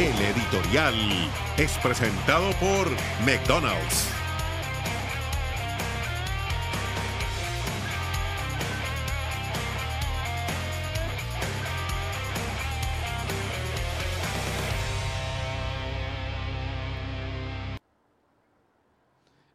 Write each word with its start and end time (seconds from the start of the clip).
El 0.00 0.18
editorial 0.18 0.94
es 1.58 1.76
presentado 1.76 2.50
por 2.52 2.88
McDonald's. 3.26 4.08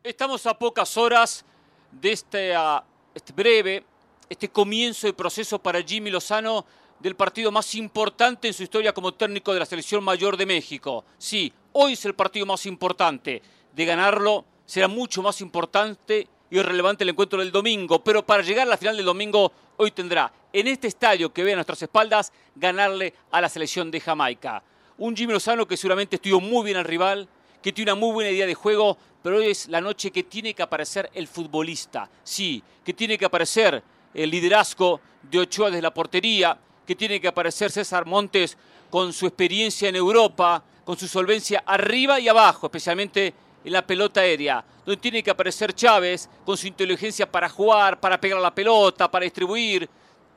Estamos 0.04 0.46
a 0.46 0.54
pocas 0.54 0.96
horas 0.96 1.44
de 1.91 2.12
este, 2.12 2.55
ah, 2.55 2.84
este 3.16 3.34
breve, 3.34 3.84
este 4.30 4.48
comienzo 4.48 5.08
de 5.08 5.14
proceso 5.14 5.58
para 5.58 5.82
Jimmy 5.82 6.12
Lozano 6.12 6.68
del 7.05 7.16
partido 7.16 7.52
más 7.52 7.76
importante 7.76 8.48
en 8.48 8.54
su 8.55 8.64
historia 8.64 8.91
como 8.91 9.14
técnico 9.14 9.54
de 9.54 9.59
la 9.59 9.68
selección 9.68 10.04
mayor 10.04 10.38
de 10.38 10.48
México. 10.48 11.05
Sí, 11.20 11.54
hoy 11.73 11.94
es 11.94 12.04
el 12.05 12.16
partido 12.16 12.48
más 12.48 12.66
importante. 12.66 13.44
De 13.76 13.86
ganarlo 13.86 14.44
será 14.66 14.88
mucho 14.88 15.22
más 15.22 15.40
importante 15.40 16.28
y 16.50 16.59
relevante 16.59 17.04
el 17.04 17.12
encuentro 17.12 17.38
del 17.38 17.52
domingo, 17.52 18.04
pero 18.04 18.26
para 18.26 18.41
llegar 18.41 18.66
a 18.66 18.72
la 18.72 18.78
final 18.78 18.98
del 18.98 19.05
domingo 19.05 19.52
hoy 19.78 19.91
tendrá 19.91 20.34
en 20.52 20.68
este 20.68 20.88
estadio 20.88 21.31
que 21.31 21.44
ve 21.44 21.52
a 21.52 21.58
nuestras 21.58 21.84
espaldas 21.84 22.34
ganarle 22.55 23.14
a 23.30 23.40
la 23.40 23.50
selección 23.50 23.92
de 23.92 24.02
Jamaica. 24.02 24.64
Un 24.98 25.16
Jimmy 25.16 25.34
Lozano 25.34 25.67
que 25.67 25.78
seguramente 25.78 26.16
estudió 26.16 26.40
muy 26.40 26.66
bien 26.66 26.78
al 26.78 26.86
rival, 26.86 27.30
que 27.62 27.72
tiene 27.72 27.92
una 27.92 28.02
muy 28.02 28.14
buena 28.14 28.31
idea 28.31 28.48
de 28.48 28.56
juego, 28.56 28.98
pero 29.22 29.38
hoy 29.38 29.50
es 29.50 29.67
la 29.67 29.80
noche 29.80 30.09
que 30.09 30.23
tiene 30.23 30.56
que 30.56 30.64
aparecer 30.64 31.12
el 31.14 31.28
futbolista. 31.28 32.09
Sí, 32.23 32.64
que 32.84 32.95
tiene 32.95 33.16
que 33.16 33.26
aparecer 33.26 33.84
el 34.12 34.31
liderazgo 34.31 35.02
de 35.22 35.40
Ochoa 35.40 35.70
desde 35.70 35.84
la 35.84 35.94
portería, 35.94 36.58
que 36.85 36.95
tiene 36.95 37.19
que 37.19 37.28
aparecer 37.28 37.72
César 37.72 38.05
Montes 38.05 38.58
con 38.89 39.11
su 39.11 39.25
experiencia 39.28 39.89
en 39.89 39.95
Europa, 39.95 40.64
con 40.83 40.97
su 40.97 41.08
solvencia 41.08 41.64
arriba 41.66 42.19
y 42.19 42.27
abajo, 42.27 42.67
especialmente 42.67 43.33
en 43.64 43.73
la 43.73 43.86
pelota 43.86 44.22
aérea, 44.22 44.64
donde 44.86 45.02
tiene 45.02 45.23
que 45.23 45.31
aparecer 45.31 45.73
Chávez 45.73 46.30
con 46.45 46.55
su 46.55 46.67
inteligencia 46.67 47.30
para 47.30 47.50
jugar, 47.50 48.00
para 48.00 48.22
pegar 48.22 48.39
la 48.39 48.53
pelota, 48.53 49.09
para 49.09 49.23
distribuir, 49.23 49.89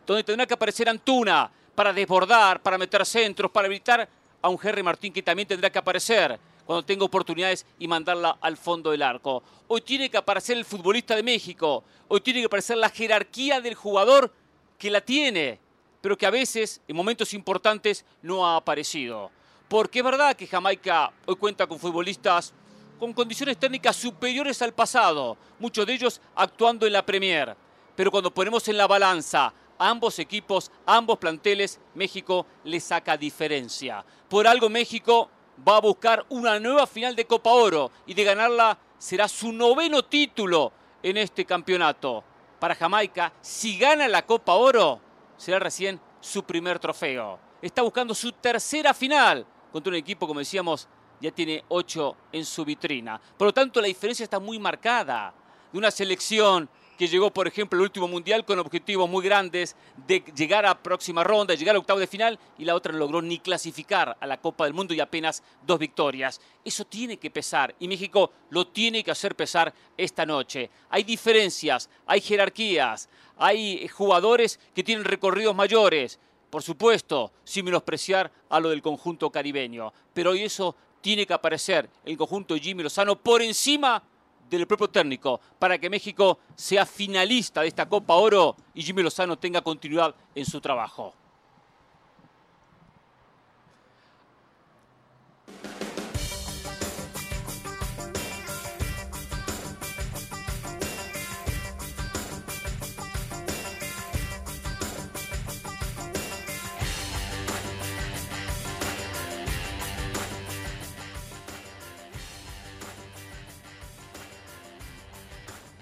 donde 0.06 0.24
tendrá 0.24 0.46
que 0.46 0.54
aparecer 0.54 0.88
Antuna 0.88 1.50
para 1.74 1.92
desbordar, 1.92 2.60
para 2.60 2.76
meter 2.76 3.06
centros, 3.06 3.50
para 3.50 3.68
evitar 3.68 4.08
a 4.42 4.48
un 4.48 4.58
Henry 4.60 4.82
Martín 4.82 5.12
que 5.12 5.22
también 5.22 5.46
tendrá 5.46 5.70
que 5.70 5.78
aparecer 5.78 6.38
cuando 6.64 6.84
tenga 6.84 7.04
oportunidades 7.04 7.64
y 7.78 7.86
mandarla 7.86 8.36
al 8.40 8.56
fondo 8.56 8.90
del 8.90 9.02
arco. 9.02 9.42
Hoy 9.68 9.82
tiene 9.82 10.10
que 10.10 10.16
aparecer 10.16 10.56
el 10.56 10.64
futbolista 10.64 11.14
de 11.14 11.22
México, 11.22 11.84
hoy 12.08 12.20
tiene 12.20 12.40
que 12.40 12.46
aparecer 12.46 12.78
la 12.78 12.88
jerarquía 12.88 13.60
del 13.60 13.74
jugador 13.74 14.32
que 14.76 14.90
la 14.90 15.00
tiene, 15.00 15.60
pero 16.00 16.16
que 16.16 16.26
a 16.26 16.30
veces, 16.30 16.80
en 16.86 16.96
momentos 16.96 17.34
importantes, 17.34 18.04
no 18.22 18.46
ha 18.46 18.56
aparecido. 18.56 19.30
Porque 19.68 19.98
es 19.98 20.04
verdad 20.04 20.36
que 20.36 20.46
Jamaica 20.46 21.12
hoy 21.26 21.36
cuenta 21.36 21.66
con 21.66 21.78
futbolistas 21.78 22.54
con 22.98 23.12
condiciones 23.12 23.56
técnicas 23.56 23.96
superiores 23.96 24.60
al 24.60 24.74
pasado, 24.74 25.38
muchos 25.58 25.86
de 25.86 25.94
ellos 25.94 26.20
actuando 26.34 26.86
en 26.86 26.92
la 26.92 27.06
Premier. 27.06 27.56
Pero 27.94 28.10
cuando 28.10 28.32
ponemos 28.32 28.66
en 28.68 28.76
la 28.76 28.86
balanza 28.86 29.52
ambos 29.78 30.18
equipos, 30.18 30.70
ambos 30.84 31.18
planteles, 31.18 31.78
México 31.94 32.46
le 32.64 32.80
saca 32.80 33.16
diferencia. 33.16 34.04
Por 34.28 34.46
algo 34.46 34.68
México 34.68 35.30
va 35.66 35.76
a 35.76 35.80
buscar 35.80 36.26
una 36.28 36.58
nueva 36.58 36.86
final 36.86 37.14
de 37.14 37.24
Copa 37.24 37.50
Oro 37.50 37.90
y 38.06 38.14
de 38.14 38.24
ganarla 38.24 38.76
será 38.98 39.28
su 39.28 39.52
noveno 39.52 40.04
título 40.04 40.72
en 41.02 41.16
este 41.16 41.44
campeonato. 41.44 42.24
Para 42.58 42.74
Jamaica, 42.74 43.32
si 43.40 43.78
gana 43.78 44.08
la 44.08 44.26
Copa 44.26 44.54
Oro, 44.54 45.00
será 45.38 45.58
recién 45.58 45.98
su 46.20 46.42
primer 46.42 46.78
trofeo. 46.78 47.38
Está 47.62 47.80
buscando 47.80 48.14
su 48.14 48.32
tercera 48.32 48.92
final 48.92 49.46
contra 49.72 49.90
un 49.90 49.96
equipo, 49.96 50.26
como 50.26 50.40
decíamos, 50.40 50.86
ya 51.20 51.30
tiene 51.30 51.64
ocho 51.68 52.14
en 52.30 52.44
su 52.44 52.64
vitrina. 52.64 53.20
Por 53.36 53.46
lo 53.48 53.54
tanto, 53.54 53.80
la 53.80 53.86
diferencia 53.86 54.24
está 54.24 54.38
muy 54.38 54.58
marcada 54.58 55.32
de 55.72 55.78
una 55.78 55.90
selección 55.90 56.68
que 56.98 57.06
llegó, 57.06 57.30
por 57.30 57.46
ejemplo, 57.46 57.78
al 57.78 57.84
último 57.84 58.08
mundial 58.08 58.44
con 58.44 58.58
objetivos 58.58 59.08
muy 59.08 59.24
grandes 59.24 59.76
de 60.08 60.18
llegar 60.34 60.66
a 60.66 60.82
próxima 60.82 61.22
ronda, 61.22 61.54
llegar 61.54 61.76
a 61.76 61.78
octavo 61.78 62.00
de 62.00 62.08
final, 62.08 62.40
y 62.58 62.64
la 62.64 62.74
otra 62.74 62.92
no 62.92 62.98
logró 62.98 63.22
ni 63.22 63.38
clasificar 63.38 64.16
a 64.20 64.26
la 64.26 64.40
Copa 64.40 64.64
del 64.64 64.74
Mundo 64.74 64.92
y 64.92 65.00
apenas 65.00 65.44
dos 65.64 65.78
victorias. 65.78 66.40
Eso 66.64 66.84
tiene 66.84 67.16
que 67.16 67.30
pesar 67.30 67.72
y 67.78 67.86
México 67.86 68.32
lo 68.50 68.66
tiene 68.66 69.04
que 69.04 69.12
hacer 69.12 69.36
pesar 69.36 69.72
esta 69.96 70.26
noche. 70.26 70.70
Hay 70.90 71.04
diferencias, 71.04 71.88
hay 72.04 72.20
jerarquías, 72.20 73.08
hay 73.36 73.86
jugadores 73.86 74.58
que 74.74 74.82
tienen 74.82 75.04
recorridos 75.04 75.54
mayores. 75.54 76.18
Por 76.50 76.64
supuesto, 76.64 77.30
sin 77.44 77.66
menospreciar 77.66 78.32
a 78.48 78.58
lo 78.58 78.70
del 78.70 78.82
conjunto 78.82 79.30
caribeño. 79.30 79.92
Pero 80.12 80.30
hoy 80.32 80.42
eso 80.42 80.74
tiene 81.00 81.26
que 81.26 81.34
aparecer 81.34 81.88
el 82.04 82.16
conjunto 82.16 82.56
Jimmy 82.56 82.82
Lozano 82.82 83.16
por 83.16 83.40
encima 83.40 84.02
del 84.50 84.66
propio 84.66 84.88
técnico 84.88 85.40
para 85.58 85.78
que 85.78 85.90
México 85.90 86.38
sea 86.54 86.86
finalista 86.86 87.62
de 87.62 87.68
esta 87.68 87.88
Copa 87.88 88.14
Oro 88.14 88.56
y 88.74 88.82
Jimmy 88.82 89.02
Lozano 89.02 89.38
tenga 89.38 89.60
continuidad 89.60 90.14
en 90.34 90.46
su 90.46 90.60
trabajo. 90.60 91.14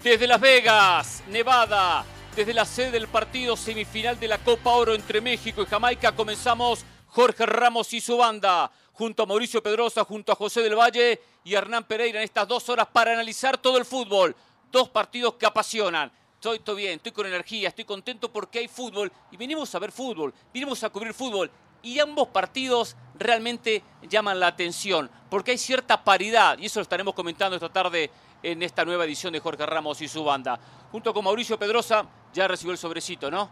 Desde 0.07 0.29
Las 0.29 0.41
Vegas, 0.41 1.25
Nevada, 1.31 2.05
desde 2.37 2.55
la 2.55 2.65
sede 2.65 2.93
del 2.93 3.09
partido 3.09 3.57
semifinal 3.57 4.21
de 4.21 4.29
la 4.29 4.39
Copa 4.39 4.71
Oro 4.71 4.95
entre 4.95 5.21
México 5.21 5.63
y 5.63 5.67
Jamaica, 5.67 6.15
comenzamos 6.15 6.85
Jorge 7.09 7.45
Ramos 7.45 7.93
y 7.93 8.01
su 8.01 8.17
banda, 8.17 8.71
junto 8.93 9.25
a 9.25 9.27
Mauricio 9.27 9.65
Pedrosa, 9.65 10.05
junto 10.05 10.31
a 10.31 10.37
José 10.37 10.63
del 10.63 10.77
Valle 10.77 11.21
y 11.43 11.55
Hernán 11.55 11.83
Pereira 11.89 12.21
en 12.21 12.25
estas 12.25 12.47
dos 12.47 12.69
horas 12.69 12.87
para 12.93 13.15
analizar 13.15 13.59
todo 13.59 13.79
el 13.79 13.85
fútbol. 13.85 14.37
Dos 14.71 14.89
partidos 14.91 15.35
que 15.35 15.47
apasionan. 15.47 16.13
Estoy, 16.35 16.59
estoy 16.59 16.77
bien, 16.77 16.93
estoy 16.99 17.11
con 17.11 17.27
energía, 17.27 17.71
estoy 17.71 17.85
contento 17.85 18.33
porque 18.33 18.61
hay 18.61 18.69
fútbol 18.69 19.11
y 19.33 19.37
venimos 19.37 19.75
a 19.75 19.81
ver 19.81 19.91
fútbol, 19.91 20.33
venimos 20.55 20.85
a 20.85 20.89
cubrir 20.89 21.15
fútbol 21.15 21.51
y 21.83 21.99
ambos 21.99 22.29
partidos 22.29 22.97
realmente 23.19 23.83
llaman 24.09 24.39
la 24.39 24.47
atención 24.47 25.11
porque 25.29 25.51
hay 25.53 25.59
cierta 25.59 26.03
paridad 26.05 26.59
y 26.59 26.67
eso 26.67 26.79
lo 26.79 26.83
estaremos 26.83 27.15
comentando 27.15 27.57
esta 27.57 27.73
tarde 27.73 28.11
en 28.43 28.63
esta 28.63 28.85
nueva 28.85 29.05
edición 29.05 29.33
de 29.33 29.41
Jorge 29.41 29.65
Ramos 29.67 30.01
y 30.03 30.09
su 30.09 30.23
banda. 30.25 30.59
Junto 30.93 31.13
con 31.13 31.25
Mauricio 31.25 31.59
Pedrosa, 31.59 32.07
ya 32.33 32.47
recibió 32.49 32.73
el 32.73 32.79
sobrecito, 32.79 33.31
¿no? 33.31 33.51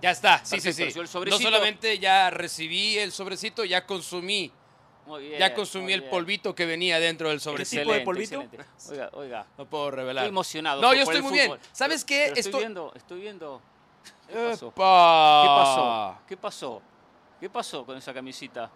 Ya 0.00 0.10
está, 0.10 0.38
sí, 0.44 0.56
sí, 0.60 0.68
Perfecto, 0.68 1.06
sí. 1.06 1.18
el 1.18 1.30
No 1.30 1.38
solamente 1.38 1.98
ya 1.98 2.28
recibí 2.30 2.98
el 2.98 3.12
sobrecito, 3.12 3.64
ya 3.64 3.86
consumí. 3.86 4.50
Muy 5.06 5.28
bien, 5.28 5.38
ya 5.38 5.52
consumí 5.54 5.92
el 5.92 6.04
polvito 6.04 6.54
que 6.54 6.64
venía 6.66 6.98
dentro 7.00 7.28
del 7.28 7.40
sobrecito. 7.40 7.82
tipo 7.82 7.92
de 7.92 8.00
polvito? 8.00 8.40
excelente. 8.40 8.64
Oiga, 8.90 9.10
oiga. 9.14 9.46
No 9.58 9.66
puedo 9.66 9.90
revelar. 9.90 10.24
Estoy 10.24 10.28
emocionado. 10.32 10.80
No, 10.80 10.88
por- 10.88 10.96
yo 10.96 11.04
por 11.04 11.14
estoy 11.14 11.26
el 11.26 11.30
muy 11.30 11.32
bien. 11.48 11.60
¿Sabes 11.72 12.04
qué? 12.04 12.24
Pero 12.28 12.34
estoy 12.36 12.40
Estoy- 12.50 12.60
viendo, 12.60 12.92
estoy 12.96 13.20
viendo. 13.20 13.60
¿Qué. 14.28 14.32
¿Qué 14.34 14.38
pasó? 14.50 16.18
¿Qué 16.28 16.36
pasó? 16.36 16.82
¿Qué 17.40 17.50
pasó 17.50 17.84
con 17.86 17.96
esa 17.96 18.12
camisita? 18.14 18.70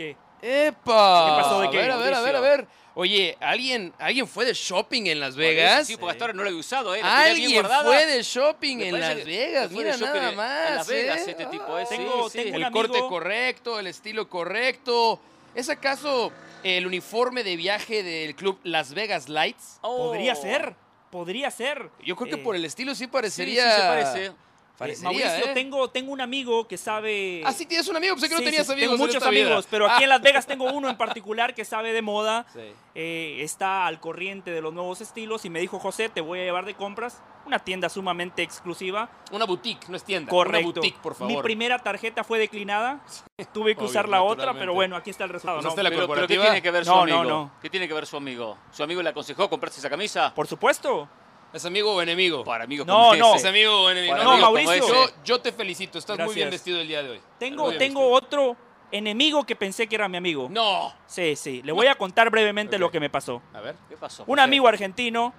¿Qué? 0.00 0.16
¡Epa! 0.40 1.26
¿Qué 1.36 1.42
pasó? 1.42 1.60
¿De 1.60 1.66
a 1.66 1.70
ver, 1.70 1.90
a 1.90 1.96
ver, 1.98 2.14
a 2.14 2.20
ver, 2.22 2.36
a 2.36 2.40
ver. 2.40 2.66
Oye, 2.94 3.36
¿alguien, 3.40 3.92
¿alguien 3.98 4.26
fue 4.26 4.46
de 4.46 4.54
shopping 4.54 5.06
en 5.06 5.20
Las 5.20 5.36
Vegas? 5.36 5.86
Sí, 5.86 5.96
porque 5.98 6.12
hasta 6.12 6.24
ahora 6.24 6.32
no 6.34 6.42
lo 6.42 6.48
he 6.48 6.54
usado, 6.54 6.94
¿eh? 6.94 7.02
La 7.02 7.24
tenía 7.24 7.34
bien 7.34 7.66
¿Alguien 7.66 7.82
fue 7.84 8.06
de 8.06 8.22
shopping 8.22 8.76
Me 8.78 8.88
en 8.88 9.00
Las 9.00 9.24
Vegas? 9.24 9.70
fue 9.70 9.84
de 9.84 9.84
Mira 9.92 9.96
shopping 9.98 10.20
nada 10.20 10.32
más. 10.32 10.68
en 10.70 10.74
Las 10.76 10.88
Vegas 10.88 11.18
¿eh? 11.18 11.30
este 11.32 11.46
tipo. 11.46 11.78
Sí, 11.80 11.84
Tengo- 11.96 12.30
sí. 12.30 12.38
El 12.40 12.64
amigo- 12.64 12.72
corte 12.88 12.98
correcto, 13.08 13.78
el 13.78 13.86
estilo 13.86 14.28
correcto. 14.28 15.20
¿Es 15.54 15.68
acaso 15.68 16.32
el 16.62 16.86
uniforme 16.86 17.44
de 17.44 17.56
viaje 17.56 18.02
del 18.02 18.34
club 18.34 18.58
Las 18.64 18.94
Vegas 18.94 19.28
Lights? 19.28 19.78
Oh. 19.82 20.06
Podría 20.08 20.34
ser, 20.34 20.74
podría 21.10 21.50
ser. 21.50 21.90
Yo 22.02 22.16
creo 22.16 22.28
que 22.34 22.40
Eh, 22.40 22.44
por 22.44 22.56
el 22.56 22.64
estilo 22.64 22.92
sí 22.94 23.00
Sí, 23.00 23.04
sí, 23.04 23.10
parecería. 23.10 23.70
se 23.76 23.82
parece. 23.82 24.32
Eh, 24.80 24.96
Parecería, 24.96 25.10
Mauricio, 25.28 25.50
¿eh? 25.50 25.54
tengo, 25.54 25.90
tengo 25.90 26.12
un 26.12 26.20
amigo 26.20 26.66
que 26.66 26.76
sabe... 26.78 27.42
Ah, 27.44 27.52
sí 27.52 27.66
tienes 27.66 27.86
un 27.88 27.96
amigo, 27.96 28.14
pensé 28.14 28.28
que 28.28 28.34
no 28.34 28.38
Sí, 28.40 28.44
tenías 28.46 28.66
sí, 28.66 28.72
amigos. 28.72 28.90
Tengo 28.92 29.04
en 29.04 29.08
muchos 29.08 29.30
vida. 29.30 29.42
amigos, 29.46 29.66
pero 29.70 29.86
aquí 29.86 29.96
Ah, 30.00 30.02
en 30.04 30.08
Las 30.08 30.22
Vegas 30.22 30.46
tengo 30.46 30.64
uno 30.72 30.88
en 30.88 30.96
particular 30.96 31.54
que 31.54 31.64
sabe 31.64 31.92
de 31.92 32.00
moda. 32.02 32.46
sí. 32.52 32.60
eh, 32.94 33.38
está 33.40 33.86
al 33.86 34.00
corriente 34.00 34.50
de 34.50 34.60
los 34.62 34.72
nuevos 34.72 35.00
estilos 35.00 35.44
y 35.44 35.50
me 35.50 35.60
dijo, 35.60 35.78
José, 35.78 36.08
te 36.08 36.20
voy 36.22 36.40
a 36.40 36.44
llevar 36.44 36.64
de 36.64 36.74
compras. 36.74 37.22
Una 37.46 37.58
tienda 37.58 37.88
sumamente 37.88 38.42
exclusiva. 38.42 39.10
Una 39.32 39.44
boutique, 39.46 39.88
no 39.88 39.96
es 39.96 40.04
tienda. 40.04 40.30
Correcto. 40.30 40.68
Una 40.68 40.74
boutique, 40.80 40.98
por 41.02 41.14
favor. 41.14 41.34
Mi 41.34 41.42
primera 41.42 41.78
tarjeta 41.78 42.22
fue 42.22 42.38
declinada. 42.38 43.00
Tuve 43.52 43.74
que 43.74 43.80
Obvio, 43.80 43.90
usar 43.90 44.08
la 44.08 44.22
otra, 44.22 44.52
pero 44.54 44.72
bueno, 44.74 44.94
aquí 44.96 45.10
está 45.10 45.24
el 45.24 45.30
resultado. 45.30 45.58
¿Usaste 45.60 45.78
¿no? 45.82 45.82
la 45.82 45.90
Pero, 45.90 46.06
pero 46.08 46.26
¿qué 46.26 46.36
tiene 46.38 46.62
que 46.62 46.70
ver 46.70 46.84
su 46.84 46.90
No, 46.90 47.00
amigo? 47.02 47.22
no, 47.24 47.28
no. 47.28 47.52
¿Qué 47.62 47.70
tiene 47.70 47.88
que 47.88 47.94
ver 47.94 48.06
su 48.06 48.16
amigo? 48.16 48.56
¿Su 48.70 48.82
amigo 48.82 49.02
le 49.02 49.08
aconsejó 49.10 49.48
comprarse 49.48 49.80
esa 49.80 49.88
camisa? 49.90 50.32
Por 50.34 50.46
supuesto. 50.46 51.08
¿Es 51.52 51.64
amigo 51.64 51.94
o 51.94 52.02
enemigo? 52.02 52.44
Para 52.44 52.64
amigos 52.64 52.86
No, 52.86 53.10
como 53.10 53.16
no. 53.16 53.34
¿Es 53.34 53.44
amigo 53.44 53.82
o 53.82 53.90
enemigo? 53.90 54.12
Para 54.12 54.24
No, 54.24 54.30
amigos 54.32 54.52
Mauricio. 54.52 54.94
Yo, 54.94 55.10
yo 55.24 55.40
te 55.40 55.52
felicito, 55.52 55.98
estás 55.98 56.18
muy 56.18 56.34
bien 56.34 56.50
vestido 56.50 56.80
el 56.80 56.88
día 56.88 57.02
de 57.02 57.10
hoy. 57.10 57.20
Tengo, 57.38 57.72
tengo 57.76 58.00
vestido. 58.00 58.10
otro 58.10 58.56
enemigo 58.92 59.44
que 59.44 59.56
pensé 59.56 59.86
que 59.86 59.96
era 59.96 60.08
mi 60.08 60.16
amigo. 60.16 60.48
No. 60.50 60.92
Sí, 61.06 61.36
sí. 61.36 61.62
Le 61.62 61.72
voy 61.72 61.86
a 61.86 61.94
contar 61.94 62.30
brevemente 62.30 62.78
lo 62.78 62.90
que 62.90 63.00
me 63.00 63.10
pasó. 63.10 63.42
A 63.52 63.60
ver. 63.60 63.74
¿Qué 63.88 63.96
pasó? 63.96 64.24
Un 64.26 64.38
amigo 64.38 64.68
argentino 64.68 65.32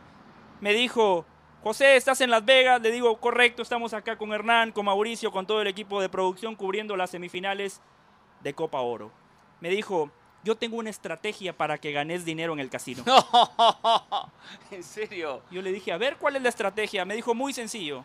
me 0.59 0.73
dijo, 0.73 1.25
José, 1.63 1.95
¿estás 1.95 2.21
en 2.21 2.29
Las 2.29 2.43
Vegas? 2.43 2.81
Le 2.81 2.91
digo, 2.91 3.17
correcto, 3.19 3.61
estamos 3.61 3.93
acá 3.93 4.17
con 4.17 4.33
Hernán, 4.33 4.71
con 4.71 4.85
Mauricio, 4.85 5.31
con 5.31 5.45
todo 5.45 5.61
el 5.61 5.67
equipo 5.67 6.01
de 6.01 6.09
producción 6.09 6.55
cubriendo 6.55 6.97
las 6.97 7.11
semifinales 7.11 7.81
de 8.41 8.53
Copa 8.53 8.81
Oro. 8.81 9.11
Me 9.59 9.69
dijo, 9.69 10.11
yo 10.43 10.55
tengo 10.55 10.77
una 10.77 10.89
estrategia 10.89 11.53
para 11.55 11.77
que 11.77 11.91
ganes 11.91 12.25
dinero 12.25 12.53
en 12.53 12.59
el 12.59 12.69
casino. 12.69 13.03
No, 13.05 14.31
en 14.71 14.83
serio. 14.83 15.41
Yo 15.51 15.61
le 15.61 15.71
dije, 15.71 15.91
a 15.91 15.97
ver, 15.97 16.17
¿cuál 16.17 16.35
es 16.35 16.41
la 16.41 16.49
estrategia? 16.49 17.05
Me 17.05 17.15
dijo, 17.15 17.33
muy 17.33 17.53
sencillo. 17.53 18.03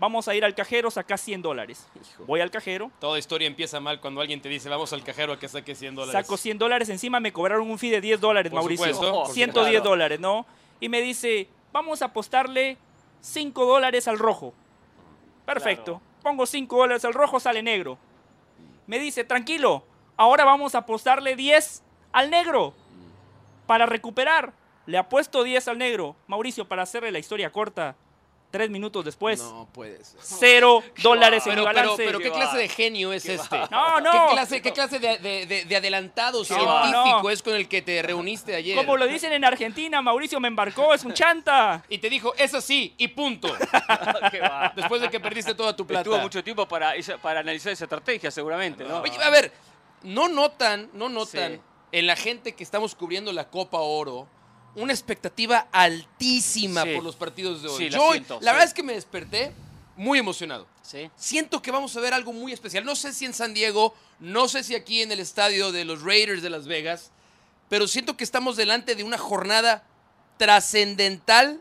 Vamos 0.00 0.28
a 0.28 0.34
ir 0.36 0.44
al 0.44 0.54
cajero, 0.54 0.92
saca 0.92 1.16
100 1.16 1.42
dólares. 1.42 1.84
Voy 2.24 2.40
al 2.40 2.52
cajero, 2.52 2.92
Toda 3.00 3.18
historia 3.18 3.48
empieza 3.48 3.80
mal 3.80 4.00
cuando 4.00 4.20
alguien 4.20 4.40
te 4.40 4.48
dice, 4.48 4.68
vamos 4.68 4.92
al 4.92 5.02
cajero 5.02 5.32
a 5.32 5.38
que 5.40 5.48
saque 5.48 5.74
100 5.74 5.96
dólares. 5.96 6.12
saco 6.24 6.36
100 6.36 6.56
dólares, 6.58 6.88
encima 6.88 7.18
me 7.18 7.32
cobraron 7.32 7.68
un 7.68 7.78
fee 7.80 7.90
de 7.90 8.00
10 8.00 8.20
dólares, 8.20 8.52
Por 8.52 8.60
Mauricio. 8.60 8.86
supuesto, 8.94 9.12
por 9.24 9.34
110 9.34 9.66
supuesto. 9.66 9.88
dólares, 9.88 10.20
¿no? 10.20 10.46
Y 10.78 10.88
me 10.88 11.00
dice, 11.00 11.48
vamos 11.72 12.00
a 12.02 12.06
apostarle 12.06 12.76
5 13.22 13.64
dólares 13.66 14.06
al 14.06 14.20
rojo. 14.20 14.54
Perfecto. 15.44 15.98
Claro. 15.98 16.02
Pongo 16.22 16.46
5 16.46 16.76
dólares 16.76 17.04
al 17.04 17.14
rojo, 17.14 17.40
sale 17.40 17.60
negro. 17.62 17.98
Me 18.86 19.00
dice, 19.00 19.24
tranquilo, 19.24 19.82
ahora 20.18 20.44
vamos 20.44 20.74
a 20.74 20.78
apostarle 20.78 21.34
10 21.36 21.82
al 22.12 22.28
negro 22.30 22.74
para 23.66 23.86
recuperar. 23.86 24.52
Le 24.86 24.98
apuesto 24.98 25.42
10 25.42 25.68
al 25.68 25.78
negro. 25.78 26.16
Mauricio, 26.26 26.66
para 26.68 26.82
hacerle 26.82 27.10
la 27.10 27.18
historia 27.18 27.50
corta, 27.50 27.94
tres 28.50 28.70
minutos 28.70 29.04
después, 29.04 29.40
No 29.42 29.68
puede 29.74 30.02
ser. 30.02 30.18
cero 30.22 30.82
dólares 31.02 31.46
en 31.46 31.52
Pero, 31.52 31.64
balance. 31.64 31.96
pero, 32.02 32.18
¿qué 32.18 32.24
Qué 32.24 32.30
clase 32.32 32.56
de 32.56 32.68
genio 32.68 33.12
es 33.12 33.24
Qué 33.24 33.34
este? 33.34 33.58
va. 33.58 33.68
No, 33.70 34.00
no. 34.00 34.10
¿Qué 34.10 34.32
clase, 34.32 34.62
qué 34.62 34.72
clase 34.72 34.98
de, 34.98 35.18
de- 35.18 35.44
de- 35.44 35.64
de 35.66 35.76
adelantado 35.76 36.42
científico 36.46 37.20
no. 37.22 37.28
es 37.28 37.42
con 37.42 37.54
el 37.54 37.68
que 37.68 37.82
te 37.82 38.00
reuniste 38.00 38.54
ayer? 38.54 38.74
Como 38.78 38.96
lo 38.96 39.06
dicen 39.06 39.34
en 39.34 39.44
Argentina, 39.44 40.00
Mauricio 40.00 40.40
me 40.40 40.48
embarcó, 40.48 40.94
es 40.94 41.04
un 41.04 41.12
chanta. 41.12 41.84
Y 41.90 41.98
te 41.98 42.08
dijo, 42.08 42.32
es 42.38 42.54
así, 42.54 42.94
y 42.96 43.08
punto. 43.08 43.48
Qué 44.30 44.40
va. 44.40 44.72
Después 44.74 45.02
de 45.02 45.10
que 45.10 45.20
perdiste 45.20 45.54
toda 45.54 45.76
tu 45.76 45.86
plata. 45.86 46.04
Tuvo 46.04 46.16
mucho 46.18 46.42
tiempo 46.42 46.66
para, 46.66 46.94
para 47.20 47.40
analizar 47.40 47.70
esa 47.72 47.84
estrategia, 47.84 48.30
seguramente, 48.30 48.82
¿no? 48.84 49.00
Oye, 49.02 49.22
a 49.22 49.28
ver, 49.28 49.52
no 50.02 50.28
notan, 50.28 50.90
no 50.92 51.08
notan 51.08 51.54
Sí. 51.54 51.60
en 51.92 52.06
la 52.06 52.16
gente 52.16 52.54
que 52.54 52.62
estamos 52.64 52.94
cubriendo 52.94 53.32
la 53.32 53.48
Copa 53.50 53.78
Oro 53.80 54.28
una 54.74 54.92
expectativa 54.92 55.66
altísima 55.72 56.82
Sí. 56.84 56.94
por 56.94 57.02
los 57.02 57.16
partidos 57.16 57.62
de 57.62 57.68
hoy. 57.68 57.84
Sí, 57.84 57.90
Yo 57.90 58.10
siento, 58.12 58.38
la 58.42 58.52
verdad 58.52 58.68
es 58.68 58.74
que 58.74 58.82
me 58.82 58.92
desperté 58.92 59.52
muy 59.96 60.18
emocionado. 60.18 60.66
Sí. 60.82 61.10
Siento 61.16 61.60
que 61.60 61.70
vamos 61.72 61.96
a 61.96 62.00
ver 62.00 62.14
algo 62.14 62.32
muy 62.32 62.52
especial. 62.52 62.84
No 62.84 62.94
sé 62.94 63.12
si 63.12 63.24
en 63.24 63.34
San 63.34 63.52
Diego, 63.54 63.94
no 64.20 64.46
sé 64.48 64.62
si 64.62 64.74
aquí 64.76 65.02
en 65.02 65.10
el 65.10 65.18
estadio 65.20 65.72
de 65.72 65.84
los 65.84 66.02
Raiders 66.02 66.42
de 66.42 66.50
Las 66.50 66.66
Vegas, 66.68 67.10
pero 67.68 67.88
siento 67.88 68.16
que 68.16 68.22
estamos 68.24 68.56
delante 68.56 68.94
de 68.94 69.02
una 69.04 69.18
jornada 69.18 69.84
trascendental, 70.36 71.60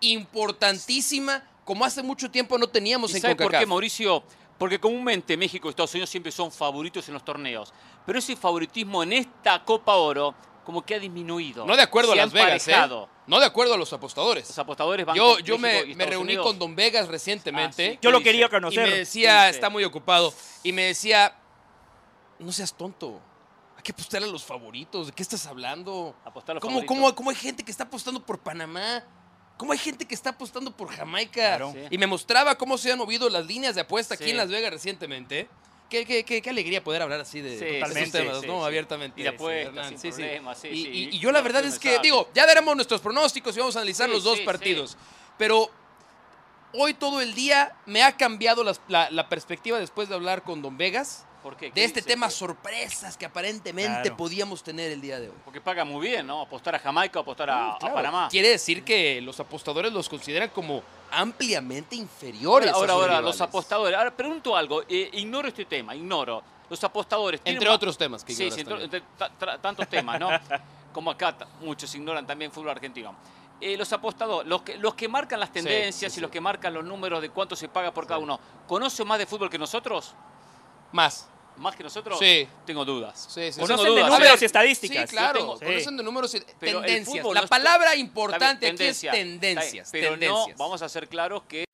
importantísima, 0.00 1.42
como 1.64 1.84
hace 1.84 2.02
mucho 2.02 2.30
tiempo 2.30 2.58
no 2.58 2.68
teníamos 2.68 3.12
¿Y 3.12 3.16
en 3.16 3.22
sabe 3.22 3.36
por 3.36 3.52
qué. 3.52 3.64
Mauricio? 3.66 4.22
Porque 4.58 4.78
comúnmente 4.78 5.36
México 5.36 5.68
y 5.68 5.70
Estados 5.70 5.92
Unidos 5.94 6.10
siempre 6.10 6.30
son 6.30 6.52
favoritos 6.52 7.06
en 7.08 7.14
los 7.14 7.24
torneos. 7.24 7.72
Pero 8.06 8.18
ese 8.18 8.36
favoritismo 8.36 9.02
en 9.02 9.12
esta 9.14 9.64
Copa 9.64 9.94
Oro 9.96 10.34
como 10.64 10.82
que 10.84 10.94
ha 10.94 10.98
disminuido. 10.98 11.66
No 11.66 11.76
de 11.76 11.82
acuerdo 11.82 12.12
a 12.12 12.14
Se 12.14 12.20
Las 12.20 12.32
Vegas, 12.32 12.68
¿eh? 12.68 12.76
No 13.26 13.40
de 13.40 13.46
acuerdo 13.46 13.74
a 13.74 13.76
los 13.76 13.92
apostadores. 13.92 14.48
Los 14.48 14.58
apostadores 14.58 15.06
van 15.06 15.16
Yo, 15.16 15.38
yo 15.40 15.58
me, 15.58 15.82
reuní 15.82 16.16
Unidos. 16.16 16.46
con 16.46 16.58
Don 16.58 16.74
Vegas 16.76 17.08
recientemente. 17.08 17.88
Ah, 17.88 17.92
sí. 17.92 17.98
Yo 18.02 18.10
lo 18.10 18.18
¿Qué 18.18 18.24
quería 18.24 18.46
dice? 18.46 18.56
Y 18.56 18.60
conocer. 18.60 18.88
me 18.88 18.96
decía, 18.98 19.48
está 19.48 19.70
muy 19.70 19.84
ocupado. 19.84 20.32
Y 20.62 20.72
me 20.72 20.82
decía, 20.82 21.34
no 22.38 22.52
seas 22.52 22.74
tonto. 22.74 23.20
Hay 23.76 23.82
que 23.82 23.92
apostar 23.92 24.22
a 24.22 24.26
los 24.26 24.44
favoritos. 24.44 25.08
¿De 25.08 25.12
qué 25.12 25.22
estás 25.22 25.46
hablando? 25.46 26.14
Apostar 26.24 26.52
a 26.52 26.54
los 26.54 26.60
¿Cómo, 26.60 26.74
favoritos. 26.80 26.96
cómo, 26.96 27.14
cómo 27.14 27.30
hay 27.30 27.36
gente 27.36 27.64
que 27.64 27.70
está 27.70 27.84
apostando 27.84 28.24
por 28.24 28.38
Panamá? 28.38 29.04
¿Cómo 29.56 29.72
hay 29.72 29.78
gente 29.78 30.06
que 30.06 30.14
está 30.14 30.30
apostando 30.30 30.70
por 30.76 30.88
Jamaica? 30.90 31.32
Claro. 31.56 31.72
Sí. 31.72 31.80
Y 31.90 31.98
me 31.98 32.06
mostraba 32.06 32.56
cómo 32.56 32.76
se 32.78 32.90
han 32.92 32.98
movido 32.98 33.28
las 33.28 33.46
líneas 33.46 33.74
de 33.74 33.82
apuesta 33.82 34.14
aquí 34.14 34.30
en 34.30 34.36
Las 34.36 34.48
Vegas 34.50 34.72
recientemente. 34.72 35.48
Qué, 35.88 36.06
qué, 36.06 36.24
qué, 36.24 36.40
qué 36.40 36.50
alegría 36.50 36.82
poder 36.82 37.02
hablar 37.02 37.20
así 37.20 37.40
de, 37.42 37.58
Sí, 37.58 37.78
totalmente, 37.78 38.18
temas, 38.18 38.40
sí, 38.40 38.46
¿no? 38.46 38.60
sí. 38.60 38.66
Abiertamente. 38.66 39.20
Y 39.20 39.24
de 39.24 39.28
Sí, 39.30 39.34
apuestas, 39.36 39.66
Hernán, 39.68 39.88
sin 39.90 39.98
sí, 39.98 40.10
sí. 40.12 40.22
problemas, 40.22 40.58
sí, 40.58 40.68
y, 40.68 40.82
sí. 40.84 40.88
y- 40.88 41.16
y 41.16 41.18
yo 41.18 41.30
la 41.32 41.42
verdad 41.42 41.64
es 41.66 41.78
que, 41.78 41.98
digo, 42.00 42.30
ya 42.34 42.46
daremos 42.46 42.74
nuestros 42.74 43.00
pronósticos 43.02 43.54
y 43.56 43.60
vamos 43.60 43.76
a 43.76 43.80
analizar 43.80 44.08
Sí, 44.08 44.14
los 44.14 44.24
dos 44.24 44.38
sí, 44.38 44.44
partidos. 44.44 44.96
Pero 45.36 45.70
hoy 46.72 46.94
todo 46.94 47.20
el 47.20 47.34
día 47.34 47.76
me 47.84 48.02
ha 48.02 48.16
cambiado 48.16 48.64
las- 48.64 48.80
la, 48.88 49.10
la 49.10 49.28
perspectiva 49.28 49.78
después 49.78 50.08
de 50.08 50.14
hablar 50.14 50.42
con 50.44 50.62
Don 50.62 50.78
Vegas 50.78 51.26
De 51.42 51.72
¿Qué 51.72 51.84
este 51.84 52.02
tema 52.02 52.30
sorpresas 52.30 53.16
que 53.16 53.26
aparentemente 53.26 54.02
Claro. 54.02 54.16
podíamos 54.16 54.62
tener 54.62 54.92
el 54.92 55.00
día 55.00 55.18
de 55.18 55.28
hoy. 55.28 55.34
Porque 55.44 55.60
paga 55.60 55.84
muy 55.84 56.06
bien, 56.06 56.24
¿no? 56.26 56.40
Apostar 56.42 56.74
a 56.76 56.78
Jamaica 56.78 57.18
o 57.18 57.22
apostar 57.22 57.50
a, 57.50 57.74
a 57.74 57.78
Claro, 57.78 57.94
Panamá. 57.96 58.28
Quiere 58.30 58.48
decir 58.50 58.84
que 58.84 59.20
los 59.20 59.38
apostadores 59.40 59.92
los 59.92 60.08
consideran 60.08 60.50
como 60.50 60.82
ampliamente 61.10 61.96
inferiores. 61.96 62.70
Ahora, 62.72 62.92
a 62.92 62.94
ahora, 62.96 63.06
los 63.06 63.18
rivales. 63.36 63.40
apostadores. 63.40 63.98
Ahora, 63.98 64.10
pregunto 64.16 64.56
algo. 64.56 64.82
eh, 64.88 65.10
ignoro 65.14 65.48
este 65.48 65.64
tema, 65.64 65.94
ignoro. 65.96 66.42
Los 66.70 66.82
apostadores. 66.84 67.40
¿tienen 67.40 67.56
Entre 67.56 67.68
más- 67.68 67.76
otros 67.76 67.98
temas 67.98 68.22
que 68.24 68.34
Sí, 68.34 68.50
sí, 68.50 68.60
entre, 68.60 69.02
tantos 69.60 69.88
temas, 69.88 70.20
¿no? 70.20 70.28
Como 70.92 71.10
acá 71.10 71.36
muchos 71.60 71.92
ignoran 71.94 72.26
también 72.26 72.52
fútbol 72.52 72.70
argentino. 72.70 73.14
Eh, 73.60 73.76
los 73.76 73.92
apostadores, 73.92 74.48
los 74.48 74.62
que, 74.62 74.76
los 74.76 74.94
que 74.94 75.08
marcan 75.08 75.38
las 75.40 75.52
tendencias 75.52 76.12
sí, 76.12 76.16
y 76.16 76.18
sí. 76.18 76.20
los 76.20 76.30
que 76.30 76.40
marcan 76.40 76.72
los 76.74 76.84
números 76.84 77.20
de 77.22 77.30
cuánto 77.30 77.54
se 77.56 77.68
paga 77.68 77.92
por 77.92 78.06
cada 78.06 78.18
uno, 78.18 78.38
¿conocen 78.66 79.06
más 79.06 79.18
de 79.18 79.26
fútbol 79.26 79.48
que 79.50 79.58
nosotros? 79.58 80.14
Más. 80.92 81.28
¿Más 81.56 81.76
que 81.76 81.82
nosotros? 81.84 82.18
Sí. 82.18 82.46
Tengo 82.66 82.84
dudas. 82.84 83.28
Sí, 83.32 83.52
sí, 83.52 83.60
Conocen 83.60 83.84
de 83.86 83.90
dudas, 84.00 84.10
números 84.10 84.42
y 84.42 84.44
estadísticas. 84.44 85.08
Sí, 85.10 85.16
claro. 85.16 85.38
Yo 85.38 85.44
tengo- 85.44 85.58
Sí. 85.58 85.64
Conocen 85.66 85.96
de 85.96 86.02
números 86.02 86.34
y 86.34 86.42
Pero 86.58 86.78
el 86.80 86.84
tendencias. 86.86 87.18
fútbol 87.22 87.34
La 87.34 87.40
no 87.42 87.46
palabra 87.48 87.92
bien, 87.94 88.06
importante 88.06 88.66
aquí 88.66 88.84
es 88.84 89.00
tendencias. 89.00 89.12
bien, 89.92 90.02
Pero 90.02 90.10
tendencias. 90.18 90.58
no, 90.58 90.64
vamos 90.64 90.82
a 90.82 90.88
ser 90.88 91.08
claros 91.08 91.42
que 91.48 91.64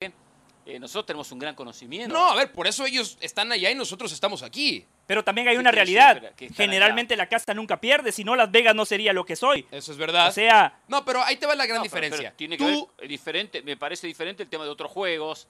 eh, 0.65 0.79
nosotros 0.79 1.07
tenemos 1.07 1.31
un 1.31 1.39
gran 1.39 1.55
conocimiento. 1.55 2.13
No, 2.13 2.29
a 2.29 2.35
ver, 2.35 2.51
por 2.51 2.67
eso 2.67 2.85
ellos 2.85 3.17
están 3.21 3.51
allá 3.51 3.71
y 3.71 3.75
nosotros 3.75 4.11
estamos 4.11 4.43
aquí. 4.43 4.85
Pero 5.07 5.23
también 5.23 5.47
hay 5.47 5.55
¿Qué 5.55 5.59
una 5.59 5.71
realidad. 5.71 6.21
Generalmente 6.55 7.15
la 7.17 7.27
casa 7.27 7.55
nunca 7.55 7.81
pierde, 7.81 8.11
si 8.11 8.23
no 8.23 8.35
Las 8.35 8.51
Vegas 8.51 8.75
no 8.75 8.85
sería 8.85 9.11
lo 9.11 9.25
que 9.25 9.35
soy. 9.35 9.65
Eso 9.71 9.91
es 9.91 9.97
verdad. 9.97 10.27
O 10.27 10.31
sea, 10.31 10.77
no, 10.87 11.03
pero 11.03 11.23
ahí 11.23 11.37
te 11.37 11.47
va 11.47 11.55
la 11.55 11.65
gran 11.65 11.77
No, 11.77 11.83
pero- 11.83 11.93
pero 11.93 12.05
diferencia. 12.05 12.37
tiene 12.37 12.55
que 12.57 12.63
Tú, 12.63 12.89
ver, 12.97 13.05
eh, 13.05 13.07
diferente, 13.07 13.61
me 13.63 13.75
parece 13.77 14.05
diferente 14.05 14.43
el 14.43 14.49
tema 14.49 14.63
de 14.65 14.69
otros 14.69 14.91
juegos, 14.91 15.47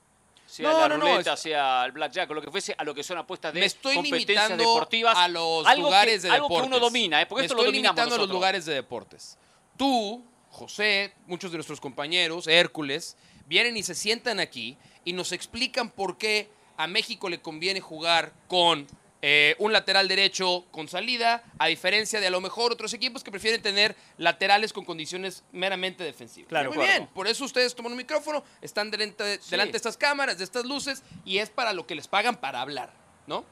sea 0.49 0.71
No, 0.71 0.79
la 0.87 0.97
no, 0.97 1.05
ruleta, 1.05 1.37
sea 1.37 1.85
el 1.85 1.91
blackjack 1.91 2.29
o 2.31 2.33
lo 2.33 2.41
que 2.41 2.49
fuese, 2.49 2.73
a 2.77 2.83
lo 2.83 2.95
que 2.95 3.03
son 3.03 3.17
apuestas 3.19 3.53
de 3.53 3.59
me 3.59 3.65
estoy 3.67 3.95
competencias 3.95 4.49
limitando 4.49 4.63
deportivas. 4.73 5.15
a 5.17 5.27
los 5.27 5.65
algo 5.67 5.83
lugares 5.83 6.21
que, 6.23 6.27
de 6.27 6.33
algo 6.33 6.47
deportes. 6.47 6.69
que 6.69 6.75
uno 6.75 6.79
domina, 6.79 7.21
¿eh? 7.21 7.25
porque 7.27 7.41
me 7.41 7.45
esto 7.45 7.55
estoy 7.55 7.65
lo 7.67 7.71
limitando 7.71 8.15
a 8.15 8.17
los 8.17 8.29
lugares 8.29 8.65
de 8.65 8.73
deportes. 8.73 9.37
Tú, 9.77 10.23
José, 10.49 11.13
muchos 11.27 11.51
de 11.51 11.57
nuestros 11.57 11.79
compañeros, 11.79 12.47
Hércules, 12.47 13.15
vienen 13.45 13.77
y 13.77 13.83
se 13.83 13.93
sientan 13.95 14.39
aquí 14.39 14.75
y 15.05 15.13
nos 15.13 15.31
explican 15.31 15.89
por 15.91 16.17
qué 16.17 16.49
a 16.77 16.87
México 16.87 17.29
le 17.29 17.41
conviene 17.41 17.79
jugar 17.79 18.33
con 18.47 18.87
eh, 19.21 19.55
un 19.59 19.73
lateral 19.73 20.07
derecho 20.07 20.65
con 20.71 20.87
salida, 20.87 21.43
a 21.57 21.67
diferencia 21.67 22.19
de 22.21 22.27
a 22.27 22.29
lo 22.29 22.39
mejor 22.39 22.71
otros 22.71 22.93
equipos 22.93 23.23
que 23.23 23.31
prefieren 23.31 23.61
tener 23.61 23.95
laterales 24.17 24.71
con 24.71 24.85
condiciones 24.85 25.43
meramente 25.51 26.03
defensivas. 26.03 26.47
Claro. 26.49 26.69
Muy 26.71 26.79
De 26.79 26.85
bien, 26.85 27.07
por 27.13 27.27
eso 27.27 27.43
ustedes 27.43 27.75
toman 27.75 27.91
un 27.91 27.97
micrófono, 27.97 28.43
están 28.61 28.89
delante, 28.91 29.39
Sí. 29.41 29.51
delante 29.51 29.73
de 29.73 29.77
estas 29.77 29.97
cámaras, 29.97 30.37
de 30.37 30.43
estas 30.45 30.63
luces, 30.65 31.03
y 31.25 31.39
es 31.39 31.49
para 31.49 31.73
lo 31.73 31.85
que 31.85 31.95
les 31.95 32.07
pagan 32.07 32.37
para 32.37 32.61
hablar, 32.61 32.93
¿no? 33.27 33.43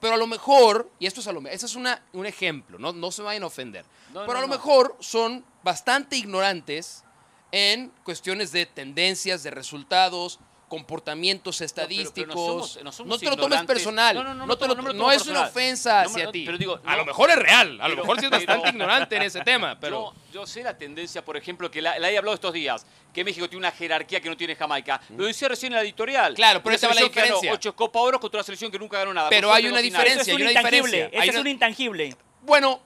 Pero 0.00 0.14
a 0.14 0.16
lo 0.16 0.26
mejor, 0.26 0.90
y 0.98 1.04
esto 1.06 1.20
es 1.20 1.26
a 1.26 1.32
lo 1.32 1.42
mejor, 1.42 1.54
ese 1.54 1.66
es 1.66 1.74
una, 1.76 2.02
un 2.14 2.24
ejemplo, 2.24 2.78
¿no? 2.78 2.92
no 2.94 3.10
se 3.12 3.20
vayan 3.20 3.42
a 3.42 3.46
ofender, 3.48 3.84
No, 4.14 4.20
pero 4.20 4.32
no, 4.32 4.38
a 4.38 4.40
lo 4.40 4.46
no. 4.46 4.54
mejor 4.54 4.96
son 5.00 5.44
bastante 5.62 6.16
ignorantes 6.16 7.04
en 7.52 7.92
cuestiones 8.04 8.52
de 8.52 8.64
tendencias, 8.64 9.42
de 9.42 9.50
resultados, 9.50 10.40
comportamientos 10.70 11.58
pero- 11.58 11.68
pero 11.74 11.82
no 11.88 11.92
estadísticos. 11.92 12.34
somos- 12.34 12.84
no 12.84 12.92
somos 12.92 13.20
te 13.20 13.26
lo 13.26 13.36
tomes 13.36 13.62
personal. 13.64 14.14
No, 14.16 14.24
no, 14.24 14.34
no, 14.34 14.46
No, 14.46 14.56
te 14.56 14.66
no, 14.66 14.68
lo- 14.68 14.74
no 14.76 14.82
me 14.84 14.88
lo 14.88 14.94
no 14.94 15.00
tomo 15.00 15.12
es 15.12 15.26
una 15.26 15.42
ofensa 15.42 16.04
No 16.04 16.08
hacia 16.10 16.30
ti. 16.32 16.44
pero 16.46 16.56
digo, 16.56 16.80
a 16.84 16.92
no. 16.92 16.96
lo 16.98 17.04
mejor 17.04 17.28
es 17.30 17.36
real, 17.36 17.78
a 17.80 17.88
lo 17.88 17.94
Pero- 17.96 18.02
mejor 18.04 18.20
sí 18.20 18.24
es 18.24 18.30
pero- 18.30 18.46
bastante 18.46 18.68
ignorante 18.70 19.16
en 19.16 19.22
ese 19.22 19.40
tema, 19.42 19.78
pero... 19.78 20.14
Yo, 20.32 20.40
yo 20.40 20.46
sé 20.46 20.62
la 20.62 20.78
tendencia, 20.78 21.22
por 21.24 21.36
ejemplo, 21.36 21.70
que 21.70 21.82
la, 21.82 21.98
la 21.98 22.10
he 22.10 22.16
hablado 22.16 22.34
estos 22.34 22.52
días, 22.54 22.86
que 23.12 23.24
México 23.24 23.48
tiene 23.48 23.58
una 23.66 23.72
jerarquía 23.72 24.20
que 24.20 24.28
no 24.30 24.36
tiene 24.36 24.54
Jamaica. 24.54 25.00
Lo 25.16 25.24
decía 25.26 25.48
recién 25.48 25.72
en 25.72 25.76
la 25.78 25.82
editorial. 25.82 26.32
Claro, 26.34 26.62
pero 26.62 26.78
te 26.78 26.86
va 26.86 26.94
la 26.94 27.02
diferencia. 27.02 27.52
ocho 27.52 27.74
Copa 27.74 27.98
Oro 27.98 28.20
contra 28.20 28.38
una 28.38 28.44
selección 28.44 28.70
que 28.70 28.78
nunca 28.78 28.98
ganó 28.98 29.12
nada. 29.12 29.28
Pero 29.28 29.52
hay 29.52 29.66
una 29.66 29.80
eso 29.80 29.84
diferencia, 29.84 30.22
es 30.22 30.28
hay 30.28 30.34
un 30.36 30.42
una 30.42 30.50
intangible. 30.52 30.78
diferencia. 30.86 31.06
Ese 31.08 31.22
Hay 31.22 31.28
es 31.28 31.34
una- 31.34 31.40
un 31.42 31.46
intangible. 31.48 32.16
Bueno, 32.42 32.80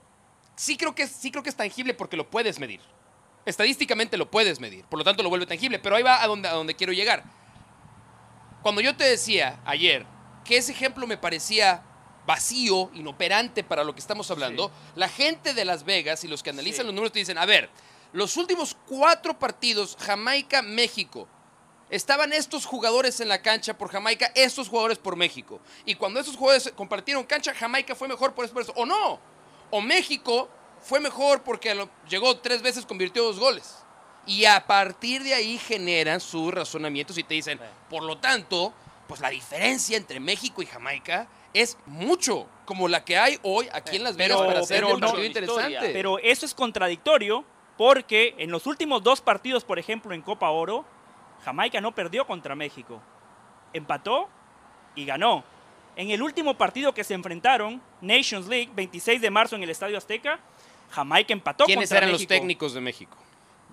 sí 0.56 0.76
creo 0.78 0.94
que 0.94 1.06
sí 1.06 1.30
creo 1.30 1.42
que 1.42 1.50
es 1.50 1.56
tangible 1.56 1.92
porque 1.92 2.16
lo 2.16 2.28
puedes 2.30 2.58
medir. 2.58 2.80
Estadísticamente 3.44 4.16
lo 4.16 4.30
puedes 4.30 4.58
medir, 4.60 4.84
por 4.86 4.98
lo 4.98 5.04
tanto 5.04 5.22
lo 5.22 5.28
vuelve 5.28 5.44
tangible. 5.46 5.78
Pero 5.78 5.96
ahí 5.96 6.02
va 6.02 6.22
a 6.22 6.26
donde, 6.26 6.48
a 6.48 6.52
donde 6.52 6.74
quiero 6.74 6.92
llegar. 6.94 7.22
Cuando 8.64 8.80
yo 8.80 8.96
te 8.96 9.04
decía 9.04 9.60
ayer 9.66 10.06
que 10.42 10.56
ese 10.56 10.72
ejemplo 10.72 11.06
me 11.06 11.18
parecía 11.18 11.82
vacío, 12.26 12.90
inoperante 12.94 13.62
para 13.62 13.84
lo 13.84 13.92
que 13.94 14.00
estamos 14.00 14.30
hablando, 14.30 14.72
la 14.94 15.10
gente 15.10 15.52
de 15.52 15.66
Las 15.66 15.84
Vegas 15.84 16.24
y 16.24 16.28
los 16.28 16.42
que 16.42 16.48
analizan 16.48 16.80
Sí. 16.80 16.86
los 16.86 16.94
números 16.94 17.12
te 17.12 17.18
dicen, 17.18 17.36
a 17.36 17.44
ver, 17.44 17.68
los 18.14 18.38
últimos 18.38 18.74
cuatro 18.86 19.38
partidos, 19.38 19.96
Jamaica-México, 20.00 21.28
Estaban 21.90 22.32
estos 22.32 22.64
jugadores 22.64 23.20
en 23.20 23.28
la 23.28 23.42
cancha 23.42 23.76
por 23.76 23.90
Jamaica, 23.90 24.32
estos 24.34 24.68
jugadores 24.70 24.96
por 24.96 25.14
México. 25.16 25.60
Y 25.84 25.94
cuando 25.94 26.18
esos 26.18 26.34
jugadores 26.34 26.72
compartieron 26.74 27.22
cancha, 27.24 27.54
Jamaica 27.54 27.94
fue 27.94 28.08
mejor 28.08 28.34
por 28.34 28.46
eso, 28.46 28.54
por 28.54 28.62
eso. 28.62 28.72
O 28.74 28.86
no. 28.86 29.20
O 29.70 29.82
México 29.82 30.48
fue 30.82 30.98
mejor 30.98 31.42
porque 31.42 31.86
llegó 32.08 32.38
tres 32.38 32.62
veces, 32.62 32.86
convirtió 32.86 33.22
dos 33.22 33.38
goles. 33.38 33.83
Y 34.26 34.44
a 34.46 34.66
partir 34.66 35.22
de 35.22 35.34
ahí 35.34 35.58
generan 35.58 36.20
sus 36.20 36.52
razonamientos 36.52 37.18
y 37.18 37.24
te 37.24 37.34
dicen, 37.34 37.60
por 37.90 38.02
lo 38.02 38.18
tanto, 38.18 38.72
pues 39.06 39.20
la 39.20 39.30
diferencia 39.30 39.96
entre 39.96 40.18
México 40.20 40.62
y 40.62 40.66
Jamaica 40.66 41.28
es 41.52 41.76
mucho, 41.86 42.46
como 42.64 42.88
la 42.88 43.04
que 43.04 43.16
hay 43.16 43.38
hoy 43.42 43.68
aquí 43.72 43.96
en 43.96 44.04
Las 44.04 44.16
Vegas 44.16 44.38
Pero- 44.38 44.48
para 44.48 44.60
hacer 44.60 44.82
pero 44.82 44.94
un 44.94 45.00
partido 45.00 45.24
interesante. 45.24 45.90
Pero 45.92 46.18
eso 46.18 46.46
es 46.46 46.54
contradictorio 46.54 47.44
porque 47.76 48.34
en 48.38 48.50
los 48.50 48.66
últimos 48.66 49.02
dos 49.02 49.20
partidos, 49.20 49.64
por 49.64 49.78
ejemplo, 49.78 50.14
en 50.14 50.22
Copa 50.22 50.50
Oro, 50.50 50.84
Jamaica 51.44 51.80
no 51.80 51.94
perdió 51.94 52.26
contra 52.26 52.54
México. 52.54 53.00
Empató 53.72 54.28
y 54.94 55.04
ganó. 55.04 55.44
En 55.96 56.10
el 56.10 56.22
último 56.22 56.56
partido 56.56 56.92
que 56.92 57.04
se 57.04 57.14
enfrentaron, 57.14 57.80
Nations 58.00 58.46
League, 58.46 58.70
26 58.74 59.20
de 59.20 59.30
marzo 59.30 59.54
en 59.54 59.62
el 59.62 59.70
Estadio 59.70 59.98
Azteca, 59.98 60.40
Jamaica 60.90 61.32
empató 61.32 61.64
¿Quiénes 61.66 61.88
contra 61.88 61.98
eran 61.98 62.12
los 62.12 62.26
técnicos 62.26 62.74
de 62.74 62.80
México? 62.80 63.16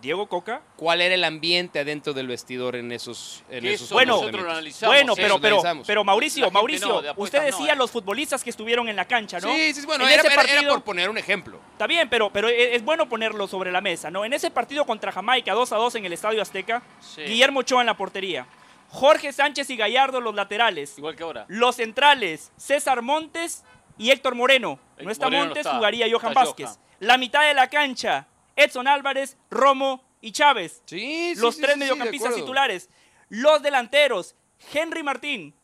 Diego 0.01 0.27
Coca. 0.27 0.61
¿Cuál 0.75 1.01
era 1.01 1.13
el 1.15 1.23
ambiente 1.23 1.79
adentro 1.79 2.13
del 2.13 2.27
vestidor 2.27 2.75
en 2.75 2.91
esos, 2.91 3.43
en 3.49 3.65
esos 3.65 3.85
eso 3.87 3.95
Bueno, 3.95 4.15
nosotros 4.17 4.43
lo 4.43 4.51
analizamos. 4.51 4.95
Bueno, 4.95 5.13
pero, 5.15 5.39
pero, 5.39 5.55
analizamos. 5.57 5.87
pero 5.87 6.03
Mauricio, 6.03 6.49
Mauricio, 6.51 6.87
no, 6.87 7.01
de 7.01 7.09
apuestas 7.09 7.39
usted 7.41 7.51
no, 7.51 7.57
decía 7.57 7.73
¿eh? 7.73 7.77
los 7.77 7.91
futbolistas 7.91 8.43
que 8.43 8.49
estuvieron 8.49 8.89
en 8.89 8.95
la 8.95 9.05
cancha, 9.05 9.39
¿no? 9.39 9.53
Sí, 9.53 9.73
sí, 9.73 9.85
bueno, 9.85 10.03
En 10.05 10.09
era, 10.11 10.23
ese 10.23 10.33
era- 10.33 10.41
era 10.41 10.51
partido- 10.53 10.73
por 10.73 10.83
poner 10.83 11.09
un 11.09 11.17
ejemplo. 11.17 11.59
Está 11.73 11.87
bien, 11.87 12.09
pero, 12.09 12.31
pero 12.31 12.47
es 12.49 12.71
es 12.75 12.83
bueno 12.83 13.07
ponerlo 13.07 13.47
sobre 13.47 13.71
la 13.71 13.81
mesa, 13.81 14.09
¿no? 14.09 14.25
En 14.25 14.33
ese 14.33 14.49
partido 14.51 14.85
contra 14.85 15.11
Jamaica, 15.11 15.53
2 15.53 15.71
a 15.71 15.75
2 15.77 15.95
en 15.95 16.05
el 16.05 16.13
Estadio 16.13 16.41
Azteca, 16.41 16.81
Sí. 16.99 17.21
Guillermo 17.21 17.59
Ochoa 17.61 17.81
en 17.81 17.87
la 17.87 17.95
portería, 17.97 18.47
Jorge 18.89 19.31
Sánchez 19.31 19.69
y 19.69 19.77
Gallardo 19.77 20.19
los 20.19 20.33
laterales, 20.35 20.97
Igual 20.97 21.15
que 21.15 21.23
ahora. 21.23 21.45
los 21.47 21.75
centrales, 21.77 22.51
César 22.57 23.01
Montes 23.01 23.63
y 23.97 24.09
Héctor 24.11 24.35
Moreno. 24.35 24.79
No 24.99 25.11
está 25.11 25.25
Moreno 25.27 25.43
no 25.43 25.45
Montes, 25.49 25.65
está, 25.65 25.77
jugaría 25.77 26.05
Johan 26.11 26.31
está 26.31 26.43
Vázquez. 26.43 26.65
Johan. 26.69 26.79
La 26.99 27.17
mitad 27.17 27.47
de 27.47 27.53
la 27.53 27.67
cancha, 27.67 28.27
Edson 28.55 28.87
Álvarez, 28.87 29.37
Romo 29.49 30.03
y 30.21 30.31
Chávez. 30.31 30.81
Sí, 30.85 31.33
sí, 31.35 31.41
los 31.41 31.55
sí, 31.55 31.61
tres 31.61 31.73
sí, 31.75 31.79
sí, 31.81 31.85
de 31.85 31.91
mediocampistas 31.91 32.35
titulares. 32.35 32.89
Los 33.29 33.61
delanteros, 33.61 34.35
Henry 34.73 35.03
Martín, 35.03 35.55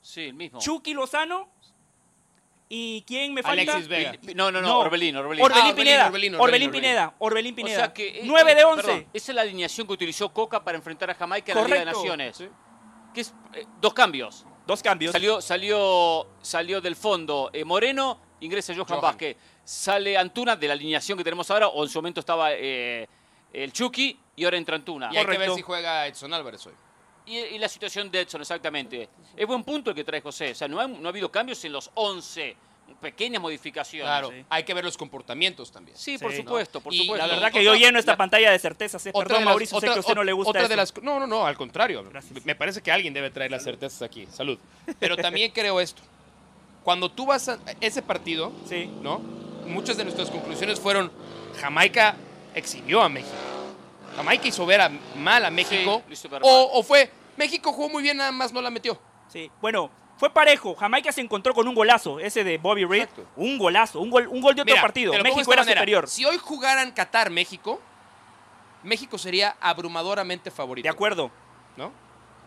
Sí, 0.00 0.22
el 0.26 0.34
mismo. 0.34 0.58
Chucky 0.60 0.94
Lozano 0.94 1.48
y 2.68 3.02
¿quién 3.06 3.34
me 3.34 3.42
falta? 3.42 3.62
Alexis 3.62 3.88
Vega. 3.88 4.12
No, 4.34 4.50
no, 4.52 4.60
no, 4.60 4.68
No. 4.68 4.78
Orbelín, 4.80 5.16
Orbelín. 5.16 5.42
Orbelín, 5.44 5.62
Ah, 5.64 5.68
Orbelín, 5.70 5.76
Pineda. 5.76 6.06
Orbelín, 6.06 6.34
Orbelín, 6.34 6.40
Orbelín, 6.40 6.70
Pineda. 6.70 7.14
Orbelín 7.18 7.52
O 7.52 7.56
Pineda. 7.56 7.76
sea 7.76 7.92
que, 7.94 8.08
eh, 8.20 8.22
9 8.24 8.54
de 8.54 8.60
eh, 8.60 8.64
11. 8.64 8.82
perdón, 8.82 9.06
esa 9.12 9.32
es 9.32 9.34
la 9.34 9.42
alineación 9.42 9.86
que 9.86 9.92
utilizó 9.94 10.32
Coca 10.32 10.62
para 10.62 10.76
enfrentar 10.78 11.10
a 11.10 11.14
Jamaica 11.14 11.52
en 11.52 11.58
la 11.58 11.64
Liga 11.64 11.78
de. 11.80 11.84
Naciones. 11.86 12.44
Que 13.14 13.20
es 13.22 13.34
eh, 13.54 13.64
dos 13.80 13.94
cambios. 13.94 14.46
Dos 14.66 14.82
cambios. 14.82 15.12
Salió, 15.12 15.40
salió, 15.40 16.28
salió 16.42 16.80
del 16.82 16.94
fondo 16.94 17.48
eh, 17.54 17.64
Moreno, 17.64 18.20
ingresa 18.40 18.74
Johan, 18.74 18.86
Johan. 18.86 19.00
Vázquez. 19.00 19.36
Sale 19.72 20.16
Antuna 20.16 20.56
de 20.56 20.66
la 20.66 20.72
alineación 20.72 21.18
que 21.18 21.24
tenemos 21.24 21.50
ahora, 21.50 21.68
o 21.68 21.84
en 21.84 21.90
su 21.90 21.98
momento 21.98 22.20
estaba 22.20 22.52
eh, 22.54 23.06
el 23.52 23.70
Chucky 23.70 24.18
y 24.36 24.44
ahora 24.44 24.56
entra 24.56 24.76
Antuna. 24.76 25.10
Y 25.12 25.16
hay 25.18 25.24
que 25.24 25.28
ver 25.32 25.36
Correcto. 25.36 25.56
si 25.56 25.62
juega 25.62 26.06
Edson 26.06 26.32
Álvarez 26.32 26.66
hoy. 26.66 26.72
Y, 27.26 27.36
y 27.36 27.58
la 27.58 27.68
situación 27.68 28.10
de 28.10 28.22
Edson, 28.22 28.40
exactamente. 28.40 29.10
Es 29.36 29.46
buen 29.46 29.62
punto 29.64 29.90
el 29.90 29.96
que 29.96 30.04
trae 30.04 30.22
José. 30.22 30.52
O 30.52 30.54
sea, 30.54 30.68
no, 30.68 30.80
ha- 30.80 30.88
no 30.88 31.06
ha 31.06 31.10
habido 31.10 31.30
cambios 31.30 31.62
en 31.66 31.72
los 31.72 31.90
11. 31.92 32.56
Pequeñas 33.02 33.42
modificaciones. 33.42 34.06
Claro, 34.06 34.30
sí. 34.30 34.42
hay 34.48 34.64
que 34.64 34.72
ver 34.72 34.82
los 34.82 34.96
comportamientos 34.96 35.70
también. 35.70 35.98
Sí, 35.98 36.16
por 36.16 36.30
Sí, 36.30 36.38
supuesto, 36.38 36.80
por 36.80 36.94
Y 36.94 37.00
supuesto. 37.02 37.26
La 37.26 37.34
verdad 37.34 37.52
que 37.52 37.62
yo 37.62 37.74
lleno 37.74 37.98
esta 37.98 38.12
la- 38.12 38.16
pantalla 38.16 38.50
de 38.50 38.58
certezas. 38.58 39.04
eh. 39.04 39.10
Otra 39.12 39.24
Perdón, 39.24 39.40
de 39.40 39.44
las- 39.44 39.52
Mauricio, 39.52 39.72
sé 39.72 39.76
otra- 39.76 39.92
que 39.92 39.98
a 39.98 40.00
usted 40.00 40.14
no 40.14 40.24
le 40.24 40.32
gusta 40.32 40.48
otra 40.48 40.62
de 40.62 40.68
eso. 40.68 40.76
las 40.76 41.02
No, 41.02 41.20
no, 41.20 41.26
no, 41.26 41.44
al 41.46 41.58
contrario. 41.58 42.02
Gracias. 42.08 42.42
Me 42.46 42.54
parece 42.54 42.80
que 42.80 42.90
alguien 42.90 43.12
debe 43.12 43.28
traer 43.30 43.50
las 43.50 43.62
certezas 43.62 44.00
aquí. 44.00 44.26
Salud. 44.32 44.58
Pero 44.98 45.14
también 45.18 45.50
creo 45.52 45.78
esto. 45.78 46.00
Cuando 46.82 47.10
tú 47.10 47.26
vas 47.26 47.50
a 47.50 47.58
ese 47.82 48.00
partido, 48.00 48.50
Sí. 48.66 48.86
¿no? 49.02 49.20
Muchas 49.68 49.96
de 49.96 50.04
nuestras 50.04 50.30
conclusiones 50.30 50.80
fueron 50.80 51.10
Jamaica 51.60 52.16
exhibió 52.54 53.02
a 53.02 53.08
México. 53.08 53.34
Jamaica 54.16 54.48
hizo 54.48 54.66
ver 54.66 54.80
a- 54.80 54.90
mal 55.16 55.44
a 55.44 55.50
México. 55.50 56.02
o, 56.02 56.28
mal. 56.30 56.40
o 56.42 56.82
fue 56.82 57.10
México 57.36 57.72
jugó 57.72 57.88
muy 57.88 58.02
bien, 58.02 58.16
nada 58.16 58.32
más 58.32 58.52
no 58.52 58.60
la 58.60 58.70
metió. 58.70 58.98
Sí. 59.28 59.50
Bueno, 59.60 59.90
fue 60.16 60.30
parejo. 60.30 60.74
Jamaica 60.74 61.12
se 61.12 61.20
encontró 61.20 61.54
con 61.54 61.68
un 61.68 61.74
golazo, 61.74 62.18
ese 62.18 62.42
de 62.42 62.58
Bobby 62.58 62.84
Reed. 62.84 63.02
Exacto. 63.02 63.26
Un 63.36 63.58
golazo, 63.58 64.00
un 64.00 64.10
gol, 64.10 64.26
un 64.26 64.40
gol 64.40 64.54
de 64.56 64.62
otro 64.62 64.72
Mira, 64.72 64.82
partido. 64.82 65.12
México 65.22 65.52
era 65.52 65.62
manera. 65.62 65.80
superior. 65.80 66.08
Si 66.08 66.24
hoy 66.24 66.36
jugaran 66.38 66.90
Qatar-México, 66.92 67.80
México 68.82 69.18
sería 69.18 69.56
abrumadoramente 69.60 70.50
favorito. 70.50 70.84
De 70.84 70.90
acuerdo. 70.90 71.30
¿no? 71.76 71.92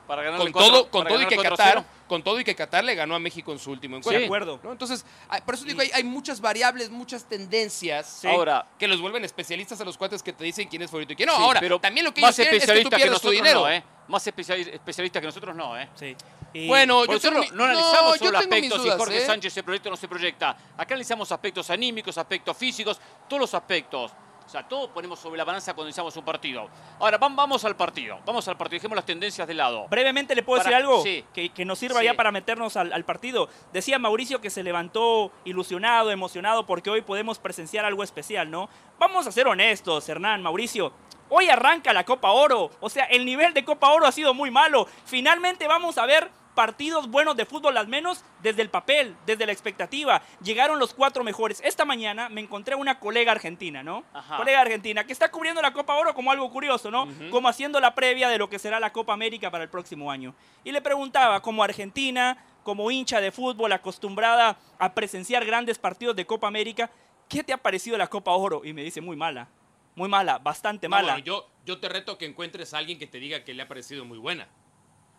Para 0.07 0.23
ganarle 0.23 0.51
Con 0.51 0.61
todo, 0.61 0.89
con 0.89 1.03
para 1.03 1.15
todo 1.15 1.23
y 1.23 1.27
que 1.27 1.35
ganar 1.37 1.51
Qatar, 1.51 1.77
4-0. 1.77 1.85
Con 2.11 2.23
todo 2.23 2.37
y 2.41 2.43
que 2.43 2.53
Qatar 2.55 2.83
le 2.83 2.93
ganó 2.93 3.15
a 3.15 3.19
México 3.19 3.53
en 3.53 3.59
su 3.59 3.71
último 3.71 3.95
De 3.95 3.99
encuentro. 3.99 4.25
acuerdo. 4.25 4.59
¿no? 4.65 4.73
Entonces, 4.73 5.05
hay- 5.29 5.39
por 5.39 5.55
eso 5.55 5.63
digo, 5.63 5.79
hay, 5.79 5.89
hay 5.93 6.03
muchas 6.03 6.41
variables, 6.41 6.89
muchas 6.89 7.23
tendencias 7.23 8.17
Sí. 8.21 8.27
Ahora, 8.27 8.67
que 8.77 8.85
los 8.85 8.99
vuelven 8.99 9.23
especialistas 9.23 9.79
a 9.79 9.85
los 9.85 9.97
cuates 9.97 10.21
que 10.21 10.33
te 10.33 10.43
dicen 10.43 10.67
quién 10.67 10.81
es 10.81 10.89
favorito 10.91 11.13
y 11.13 11.15
quién 11.15 11.27
no. 11.27 11.37
sí, 11.37 11.41
Ahora, 11.41 11.61
pero 11.61 11.79
también 11.79 12.03
lo 12.05 12.13
que 12.13 12.19
ellos 12.19 12.27
más 12.31 12.35
quieren 12.35 12.53
es 12.55 12.59
que 12.59 12.65
tú 12.67 12.71
especialistas 12.73 12.97
que, 12.97 13.03
pierdas 13.03 13.21
tu 13.21 13.27
nosotros 13.29 13.45
dinero. 13.45 13.59
no, 13.61 13.69
¿eh? 13.71 13.83
Más 14.09 14.27
especiali- 14.27 14.73
especialistas 14.73 15.21
que 15.21 15.25
nosotros 15.27 15.55
no, 15.55 15.79
¿eh? 15.79 15.87
Sí. 15.95 16.15
Y- 16.53 16.67
Bueno, 16.67 17.05
yo 17.05 17.17
tengo 17.17 17.39
no, 17.53 17.63
analizamos 17.63 18.17
solo 18.17 18.37
aspectos 18.39 18.83
dudas, 18.83 18.93
si 18.93 18.99
Jorge 18.99 19.17
¿eh? 19.23 19.25
Sánchez 19.25 19.53
se 19.53 19.63
proyecta 19.63 19.87
o 19.87 19.91
no 19.91 19.95
se 19.95 20.07
proyecta. 20.09 20.49
Acá 20.75 20.95
analizamos 20.95 21.31
aspectos 21.31 21.69
anímicos, 21.69 22.17
aspectos 22.17 22.57
físicos, 22.57 22.99
todos 23.29 23.39
los 23.39 23.53
aspectos. 23.53 24.11
O 24.45 24.49
sea, 24.51 24.67
todo 24.67 24.89
ponemos 24.91 25.17
sobre 25.19 25.37
la 25.37 25.45
balanza 25.45 25.73
cuando 25.73 25.87
iniciamos 25.89 26.15
un 26.17 26.25
partido. 26.25 26.67
Ahora, 26.99 27.17
vam- 27.19 27.35
vamos 27.35 27.63
al 27.63 27.75
partido. 27.77 28.19
Vamos 28.25 28.45
al 28.49 28.57
partido. 28.57 28.77
Dejemos 28.79 28.95
las 28.97 29.05
tendencias 29.05 29.47
de 29.47 29.53
lado. 29.53 29.87
Brevemente 29.87 30.35
le 30.35 30.43
puedo 30.43 30.59
Para- 30.61 30.69
decir 30.71 30.83
algo 30.85 31.01
sí. 31.03 31.23
que, 31.33 31.49
que 31.49 31.63
nos 31.63 31.79
sirva 31.79 31.99
Sí. 31.99 32.05
ya 32.05 32.15
para 32.15 32.31
meternos 32.31 32.75
al, 32.75 32.91
al 32.91 33.05
partido. 33.05 33.47
Decía 33.71 33.97
Mauricio 33.97 34.41
que 34.41 34.49
se 34.49 34.61
levantó 34.63 35.31
ilusionado, 35.45 36.11
emocionado 36.11 36.65
porque 36.65 36.89
hoy 36.89 37.01
podemos 37.01 37.39
presenciar 37.39 37.85
algo 37.85 38.03
especial, 38.03 38.51
¿no? 38.51 38.67
Vamos 38.99 39.25
a 39.27 39.31
ser 39.31 39.47
honestos, 39.47 40.07
Hernán, 40.09 40.41
Mauricio. 40.43 40.91
Hoy 41.29 41.47
arranca 41.47 41.93
la 41.93 42.03
Copa 42.03 42.31
Oro. 42.31 42.71
O 42.81 42.89
sea, 42.89 43.05
el 43.05 43.23
nivel 43.25 43.53
de 43.53 43.63
Copa 43.63 43.89
Oro 43.93 44.05
ha 44.05 44.11
sido 44.11 44.33
muy 44.33 44.51
malo. 44.51 44.85
Finalmente 45.05 45.65
vamos 45.67 45.97
a 45.97 46.05
ver 46.05 46.29
partidos 46.55 47.07
buenos 47.09 47.35
de 47.35 47.45
fútbol, 47.45 47.77
al 47.77 47.87
menos 47.87 48.23
desde 48.41 48.61
el 48.61 48.69
papel, 48.69 49.15
desde 49.25 49.45
la 49.45 49.51
expectativa. 49.51 50.21
Llegaron 50.43 50.79
los 50.79 50.93
cuatro 50.93 51.23
mejores. 51.23 51.61
Esta 51.63 51.85
mañana 51.85 52.29
me 52.29 52.41
encontré 52.41 52.75
una 52.75 52.99
colega 52.99 53.31
argentina, 53.31 53.83
¿no? 53.83 54.03
Ajá. 54.13 54.37
Colega 54.37 54.61
argentina 54.61 55.05
que 55.05 55.13
está 55.13 55.31
cubriendo 55.31 55.61
la 55.61 55.73
Copa 55.73 55.95
Oro 55.95 56.13
como 56.13 56.31
algo 56.31 56.49
curioso, 56.51 56.91
¿no? 56.91 57.07
Como 57.29 57.47
haciendo 57.47 57.79
la 57.79 57.95
previa 57.95 58.29
de 58.29 58.37
lo 58.37 58.49
que 58.49 58.59
será 58.59 58.79
la 58.79 58.91
Copa 58.91 59.13
América 59.13 59.49
para 59.49 59.63
el 59.63 59.69
próximo 59.69 60.11
año. 60.11 60.35
Y 60.63 60.71
le 60.71 60.81
preguntaba, 60.81 61.41
como 61.41 61.63
argentina, 61.63 62.37
como 62.63 62.91
hincha 62.91 63.21
de 63.21 63.31
fútbol 63.31 63.71
acostumbrada 63.71 64.57
a 64.77 64.93
presenciar 64.93 65.45
grandes 65.45 65.79
partidos 65.79 66.15
de 66.15 66.25
Copa 66.25 66.47
América, 66.47 66.91
¿qué 67.27 67.43
te 67.43 67.53
ha 67.53 67.57
parecido 67.57 67.97
la 67.97 68.07
Copa 68.07 68.31
Oro? 68.31 68.61
Y 68.63 68.73
me 68.73 68.83
dice, 68.83 69.01
muy 69.01 69.15
mala. 69.15 69.47
Muy 69.95 70.07
mala, 70.07 70.37
bastante 70.37 70.87
No, 70.87 70.91
mala. 70.95 71.13
bueno, 71.13 71.25
yo, 71.25 71.47
yo 71.65 71.79
te 71.79 71.89
reto 71.89 72.17
que 72.17 72.25
encuentres 72.25 72.73
a 72.73 72.77
alguien 72.77 72.97
que 72.97 73.07
te 73.07 73.19
diga 73.19 73.43
que 73.43 73.53
le 73.53 73.63
ha 73.63 73.67
parecido 73.67 74.05
muy 74.05 74.17
buena. 74.17 74.47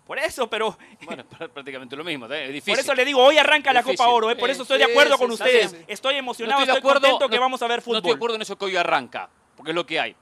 Por 0.07 0.19
eso, 0.19 0.49
pero 0.51 0.77
Bueno, 1.03 1.25
pr- 1.25 1.49
prácticamente 1.51 1.95
lo 1.97 2.03
mismo. 2.05 2.27
¿eh? 2.27 2.47
Es 2.47 2.53
difícil. 2.53 2.75
por 2.75 2.81
eso 2.81 2.95
le 2.95 3.05
digo, 3.05 3.23
hoy 3.23 3.39
arranca 3.39 3.73
la 3.73 3.81
Difícil. 3.83 3.99
Copa 3.99 4.11
Oro, 4.11 4.31
¿eh? 4.31 4.37
por 4.37 4.51
eso 4.51 4.63
estoy 4.63 4.79
de 4.79 4.85
acuerdo 4.85 5.17
con 5.17 5.31
ustedes. 5.31 5.77
Estoy 5.87 6.15
No 6.15 6.19
emocionado, 6.19 6.61
estoy 6.61 6.73
de 6.75 6.79
estoy 6.79 6.91
acuerdo, 6.91 7.01
contento 7.09 7.29
que 7.29 7.37
no- 7.37 7.43
vamos 7.43 7.63
a 7.63 7.67
ver 7.69 7.79
No 7.79 7.83
fútbol. 7.83 7.97
estoy 7.99 8.11
de 8.11 8.17
acuerdo 8.17 8.37
en 8.37 8.43
eso 8.43 8.59
que 8.59 8.65
hoy 8.65 8.77
arranca, 8.77 9.31
porque 9.57 9.71
es 9.71 9.75
lo 9.75 9.87
que 9.87 10.01
hay. 10.01 10.17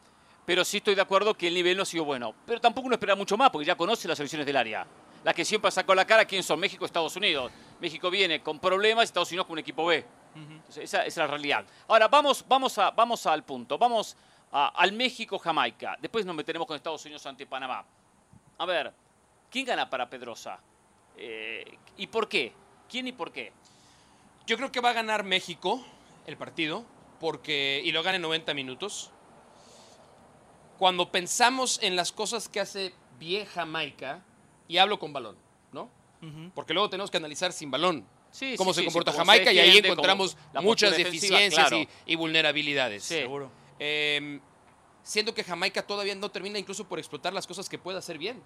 Pero 0.45 0.65
sí 0.65 0.79
estoy 0.79 0.95
de 0.95 1.03
acuerdo 1.03 1.35
que 1.35 1.49
el 1.49 1.55
nivel 1.55 1.77
no 1.77 1.83
ha 1.85 1.87
sido 1.87 2.05
bueno. 2.05 2.35
Pero 2.47 2.61
tampoco 2.61 2.87
uno 2.87 2.95
espera 2.97 3.15
mucho 3.15 3.37
más, 3.37 3.51
porque 3.51 3.65
ya 3.67 3.75
conoce 3.77 4.07
las 4.09 4.17
selecciones 4.19 4.47
del 4.47 4.57
área. 4.57 4.87
Las 5.25 5.35
que 5.35 5.45
siempre 5.45 5.71
sacó 5.71 5.95
la 5.95 6.05
cara, 6.07 6.25
¿quién 6.25 6.43
son? 6.43 6.59
México, 6.59 6.85
Estados 6.85 7.15
Unidos. 7.17 7.53
México 7.81 8.11
viene 8.11 8.43
con 8.43 8.59
problemas, 8.59 9.05
Estados 9.05 9.29
Unidos 9.31 9.47
con 9.47 9.53
un 9.55 9.59
equipo 9.61 9.85
B. 9.87 10.05
Entonces, 10.35 10.85
esa, 10.85 10.99
esa 11.01 11.07
es 11.07 11.17
la 11.17 11.27
realidad. 11.27 11.65
Ahora, 11.89 12.09
vamos, 12.09 12.45
vamos, 12.49 12.77
a, 12.79 12.91
vamos 12.91 13.27
al 13.27 13.45
punto. 13.45 13.77
Vamos 13.79 14.17
a- 14.53 14.69
al 14.69 14.93
México-Jamaica. 14.93 15.97
Después 16.01 16.25
nos 16.25 16.35
meteremos 16.35 16.67
con 16.67 16.77
Estados 16.77 17.05
Unidos 17.05 17.25
ante 17.27 17.47
Panamá. 17.47 17.85
A 18.59 18.65
ver, 18.67 18.93
¿quién 19.51 19.67
gana 19.67 19.91
para 19.91 20.09
Pedrosa? 20.09 20.61
Eh, 21.17 21.65
¿Y 21.97 22.07
por 22.07 22.29
qué? 22.29 22.53
¿Quién 22.89 23.09
y 23.09 23.13
por 23.13 23.33
qué? 23.33 23.53
Yo 24.47 24.57
creo 24.57 24.73
que 24.73 24.81
va 24.81 24.91
a 24.91 24.95
ganar 24.95 25.25
México 25.25 25.85
el 26.27 26.37
partido 26.37 26.85
porque 27.19 27.83
y 27.85 27.93
lo 27.93 28.03
gana 28.03 28.17
en 28.17 28.23
90 28.23 28.55
minutos. 28.55 29.11
Cuando 30.79 31.13
pensamos 31.13 31.79
en 31.83 31.95
las 31.95 32.11
cosas 32.11 32.49
que 32.49 32.61
hace 32.61 32.95
bien 33.19 33.45
Jamaica, 33.45 34.25
y 34.67 34.79
hablo 34.79 34.99
con 34.99 35.13
balón, 35.13 35.37
¿no? 35.73 35.91
Ujú. 36.23 36.53
Porque 36.55 36.73
luego 36.73 36.89
tenemos 36.89 37.11
que 37.11 37.17
analizar 37.19 37.53
sin 37.53 37.71
balón 37.71 38.07
Sí, 38.31 38.55
cómo 38.57 38.73
sí, 38.73 38.77
se 38.77 38.81
sí, 38.83 38.87
comporta 38.87 39.11
sí, 39.11 39.19
cómo 39.19 39.27
Jamaica 39.27 39.51
se 39.51 39.57
y 39.57 39.59
ahí 39.59 39.67
defiende, 39.67 39.89
encontramos 39.89 40.37
muchas 40.63 40.97
deficiencias 40.97 41.69
claro. 41.69 41.79
y, 41.79 41.89
y 42.07 42.15
vulnerabilidades. 42.15 43.03
Sí. 43.03 43.15
Seguro. 43.15 43.51
Eh, 43.79 44.41
siento 45.03 45.35
que 45.35 45.43
Jamaica 45.43 45.87
todavía 45.87 46.15
no 46.15 46.31
termina 46.31 46.59
incluso 46.59 46.85
por 46.85 46.99
explotar 46.99 47.33
las 47.33 47.47
cosas 47.47 47.69
que 47.69 47.79
puede 47.79 47.99
hacer 47.99 48.19
bien. 48.19 48.43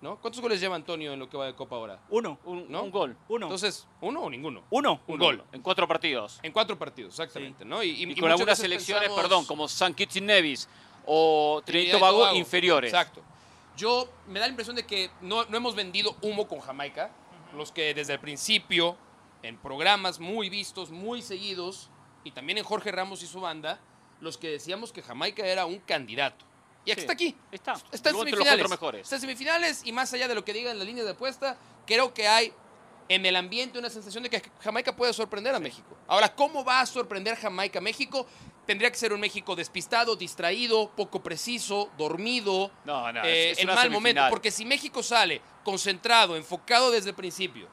¿No? 0.00 0.16
¿Cuántos 0.20 0.40
goles 0.40 0.60
lleva 0.60 0.76
Antonio 0.76 1.12
en 1.12 1.18
lo 1.18 1.28
que 1.28 1.36
va 1.36 1.46
de 1.46 1.54
Copa 1.54 1.76
ahora? 1.76 2.00
Uno, 2.08 2.38
Un, 2.44 2.70
¿No? 2.70 2.82
un 2.82 2.90
gol. 2.90 3.16
uno, 3.28 3.46
Entonces, 3.46 3.86
¿uno 4.00 4.20
o 4.22 4.30
ninguno? 4.30 4.64
uno. 4.70 5.00
Un 5.06 5.18
gol. 5.18 5.44
En 5.52 5.60
cuatro 5.62 5.86
partidos. 5.86 6.40
En 6.42 6.52
cuatro 6.52 6.78
partidos, 6.78 7.14
exactamente. 7.14 7.64
¿no? 7.64 7.82
Y, 7.82 7.90
y- 7.90 8.04
Y, 8.04 8.12
y 8.12 8.16
con 8.20 8.30
algunas 8.30 8.58
selecciones, 8.58 9.08
pensamos- 9.08 9.22
perdón, 9.22 9.44
como 9.46 9.68
San 9.68 9.92
Kitts 9.94 10.16
y 10.16 10.20
Nevis 10.22 10.68
o 11.06 11.60
Trinidad 11.64 11.64
y 11.64 11.64
Trinidad 11.64 11.96
y 11.96 11.98
Tobago, 12.00 12.18
Tobago. 12.20 12.36
inferiores. 12.36 12.92
Exacto. 12.92 13.22
Yo 13.76 14.08
me 14.28 14.38
da 14.40 14.46
la 14.46 14.50
impresión 14.50 14.76
de 14.76 14.84
que 14.86 15.10
no, 15.20 15.44
no 15.46 15.56
hemos 15.56 15.74
vendido 15.74 16.14
humo 16.22 16.46
con 16.48 16.60
Jamaica. 16.60 17.10
Los 17.54 17.72
que 17.72 17.94
desde 17.94 18.12
el 18.14 18.20
principio, 18.20 18.96
en 19.42 19.56
programas 19.58 20.20
muy 20.20 20.48
vistos, 20.50 20.90
muy 20.90 21.20
seguidos, 21.22 21.88
y 22.24 22.30
también 22.30 22.58
en 22.58 22.64
Jorge 22.64 22.92
Ramos 22.92 23.22
y 23.22 23.26
su 23.26 23.40
banda, 23.40 23.80
los 24.20 24.36
que 24.38 24.48
decíamos 24.50 24.92
que 24.92 25.02
Jamaica 25.02 25.46
era 25.46 25.64
un 25.66 25.78
candidato. 25.78 26.44
Y 26.90 26.92
aquí 26.92 27.00
Sí, 27.00 27.04
está 27.04 27.12
aquí. 27.12 27.36
está. 27.52 27.72
Está 27.92 28.08
en 28.10 28.12
Luego 28.14 28.24
los 28.24 28.30
semifinales. 28.30 28.60
cuatro 28.62 28.68
mejores. 28.68 29.02
Está 29.02 29.14
en 29.16 29.20
semifinales 29.22 29.82
y 29.84 29.92
más 29.92 30.12
allá 30.12 30.28
de 30.28 30.34
lo 30.34 30.44
que 30.44 30.52
digan 30.52 30.76
las 30.78 30.86
líneas 30.86 31.06
de 31.06 31.12
apuesta, 31.12 31.56
creo 31.86 32.12
que 32.14 32.26
hay 32.28 32.52
en 33.08 33.26
el 33.26 33.34
ambiente 33.36 33.78
una 33.78 33.90
sensación 33.90 34.22
de 34.22 34.30
que 34.30 34.42
Jamaica 34.60 34.94
puede 34.94 35.12
sorprender 35.12 35.54
a 35.54 35.58
México. 35.60 35.96
Ahora, 36.06 36.34
¿cómo 36.34 36.64
va 36.64 36.80
a 36.80 36.86
sorprender 36.86 37.36
Jamaica 37.36 37.78
a 37.80 37.82
México? 37.82 38.26
Tendría 38.66 38.88
que 38.90 38.96
ser 38.98 39.12
un 39.12 39.18
México 39.20 39.56
despistado, 39.56 40.14
distraído, 40.14 40.90
poco 40.90 41.20
preciso, 41.20 41.90
dormido, 41.98 42.70
No, 42.84 43.12
no, 43.12 43.24
eh, 43.24 43.50
es- 43.50 43.58
es 43.58 43.62
en 43.62 43.66
mal 43.66 43.76
semifinal. 43.78 43.90
momento. 43.92 44.22
Porque 44.30 44.50
si 44.52 44.64
México 44.64 45.02
sale 45.02 45.40
concentrado, 45.64 46.36
enfocado 46.36 46.90
desde 46.92 47.10
el 47.10 47.16
principio, 47.16 47.66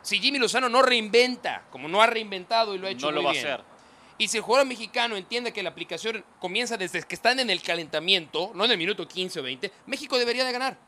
si 0.00 0.18
Jimmy 0.20 0.38
Lozano 0.38 0.68
no 0.70 0.80
reinventa, 0.82 1.64
como 1.70 1.88
no 1.88 2.00
ha 2.00 2.06
reinventado 2.06 2.74
y 2.74 2.78
lo 2.78 2.86
ha 2.86 2.90
hecho 2.90 3.06
no 3.06 3.12
lo 3.12 3.22
va 3.24 3.32
bien, 3.32 3.46
a 3.46 3.54
hacer. 3.54 3.64
Y 4.16 4.28
si 4.28 4.36
el 4.36 4.42
jugador 4.44 4.66
mexicano 4.66 5.16
entiende 5.16 5.52
que 5.52 5.62
la 5.62 5.70
aplicación 5.70 6.24
comienza 6.38 6.76
desde 6.76 7.02
que 7.02 7.14
están 7.14 7.40
en 7.40 7.50
el 7.50 7.62
calentamiento, 7.62 8.52
no 8.54 8.64
en 8.64 8.70
el 8.70 8.78
minuto 8.78 9.08
15 9.08 9.40
o 9.40 9.42
20, 9.42 9.72
México 9.86 10.18
debería 10.18 10.44
de 10.44 10.52
ganar. 10.52 10.78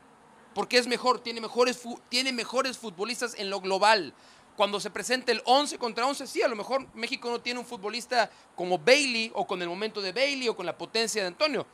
Porque 0.53 0.77
es 0.77 0.87
mejor, 0.87 1.19
tiene 1.19 1.41
mejores, 1.41 1.83
tiene 2.09 2.31
mejores 2.31 2.77
futbolistas 2.77 3.35
en 3.37 3.49
lo 3.49 3.59
global. 3.59 4.13
Cuando 4.55 4.79
se 4.79 4.89
presenta 4.89 5.31
el 5.31 5.41
11 5.45 5.77
contra 5.77 6.07
11, 6.07 6.25
sí, 6.25 6.41
a 6.41 6.47
lo 6.47 6.55
mejor 6.55 6.87
México 6.95 7.29
no 7.29 7.41
tiene 7.41 7.59
un 7.59 7.65
futbolista 7.65 8.31
como 8.55 8.79
Bailey 8.79 9.31
o 9.35 9.45
con 9.45 9.61
el 9.61 9.67
momento 9.67 10.01
de 10.01 10.13
Bailey 10.13 10.47
o 10.47 10.55
con 10.55 10.65
la 10.65 10.77
potencia 10.77 11.21
de 11.21 11.27
Antonio. 11.27 11.67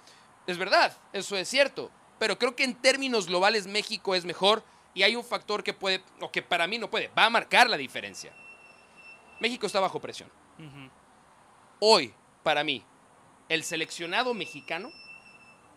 Es 0.47 0.57
verdad, 0.57 0.97
eso 1.13 1.37
es 1.37 1.47
cierto. 1.47 1.91
Pero 2.19 2.37
creo 2.39 2.55
que 2.55 2.63
en 2.63 2.73
términos 2.75 3.27
globales 3.27 3.67
México 3.67 4.15
es 4.15 4.25
mejor 4.25 4.63
y 4.95 5.03
hay 5.03 5.15
un 5.15 5.23
factor 5.23 5.63
que 5.63 5.73
puede, 5.73 6.03
o 6.19 6.31
que 6.31 6.41
para 6.41 6.67
mí 6.67 6.77
no 6.77 6.89
puede, 6.89 7.09
va 7.17 7.25
a 7.25 7.29
marcar 7.29 7.69
la 7.69 7.77
diferencia. 7.77 8.33
México 9.39 9.65
está 9.65 9.79
bajo 9.79 10.01
presión 10.01 10.29
hoy, 11.85 12.13
para 12.43 12.63
mí, 12.63 12.81
el 13.49 13.63
seleccionado 13.63 14.33
mexicano 14.33 14.89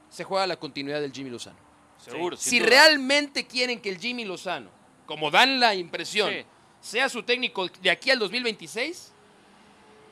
se 0.09 0.23
juega 0.23 0.47
la 0.47 0.57
continuidad 0.57 1.01
del 1.01 1.13
Jimmy 1.13 1.31
Lozano. 1.31 1.57
Seguro. 1.99 2.37
Si 2.37 2.59
duda. 2.61 2.69
realmente 2.69 3.47
quieren 3.47 3.81
que 3.81 3.89
el 3.89 3.99
Jimmy 3.99 4.25
Lozano, 4.25 4.71
como 5.07 5.31
dan 5.33 5.59
la 5.59 5.75
impresión, 5.75 6.31
Sí. 6.33 6.45
sea 6.81 7.09
su 7.09 7.23
técnico 7.25 7.67
de 7.69 7.91
aquí 7.91 8.11
al 8.11 8.19
2026, 8.21 9.13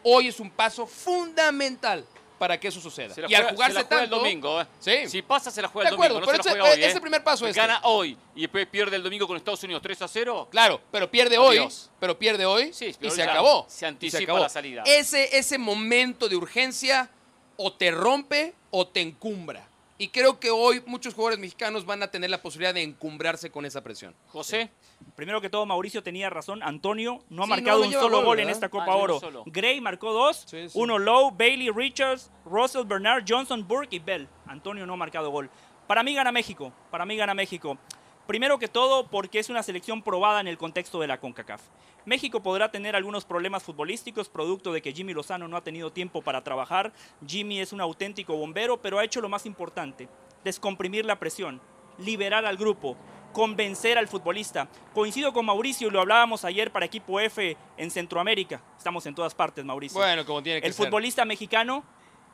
hoy 0.03 0.29
es 0.29 0.41
un 0.41 0.51
paso 0.51 0.87
fundamental 0.87 2.05
para 2.39 2.59
que 2.59 2.69
eso 2.69 2.81
suceda. 2.81 3.15
Se 3.15 3.21
y 3.21 3.25
al 3.25 3.29
juega- 3.31 3.49
jugarse 3.51 3.73
se 3.77 3.83
la 3.83 3.87
juega 3.87 4.01
tanto, 4.03 4.17
el 4.17 4.23
domingo, 4.23 4.61
¿eh? 4.61 4.67
Sí. 4.81 5.09
Si 5.09 5.23
pasa, 5.23 5.51
se 5.51 5.63
la 5.63 5.69
De 5.69 5.73
juega 5.73 5.89
el 5.89 5.95
acuerdo, 5.95 6.15
domingo. 6.15 6.33
No 6.33 6.33
pero 6.33 6.43
se 6.43 6.49
la 6.49 6.53
ese- 6.55 6.61
juega 6.61 6.75
hoy, 6.77 6.85
es 6.91 6.97
¿eh? 6.97 7.01
primer 7.01 7.25
paso 7.25 7.47
este. 7.47 7.61
Gana 7.61 7.81
hoy 7.85 8.19
y 8.35 8.41
después 8.43 8.67
pierde 8.67 8.97
el 8.97 9.03
domingo 9.03 9.27
con 9.27 9.37
Estados 9.37 9.63
Unidos 9.63 9.81
3 9.83 10.03
a 10.03 10.09
0. 10.09 10.49
Claro, 10.51 10.81
pero 10.91 11.11
pierde 11.11 11.39
hoy, 11.39 11.67
pero 12.01 12.19
pierde 12.19 12.45
hoy 12.45 12.73
Sí, 12.73 12.95
y 13.01 13.11
se 13.11 13.23
acabó. 13.23 13.67
se 13.69 13.85
Y 13.85 13.89
anticipa 13.89 14.23
acabó. 14.25 14.39
la 14.41 14.49
salida. 14.49 14.83
Ese, 14.87 15.37
ese 15.39 15.59
momento 15.59 16.29
de 16.29 16.37
urgencia 16.37 17.11
o 17.57 17.73
te 17.73 17.91
rompe 17.91 18.55
o 18.71 18.87
te 18.87 19.01
encumbra. 19.01 19.69
Y 19.97 20.09
creo 20.09 20.41
que 20.41 20.51
hoy 20.51 20.83
muchos 20.87 21.15
jugadores 21.15 21.39
mexicanos 21.39 21.87
van 21.87 22.03
a 22.03 22.09
tener 22.09 22.29
la 22.29 22.43
posibilidad 22.43 22.75
de 22.75 22.83
encumbrarse 22.83 23.51
con 23.51 23.65
esa 23.65 23.83
presión. 23.83 24.15
José, 24.29 24.71
Primero 25.17 25.41
que 25.41 25.51
todo, 25.51 25.67
Mauricio 25.67 26.03
tenía 26.03 26.31
razón. 26.31 26.63
Antonio 26.63 27.23
no 27.29 27.43
ha 27.43 27.47
Sí, 27.47 27.51
marcado 27.51 27.79
no, 27.79 27.85
no 27.85 27.89
un 27.89 28.03
solo 28.03 28.17
gol, 28.19 28.25
gol 28.27 28.41
en 28.41 28.51
esta 28.51 28.69
Copa 28.69 28.87
Ah, 28.89 28.97
Oro. 28.97 29.21
Gray 29.47 29.81
marcó 29.81 30.13
dos. 30.13 30.45
Sí, 30.47 30.69
sí. 30.69 30.79
Uno 30.79 30.99
Lowe, 30.99 31.31
Bailey, 31.37 31.71
Richards, 31.71 32.31
Russell, 32.45 32.85
Bernard, 32.85 33.25
Johnson, 33.29 33.67
Burke 33.69 33.95
y 33.97 33.99
Bell. 34.01 34.29
Antonio 34.47 34.85
no 34.87 34.95
ha 34.95 34.97
marcado 34.97 35.31
gol. 35.31 35.49
Para 35.87 36.03
mí 36.03 36.15
gana 36.15 36.33
México. 36.33 36.73
Para 36.91 37.05
mí 37.07 37.17
gana 37.17 37.35
México. 37.35 37.79
Primero 38.27 38.59
que 38.59 38.69
todo 38.69 39.07
porque 39.07 39.39
es 39.39 39.51
una 39.51 39.63
selección 39.63 40.03
probada 40.03 40.41
en 40.41 40.49
el 40.49 40.57
contexto 40.57 40.99
de 40.99 41.07
la 41.07 41.21
CONCACAF. 41.21 41.61
México 42.07 42.43
podrá 42.43 42.71
tener 42.71 42.97
algunos 42.97 43.27
problemas 43.27 43.63
futbolísticos 43.63 44.31
producto 44.31 44.73
de 44.73 44.81
que 44.81 44.93
Jimmy 44.93 45.13
Lozano 45.13 45.47
no 45.47 45.59
ha 45.59 45.65
tenido 45.65 45.93
tiempo 45.93 46.23
para 46.23 46.43
trabajar. 46.43 46.93
Jimmy 47.27 47.61
es 47.61 47.73
un 47.73 47.83
auténtico 47.83 48.35
bombero, 48.37 48.81
pero 48.81 48.99
ha 48.99 49.05
hecho 49.05 49.21
lo 49.21 49.29
más 49.29 49.45
importante, 49.45 50.09
descomprimir 50.43 51.05
la 51.05 51.19
presión, 51.19 51.61
liberar 51.99 52.47
al 52.47 52.57
grupo, 52.57 52.97
convencer 53.35 53.99
al 53.99 54.09
futbolista. 54.09 54.69
Coincido 54.95 55.35
con 55.35 55.45
Mauricio 55.45 55.89
y 55.89 55.91
lo 55.91 56.01
hablábamos 56.01 56.47
ayer 56.47 56.71
para 56.73 56.87
equipo 56.87 57.21
F 57.21 57.57
en 57.77 57.91
Centroamérica. 57.91 58.63
Estamos 58.79 59.05
en 59.05 59.15
todas 59.15 59.35
partes, 59.35 59.63
Mauricio. 59.67 59.99
Bueno, 59.99 60.25
como 60.25 60.43
tiene 60.43 60.63
que 60.63 60.67
el 60.67 60.73
ser. 60.73 60.87
futbolista 60.87 61.27
mexicano, 61.27 61.85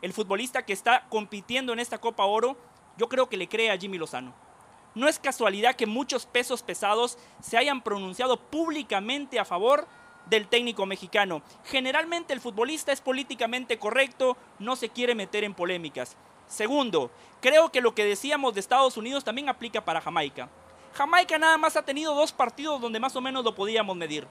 el 0.02 0.12
futbolista 0.12 0.64
que 0.64 0.72
está 0.72 1.06
compitiendo 1.08 1.72
en 1.72 1.80
esta 1.80 1.98
Copa 1.98 2.24
Oro, 2.26 2.56
yo 2.96 3.08
creo 3.08 3.28
que 3.28 3.36
le 3.36 3.48
cree 3.48 3.72
a 3.72 3.78
Jimmy 3.78 3.98
Lozano. 3.98 4.49
No 4.94 5.08
es 5.08 5.18
casualidad 5.18 5.76
que 5.76 5.86
muchos 5.86 6.26
pesos 6.26 6.62
pesados 6.62 7.18
se 7.40 7.56
hayan 7.56 7.82
pronunciado 7.82 8.38
públicamente 8.38 9.38
a 9.38 9.44
favor 9.44 9.86
del 10.26 10.48
técnico 10.48 10.86
mexicano. 10.86 11.42
Generalmente 11.64 12.32
el 12.32 12.40
futbolista 12.40 12.92
es 12.92 13.00
políticamente 13.00 13.78
correcto, 13.78 14.36
no 14.58 14.76
se 14.76 14.88
quiere 14.88 15.14
meter 15.14 15.44
en 15.44 15.54
polémicas. 15.54 16.16
Segundo, 16.46 17.10
creo 17.40 17.70
que 17.70 17.80
lo 17.80 17.94
que 17.94 18.04
decíamos 18.04 18.54
de 18.54 18.60
Estados 18.60 18.96
Unidos 18.96 19.24
también 19.24 19.48
aplica 19.48 19.84
para 19.84 20.00
Jamaica. 20.00 20.48
Jamaica 20.94 21.38
nada 21.38 21.56
más 21.56 21.76
ha 21.76 21.84
tenido 21.84 22.14
dos 22.14 22.32
partidos 22.32 22.80
donde 22.80 22.98
más 22.98 23.14
o 23.14 23.20
menos 23.20 23.44
lo 23.44 23.54
podíamos 23.54 23.96
medir. 23.96 24.26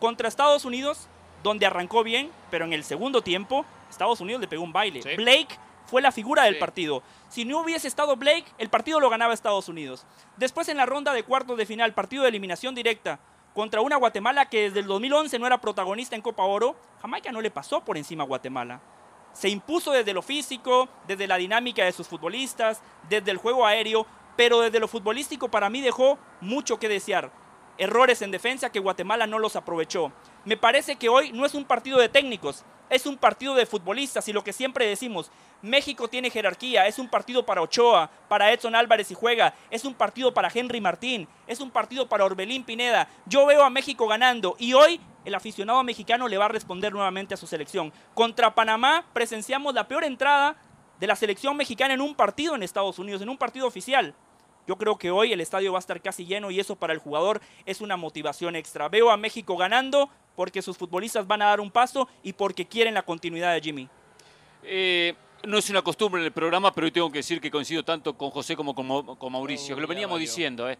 Contra 0.00 0.28
Estados 0.28 0.64
Unidos, 0.64 1.08
donde 1.42 1.66
arrancó 1.66 2.02
bien, 2.02 2.30
pero 2.50 2.64
en 2.64 2.72
el 2.72 2.84
segundo 2.84 3.22
tiempo 3.22 3.64
Estados 3.88 4.20
Unidos 4.20 4.40
le 4.40 4.48
pegó 4.48 4.62
un 4.62 4.72
baile. 4.72 5.02
Sí. 5.02 5.14
Blake 5.16 5.56
fue 5.90 6.00
la 6.00 6.12
figura 6.12 6.44
del 6.44 6.54
Sí. 6.54 6.60
partido. 6.60 7.02
Si 7.28 7.44
no 7.44 7.60
hubiese 7.60 7.88
estado 7.88 8.16
Blake, 8.16 8.46
el 8.58 8.70
partido 8.70 9.00
lo 9.00 9.10
ganaba 9.10 9.34
Estados 9.34 9.68
Unidos. 9.68 10.06
Después 10.36 10.68
en 10.68 10.76
la 10.76 10.86
ronda 10.86 11.12
de 11.12 11.24
cuartos 11.24 11.58
de 11.58 11.66
final, 11.66 11.92
partido 11.92 12.22
de 12.22 12.28
eliminación 12.28 12.74
directa 12.74 13.18
contra 13.54 13.80
una 13.80 13.96
Guatemala 13.96 14.48
que 14.48 14.62
desde 14.62 14.80
el 14.80 14.86
2011 14.86 15.38
no 15.40 15.46
era 15.46 15.60
protagonista 15.60 16.14
en 16.14 16.22
Copa 16.22 16.44
Oro, 16.44 16.76
Jamaica 17.02 17.32
no 17.32 17.40
le 17.40 17.50
pasó 17.50 17.84
por 17.84 17.96
encima 17.98 18.22
a 18.22 18.26
Guatemala. 18.26 18.80
Se 19.32 19.48
impuso 19.48 19.92
desde 19.92 20.12
lo 20.14 20.22
físico, 20.22 20.88
desde 21.06 21.26
la 21.26 21.36
dinámica 21.36 21.84
de 21.84 21.92
sus 21.92 22.06
futbolistas, 22.08 22.80
desde 23.08 23.30
el 23.32 23.36
juego 23.38 23.66
aéreo, 23.66 24.06
pero 24.36 24.60
desde 24.60 24.80
lo 24.80 24.88
futbolístico 24.88 25.48
para 25.50 25.68
mí 25.70 25.80
dejó 25.80 26.18
mucho 26.40 26.78
que 26.78 26.88
desear. 26.88 27.30
Errores 27.78 28.22
en 28.22 28.30
defensa 28.30 28.70
que 28.70 28.78
Guatemala 28.78 29.26
no 29.26 29.38
los 29.38 29.56
aprovechó. 29.56 30.12
Me 30.44 30.56
parece 30.56 30.96
que 30.96 31.08
hoy 31.08 31.32
no 31.32 31.44
es 31.46 31.54
un 31.54 31.64
partido 31.64 31.98
de 31.98 32.08
técnicos, 32.08 32.64
es 32.90 33.06
un 33.06 33.16
partido 33.16 33.54
de 33.54 33.66
futbolistas 33.66 34.28
y 34.28 34.32
lo 34.32 34.44
que 34.44 34.52
siempre 34.52 34.86
decimos, 34.86 35.30
México 35.62 36.08
tiene 36.08 36.30
jerarquía, 36.30 36.86
es 36.86 36.98
un 36.98 37.08
partido 37.08 37.46
para 37.46 37.62
Ochoa, 37.62 38.10
para 38.28 38.52
Edson 38.52 38.74
Álvarez 38.74 39.10
y 39.10 39.14
juega, 39.14 39.54
es 39.70 39.84
un 39.84 39.94
partido 39.94 40.34
para 40.34 40.50
Henry 40.52 40.80
Martín, 40.80 41.28
es 41.46 41.60
un 41.60 41.70
partido 41.70 42.08
para 42.08 42.24
Orbelín 42.24 42.64
Pineda. 42.64 43.08
Yo 43.26 43.46
veo 43.46 43.62
a 43.62 43.70
México 43.70 44.06
ganando 44.06 44.56
y 44.58 44.72
hoy 44.72 45.00
el 45.24 45.34
aficionado 45.34 45.82
mexicano 45.84 46.28
le 46.28 46.38
va 46.38 46.46
a 46.46 46.48
responder 46.48 46.92
nuevamente 46.92 47.34
a 47.34 47.36
su 47.36 47.46
selección. 47.46 47.92
Contra 48.14 48.54
Panamá 48.54 49.04
presenciamos 49.12 49.74
la 49.74 49.86
peor 49.86 50.04
entrada 50.04 50.56
de 50.98 51.06
la 51.06 51.16
selección 51.16 51.56
mexicana 51.56 51.94
en 51.94 52.00
un 52.00 52.14
partido 52.14 52.54
en 52.54 52.62
Estados 52.62 52.98
Unidos, 52.98 53.22
en 53.22 53.28
un 53.28 53.38
partido 53.38 53.66
oficial. 53.66 54.14
Yo 54.70 54.76
creo 54.76 54.96
que 54.96 55.10
hoy 55.10 55.32
el 55.32 55.40
estadio 55.40 55.72
va 55.72 55.78
a 55.78 55.80
estar 55.80 56.00
casi 56.00 56.24
lleno 56.24 56.48
y 56.52 56.60
eso 56.60 56.76
para 56.76 56.92
el 56.92 57.00
jugador 57.00 57.40
es 57.66 57.80
una 57.80 57.96
motivación 57.96 58.54
extra. 58.54 58.88
Veo 58.88 59.10
a 59.10 59.16
México 59.16 59.56
ganando 59.56 60.08
porque 60.36 60.62
sus 60.62 60.78
futbolistas 60.78 61.26
van 61.26 61.42
a 61.42 61.46
dar 61.46 61.58
un 61.60 61.72
paso 61.72 62.06
y 62.22 62.34
porque 62.34 62.64
quieren 62.68 62.94
la 62.94 63.02
continuidad 63.02 63.52
de 63.52 63.60
Jimmy. 63.60 63.88
eh, 64.62 65.12
no 65.42 65.58
es 65.58 65.68
una 65.70 65.82
costumbre 65.82 66.20
en 66.20 66.26
el 66.26 66.32
programa, 66.32 66.72
pero 66.72 66.84
hoy 66.84 66.92
tengo 66.92 67.10
que 67.10 67.18
decir 67.18 67.40
que 67.40 67.50
coincido 67.50 67.82
tanto 67.82 68.16
con 68.16 68.30
José 68.30 68.54
como 68.54 68.72
con, 68.72 68.86
Mau- 68.86 69.18
con 69.18 69.32
Mauricio, 69.32 69.74
Oh, 69.74 69.76
que 69.76 69.80
lo 69.82 69.88
veníamos 69.88 70.20
diciendo. 70.20 70.70
Eh. 70.70 70.78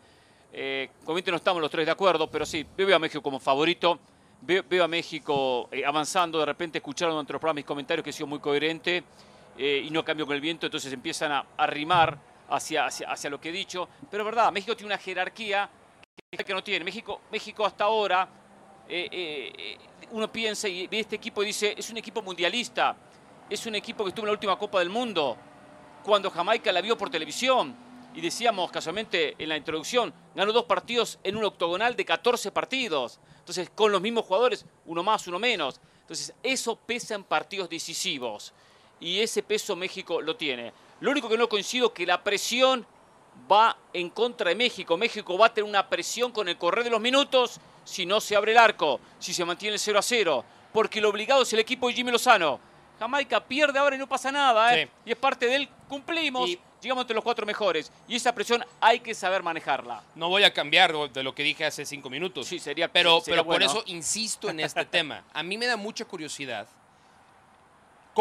Eh, 0.52 0.88
no 1.04 1.16
estamos 1.34 1.60
los 1.60 1.68
tres 1.72 1.84
de 1.86 1.90
acuerdo, 1.90 2.30
pero 2.30 2.46
sí, 2.46 2.64
veo 2.76 2.94
a 2.94 2.98
México 3.00 3.20
como 3.20 3.40
favorito. 3.40 3.98
Veo, 4.42 4.62
veo 4.70 4.84
a 4.84 4.88
México 4.88 5.68
eh, 5.72 5.82
avanzando. 5.84 6.38
De 6.38 6.46
repente 6.46 6.78
escucharon 6.78 7.14
durante 7.14 7.32
los 7.32 7.40
programas 7.40 7.56
mis 7.56 7.64
comentarios 7.64 8.04
que 8.04 8.10
he 8.10 8.12
sido 8.12 8.28
muy 8.28 8.38
coherente 8.38 9.02
eh, 9.58 9.82
y 9.84 9.90
no 9.90 10.04
cambio 10.04 10.26
con 10.26 10.36
el 10.36 10.40
viento, 10.40 10.66
entonces 10.66 10.92
empiezan 10.92 11.32
a, 11.32 11.44
a 11.56 11.66
rimar 11.66 12.29
hacia, 12.50 12.86
hacia, 12.86 13.10
hacia 13.10 13.30
lo 13.30 13.40
que 13.40 13.48
he 13.48 13.52
dicho. 13.52 13.88
Pero 14.10 14.22
es 14.22 14.26
verdad, 14.26 14.52
México 14.52 14.76
tiene 14.76 14.92
una 14.92 14.98
jerarquía 14.98 15.68
que, 16.30 16.54
no 16.54 16.62
tiene. 16.62 16.84
México, 16.84 17.22
México 17.30 17.64
hasta 17.64 17.84
ahora, 17.84 18.28
eh, 18.88 19.08
eh, 19.10 19.78
uno 20.12 20.30
piensa 20.30 20.68
y 20.68 20.86
ve 20.86 21.00
este 21.00 21.16
equipo 21.16 21.42
y 21.42 21.46
dice, 21.46 21.74
es 21.76 21.90
un 21.90 21.96
equipo 21.96 22.22
mundialista, 22.22 22.96
es 23.48 23.66
un 23.66 23.74
equipo 23.74 24.04
que 24.04 24.10
estuvo 24.10 24.24
en 24.24 24.28
la 24.28 24.32
última 24.32 24.58
Copa 24.58 24.78
del 24.78 24.90
Mundo, 24.90 25.36
cuando 26.04 26.30
Jamaica 26.30 26.72
la 26.72 26.80
vio 26.80 26.96
por 26.96 27.10
televisión. 27.10 27.90
Y 28.12 28.20
decíamos 28.20 28.72
casualmente 28.72 29.36
en 29.38 29.48
la 29.48 29.56
introducción, 29.56 30.12
ganó 30.34 30.52
dos 30.52 30.64
partidos 30.64 31.20
en 31.22 31.36
un 31.36 31.44
octogonal 31.44 31.94
de 31.94 32.04
14 32.04 32.50
partidos. 32.50 33.20
Entonces, 33.38 33.70
con 33.70 33.92
los 33.92 34.00
mismos 34.00 34.24
jugadores, 34.24 34.66
uno 34.86 35.04
más, 35.04 35.28
uno 35.28 35.38
menos. 35.38 35.80
Entonces, 36.00 36.34
eso 36.42 36.74
pesa 36.74 37.14
en 37.14 37.22
partidos 37.22 37.68
decisivos. 37.68 38.52
Y 38.98 39.20
ese 39.20 39.44
peso 39.44 39.76
México 39.76 40.20
lo 40.20 40.34
tiene. 40.34 40.72
Lo 41.00 41.10
único 41.10 41.28
que 41.28 41.36
no 41.38 41.48
coincido 41.48 41.88
es 41.88 41.92
que 41.92 42.06
la 42.06 42.22
presión 42.22 42.86
va 43.50 43.76
en 43.92 44.10
contra 44.10 44.50
de 44.50 44.54
México. 44.54 44.96
México 44.96 45.36
va 45.38 45.46
a 45.46 45.54
tener 45.54 45.68
una 45.68 45.88
presión 45.88 46.30
con 46.30 46.48
el 46.48 46.56
correr 46.58 46.84
de 46.84 46.90
los 46.90 47.00
minutos 47.00 47.60
si 47.84 48.06
no 48.06 48.20
se 48.20 48.36
abre 48.36 48.52
el 48.52 48.58
arco, 48.58 49.00
si 49.18 49.32
se 49.32 49.44
mantiene 49.44 49.74
el 49.74 49.80
0 49.80 49.98
a 49.98 50.02
0. 50.02 50.44
Porque 50.72 50.98
el 50.98 51.06
obligado 51.06 51.42
es 51.42 51.52
el 51.52 51.58
equipo 51.58 51.88
de 51.88 51.94
Jimmy 51.94 52.12
Lozano. 52.12 52.60
Jamaica 52.98 53.40
pierde 53.42 53.78
ahora 53.78 53.96
y 53.96 53.98
no 53.98 54.06
pasa 54.06 54.30
nada, 54.30 54.76
¿eh? 54.76 54.84
Sí. 54.84 54.92
Y 55.06 55.12
es 55.12 55.16
parte 55.18 55.46
del 55.46 55.68
cumplimos. 55.88 56.48
Y- 56.48 56.60
llegamos 56.82 57.02
entre 57.02 57.14
los 57.14 57.24
cuatro 57.24 57.44
mejores. 57.46 57.90
Y 58.08 58.16
esa 58.16 58.34
presión 58.34 58.64
hay 58.80 59.00
que 59.00 59.14
saber 59.14 59.42
manejarla. 59.42 60.02
No 60.14 60.28
voy 60.28 60.44
a 60.44 60.52
cambiar 60.52 60.92
de 61.10 61.22
lo 61.22 61.34
que 61.34 61.42
dije 61.42 61.64
hace 61.64 61.84
cinco 61.84 62.08
minutos. 62.08 62.46
Sí, 62.46 62.58
sería 62.58 62.88
Pero, 62.88 63.20
sería 63.20 63.42
pero 63.42 63.44
por 63.46 63.62
eso 63.62 63.82
insisto 63.86 64.48
en 64.48 64.60
este 64.60 64.84
tema. 64.86 65.24
A 65.32 65.42
mí 65.42 65.58
me 65.58 65.66
da 65.66 65.76
mucha 65.76 66.04
curiosidad 66.04 66.66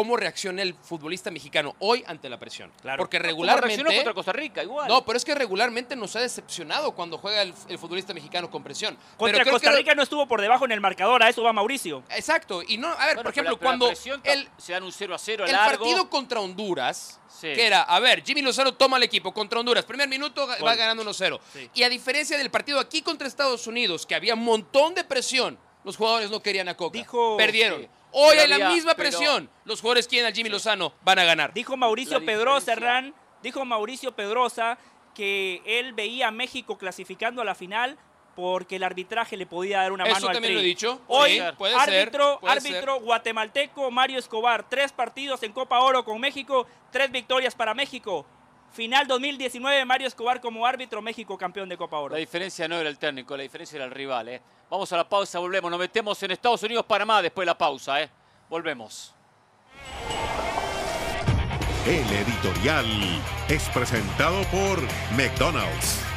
cómo 0.00 0.16
reacciona 0.16 0.62
el 0.62 0.72
futbolista 0.74 1.30
mexicano 1.30 1.76
hoy 1.80 2.02
ante 2.06 2.30
la 2.30 2.38
presión. 2.38 2.72
Claro. 2.80 2.96
Porque 3.02 3.18
¿Cómo 3.18 3.28
regularmente... 3.28 3.84
contra 3.84 4.14
Costa 4.14 4.32
Rica? 4.32 4.62
Igual. 4.62 4.88
No, 4.88 5.04
pero 5.04 5.18
es 5.18 5.24
que 5.26 5.34
regularmente 5.34 5.94
nos 5.94 6.16
ha 6.16 6.20
decepcionado 6.20 6.92
cuando 6.92 7.18
juega 7.18 7.42
el, 7.42 7.52
el 7.68 7.78
futbolista 7.78 8.14
mexicano 8.14 8.50
con 8.50 8.62
presión. 8.62 8.96
Contra 9.18 9.32
pero 9.32 9.42
creo 9.42 9.52
Costa 9.52 9.70
que- 9.72 9.76
Rica 9.76 9.94
no 9.94 10.02
estuvo 10.02 10.26
por 10.26 10.40
debajo 10.40 10.64
en 10.64 10.72
el 10.72 10.80
marcador, 10.80 11.22
a 11.22 11.28
eso 11.28 11.42
va 11.42 11.52
Mauricio. 11.52 12.02
Exacto. 12.16 12.62
Y 12.66 12.78
no, 12.78 12.88
a 12.88 12.92
ver, 13.06 13.16
Bueno, 13.16 13.22
por 13.22 13.22
pero 13.24 13.30
ejemplo, 13.30 13.52
la- 13.52 13.58
pero 13.58 13.70
la 13.72 13.78
cuando 13.78 13.86
presión 13.88 14.20
el, 14.24 14.48
se 14.56 14.72
dan 14.72 14.84
un 14.84 14.92
0 14.92 15.14
a 15.14 15.18
0 15.18 15.44
el 15.44 15.52
largo. 15.52 15.84
partido 15.84 16.08
contra 16.08 16.40
Honduras, 16.40 17.20
Sí. 17.28 17.52
que 17.52 17.66
era, 17.66 17.82
a 17.82 18.00
ver, 18.00 18.22
Jimmy 18.24 18.40
Lozano 18.40 18.72
toma 18.74 18.96
el 18.96 19.02
equipo 19.02 19.32
contra 19.34 19.60
Honduras, 19.60 19.84
primer 19.84 20.08
minuto 20.08 20.46
va 20.46 20.74
ganando 20.76 21.02
1-0. 21.04 21.38
Sí. 21.52 21.68
Y 21.74 21.82
a 21.82 21.90
diferencia 21.90 22.38
del 22.38 22.50
partido 22.50 22.80
aquí 22.80 23.02
contra 23.02 23.28
Estados 23.28 23.66
Unidos, 23.66 24.06
que 24.06 24.14
había 24.14 24.32
un 24.34 24.44
montón 24.44 24.94
de 24.94 25.04
presión, 25.04 25.58
los 25.84 25.96
jugadores 25.96 26.30
no 26.30 26.40
querían 26.42 26.68
a 26.68 26.76
Coca. 26.76 26.98
Dijo- 26.98 27.36
Perdieron. 27.36 27.82
Sí. 27.82 27.88
Hoy 28.12 28.36
Pero 28.36 28.54
hay 28.54 28.60
la 28.60 28.70
misma 28.70 28.94
pero- 28.94 29.08
presión. 29.10 29.50
Los 29.64 29.80
jugadores 29.80 30.08
quieren 30.08 30.26
al 30.26 30.34
Jimmy 30.34 30.48
Lozano, 30.48 30.92
van 31.02 31.18
a 31.18 31.24
ganar. 31.24 31.52
Dijo 31.54 31.76
Mauricio 31.76 32.18
La 32.18 32.26
Pedrosa, 32.26 32.72
Hernán, 32.72 33.14
dijo 33.42 33.64
Mauricio 33.64 34.12
Pedrosa 34.12 34.78
que 35.14 35.62
él 35.64 35.92
veía 35.92 36.28
a 36.28 36.30
México 36.30 36.78
clasificando 36.78 37.42
a 37.42 37.44
la 37.44 37.54
final 37.54 37.98
porque 38.34 38.76
el 38.76 38.84
arbitraje 38.84 39.36
le 39.36 39.44
podía 39.46 39.78
dar 39.82 39.92
una 39.92 40.04
Eso 40.04 40.14
mano 40.14 40.28
al 40.28 40.32
también 40.34 40.54
lo 40.54 40.60
he 40.60 40.64
dicho. 40.64 41.00
Hoy, 41.08 41.32
Sí, 41.32 41.40
puede 41.58 41.78
ser, 41.80 42.00
árbitro, 42.00 42.38
puede 42.40 42.54
árbitro 42.54 43.00
guatemalteco 43.00 43.90
Mario 43.90 44.18
Escobar, 44.18 44.68
tres 44.68 44.92
partidos 44.92 45.42
en 45.42 45.52
Copa 45.52 45.80
Oro 45.80 46.04
con 46.04 46.20
México, 46.20 46.66
tres 46.90 47.10
victorias 47.10 47.54
para 47.54 47.74
México. 47.74 48.24
Final 48.72 49.06
2019, 49.06 49.84
Mario 49.84 50.06
Escobar 50.06 50.40
como 50.40 50.64
árbitro, 50.64 51.02
México 51.02 51.36
campeón 51.36 51.68
de 51.68 51.76
Copa 51.76 51.98
Oro. 51.98 52.14
La 52.14 52.20
diferencia 52.20 52.68
no 52.68 52.76
era 52.76 52.88
el 52.88 52.98
técnico, 52.98 53.36
la 53.36 53.42
diferencia 53.42 53.76
era 53.76 53.84
el 53.84 53.90
rival. 53.90 54.28
¿eh? 54.28 54.40
Vamos 54.70 54.92
a 54.92 54.96
la 54.96 55.08
pausa, 55.08 55.40
volvemos. 55.40 55.70
Nos 55.70 55.80
metemos 55.80 56.22
en 56.22 56.30
Estados 56.30 56.62
Unidos, 56.62 56.84
Panamá 56.86 57.20
después 57.20 57.44
de 57.44 57.46
la 57.46 57.58
pausa. 57.58 58.00
¿eh? 58.00 58.08
Volvemos. 58.48 59.14
El 61.86 62.12
editorial 62.12 62.86
es 63.48 63.68
presentado 63.70 64.42
por 64.44 64.80
McDonald's. 65.16 66.09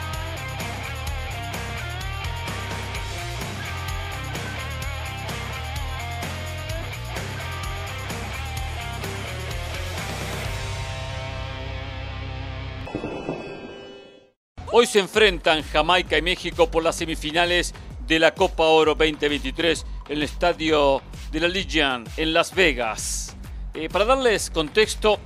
Hoy 14.76 14.88
se 14.88 14.98
enfrentan 14.98 15.62
Jamaica 15.62 16.18
y 16.18 16.24
México 16.24 16.72
por 16.72 16.82
las 16.84 16.96
semifinales 16.96 17.76
de 18.08 18.18
la 18.18 18.34
Copa 18.34 18.64
Oro 18.64 18.96
2023 18.96 19.86
en 20.10 20.18
el 20.18 20.24
estadio 20.24 21.00
de 21.32 21.40
la 21.42 21.48
Legion 21.48 22.04
en 22.18 22.34
Las 22.34 22.56
Vegas. 22.56 23.38
Eh, 23.76 23.88
para 23.88 24.04
darles 24.04 24.50
contexto, 24.50 25.20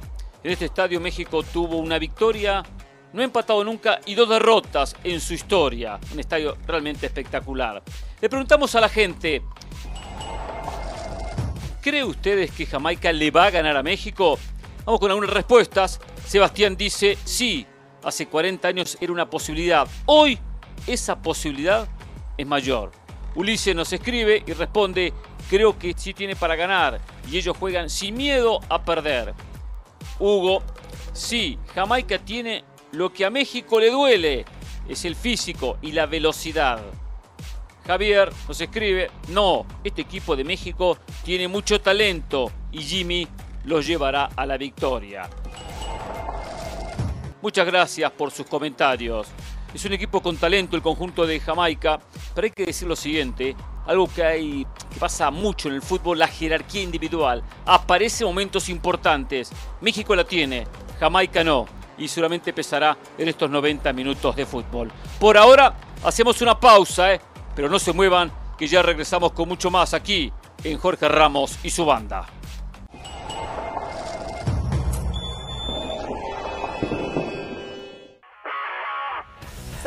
en 0.44 0.52
este 0.52 0.66
estadio 0.66 1.00
México 1.00 1.44
tuvo 1.44 1.78
una 1.78 1.98
victoria, 1.98 2.62
no 3.14 3.22
ha 3.22 3.24
empatado 3.24 3.64
nunca 3.64 4.02
y 4.06 4.16
dos 4.16 4.28
derrotas 4.28 4.98
en 5.06 5.22
su 5.22 5.34
historia. 5.34 5.98
Un 6.12 6.20
estadio 6.20 6.58
realmente 6.68 7.06
espectacular. 7.06 7.82
Le 8.20 8.28
preguntamos 8.28 8.76
a 8.76 8.82
la 8.82 8.90
gente, 8.90 9.44
¿cree 11.82 12.04
ustedes 12.04 12.52
que 12.52 12.66
Jamaica 12.66 13.14
le 13.14 13.32
va 13.32 13.46
a 13.46 13.52
ganar 13.52 13.78
a 13.78 13.82
México? 13.82 14.38
Vamos 14.84 15.00
con 15.00 15.10
algunas 15.10 15.34
respuestas. 15.34 16.02
Sebastián 16.26 16.76
dice, 16.76 17.18
sí, 17.24 17.66
hace 18.08 18.26
40 18.26 18.65
años 18.70 18.98
era 19.02 19.12
una 19.12 19.30
posibilidad. 19.30 19.86
Hoy 20.06 20.39
esa 20.88 21.22
posibilidad 21.22 21.88
es 22.38 22.48
mayor. 22.48 22.91
Ulises 23.36 23.76
nos 23.76 23.91
escribe 23.91 24.43
y 24.48 24.54
responde, 24.54 25.13
creo 25.50 25.78
que 25.78 25.93
sí 25.96 26.13
tiene 26.13 26.36
para 26.36 26.56
ganar 26.56 27.02
y 27.30 27.38
ellos 27.38 27.58
juegan 27.58 27.89
sin 27.89 28.15
miedo 28.15 28.62
a 28.70 28.82
perder. 28.82 29.34
Hugo, 30.20 30.63
sí, 31.12 31.60
Jamaica 31.76 32.17
tiene 32.20 32.63
lo 32.93 33.12
que 33.12 33.26
a 33.26 33.30
México 33.30 33.78
le 33.80 33.91
duele, 33.91 34.46
es 34.88 35.04
el 35.04 35.15
físico 35.15 35.78
y 35.82 35.91
la 35.91 36.06
velocidad. 36.06 36.80
Javier 37.86 38.32
nos 38.48 38.60
escribe, 38.60 39.12
no, 39.28 39.65
este 39.84 40.02
equipo 40.02 40.36
de 40.36 40.46
México 40.46 40.98
tiene 41.26 41.50
mucho 41.50 41.82
talento 41.82 42.52
y 42.72 42.82
Jimmy 42.82 43.28
los 43.65 43.86
llevará 43.86 44.30
a 44.36 44.46
la 44.46 44.58
victoria. 44.58 45.30
Muchas 47.41 47.67
gracias 47.67 48.12
por 48.12 48.32
sus 48.32 48.47
comentarios. 48.47 49.28
Es 49.73 49.86
un 49.86 49.93
equipo 49.93 50.21
con 50.21 50.38
talento 50.38 50.76
el 50.76 50.82
conjunto 50.82 51.26
de 51.28 51.39
Jamaica, 51.39 52.00
pero 52.34 52.45
hay 52.45 52.52
que 52.52 52.65
decir 52.65 52.88
lo 52.88 52.95
siguiente, 52.95 53.56
algo 53.86 54.08
que 54.12 54.23
hay 54.23 54.67
pasa 55.00 55.30
mucho 55.30 55.67
en 55.67 55.76
el 55.76 55.84
fútbol, 55.84 56.17
la 56.17 56.28
jerarquía 56.28 56.82
individual. 56.82 57.43
Aparece 57.65 58.23
en 58.23 58.30
momentos 58.30 58.69
importantes. 58.69 59.52
México 59.82 60.15
la 60.15 60.23
tiene, 60.23 60.65
Jamaica 61.00 61.43
no, 61.43 61.67
y 61.97 62.08
solamente 62.08 62.54
pesará 62.54 62.97
en 63.19 63.28
estos 63.28 63.52
90 63.52 63.93
minutos 63.93 64.36
de 64.36 64.45
fútbol. 64.45 64.91
Por 65.19 65.38
ahora 65.38 65.76
hacemos 66.04 66.41
una 66.41 66.60
pausa, 66.60 67.13
¿eh? 67.13 67.21
pero 67.56 67.69
no 67.69 67.78
se 67.78 67.93
muevan, 67.93 68.32
que 68.58 68.67
ya 68.67 68.82
regresamos 68.82 69.32
con 69.34 69.47
mucho 69.47 69.69
más 69.69 69.93
aquí 69.93 70.34
en 70.63 70.80
Jorge 70.80 71.08
Ramos 71.08 71.60
y 71.63 71.69
su 71.69 71.86
banda. 71.86 72.26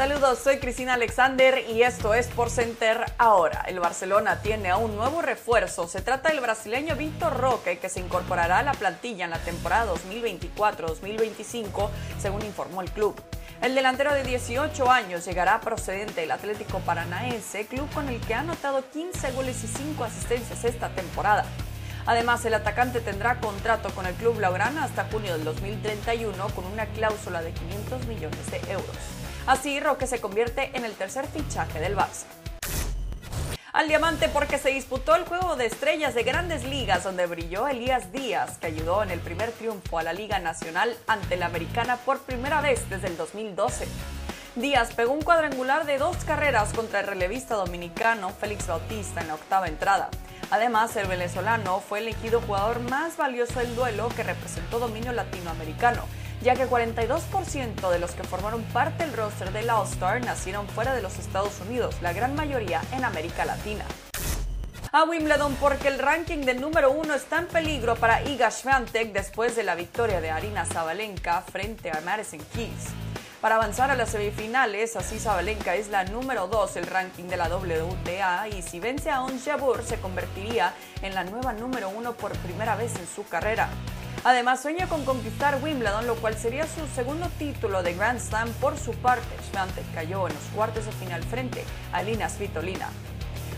Saludos, 0.00 0.38
soy 0.38 0.56
Cristina 0.56 0.94
Alexander 0.94 1.62
y 1.68 1.82
esto 1.82 2.14
es 2.14 2.28
Por 2.28 2.48
Center 2.48 3.04
ahora. 3.18 3.66
El 3.68 3.80
Barcelona 3.80 4.40
tiene 4.40 4.70
a 4.70 4.78
un 4.78 4.96
nuevo 4.96 5.20
refuerzo. 5.20 5.86
Se 5.88 6.00
trata 6.00 6.30
del 6.30 6.40
brasileño 6.40 6.96
Víctor 6.96 7.36
Roque, 7.36 7.78
que 7.78 7.90
se 7.90 8.00
incorporará 8.00 8.60
a 8.60 8.62
la 8.62 8.72
plantilla 8.72 9.26
en 9.26 9.30
la 9.32 9.38
temporada 9.40 9.92
2024-2025, 9.92 11.90
según 12.18 12.42
informó 12.46 12.80
el 12.80 12.90
club. 12.90 13.14
El 13.60 13.74
delantero 13.74 14.14
de 14.14 14.22
18 14.22 14.90
años 14.90 15.26
llegará 15.26 15.60
procedente 15.60 16.22
del 16.22 16.30
Atlético 16.30 16.78
Paranaense, 16.78 17.66
club 17.66 17.86
con 17.92 18.08
el 18.08 18.22
que 18.22 18.32
ha 18.32 18.40
anotado 18.40 18.82
15 18.90 19.32
goles 19.32 19.62
y 19.64 19.66
5 19.66 20.02
asistencias 20.02 20.64
esta 20.64 20.88
temporada. 20.94 21.44
Además, 22.06 22.42
el 22.46 22.54
atacante 22.54 23.02
tendrá 23.02 23.38
contrato 23.38 23.90
con 23.90 24.06
el 24.06 24.14
club 24.14 24.38
Blaugrana 24.38 24.84
hasta 24.84 25.04
junio 25.12 25.34
del 25.34 25.44
2031 25.44 26.48
con 26.54 26.64
una 26.64 26.86
cláusula 26.86 27.42
de 27.42 27.52
500 27.52 28.06
millones 28.06 28.50
de 28.50 28.72
euros. 28.72 29.19
Así, 29.50 29.80
Roque 29.80 30.06
se 30.06 30.20
convierte 30.20 30.70
en 30.74 30.84
el 30.84 30.92
tercer 30.92 31.26
fichaje 31.26 31.80
del 31.80 31.96
Barça. 31.96 32.22
Al 33.72 33.88
diamante 33.88 34.28
porque 34.28 34.58
se 34.58 34.68
disputó 34.68 35.16
el 35.16 35.24
juego 35.24 35.56
de 35.56 35.66
estrellas 35.66 36.14
de 36.14 36.22
grandes 36.22 36.62
ligas 36.62 37.02
donde 37.02 37.26
brilló 37.26 37.66
Elías 37.66 38.12
Díaz, 38.12 38.58
que 38.58 38.68
ayudó 38.68 39.02
en 39.02 39.10
el 39.10 39.18
primer 39.18 39.50
triunfo 39.50 39.98
a 39.98 40.04
la 40.04 40.12
Liga 40.12 40.38
Nacional 40.38 40.96
ante 41.08 41.36
la 41.36 41.46
Americana 41.46 41.96
por 41.96 42.20
primera 42.20 42.60
vez 42.60 42.88
desde 42.88 43.08
el 43.08 43.16
2012. 43.16 43.88
Díaz 44.54 44.94
pegó 44.94 45.12
un 45.14 45.22
cuadrangular 45.22 45.84
de 45.84 45.98
dos 45.98 46.18
carreras 46.18 46.72
contra 46.72 47.00
el 47.00 47.08
relevista 47.08 47.56
dominicano 47.56 48.30
Félix 48.30 48.68
Bautista 48.68 49.20
en 49.20 49.26
la 49.26 49.34
octava 49.34 49.66
entrada. 49.66 50.10
Además, 50.52 50.94
el 50.94 51.08
venezolano 51.08 51.80
fue 51.80 51.98
elegido 51.98 52.40
jugador 52.40 52.78
más 52.78 53.16
valioso 53.16 53.58
del 53.58 53.74
duelo 53.74 54.10
que 54.14 54.22
representó 54.22 54.78
dominio 54.78 55.12
latinoamericano, 55.12 56.04
ya 56.42 56.54
que 56.54 56.68
42% 56.68 57.90
de 57.90 57.98
los 57.98 58.12
que 58.12 58.24
formaron 58.24 58.62
parte 58.64 59.04
del 59.04 59.14
roster 59.14 59.52
del 59.52 59.70
All-Star 59.70 60.24
nacieron 60.24 60.66
fuera 60.68 60.94
de 60.94 61.02
los 61.02 61.18
Estados 61.18 61.60
Unidos, 61.60 61.96
la 62.00 62.12
gran 62.12 62.34
mayoría 62.34 62.82
en 62.92 63.04
América 63.04 63.44
Latina. 63.44 63.84
A 64.92 65.04
Wimbledon 65.04 65.54
porque 65.60 65.86
el 65.86 66.00
ranking 66.00 66.38
del 66.38 66.60
número 66.60 66.90
uno 66.90 67.14
está 67.14 67.38
en 67.38 67.46
peligro 67.46 67.94
para 67.94 68.24
Iga 68.24 68.50
Swiatek 68.50 69.12
después 69.12 69.54
de 69.54 69.62
la 69.62 69.76
victoria 69.76 70.20
de 70.20 70.30
Arina 70.30 70.64
Zabalenka 70.64 71.42
frente 71.42 71.92
a 71.92 72.00
Madison 72.00 72.40
Keys. 72.52 72.88
Para 73.40 73.54
avanzar 73.54 73.90
a 73.90 73.94
las 73.94 74.10
semifinales, 74.10 74.96
así 74.96 75.18
Zabalenka 75.20 75.76
es 75.76 75.88
la 75.88 76.04
número 76.04 76.48
2 76.48 76.74
del 76.74 76.86
ranking 76.88 77.24
de 77.24 77.36
la 77.36 77.48
WTA 77.48 78.48
y 78.48 78.62
si 78.62 78.80
vence 78.80 79.10
a 79.10 79.22
Ons 79.22 79.44
Jabeur 79.44 79.84
se 79.84 80.00
convertiría 80.00 80.74
en 81.02 81.14
la 81.14 81.22
nueva 81.22 81.52
número 81.52 81.88
1 81.90 82.12
por 82.14 82.32
primera 82.38 82.74
vez 82.74 82.94
en 82.96 83.06
su 83.06 83.24
carrera. 83.26 83.70
Además 84.24 84.60
sueña 84.62 84.88
con 84.88 85.04
conquistar 85.04 85.58
Wimbledon, 85.62 86.06
lo 86.06 86.16
cual 86.16 86.36
sería 86.36 86.66
su 86.66 86.86
segundo 86.94 87.28
título 87.38 87.82
de 87.82 87.94
Grand 87.94 88.20
Slam 88.20 88.50
por 88.54 88.78
su 88.78 88.92
parte. 88.92 89.28
Swiatek 89.50 89.94
cayó 89.94 90.26
en 90.28 90.34
los 90.34 90.42
cuartos 90.54 90.86
de 90.86 90.92
final 90.92 91.22
frente 91.24 91.64
a 91.92 92.02
Lina 92.02 92.28
Svitolina. 92.28 92.88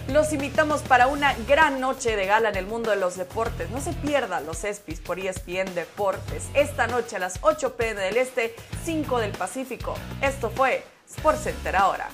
Los 0.08 0.32
invitamos 0.32 0.82
para 0.82 1.06
una 1.06 1.34
gran 1.46 1.80
noche 1.80 2.16
de 2.16 2.26
gala 2.26 2.48
en 2.48 2.56
el 2.56 2.66
mundo 2.66 2.90
de 2.90 2.96
los 2.96 3.16
deportes. 3.16 3.70
No 3.70 3.80
se 3.80 3.92
pierdan 3.92 4.46
los 4.46 4.64
ESPYs 4.64 5.00
por 5.00 5.18
ESPN 5.18 5.74
Deportes. 5.74 6.48
Esta 6.54 6.88
noche 6.88 7.16
a 7.16 7.18
las 7.20 7.38
8 7.40 7.76
pm 7.76 8.00
del 8.00 8.16
Este, 8.16 8.54
5 8.84 9.20
del 9.20 9.30
Pacífico. 9.30 9.94
Esto 10.20 10.50
fue 10.50 10.84
SportsCenter 11.08 11.76
ahora. 11.76 12.08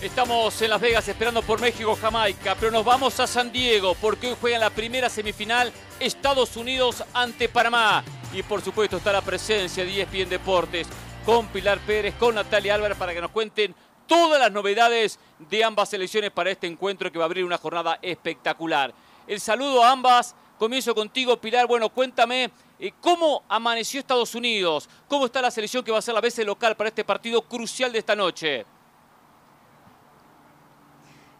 Estamos 0.00 0.62
en 0.62 0.70
Las 0.70 0.80
Vegas 0.80 1.08
esperando 1.08 1.42
por 1.42 1.60
México, 1.60 1.98
Jamaica, 2.00 2.54
pero 2.54 2.70
nos 2.70 2.84
vamos 2.84 3.18
a 3.18 3.26
San 3.26 3.50
Diego 3.50 3.96
porque 4.00 4.28
hoy 4.28 4.36
juegan 4.40 4.60
la 4.60 4.70
primera 4.70 5.08
semifinal 5.08 5.72
Estados 5.98 6.56
Unidos 6.56 7.02
ante 7.12 7.48
Panamá. 7.48 8.04
Y 8.32 8.44
por 8.44 8.62
supuesto 8.62 8.98
está 8.98 9.10
la 9.10 9.22
presencia 9.22 9.84
de 9.84 10.02
ESPN 10.02 10.28
Deportes 10.28 10.86
con 11.26 11.48
Pilar 11.48 11.80
Pérez, 11.80 12.14
con 12.14 12.36
Natalia 12.36 12.76
Álvarez 12.76 12.96
para 12.96 13.12
que 13.12 13.20
nos 13.20 13.32
cuenten 13.32 13.74
todas 14.06 14.38
las 14.38 14.52
novedades 14.52 15.18
de 15.40 15.64
ambas 15.64 15.88
selecciones 15.88 16.30
para 16.30 16.52
este 16.52 16.68
encuentro 16.68 17.10
que 17.10 17.18
va 17.18 17.24
a 17.24 17.26
abrir 17.26 17.44
una 17.44 17.58
jornada 17.58 17.98
espectacular. 18.00 18.94
El 19.26 19.40
saludo 19.40 19.82
a 19.82 19.90
ambas. 19.90 20.36
Comienzo 20.60 20.94
contigo, 20.94 21.40
Pilar. 21.40 21.66
Bueno, 21.66 21.88
cuéntame 21.88 22.52
eh, 22.78 22.92
cómo 23.00 23.42
amaneció 23.48 23.98
Estados 23.98 24.36
Unidos, 24.36 24.88
cómo 25.08 25.26
está 25.26 25.42
la 25.42 25.50
selección 25.50 25.82
que 25.82 25.90
va 25.90 25.98
a 25.98 26.02
ser 26.02 26.14
la 26.14 26.20
vez 26.20 26.38
local 26.38 26.76
para 26.76 26.88
este 26.88 27.04
partido 27.04 27.42
crucial 27.42 27.90
de 27.90 27.98
esta 27.98 28.14
noche. 28.14 28.64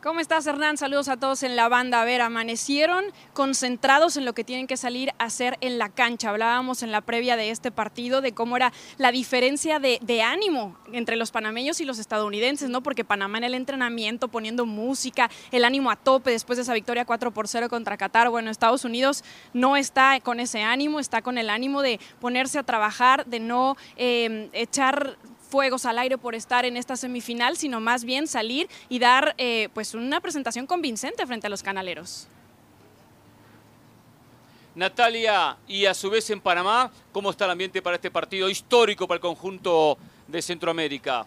¿Cómo 0.00 0.20
estás, 0.20 0.46
Hernán? 0.46 0.76
Saludos 0.76 1.08
a 1.08 1.16
todos 1.16 1.42
en 1.42 1.56
la 1.56 1.68
banda. 1.68 2.00
A 2.00 2.04
ver, 2.04 2.20
amanecieron 2.20 3.04
concentrados 3.32 4.16
en 4.16 4.24
lo 4.24 4.32
que 4.32 4.44
tienen 4.44 4.68
que 4.68 4.76
salir 4.76 5.10
a 5.18 5.24
hacer 5.24 5.58
en 5.60 5.76
la 5.76 5.88
cancha. 5.88 6.30
Hablábamos 6.30 6.84
en 6.84 6.92
la 6.92 7.00
previa 7.00 7.34
de 7.34 7.50
este 7.50 7.72
partido 7.72 8.20
de 8.20 8.30
cómo 8.30 8.56
era 8.56 8.72
la 8.96 9.10
diferencia 9.10 9.80
de, 9.80 10.22
ánimo 10.22 10.78
entre 10.92 11.16
los 11.16 11.32
panameños 11.32 11.80
y 11.80 11.84
los 11.84 11.98
estadounidenses, 11.98 12.70
¿no? 12.70 12.80
Porque 12.80 13.04
Panamá 13.04 13.38
en 13.38 13.44
el 13.44 13.54
entrenamiento 13.54 14.28
poniendo 14.28 14.66
música, 14.66 15.30
el 15.50 15.64
ánimo 15.64 15.90
a 15.90 15.96
tope 15.96 16.30
después 16.30 16.58
de 16.58 16.62
esa 16.62 16.74
victoria 16.74 17.04
4 17.04 17.32
por 17.32 17.48
0 17.48 17.68
contra 17.68 17.96
Qatar. 17.96 18.30
Bueno, 18.30 18.52
Estados 18.52 18.84
Unidos 18.84 19.24
no 19.52 19.76
está 19.76 20.20
con 20.20 20.38
ese 20.38 20.62
ánimo, 20.62 21.00
está 21.00 21.22
con 21.22 21.38
el 21.38 21.50
ánimo 21.50 21.82
de 21.82 21.98
ponerse 22.20 22.60
a 22.60 22.62
trabajar, 22.62 23.26
de 23.26 23.40
no 23.40 23.76
eh, 23.96 24.48
echar 24.52 25.18
fuegos 25.48 25.86
al 25.86 25.98
aire 25.98 26.18
por 26.18 26.34
estar 26.34 26.64
en 26.64 26.76
esta 26.76 26.96
semifinal, 26.96 27.56
sino 27.56 27.80
más 27.80 28.04
bien 28.04 28.26
salir 28.26 28.68
y 28.88 28.98
dar 28.98 29.34
eh, 29.38 29.68
pues 29.74 29.94
una 29.94 30.20
presentación 30.20 30.66
convincente 30.66 31.26
frente 31.26 31.46
a 31.46 31.50
los 31.50 31.62
canaleros. 31.62 32.28
Natalia, 34.74 35.56
y 35.66 35.86
a 35.86 35.94
su 35.94 36.08
vez 36.08 36.30
en 36.30 36.40
Panamá, 36.40 36.92
¿cómo 37.10 37.30
está 37.30 37.46
el 37.46 37.50
ambiente 37.50 37.82
para 37.82 37.96
este 37.96 38.12
partido 38.12 38.48
histórico 38.48 39.08
para 39.08 39.16
el 39.16 39.20
conjunto 39.20 39.98
de 40.28 40.40
Centroamérica? 40.40 41.26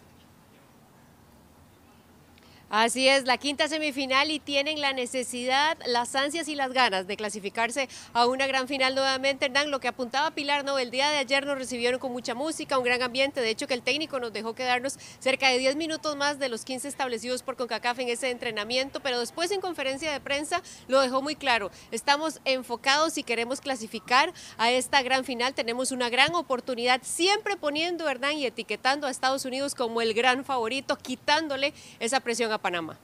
Así 2.74 3.10
es, 3.10 3.26
la 3.26 3.38
quinta 3.38 3.68
semifinal 3.68 4.32
y 4.32 4.40
tienen 4.40 4.80
la 4.80 4.94
necesidad, 4.94 5.78
las 5.86 6.16
ansias 6.16 6.48
y 6.48 6.56
las 6.56 6.72
ganas 6.72 7.06
de 7.06 7.18
clasificarse 7.18 7.90
a 8.14 8.26
una 8.28 8.48
gran 8.48 8.70
final 8.70 8.96
nuevamente. 8.96 9.48
Hernán, 9.48 9.72
lo 9.72 9.82
que 9.82 9.90
apuntaba 9.90 10.32
Pilar, 10.32 10.64
no, 10.64 10.80
el 10.80 10.90
día 10.90 11.10
de 11.10 11.18
ayer 11.18 11.46
nos 11.46 11.58
recibieron 11.58 12.00
con 12.00 12.14
mucha 12.14 12.34
música, 12.34 12.78
un 12.78 12.86
gran 12.86 13.02
ambiente. 13.02 13.42
De 13.42 13.50
hecho, 13.50 13.68
que 13.68 13.74
el 13.74 13.82
técnico 13.82 14.22
nos 14.22 14.32
dejó 14.32 14.56
quedarnos 14.56 14.98
cerca 15.20 15.50
de 15.50 15.58
10 15.58 15.76
minutos 15.76 16.16
más 16.16 16.40
de 16.40 16.48
los 16.48 16.64
15 16.64 16.88
establecidos 16.88 17.44
por 17.44 17.58
CONCACAF 17.58 18.00
en 18.00 18.08
ese 18.08 18.30
entrenamiento, 18.30 19.02
pero 19.02 19.20
después 19.20 19.52
en 19.52 19.60
conferencia 19.60 20.10
de 20.10 20.22
prensa 20.22 20.62
lo 20.88 21.02
dejó 21.02 21.22
muy 21.22 21.36
claro. 21.36 21.72
Estamos 21.92 22.40
enfocados 22.46 23.18
y 23.18 23.24
queremos 23.24 23.60
clasificar 23.60 24.32
a 24.58 24.72
esta 24.72 25.02
gran 25.02 25.26
final. 25.26 25.54
Tenemos 25.54 25.92
una 25.92 26.10
gran 26.10 26.34
oportunidad, 26.36 27.02
siempre 27.04 27.58
poniendo, 27.58 28.08
Hernán, 28.08 28.38
y 28.38 28.46
etiquetando 28.46 29.08
a 29.08 29.12
Estados 29.12 29.44
Unidos 29.44 29.76
como 29.76 30.02
el 30.02 30.14
gran 30.14 30.46
favorito, 30.46 30.98
quitándole 30.98 31.74
esa 32.00 32.22
presión 32.22 32.50
a 32.54 32.61
Panamá. 32.62 32.98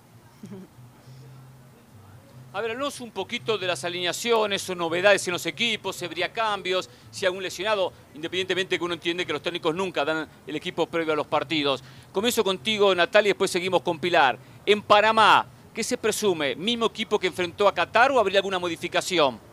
A 2.53 2.61
ver, 2.61 2.71
hablamos 2.71 3.01
un 3.01 3.11
poquito 3.11 3.57
de 3.57 3.67
las 3.67 3.83
alineaciones 3.83 4.67
o 4.69 4.75
novedades 4.75 5.27
en 5.27 5.33
los 5.33 5.45
equipos, 5.45 5.95
si 5.95 6.05
habría 6.05 6.31
cambios, 6.31 6.89
si 7.11 7.25
algún 7.25 7.43
lesionado, 7.43 7.91
independientemente 8.15 8.77
que 8.77 8.83
uno 8.83 8.93
entiende 8.93 9.25
que 9.25 9.33
los 9.33 9.41
técnicos 9.41 9.75
nunca 9.75 10.05
dan 10.05 10.27
el 10.47 10.55
equipo 10.55 10.87
previo 10.87 11.13
a 11.13 11.15
los 11.15 11.27
partidos. 11.27 11.83
Comienzo 12.11 12.43
contigo, 12.43 12.95
Natalia, 12.95 13.29
y 13.29 13.33
después 13.33 13.51
seguimos 13.51 13.81
con 13.81 13.99
Pilar. 13.99 14.39
En 14.65 14.81
Panamá, 14.81 15.45
¿qué 15.73 15.83
se 15.83 15.97
presume? 15.97 16.55
¿Mismo 16.55 16.85
equipo 16.85 17.19
que 17.19 17.27
enfrentó 17.27 17.67
a 17.67 17.73
Qatar 17.73 18.11
o 18.11 18.19
habría 18.19 18.39
alguna 18.39 18.57
modificación? 18.57 19.46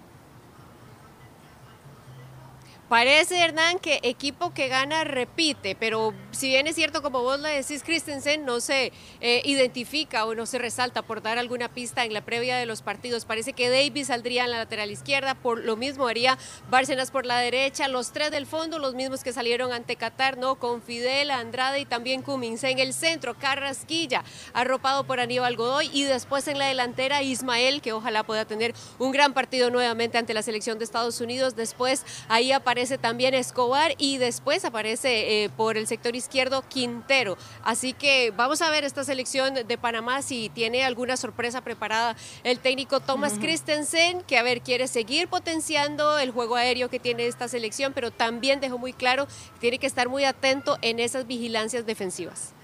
Parece, 2.88 3.38
Hernán, 3.38 3.78
que 3.78 3.98
equipo 4.02 4.52
que 4.52 4.68
gana 4.68 5.04
repite, 5.04 5.74
pero 5.74 6.12
si 6.32 6.48
bien 6.48 6.66
es 6.66 6.74
cierto, 6.74 7.00
como 7.00 7.22
vos 7.22 7.40
lo 7.40 7.48
decís, 7.48 7.82
Christensen 7.82 8.44
no 8.44 8.60
se 8.60 8.92
eh, 9.22 9.40
identifica 9.46 10.26
o 10.26 10.34
no 10.34 10.44
se 10.44 10.58
resalta 10.58 11.00
por 11.00 11.22
dar 11.22 11.38
alguna 11.38 11.72
pista 11.72 12.04
en 12.04 12.12
la 12.12 12.20
previa 12.20 12.58
de 12.58 12.66
los 12.66 12.82
partidos. 12.82 13.24
Parece 13.24 13.54
que 13.54 13.70
Davis 13.70 14.08
saldría 14.08 14.44
en 14.44 14.50
la 14.50 14.58
lateral 14.58 14.90
izquierda, 14.90 15.34
por 15.34 15.64
lo 15.64 15.76
mismo 15.76 16.06
haría 16.06 16.36
Bárcenas 16.68 17.10
por 17.10 17.24
la 17.24 17.38
derecha, 17.38 17.88
los 17.88 18.12
tres 18.12 18.30
del 18.30 18.46
fondo, 18.46 18.78
los 18.78 18.94
mismos 18.94 19.24
que 19.24 19.32
salieron 19.32 19.72
ante 19.72 19.96
Qatar, 19.96 20.36
¿no? 20.36 20.56
Con 20.56 20.82
Fidel, 20.82 21.30
Andrade 21.30 21.80
y 21.80 21.86
también 21.86 22.20
Cummins. 22.20 22.64
En 22.64 22.78
el 22.78 22.92
centro, 22.92 23.34
Carrasquilla, 23.34 24.24
arropado 24.52 25.04
por 25.04 25.20
Aníbal 25.20 25.56
Godoy, 25.56 25.88
y 25.90 26.04
después 26.04 26.46
en 26.48 26.58
la 26.58 26.66
delantera, 26.66 27.22
Ismael, 27.22 27.80
que 27.80 27.94
ojalá 27.94 28.24
pueda 28.24 28.44
tener 28.44 28.74
un 28.98 29.10
gran 29.10 29.32
partido 29.32 29.70
nuevamente 29.70 30.18
ante 30.18 30.34
la 30.34 30.42
selección 30.42 30.78
de 30.78 30.84
Estados 30.84 31.22
Unidos. 31.22 31.56
Después 31.56 32.04
ahí 32.28 32.52
aparece 32.52 32.73
aparece 32.74 32.98
también 32.98 33.34
Escobar 33.34 33.94
y 33.98 34.18
después 34.18 34.64
aparece 34.64 35.44
eh, 35.44 35.48
por 35.48 35.76
el 35.76 35.86
sector 35.86 36.16
izquierdo 36.16 36.64
Quintero. 36.68 37.38
Así 37.62 37.92
que 37.92 38.32
vamos 38.32 38.62
a 38.62 38.70
ver 38.70 38.82
esta 38.82 39.04
selección 39.04 39.54
de 39.54 39.78
Panamá 39.78 40.22
si 40.22 40.48
tiene 40.48 40.84
alguna 40.84 41.16
sorpresa 41.16 41.60
preparada 41.60 42.16
el 42.42 42.58
técnico 42.58 42.98
Thomas 42.98 43.34
Christensen, 43.34 44.22
que 44.22 44.38
a 44.38 44.42
ver, 44.42 44.60
quiere 44.60 44.88
seguir 44.88 45.28
potenciando 45.28 46.18
el 46.18 46.32
juego 46.32 46.56
aéreo 46.56 46.90
que 46.90 46.98
tiene 46.98 47.28
esta 47.28 47.46
selección, 47.46 47.92
pero 47.92 48.10
también 48.10 48.58
dejó 48.58 48.76
muy 48.76 48.92
claro 48.92 49.26
que 49.26 49.60
tiene 49.60 49.78
que 49.78 49.86
estar 49.86 50.08
muy 50.08 50.24
atento 50.24 50.76
en 50.82 50.98
esas 50.98 51.28
vigilancias 51.28 51.86
defensivas. 51.86 52.54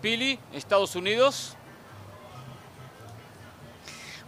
Pili, 0.00 0.38
Estados 0.52 0.94
Unidos. 0.94 1.56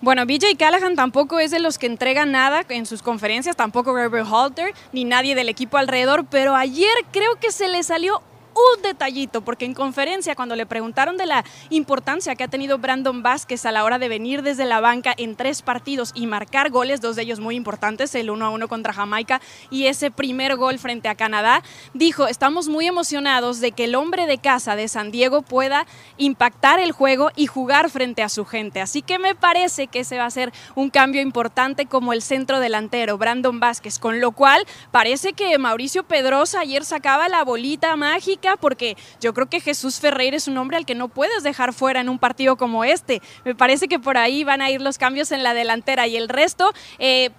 Bueno, 0.03 0.27
BJ 0.27 0.57
Callahan 0.59 0.95
tampoco 0.95 1.39
es 1.39 1.51
de 1.51 1.59
los 1.59 1.79
que 1.79 1.87
entrega 1.87 2.27
nada 2.27 2.63
en 2.69 2.85
sus 2.85 3.03
conferencias, 3.03 3.57
tampoco 3.57 3.95
Robert 3.95 4.27
Halter, 4.31 4.75
ni 4.93 5.05
nadie 5.05 5.35
del 5.35 5.49
equipo 5.49 5.79
alrededor, 5.79 6.27
pero 6.27 6.55
ayer 6.55 6.93
creo 7.13 7.37
que 7.41 7.51
se 7.51 7.67
le 7.69 7.83
salió 7.83 8.21
un 8.57 8.83
detallito, 8.83 9.43
porque 9.43 9.67
en 9.67 9.75
conferencia 9.75 10.35
cuando 10.35 10.57
le 10.57 10.65
preguntaron 10.65 11.17
de 11.17 11.27
la 11.27 11.45
importancia 11.69 12.35
que 12.35 12.45
ha 12.45 12.49
tenido 12.49 12.79
Brandon 12.79 13.23
Vázquez 13.23 13.67
a 13.67 13.73
la 13.73 13.85
hora 13.85 13.99
de 13.99 14.09
venir 14.09 14.43
desde 14.43 14.65
la 14.65 14.81
banca 14.81 15.15
en 15.17 15.37
tres 15.37 15.61
partidos 15.61 16.13
y 16.15 16.27
marcar 16.27 16.71
goles, 16.71 17.01
dos 17.01 17.17
de 17.17 17.23
ellos 17.23 17.39
muy 17.39 17.55
importantes, 17.55 18.15
el 18.15 18.31
1 18.31 18.47
a 18.47 18.51
1 18.51 18.69
contra 18.69 18.95
Jamaica 18.95 19.41
y 19.71 19.87
ese 19.87 20.11
primer 20.11 20.57
gol 20.57 20.79
frente 20.79 21.09
a 21.09 21.15
Canadá, 21.15 21.63
dijo, 21.93 22.29
estamos 22.29 22.69
muy 22.69 22.87
emocionados 22.87 23.61
de 23.61 23.73
que 23.73 23.85
el 23.85 23.95
hombre 23.95 24.27
de 24.27 24.39
casa 24.39 24.75
de 24.75 24.89
San 24.89 25.11
Diego 25.11 25.43
pueda 25.43 25.87
impactar 26.17 26.81
el 26.81 26.93
juego 26.93 27.31
y 27.37 27.47
jugar 27.47 27.91
frente 27.91 28.23
a 28.23 28.29
su 28.29 28.47
gente. 28.47 28.81
Así 28.81 29.03
que 29.03 29.19
me 29.19 29.35
parece 29.35 29.87
que 29.87 30.01
ese 30.01 30.19
va 30.19 30.25
a 30.25 30.31
ser 30.31 30.53
un 30.75 30.89
cambio 30.89 31.21
importante 31.21 31.87
como 31.87 32.13
el 32.13 32.23
centro 32.23 32.59
delantero, 32.61 33.19
Brandon 33.19 33.61
Vázquez, 33.61 33.99
con 33.99 34.21
lo 34.21 34.33
cual 34.33 34.65
parece 34.91 35.35
que 35.35 35.59
Mauricio 35.59 36.05
Pedrosa 36.05 36.61
ayer 36.61 36.85
sacaba 36.85 37.29
la 37.29 37.45
bolita 37.45 37.95
mágica 37.97 38.46
porque 38.55 38.97
yo 39.21 39.35
creo 39.35 39.49
que 39.49 39.59
Jesús 39.61 39.99
Ferreira 39.99 40.37
es 40.37 40.47
un 40.47 40.57
hombre 40.59 40.77
al 40.77 40.87
que 40.87 40.95
no 40.95 41.09
puedes 41.09 41.43
dejar 41.43 41.73
fuera 41.73 42.01
en 42.01 42.09
un 42.09 42.21
partido 42.21 42.57
como 42.57 42.85
este. 42.85 43.21
Me 43.45 43.57
parece 43.57 43.89
que 43.89 43.99
por 43.99 44.17
ahí 44.17 44.45
van 44.45 44.63
a 44.63 44.71
ir 44.71 44.81
los 44.81 44.99
cambios 44.99 45.33
en 45.33 45.43
la 45.43 45.55
delantera 45.55 46.07
y 46.07 46.17
el 46.17 46.29
resto... 46.29 46.73
Eh, 46.99 47.31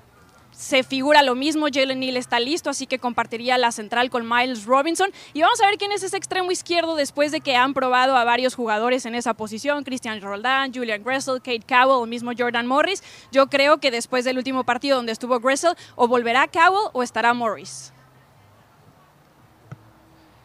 se 0.57 0.83
figura 0.83 1.21
lo 1.21 1.35
mismo, 1.35 1.67
Jalen 1.71 1.99
Neal 1.99 2.17
está 2.17 2.39
listo, 2.39 2.71
así 2.71 2.87
que 2.87 2.97
compartiría 2.97 3.59
la 3.59 3.71
central 3.71 4.09
con 4.09 4.27
Miles 4.27 4.65
Robinson. 4.65 5.11
Y 5.33 5.41
vamos 5.41 5.61
a 5.61 5.67
ver 5.67 5.77
quién 5.77 5.91
es 5.91 6.01
ese 6.01 6.17
extremo 6.17 6.51
izquierdo 6.51 6.95
después 6.95 7.31
de 7.31 7.41
que 7.41 7.55
han 7.55 7.75
probado 7.75 8.15
a 8.15 8.23
varios 8.23 8.55
jugadores 8.55 9.05
en 9.05 9.13
esa 9.13 9.35
posición, 9.35 9.83
Christian 9.83 10.19
Roldán, 10.19 10.73
Julian 10.73 11.03
Gressel, 11.03 11.41
Kate 11.43 11.61
Cowell, 11.67 12.03
el 12.03 12.09
mismo 12.09 12.31
Jordan 12.35 12.65
Morris. 12.65 13.03
Yo 13.31 13.47
creo 13.47 13.77
que 13.77 13.91
después 13.91 14.25
del 14.25 14.37
último 14.37 14.63
partido 14.63 14.97
donde 14.97 15.11
estuvo 15.11 15.39
Gressel, 15.39 15.75
o 15.95 16.07
volverá 16.07 16.47
Cowell 16.47 16.89
o 16.93 17.03
estará 17.03 17.35
Morris. 17.35 17.93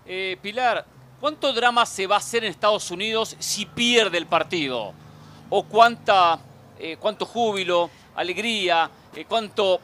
Eh, 0.05 0.37
Pilar, 0.43 0.85
¿cuánto 1.21 1.53
drama 1.53 1.87
se 1.87 2.07
va 2.07 2.17
a 2.17 2.19
hacer 2.19 2.45
en 2.45 2.51
Estados 2.51 2.91
Unidos 2.91 3.37
si 3.39 3.67
pierde 3.67 4.19
el 4.19 4.27
partido? 4.27 4.93
¿O 5.49 5.63
cuánta, 5.65 6.41
eh, 6.79 6.97
cuánto 6.99 7.25
júbilo, 7.25 7.89
alegría, 8.17 8.91
eh, 9.15 9.25
cuánto, 9.29 9.81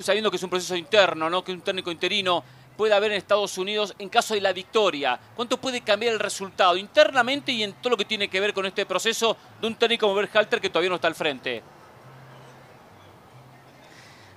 sabiendo 0.00 0.30
que 0.30 0.36
es 0.36 0.42
un 0.42 0.50
proceso 0.50 0.76
interno, 0.76 1.30
¿no? 1.30 1.42
que 1.42 1.52
un 1.52 1.62
técnico 1.62 1.90
interino, 1.90 2.44
puede 2.76 2.94
haber 2.94 3.12
en 3.12 3.18
Estados 3.18 3.56
Unidos 3.56 3.94
en 3.98 4.10
caso 4.10 4.34
de 4.34 4.42
la 4.42 4.52
victoria? 4.52 5.18
¿Cuánto 5.34 5.56
puede 5.56 5.80
cambiar 5.80 6.12
el 6.12 6.20
resultado 6.20 6.76
internamente 6.76 7.52
y 7.52 7.62
en 7.62 7.72
todo 7.74 7.90
lo 7.90 7.96
que 7.96 8.04
tiene 8.04 8.28
que 8.28 8.40
ver 8.40 8.52
con 8.52 8.66
este 8.66 8.84
proceso 8.84 9.36
de 9.60 9.66
un 9.66 9.76
técnico 9.76 10.06
como 10.06 10.16
Berhalter 10.16 10.60
que 10.60 10.68
todavía 10.68 10.90
no 10.90 10.96
está 10.96 11.08
al 11.08 11.14
frente? 11.14 11.62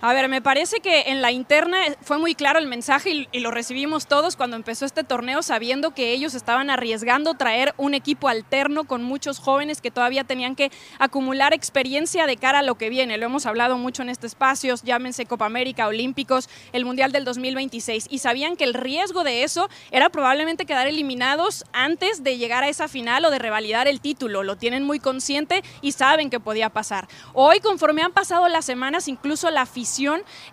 A 0.02 0.14
ver, 0.14 0.28
me 0.28 0.42
parece 0.42 0.82
que 0.82 1.04
en 1.08 1.22
la 1.22 1.32
interna 1.32 1.78
fue 2.02 2.18
muy 2.18 2.36
claro 2.36 2.60
el 2.60 2.68
mensaje 2.68 3.28
y, 3.32 3.40
lo 3.40 3.52
recibimos 3.52 4.08
todos 4.08 4.36
cuando 4.36 4.56
empezó 4.56 4.86
este 4.86 5.04
torneo 5.04 5.42
sabiendo 5.42 5.92
que 5.92 6.12
ellos 6.12 6.34
estaban 6.34 6.70
arriesgando 6.70 7.36
traer 7.36 7.74
un 7.78 7.94
equipo 7.94 8.28
alterno 8.28 8.84
con 8.84 9.04
muchos 9.04 9.40
jóvenes 9.40 9.82
que 9.82 9.92
todavía 9.92 10.24
tenían 10.24 10.56
que 10.56 10.72
acumular 11.00 11.54
experiencia 11.54 12.26
de 12.28 12.38
cara 12.38 12.60
a 12.60 12.64
lo 12.64 12.76
que 12.76 12.90
viene. 12.90 13.18
Lo 13.18 13.26
hemos 13.26 13.46
hablado 13.46 13.78
mucho 13.78 14.02
en 14.02 14.10
este 14.10 14.28
espacio, 14.28 14.76
llámense 14.84 15.26
Copa 15.26 15.46
América, 15.46 15.88
Olímpicos, 15.88 16.50
el 16.74 16.86
Mundial 16.86 17.12
del 17.12 17.24
2026 17.24 18.08
y 18.10 18.20
sabían 18.20 18.58
que 18.58 18.66
el 18.66 18.74
riesgo 18.74 19.24
de 19.24 19.44
eso 19.44 19.70
era 19.92 20.10
probablemente 20.10 20.66
quedar 20.66 20.88
eliminados 20.88 21.64
antes 21.72 22.24
de 22.24 22.38
llegar 22.38 22.64
a 22.64 22.70
esa 22.70 22.88
final 22.88 23.24
o 23.26 23.32
de 23.32 23.40
revalidar 23.40 23.88
el 23.88 24.02
título. 24.02 24.44
Lo 24.44 24.58
tienen 24.58 24.84
muy 24.84 25.00
consciente 25.00 25.64
y 25.82 25.94
saben 25.94 26.30
que 26.30 26.40
podía 26.40 26.70
pasar. 26.70 27.08
Hoy, 27.34 27.60
conforme 27.60 28.02
han 28.02 28.12
pasado 28.12 28.48
las 28.50 28.66
semanas, 28.66 29.08
incluso 29.08 29.50
la 29.52 29.62
afición 29.62 29.85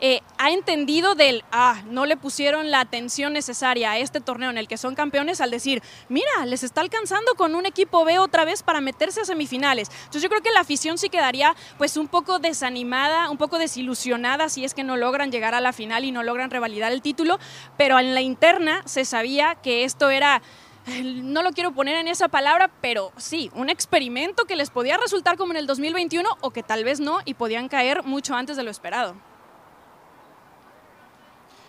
eh, 0.00 0.20
ha 0.38 0.50
entendido 0.50 1.14
del, 1.14 1.44
ah, 1.52 1.82
no 1.86 2.06
le 2.06 2.16
pusieron 2.16 2.70
la 2.70 2.80
atención 2.80 3.32
necesaria 3.32 3.92
a 3.92 3.98
este 3.98 4.20
torneo 4.20 4.50
en 4.50 4.58
el 4.58 4.68
que 4.68 4.76
son 4.76 4.94
campeones 4.94 5.40
al 5.40 5.50
decir, 5.50 5.82
mira, 6.08 6.46
les 6.46 6.62
está 6.62 6.80
alcanzando 6.80 7.34
con 7.34 7.54
un 7.54 7.66
equipo 7.66 8.04
B 8.04 8.18
otra 8.18 8.44
vez 8.44 8.62
para 8.62 8.80
meterse 8.80 9.22
a 9.22 9.24
semifinales. 9.24 9.90
Entonces 9.90 10.22
yo 10.22 10.28
creo 10.28 10.42
que 10.42 10.50
la 10.50 10.60
afición 10.60 10.98
sí 10.98 11.08
quedaría 11.08 11.54
pues 11.78 11.96
un 11.96 12.08
poco 12.08 12.38
desanimada, 12.38 13.30
un 13.30 13.38
poco 13.38 13.58
desilusionada 13.58 14.48
si 14.48 14.64
es 14.64 14.74
que 14.74 14.84
no 14.84 14.96
logran 14.96 15.32
llegar 15.32 15.54
a 15.54 15.60
la 15.60 15.72
final 15.72 16.04
y 16.04 16.12
no 16.12 16.22
logran 16.22 16.50
revalidar 16.50 16.92
el 16.92 17.02
título, 17.02 17.38
pero 17.76 17.98
en 17.98 18.14
la 18.14 18.20
interna 18.20 18.82
se 18.84 19.04
sabía 19.04 19.56
que 19.56 19.84
esto 19.84 20.10
era 20.10 20.42
no 21.02 21.42
lo 21.42 21.52
quiero 21.52 21.72
poner 21.72 21.96
en 21.96 22.08
esa 22.08 22.28
palabra, 22.28 22.70
pero 22.80 23.12
sí, 23.16 23.50
un 23.54 23.70
experimento 23.70 24.44
que 24.44 24.56
les 24.56 24.70
podía 24.70 24.96
resultar 24.96 25.36
como 25.36 25.52
en 25.52 25.58
el 25.58 25.66
2021 25.66 26.28
o 26.40 26.50
que 26.50 26.62
tal 26.62 26.84
vez 26.84 27.00
no 27.00 27.20
y 27.24 27.34
podían 27.34 27.68
caer 27.68 28.02
mucho 28.02 28.34
antes 28.34 28.56
de 28.56 28.62
lo 28.62 28.70
esperado. 28.70 29.14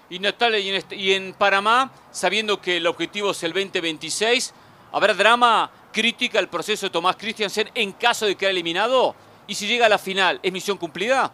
Y 0.09 0.19
Natalia, 0.19 0.59
y 0.59 0.69
en, 0.69 0.75
este, 0.75 0.95
y 0.95 1.13
en 1.13 1.33
Panamá, 1.33 1.91
sabiendo 2.11 2.61
que 2.61 2.77
el 2.77 2.87
objetivo 2.87 3.31
es 3.31 3.41
el 3.43 3.53
2026, 3.53 4.53
¿habrá 4.91 5.13
drama 5.13 5.71
crítica 5.91 6.39
al 6.39 6.49
proceso 6.49 6.85
de 6.85 6.91
Tomás 6.91 7.15
Christiansen 7.15 7.69
en 7.73 7.93
caso 7.93 8.25
de 8.25 8.35
quedar 8.35 8.51
eliminado? 8.51 9.15
Y 9.47 9.55
si 9.55 9.67
llega 9.67 9.87
a 9.87 9.89
la 9.89 9.97
final, 9.97 10.39
¿es 10.43 10.51
misión 10.51 10.77
cumplida? 10.77 11.31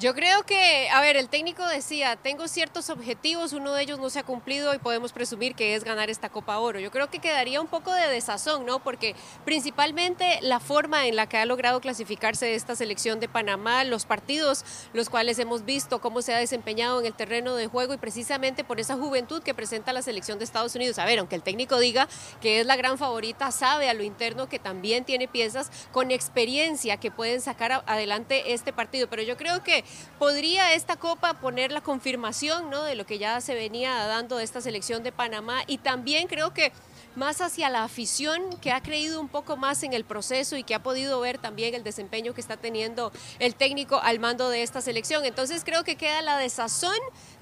Yo 0.00 0.14
creo 0.14 0.44
que, 0.44 0.88
a 0.88 1.02
ver, 1.02 1.18
el 1.18 1.28
técnico 1.28 1.62
decía, 1.66 2.16
tengo 2.16 2.48
ciertos 2.48 2.88
objetivos, 2.88 3.52
uno 3.52 3.74
de 3.74 3.82
ellos 3.82 3.98
no 3.98 4.08
se 4.08 4.18
ha 4.18 4.22
cumplido 4.22 4.72
y 4.72 4.78
podemos 4.78 5.12
presumir 5.12 5.54
que 5.54 5.74
es 5.74 5.84
ganar 5.84 6.08
esta 6.08 6.30
Copa 6.30 6.58
Oro. 6.58 6.80
Yo 6.80 6.90
creo 6.90 7.10
que 7.10 7.18
quedaría 7.18 7.60
un 7.60 7.66
poco 7.66 7.92
de 7.92 8.08
desazón, 8.08 8.64
¿no? 8.64 8.82
Porque 8.82 9.14
principalmente 9.44 10.38
la 10.40 10.58
forma 10.58 11.06
en 11.06 11.16
la 11.16 11.28
que 11.28 11.36
ha 11.36 11.44
logrado 11.44 11.82
clasificarse 11.82 12.54
esta 12.54 12.76
selección 12.76 13.20
de 13.20 13.28
Panamá, 13.28 13.84
los 13.84 14.06
partidos, 14.06 14.64
los 14.94 15.10
cuales 15.10 15.38
hemos 15.38 15.66
visto 15.66 16.00
cómo 16.00 16.22
se 16.22 16.32
ha 16.32 16.38
desempeñado 16.38 16.98
en 17.00 17.04
el 17.04 17.12
terreno 17.12 17.54
de 17.54 17.66
juego 17.66 17.92
y 17.92 17.98
precisamente 17.98 18.64
por 18.64 18.80
esa 18.80 18.96
juventud 18.96 19.42
que 19.42 19.52
presenta 19.52 19.92
la 19.92 20.00
selección 20.00 20.38
de 20.38 20.46
Estados 20.46 20.74
Unidos. 20.74 20.98
A 20.98 21.04
ver, 21.04 21.18
aunque 21.18 21.36
el 21.36 21.42
técnico 21.42 21.78
diga 21.78 22.08
que 22.40 22.60
es 22.60 22.64
la 22.64 22.76
gran 22.76 22.96
favorita, 22.96 23.52
sabe 23.52 23.90
a 23.90 23.92
lo 23.92 24.02
interno 24.02 24.48
que 24.48 24.58
también 24.58 25.04
tiene 25.04 25.28
piezas 25.28 25.70
con 25.92 26.10
experiencia 26.10 26.96
que 26.96 27.10
pueden 27.10 27.42
sacar 27.42 27.84
adelante 27.84 28.54
este 28.54 28.72
partido. 28.72 29.06
Pero 29.10 29.20
yo 29.20 29.36
creo 29.36 29.62
que 29.62 29.84
¿Podría 30.18 30.74
esta 30.74 30.96
Copa 30.96 31.34
poner 31.34 31.72
la 31.72 31.80
confirmación 31.80 32.68
¿no? 32.70 32.82
de 32.82 32.94
lo 32.94 33.06
que 33.06 33.18
ya 33.18 33.40
se 33.40 33.54
venía 33.54 33.94
dando 34.06 34.36
de 34.36 34.44
esta 34.44 34.60
selección 34.60 35.02
de 35.02 35.12
Panamá? 35.12 35.62
Y 35.66 35.78
también 35.78 36.28
creo 36.28 36.52
que 36.52 36.72
más 37.16 37.40
hacia 37.40 37.68
la 37.70 37.84
afición 37.84 38.42
que 38.60 38.72
ha 38.72 38.82
creído 38.82 39.20
un 39.20 39.28
poco 39.28 39.56
más 39.56 39.82
en 39.82 39.92
el 39.92 40.04
proceso 40.04 40.56
y 40.56 40.62
que 40.62 40.74
ha 40.74 40.82
podido 40.82 41.20
ver 41.20 41.38
también 41.38 41.74
el 41.74 41.82
desempeño 41.82 42.34
que 42.34 42.40
está 42.40 42.56
teniendo 42.56 43.12
el 43.38 43.54
técnico 43.54 44.00
al 44.02 44.20
mando 44.20 44.48
de 44.48 44.62
esta 44.62 44.80
selección. 44.80 45.24
Entonces 45.24 45.64
creo 45.64 45.82
que 45.84 45.96
queda 45.96 46.22
la 46.22 46.38
desazón 46.38 46.96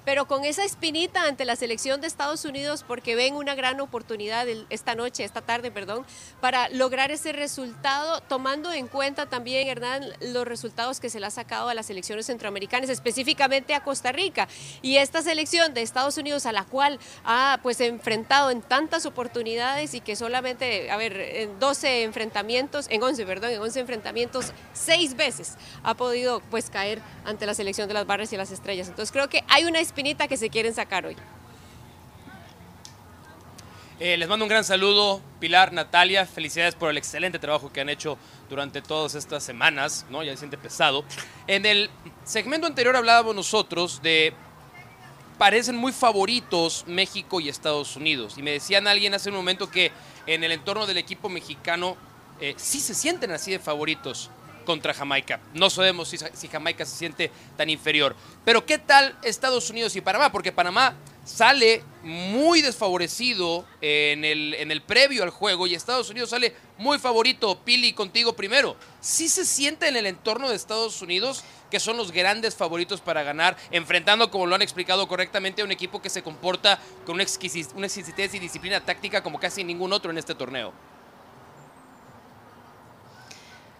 pero 0.09 0.25
con 0.25 0.43
esa 0.43 0.63
espinita 0.63 1.25
ante 1.25 1.45
la 1.45 1.55
selección 1.55 2.01
de 2.01 2.07
Estados 2.07 2.43
Unidos 2.43 2.83
porque 2.83 3.13
ven 3.13 3.35
una 3.35 3.53
gran 3.53 3.79
oportunidad 3.79 4.47
esta 4.71 4.95
noche, 4.95 5.23
esta 5.23 5.41
tarde, 5.41 5.69
perdón, 5.69 6.03
para 6.41 6.67
lograr 6.69 7.11
ese 7.11 7.31
resultado, 7.31 8.19
tomando 8.21 8.73
en 8.73 8.87
cuenta 8.87 9.27
también, 9.27 9.67
Hernán, 9.67 10.03
los 10.19 10.47
resultados 10.47 10.99
que 10.99 11.11
se 11.11 11.19
le 11.19 11.27
ha 11.27 11.29
sacado 11.29 11.69
a 11.69 11.75
las 11.75 11.85
selecciones 11.85 12.25
centroamericanas, 12.25 12.89
específicamente 12.89 13.75
a 13.75 13.83
Costa 13.83 14.11
Rica. 14.11 14.47
Y 14.81 14.97
esta 14.97 15.21
selección 15.21 15.75
de 15.75 15.83
Estados 15.83 16.17
Unidos 16.17 16.47
a 16.47 16.53
la 16.53 16.63
cual 16.63 16.97
ha 17.23 17.59
pues 17.61 17.79
enfrentado 17.79 18.49
en 18.49 18.63
tantas 18.63 19.05
oportunidades 19.05 19.93
y 19.93 20.01
que 20.01 20.15
solamente, 20.15 20.89
a 20.89 20.97
ver, 20.97 21.19
en 21.19 21.59
12 21.59 22.01
enfrentamientos, 22.01 22.87
en 22.89 23.03
11, 23.03 23.27
perdón, 23.27 23.51
en 23.51 23.61
11 23.61 23.81
enfrentamientos, 23.81 24.53
seis 24.73 25.15
veces 25.15 25.53
ha 25.83 25.93
podido 25.93 26.39
pues 26.49 26.71
caer 26.71 26.99
ante 27.25 27.45
la 27.45 27.53
selección 27.53 27.87
de 27.87 27.93
las 27.93 28.07
barras 28.07 28.33
y 28.33 28.37
las 28.37 28.49
estrellas. 28.49 28.87
Entonces 28.87 29.11
creo 29.11 29.29
que 29.29 29.43
hay 29.49 29.65
una 29.65 29.79
espinita 29.79 29.98
que 30.29 30.37
se 30.37 30.49
quieren 30.49 30.73
sacar 30.73 31.05
hoy. 31.05 31.15
Eh, 33.99 34.15
les 34.15 34.29
mando 34.29 34.45
un 34.45 34.49
gran 34.49 34.63
saludo, 34.63 35.21
Pilar, 35.41 35.73
Natalia, 35.73 36.25
felicidades 36.25 36.73
por 36.73 36.89
el 36.89 36.97
excelente 36.97 37.37
trabajo 37.37 37.73
que 37.73 37.81
han 37.81 37.89
hecho 37.89 38.17
durante 38.49 38.81
todas 38.81 39.15
estas 39.15 39.43
semanas, 39.43 40.05
¿no? 40.09 40.23
Ya 40.23 40.31
se 40.31 40.37
siente 40.37 40.57
pesado. 40.57 41.03
En 41.47 41.65
el 41.65 41.89
segmento 42.23 42.65
anterior 42.65 42.95
hablábamos 42.95 43.35
nosotros 43.35 44.01
de 44.01 44.33
parecen 45.37 45.75
muy 45.75 45.91
favoritos 45.91 46.85
México 46.87 47.41
y 47.41 47.49
Estados 47.49 47.97
Unidos. 47.97 48.37
Y 48.37 48.41
me 48.41 48.51
decían 48.51 48.87
alguien 48.87 49.13
hace 49.13 49.29
un 49.29 49.35
momento 49.35 49.69
que 49.69 49.91
en 50.27 50.45
el 50.45 50.53
entorno 50.53 50.87
del 50.87 50.97
equipo 50.97 51.27
mexicano 51.27 51.97
eh, 52.39 52.53
sí 52.55 52.79
se 52.79 52.95
sienten 52.95 53.31
así 53.31 53.51
de 53.51 53.59
favoritos 53.59 54.31
contra 54.65 54.93
Jamaica. 54.93 55.39
No 55.53 55.69
sabemos 55.69 56.09
si, 56.09 56.47
Jamaica 56.47 56.85
se 56.85 56.95
siente 56.95 57.31
tan 57.57 57.69
inferior. 57.69 58.15
Pero 58.45 58.65
¿qué 58.65 58.77
tal 58.77 59.17
Estados 59.23 59.69
Unidos 59.69 59.95
y 59.95 60.01
Panamá? 60.01 60.31
Porque 60.31 60.51
Panamá 60.51 60.95
sale 61.25 61.83
muy 62.03 62.61
desfavorecido 62.61 63.65
en 63.81 64.25
el, 64.25 64.55
en 64.55 64.71
el 64.71 64.81
previo 64.81 65.23
al 65.23 65.29
juego 65.29 65.67
y 65.67 65.75
Estados 65.75 66.09
Unidos 66.09 66.31
sale 66.31 66.55
muy 66.77 66.97
favorito. 66.97 67.59
Pili, 67.63 67.93
contigo 67.93 68.33
primero. 68.33 68.75
¿Sí 69.01 69.29
se 69.29 69.45
siente 69.45 69.87
en 69.87 69.95
el 69.95 70.05
entorno 70.05 70.49
de 70.49 70.55
Estados 70.55 71.01
Unidos 71.01 71.43
que 71.69 71.79
son 71.79 71.97
los 71.97 72.11
grandes 72.11 72.55
favoritos 72.55 73.01
para 73.01 73.23
ganar, 73.23 73.55
enfrentando, 73.71 74.31
como 74.31 74.47
lo 74.47 74.55
han 74.55 74.61
explicado 74.61 75.07
correctamente, 75.07 75.61
a 75.61 75.65
un 75.65 75.71
equipo 75.71 76.01
que 76.01 76.09
se 76.09 76.23
comporta 76.23 76.79
con 77.05 77.15
una 77.15 77.23
exquisitez 77.23 78.33
y 78.33 78.39
disciplina 78.39 78.83
táctica 78.83 79.21
como 79.21 79.39
casi 79.39 79.63
ningún 79.63 79.93
otro 79.93 80.11
en 80.11 80.17
este 80.17 80.35
torneo? 80.35 80.73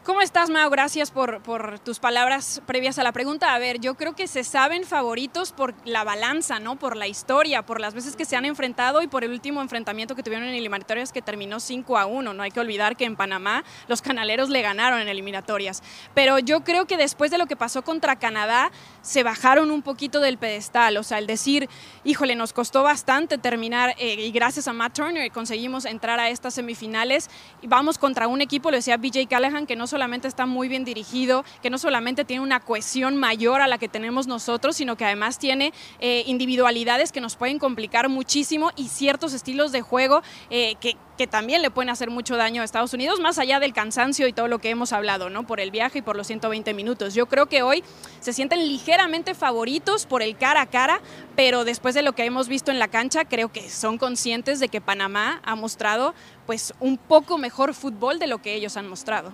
¿Cómo 0.10 0.22
estás, 0.22 0.50
Mao? 0.50 0.72
Gracias 0.72 1.12
por, 1.12 1.40
tus 1.82 2.00
palabras 2.00 2.64
previas 2.66 2.98
a 2.98 3.04
la 3.04 3.12
pregunta. 3.12 3.54
A 3.54 3.60
ver, 3.60 3.80
yo 3.80 3.94
creo 3.94 4.16
que 4.16 4.26
se 4.26 4.44
saben 4.44 4.84
favoritos 4.84 5.52
por 5.52 5.76
la 5.86 6.04
balanza, 6.04 6.60
¿no? 6.60 6.78
Por 6.78 6.98
la 6.98 7.06
historia, 7.06 7.64
por 7.64 7.80
las 7.80 7.94
veces 7.94 8.16
que 8.16 8.26
se 8.26 8.36
han 8.36 8.44
enfrentado 8.44 9.04
y 9.04 9.08
por 9.08 9.24
el 9.24 9.30
último 9.30 9.62
enfrentamiento 9.62 10.16
que 10.16 10.24
tuvieron 10.24 10.48
en 10.48 10.56
eliminatorias 10.56 11.14
que 11.14 11.22
terminó 11.22 11.60
5 11.60 11.96
a 11.96 12.08
1. 12.08 12.34
No 12.34 12.42
hay 12.42 12.50
que 12.50 12.60
olvidar 12.60 12.98
que 12.98 13.06
en 13.06 13.16
Panamá 13.16 13.64
los 13.88 14.02
canaleros 14.02 14.50
le 14.50 14.64
ganaron 14.64 15.00
en 15.00 15.10
eliminatorias. 15.10 15.84
Pero 16.16 16.40
yo 16.40 16.62
creo 16.62 16.88
que 16.88 16.98
después 16.98 17.30
de 17.30 17.38
lo 17.38 17.46
que 17.46 17.56
pasó 17.56 17.84
contra 17.84 18.16
Canadá, 18.16 18.72
se 19.04 19.22
bajaron 19.22 19.70
un 19.70 19.84
poquito 19.84 20.22
del 20.22 20.40
pedestal. 20.40 20.98
O 20.98 21.04
sea, 21.04 21.20
el 21.20 21.28
decir, 21.28 21.70
híjole, 22.04 22.36
nos 22.36 22.52
costó 22.52 22.82
bastante 22.82 23.38
terminar 23.38 23.94
eh, 24.00 24.16
y 24.16 24.32
gracias 24.32 24.68
a 24.68 24.74
Matt 24.74 24.96
Turner 24.96 25.32
conseguimos 25.32 25.86
entrar 25.86 26.20
a 26.20 26.30
estas 26.30 26.56
semifinales. 26.56 27.30
Vamos 27.62 28.00
contra 28.00 28.28
un 28.28 28.42
equipo, 28.42 28.72
lo 28.72 28.78
decía 28.78 28.98
BJ 28.98 29.28
Callahan, 29.28 29.68
que 29.68 29.76
no 29.76 29.86
solo 29.86 29.99
solamente 30.00 30.30
está 30.30 30.46
muy 30.46 30.70
bien 30.70 30.86
dirigido, 30.86 31.44
que 31.62 31.70
no 31.70 31.78
solamente 31.78 32.24
tiene 32.24 32.42
una 32.42 32.62
cohesión 32.62 33.18
mayor 33.18 33.60
a 33.60 33.68
la 33.68 33.78
que 33.78 33.90
tenemos 33.90 34.28
nosotros, 34.28 34.78
sino 34.78 34.96
que 34.96 35.04
además 35.04 35.40
tiene 35.40 35.74
eh, 36.00 36.24
individualidades 36.26 37.12
que 37.12 37.20
nos 37.20 37.36
pueden 37.36 37.60
complicar 37.60 38.08
muchísimo 38.08 38.72
y 38.78 38.88
ciertos 38.88 39.34
estilos 39.34 39.74
de 39.74 39.82
juego 39.82 40.22
eh, 40.50 40.76
que, 40.80 40.96
que 41.18 41.28
también 41.28 41.62
le 41.62 41.70
pueden 41.70 41.90
hacer 41.90 42.10
mucho 42.10 42.38
daño 42.38 42.62
a 42.62 42.66
Estados 42.66 42.94
Unidos, 42.94 43.20
más 43.20 43.40
allá 43.40 43.60
del 43.60 43.74
cansancio 43.74 44.26
y 44.26 44.32
todo 44.32 44.48
lo 44.48 44.60
que 44.60 44.70
hemos 44.70 44.94
hablado, 44.94 45.30
¿no? 45.30 45.46
Por 45.46 45.60
el 45.60 45.70
viaje 45.70 46.00
y 46.00 46.02
por 46.02 46.16
los 46.16 46.28
120 46.28 46.74
minutos. 46.74 47.14
Yo 47.14 47.26
creo 47.26 47.48
que 47.48 47.62
hoy 47.62 47.84
se 48.22 48.32
sienten 48.32 48.66
ligeramente 48.70 49.36
favoritos 49.36 50.06
por 50.06 50.22
el 50.22 50.38
cara 50.38 50.62
a 50.62 50.68
cara, 50.68 51.02
pero 51.36 51.66
después 51.66 51.94
de 51.94 52.04
lo 52.04 52.14
que 52.14 52.24
hemos 52.24 52.48
visto 52.48 52.72
en 52.72 52.80
la 52.80 52.88
cancha, 52.88 53.26
creo 53.26 53.52
que 53.52 53.70
son 53.70 53.98
conscientes 53.98 54.62
de 54.62 54.70
que 54.70 54.80
Panamá 54.80 55.42
ha 55.44 55.56
mostrado 55.56 56.14
pues 56.46 56.74
un 56.80 56.98
poco 56.98 57.38
mejor 57.38 57.74
fútbol 57.74 58.18
de 58.18 58.28
lo 58.28 58.42
que 58.42 58.54
ellos 58.54 58.78
han 58.78 58.88
mostrado. 58.88 59.34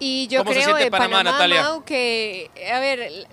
Y 0.00 0.28
yo 0.28 0.44
creo 0.44 0.78
en 0.78 0.90
Panamá, 0.90 1.22
Natalia? 1.22 1.66
que, 1.84 2.50
a 2.72 2.78
ver, 2.78 3.26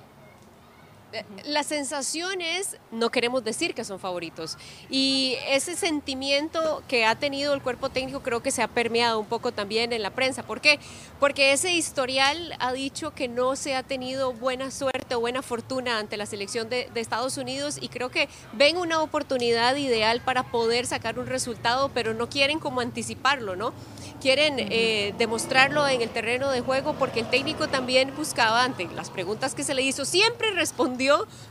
La 1.46 1.64
sensación 1.64 2.42
es, 2.42 2.78
no 2.92 3.10
queremos 3.10 3.44
decir 3.44 3.74
que 3.74 3.84
son 3.84 4.00
favoritos. 4.00 4.58
Y 4.90 5.36
ese 5.48 5.76
sentimiento 5.76 6.84
que 6.88 7.06
ha 7.06 7.16
tenido 7.16 7.54
el 7.54 7.62
cuerpo 7.62 7.90
técnico 7.90 8.22
creo 8.22 8.42
que 8.42 8.52
se 8.52 8.62
ha 8.62 8.68
permeado 8.68 9.20
un 9.20 9.26
poco 9.26 9.52
también 9.52 9.94
en 9.94 10.02
la 10.02 10.12
prensa. 10.12 10.44
¿Por 10.44 10.62
qué? 10.62 10.80
Porque 11.20 11.52
ese 11.52 11.74
historial 11.74 12.56
ha 12.60 12.74
dicho 12.74 13.14
que 13.14 13.28
no 13.28 13.56
se 13.56 13.76
ha 13.76 13.84
tenido 13.84 14.34
buena 14.34 14.72
suerte 14.72 15.16
o 15.16 15.20
buena 15.20 15.42
fortuna 15.42 16.00
ante 16.00 16.18
la 16.18 16.26
selección 16.26 16.70
de, 16.70 16.90
de 16.94 17.00
Estados 17.00 17.38
Unidos 17.38 17.78
y 17.80 17.90
creo 17.90 18.10
que 18.10 18.28
ven 18.54 18.78
una 18.78 19.02
oportunidad 19.02 19.76
ideal 19.76 20.22
para 20.22 20.44
poder 20.44 20.86
sacar 20.86 21.20
un 21.20 21.28
resultado, 21.28 21.92
pero 21.94 22.14
no 22.14 22.30
quieren 22.30 22.60
como 22.60 22.82
anticiparlo, 22.82 23.56
¿no? 23.56 23.74
Quieren 24.22 24.56
eh, 24.58 25.14
demostrarlo 25.18 25.88
en 25.88 26.02
el 26.02 26.10
terreno 26.10 26.50
de 26.50 26.62
juego 26.62 26.94
porque 26.94 27.22
el 27.22 27.30
técnico 27.30 27.68
también 27.68 28.14
buscaba 28.16 28.64
ante 28.64 28.86
las 28.96 29.10
preguntas 29.10 29.56
que 29.56 29.64
se 29.64 29.74
le 29.74 29.82
hizo, 29.82 30.06
siempre 30.06 30.52
respondió 30.52 31.05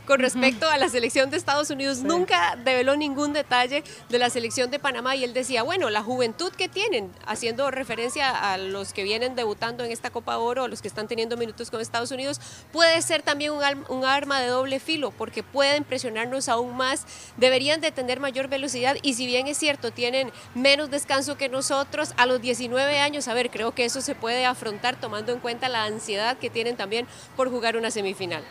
con 0.05 0.19
respecto 0.19 0.67
a 0.67 0.77
la 0.77 0.89
selección 0.89 1.29
de 1.29 1.37
Estados 1.37 1.69
Unidos, 1.69 1.99
nunca 1.99 2.57
develó 2.63 2.95
ningún 2.95 3.33
detalle 3.33 3.83
de 4.09 4.19
la 4.19 4.29
selección 4.29 4.69
de 4.69 4.79
Panamá 4.79 5.15
y 5.15 5.23
él 5.23 5.33
decía, 5.33 5.63
bueno, 5.63 5.89
la 5.89 6.03
juventud 6.03 6.51
que 6.51 6.67
tienen, 6.67 7.11
haciendo 7.25 7.71
referencia 7.71 8.29
a 8.29 8.57
los 8.57 8.93
que 8.93 9.03
vienen 9.03 9.35
debutando 9.35 9.83
en 9.83 9.91
esta 9.91 10.09
Copa 10.09 10.37
Oro, 10.37 10.65
a 10.65 10.67
los 10.67 10.81
que 10.81 10.87
están 10.87 11.07
teniendo 11.07 11.37
minutos 11.37 11.71
con 11.71 11.81
Estados 11.81 12.11
Unidos, 12.11 12.39
puede 12.71 13.01
ser 13.01 13.21
también 13.21 13.51
un, 13.51 14.05
arma 14.05 14.39
de 14.39 14.47
doble 14.47 14.79
filo 14.79 15.11
porque 15.11 15.41
pueden 15.41 15.83
presionarnos 15.83 16.49
aún 16.49 16.75
más, 16.75 17.05
deberían 17.37 17.81
de 17.81 17.91
tener 17.91 18.19
mayor 18.19 18.47
velocidad 18.47 18.97
y 19.01 19.15
si 19.15 19.25
bien 19.25 19.47
es 19.47 19.57
cierto, 19.57 19.91
tienen 19.91 20.31
menos 20.53 20.91
descanso 20.91 21.37
que 21.37 21.49
nosotros, 21.49 22.13
a 22.17 22.25
los 22.25 22.41
19 22.41 22.99
años, 22.99 23.27
a 23.27 23.33
ver, 23.33 23.49
creo 23.49 23.73
que 23.73 23.85
eso 23.85 24.01
se 24.01 24.15
puede 24.15 24.45
afrontar 24.45 24.99
tomando 24.99 25.31
en 25.31 25.39
cuenta 25.39 25.69
la 25.69 25.85
ansiedad 25.85 26.37
que 26.37 26.49
tienen 26.49 26.75
también 26.75 27.07
por 27.35 27.49
jugar 27.49 27.77
una 27.77 27.91
semifinal. 27.91 28.43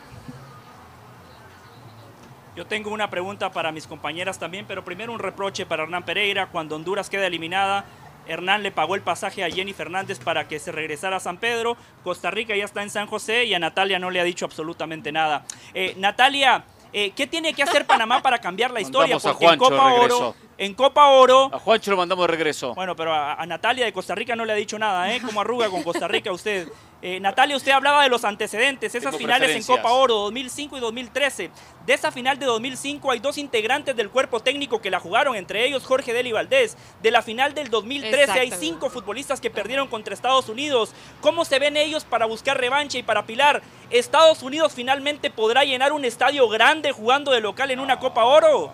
Yo 2.57 2.67
tengo 2.67 2.91
una 2.91 3.11
pregunta 3.11 3.51
para 3.51 3.73
mis 3.73 3.87
compañeras 3.87 4.39
también, 4.39 4.65
pero 4.67 4.85
primero 4.85 5.13
un 5.13 5.19
reproche 5.19 5.67
para 5.67 5.83
Hernán 5.83 6.05
Pereira. 6.05 6.47
Cuando 6.47 6.77
Honduras 6.77 7.11
queda 7.11 7.27
eliminada, 7.27 7.85
Hernán 8.29 8.63
le 8.63 8.71
pagó 8.71 8.95
el 8.95 9.03
pasaje 9.03 9.43
a 9.45 9.51
Jenny 9.51 9.73
Fernández 9.73 10.21
para 10.21 10.47
que 10.47 10.61
se 10.61 10.71
regresara 10.71 11.17
a 11.17 11.21
San 11.21 11.39
Pedro. 11.39 11.77
Costa 12.05 12.31
Rica 12.31 12.55
ya 12.55 12.65
está 12.65 12.83
en 12.83 12.91
San 12.91 13.09
José 13.09 13.45
y 13.45 13.55
a 13.55 13.59
Natalia 13.59 13.99
no 13.99 14.11
le 14.11 14.21
ha 14.21 14.25
dicho 14.25 14.45
absolutamente 14.45 15.11
nada. 15.11 15.45
Eh, 15.75 15.95
Natalia, 15.99 16.65
eh, 16.93 17.11
¿qué 17.11 17.27
tiene 17.27 17.55
que 17.55 17.65
hacer 17.65 17.87
Panamá 17.87 18.23
para 18.23 18.39
cambiar 18.39 18.71
la 18.71 18.81
historia? 18.81 19.19
Porque 19.19 19.47
en 19.47 19.59
Copa. 19.59 19.93
Oro, 19.95 20.37
en 20.59 20.75
Copa 20.75 21.09
Oro, 21.09 21.51
A 21.53 21.59
Juancho 21.59 21.91
lo 21.91 21.97
mandamos 21.97 22.27
de 22.27 22.33
regreso. 22.33 22.75
bueno, 22.75 22.95
pero 22.95 23.13
a, 23.13 23.35
a 23.35 23.47
Natalia 23.47 23.85
de 23.85 23.93
Costa 23.93 24.15
Rica 24.15 24.37
no 24.37 24.45
le 24.45 24.53
ha 24.53 24.57
dicho 24.57 24.79
nada, 24.79 25.13
¿eh? 25.13 25.21
¿Cómo 25.25 25.41
arruga 25.41 25.69
con 25.69 25.83
Costa 25.83 26.07
Rica 26.09 26.31
usted? 26.33 26.69
Eh, 27.03 27.21
Natalia, 27.21 27.55
usted 27.55 27.73
hablaba 27.73 28.03
de 28.03 28.09
los 28.09 28.25
antecedentes, 28.25 28.95
esas 28.95 29.11
Tengo 29.11 29.19
finales 29.19 29.55
en. 29.55 29.63
Copa 29.63 29.93
Oro 29.93 30.15
2005 30.15 30.79
y 30.79 30.81
2013. 30.81 31.51
De 31.85 31.93
esa 31.93 32.11
final 32.11 32.39
de 32.39 32.47
2005 32.47 33.11
hay 33.11 33.19
dos 33.19 33.37
integrantes 33.37 33.95
del 33.95 34.09
cuerpo 34.09 34.41
técnico 34.41 34.81
que 34.81 34.91
la 34.91 35.01
jugaron, 35.01 35.37
entre 35.37 35.67
ellos 35.67 35.85
Jorge 35.85 36.15
Deli 36.15 36.33
Valdés. 36.33 36.79
De 37.03 37.11
la 37.11 37.21
final 37.21 37.53
del 37.53 37.69
2013 37.69 38.33
hay 38.41 38.51
cinco 38.53 38.89
futbolistas 38.89 39.41
que 39.43 39.51
perdieron 39.51 39.89
contra 39.89 40.15
Estados 40.15 40.49
Unidos. 40.49 40.95
¿Cómo 41.21 41.45
se 41.45 41.59
ven 41.59 41.77
ellos 41.77 42.05
para 42.05 42.25
buscar 42.25 42.59
revancha 42.59 42.97
y 42.97 43.03
para 43.03 43.27
Pilar? 43.27 43.61
¿Estados 43.91 44.43
Unidos 44.43 44.73
finalmente 44.75 45.29
podrá 45.31 45.65
llenar 45.65 45.93
un 45.93 46.07
estadio 46.07 46.49
grande 46.49 46.93
jugando 46.93 47.33
de 47.33 47.41
local 47.43 47.71
en 47.71 47.81
una 47.81 47.99
Copa 47.99 48.25
Oro? 48.25 48.73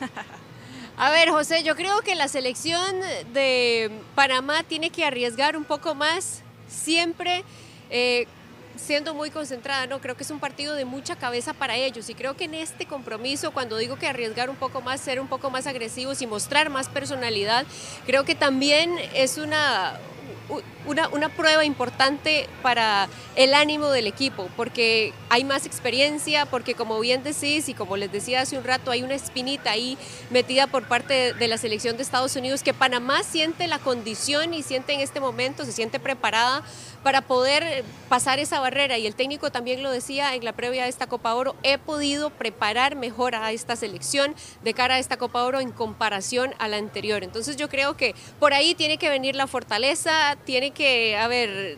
A 0.96 1.10
ver, 1.10 1.30
José, 1.30 1.62
yo 1.62 1.76
creo 1.76 2.00
que 2.00 2.14
la 2.14 2.28
selección 2.28 2.96
de 3.32 3.90
Panamá 4.14 4.64
tiene 4.64 4.90
que 4.90 5.04
arriesgar 5.04 5.56
un 5.56 5.64
poco 5.64 5.94
más, 5.94 6.42
siempre 6.68 7.44
eh, 7.90 8.26
siendo 8.76 9.14
muy 9.14 9.30
concentrada, 9.30 9.86
¿no? 9.86 10.00
Creo 10.00 10.16
que 10.16 10.22
es 10.22 10.30
un 10.30 10.40
partido 10.40 10.74
de 10.74 10.84
mucha 10.84 11.16
cabeza 11.16 11.52
para 11.52 11.76
ellos 11.76 12.08
y 12.08 12.14
creo 12.14 12.36
que 12.36 12.44
en 12.44 12.54
este 12.54 12.86
compromiso, 12.86 13.50
cuando 13.52 13.76
digo 13.76 13.96
que 13.96 14.06
arriesgar 14.06 14.50
un 14.50 14.56
poco 14.56 14.80
más, 14.80 15.00
ser 15.00 15.20
un 15.20 15.28
poco 15.28 15.50
más 15.50 15.66
agresivos 15.66 16.22
y 16.22 16.26
mostrar 16.26 16.70
más 16.70 16.88
personalidad, 16.88 17.66
creo 18.06 18.24
que 18.24 18.34
también 18.34 18.96
es 19.14 19.38
una... 19.38 19.98
Una, 20.88 21.08
una 21.08 21.28
prueba 21.28 21.64
importante 21.64 22.48
para 22.62 23.08
el 23.36 23.54
ánimo 23.54 23.90
del 23.90 24.06
equipo, 24.06 24.48
porque 24.56 25.12
hay 25.28 25.44
más 25.44 25.66
experiencia, 25.66 26.46
porque 26.46 26.74
como 26.74 26.98
bien 26.98 27.22
decís 27.22 27.68
y 27.68 27.74
como 27.74 27.96
les 27.96 28.10
decía 28.10 28.40
hace 28.40 28.56
un 28.56 28.64
rato, 28.64 28.90
hay 28.90 29.02
una 29.02 29.14
espinita 29.14 29.70
ahí 29.70 29.98
metida 30.30 30.66
por 30.66 30.88
parte 30.88 31.34
de 31.34 31.46
la 31.48 31.58
selección 31.58 31.96
de 31.96 32.02
Estados 32.02 32.34
Unidos 32.36 32.62
que 32.62 32.72
Panamá 32.72 33.22
siente 33.22 33.66
la 33.66 33.78
condición 33.78 34.54
y 34.54 34.62
siente 34.62 34.94
en 34.94 35.00
este 35.00 35.20
momento, 35.20 35.64
se 35.64 35.72
siente 35.72 36.00
preparada 36.00 36.64
para 37.02 37.22
poder 37.22 37.84
pasar 38.08 38.38
esa 38.38 38.60
barrera. 38.60 38.98
Y 38.98 39.06
el 39.06 39.14
técnico 39.14 39.50
también 39.50 39.82
lo 39.82 39.90
decía 39.90 40.34
en 40.34 40.44
la 40.44 40.52
previa 40.52 40.84
de 40.84 40.88
esta 40.88 41.06
Copa 41.06 41.34
Oro, 41.34 41.54
he 41.62 41.78
podido 41.78 42.30
preparar 42.30 42.96
mejor 42.96 43.34
a 43.34 43.52
esta 43.52 43.76
selección 43.76 44.34
de 44.64 44.74
cara 44.74 44.96
a 44.96 44.98
esta 44.98 45.16
Copa 45.16 45.44
Oro 45.44 45.60
en 45.60 45.70
comparación 45.70 46.54
a 46.58 46.68
la 46.68 46.76
anterior. 46.76 47.22
Entonces 47.22 47.56
yo 47.56 47.68
creo 47.68 47.96
que 47.96 48.14
por 48.40 48.52
ahí 48.52 48.74
tiene 48.74 48.98
que 48.98 49.08
venir 49.08 49.36
la 49.36 49.46
fortaleza, 49.46 50.36
tiene 50.44 50.72
que, 50.78 51.16
a 51.16 51.28
ver, 51.28 51.76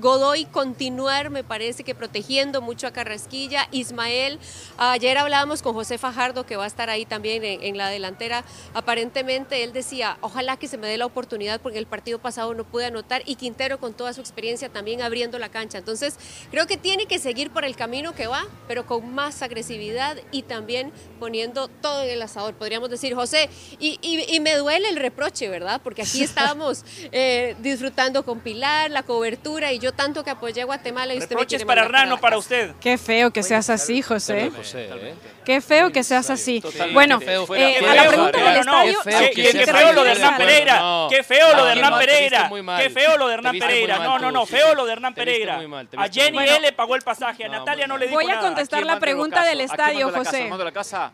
Godoy 0.00 0.44
continuar, 0.44 1.28
me 1.30 1.42
parece 1.42 1.82
que 1.82 1.94
protegiendo 1.94 2.62
mucho 2.62 2.86
a 2.86 2.92
Carrasquilla. 2.92 3.66
Ismael, 3.72 4.38
ayer 4.76 5.18
hablábamos 5.18 5.60
con 5.60 5.74
José 5.74 5.98
Fajardo, 5.98 6.46
que 6.46 6.56
va 6.56 6.64
a 6.64 6.66
estar 6.68 6.88
ahí 6.88 7.04
también 7.04 7.44
en, 7.44 7.62
en 7.64 7.76
la 7.76 7.88
delantera. 7.88 8.44
Aparentemente 8.74 9.64
él 9.64 9.72
decía, 9.72 10.16
ojalá 10.20 10.56
que 10.56 10.68
se 10.68 10.78
me 10.78 10.86
dé 10.86 10.98
la 10.98 11.06
oportunidad 11.06 11.60
porque 11.60 11.78
el 11.78 11.86
partido 11.86 12.20
pasado 12.20 12.54
no 12.54 12.62
pude 12.64 12.86
anotar 12.86 13.22
y 13.26 13.34
Quintero 13.34 13.80
con 13.80 13.92
toda 13.92 14.12
su 14.12 14.20
experiencia 14.20 14.68
también 14.68 15.02
abriendo 15.02 15.38
la 15.40 15.48
cancha. 15.48 15.78
Entonces 15.78 16.16
creo 16.52 16.66
que 16.68 16.76
tiene 16.76 17.06
que 17.06 17.18
seguir 17.18 17.50
por 17.50 17.64
el 17.64 17.74
camino 17.74 18.14
que 18.14 18.28
va, 18.28 18.44
pero 18.68 18.86
con 18.86 19.12
más 19.14 19.42
agresividad 19.42 20.16
y 20.30 20.42
también 20.42 20.92
poniendo 21.18 21.66
todo 21.66 22.04
en 22.04 22.10
el 22.10 22.22
asador, 22.22 22.54
podríamos 22.54 22.88
decir, 22.88 23.14
José. 23.16 23.50
Y, 23.80 23.98
y- 24.00 24.32
y 24.34 24.38
me 24.40 24.54
duele 24.56 24.88
el 24.90 24.96
reproche, 24.96 25.48
¿verdad? 25.48 25.80
Porque 25.82 26.02
aquí 26.02 26.22
estábamos 26.22 26.84
eh, 27.10 27.56
disfrutando 27.60 28.24
con 28.24 28.38
Pilar, 28.40 28.92
la 28.92 29.02
cobertura 29.02 29.72
y 29.72 29.80
yo 29.80 29.87
tanto 29.92 30.24
que 30.24 30.30
apoyé 30.30 30.62
a 30.62 30.64
Guatemala 30.64 31.14
y 31.14 31.18
usted 31.18 31.30
me 31.30 31.40
Reproches 31.40 31.58
quiere 31.58 31.66
para 31.66 31.82
mandar 31.82 32.00
Hernán, 32.02 32.08
no 32.10 32.14
la 32.16 32.20
para 32.20 32.38
usted. 32.38 32.72
Qué 32.80 32.98
feo 32.98 33.30
que 33.30 33.42
seas 33.42 33.70
así, 33.70 34.02
José. 34.02 34.50
José, 34.54 34.88
¿eh? 34.92 35.14
Qué 35.44 35.60
feo 35.60 35.90
que 35.90 36.04
seas 36.04 36.28
así. 36.28 36.60
Totalmente. 36.60 36.92
Bueno, 36.94 37.20
Feo, 37.20 37.54
eh, 37.54 37.78
a 37.88 37.94
la 37.94 38.08
pregunta 38.08 38.38
del 38.38 38.60
estadio, 38.60 38.98
qué 39.34 39.66
feo 39.66 39.92
lo 39.92 40.04
de. 40.04 40.12
Hernán 40.12 40.36
Pereira. 40.36 40.80
No. 40.80 41.06
Qué 41.10 41.22
feo 41.22 41.48
lo 41.50 41.56
No, 41.56 41.64
de 41.64 41.72
Hernán 41.72 41.98
Pereira. 41.98 42.50
Qué 42.78 42.90
feo 42.90 43.16
lo 43.16 43.28
de 43.28 43.34
Hernán 43.34 43.58
Pereira. 43.58 43.98
No, 43.98 44.18
no, 44.18 44.30
no, 44.30 44.46
feo 44.46 44.74
lo 44.74 44.84
de 44.84 44.92
Hernán 44.92 45.14
Pereira. 45.14 45.60
A 45.96 46.08
Jenny 46.08 46.38
le 46.60 46.72
pagó 46.72 46.94
el 46.96 47.02
pasaje, 47.02 47.44
a 47.44 47.48
Natalia 47.48 47.86
no 47.86 47.96
le 47.96 48.06
dijo 48.06 48.20
Voy 48.20 48.30
a 48.30 48.40
contestar 48.40 48.78
¿A 48.78 48.82
quién 48.82 48.94
la 48.94 49.00
pregunta 49.00 49.42
del 49.42 49.60
¿A 49.60 49.64
quién 49.64 49.70
estadio? 49.70 50.10
José. 50.10 50.50
¿Me? 50.50 50.56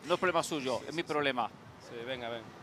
No 0.05 0.13
es 0.13 0.19
problema 0.19 0.43
suyo, 0.43 0.81
es 0.87 0.93
mi 0.93 1.03
problema. 1.03 1.49
Sí, 1.89 1.95
venga, 2.05 2.29
venga. 2.29 2.54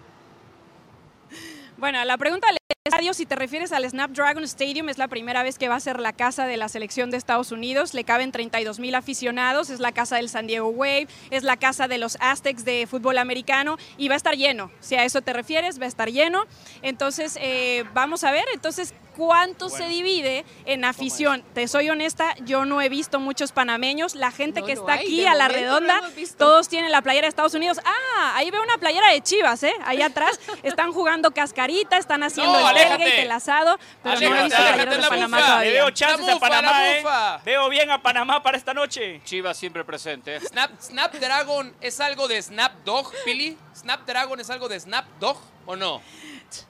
Bueno, 1.83 2.05
la 2.05 2.17
pregunta 2.17 2.47
del 2.47 2.59
estadio, 2.87 3.13
si 3.13 3.27
te 3.27 3.35
refieres 3.35 3.73
al 3.73 3.85
Snapdragon 3.91 4.45
Stadium, 4.45 4.89
es 4.89 4.99
la 4.99 5.09
primera 5.09 5.43
vez 5.43 5.59
que 5.59 5.67
va 5.67 5.75
a 5.75 5.81
ser 5.81 5.99
la 5.99 6.13
casa 6.13 6.47
de 6.47 6.57
la 6.57 6.69
selección 6.69 7.11
de 7.11 7.17
Estados 7.17 7.51
Unidos. 7.51 7.93
Le 7.93 8.05
caben 8.05 8.31
32 8.31 8.79
mil 8.79 8.95
aficionados, 8.95 9.69
es 9.69 9.81
la 9.81 9.91
casa 9.91 10.15
del 10.15 10.29
San 10.29 10.47
Diego 10.47 10.69
Wave, 10.69 11.09
es 11.31 11.43
la 11.43 11.57
casa 11.57 11.89
de 11.89 11.99
los 11.99 12.19
Aztecs 12.21 12.65
de 12.65 12.87
fútbol 12.87 13.19
americano 13.19 13.79
y 13.99 14.07
va 14.07 14.15
a 14.15 14.17
estar 14.17 14.37
lleno. 14.37 14.71
Si 14.79 14.95
a 14.95 15.03
eso 15.03 15.23
te 15.23 15.33
refieres, 15.33 15.81
va 15.81 15.87
a 15.87 15.89
estar 15.89 16.09
lleno. 16.09 16.45
Entonces, 16.83 17.37
eh, 17.41 17.83
vamos 17.95 18.23
a 18.23 18.31
ver, 18.31 18.45
entonces, 18.55 18.95
¿cuánto 19.17 19.69
se 19.69 19.85
divide 19.87 20.45
en 20.65 20.85
afición? 20.85 21.45
Te 21.55 21.69
soy 21.69 21.91
honesta, 21.91 22.35
yo 22.45 22.65
no 22.65 22.81
he 22.83 22.89
visto 22.89 23.21
muchos 23.21 23.53
panameños. 23.53 24.15
La 24.15 24.31
gente 24.31 24.61
No, 24.61 24.67
que 24.67 24.73
está 24.73 24.95
hay, 24.95 25.07
aquí 25.07 25.21
de 25.21 25.29
a 25.29 25.35
la 25.35 25.49
no 25.49 25.55
redonda, 25.55 26.01
todos 26.39 26.69
tienen 26.69 26.91
la 26.93 27.03
playera 27.03 27.27
de 27.27 27.29
Estados 27.31 27.55
Unidos. 27.55 27.79
Ah, 27.85 28.33
ahí 28.37 28.51
veo 28.51 28.63
una 28.63 28.79
playera 28.79 29.09
de 29.11 29.21
Chivas, 29.23 29.63
¿eh? 29.63 29.75
Allá 29.85 30.07
atrás 30.07 30.39
están 30.63 30.93
jugando 30.93 31.31
cascarita, 31.33 31.97
están 31.99 32.23
haciendo 32.23 32.53
No, 32.53 32.59
el 32.61 32.67
aléjate. 32.67 32.99
tailgate, 32.99 33.23
el 33.23 33.31
asado, 33.33 33.79
pero 34.03 34.15
no 34.17 34.21
he 34.21 34.27
Aléjate, 34.27 34.45
visto 34.45 34.57
aléjate 34.59 34.75
playeras 34.75 34.97
de 34.97 35.03
la 35.03 35.09
Panamá 35.09 35.37
bufa. 35.37 35.47
Le 35.47 35.53
todavía. 35.53 35.73
veo 35.73 35.91
chances 35.91 36.29
a 36.29 36.39
Panamá, 36.39 36.89
¿eh? 36.91 37.05
Veo 37.45 37.69
bien 37.69 37.91
a 37.91 38.03
Panamá 38.03 38.43
para 38.43 38.57
esta 38.57 38.75
noche. 38.75 39.21
Chivas 39.25 39.57
siempre 39.57 39.85
presente. 39.85 40.41
Snap, 40.41 40.71
Snapdragon 40.81 41.75
es 41.81 42.01
algo 42.01 42.29
de 42.29 42.41
Snapdog, 42.43 43.13
Pili. 43.25 43.57
Snapdragon 43.77 44.41
es 44.41 44.51
algo 44.51 44.69
de 44.69 44.81
Snapdog 44.81 45.39
o 45.67 45.77
no? 45.77 46.03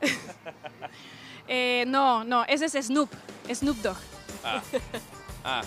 Eh, 1.48 1.84
no, 1.86 2.24
no, 2.24 2.44
ese 2.44 2.66
es 2.66 2.86
Snoop, 2.86 3.10
Snoop 3.52 3.76
Dogg. 3.78 3.96
Ah, 4.44 4.62
ah, 5.44 5.62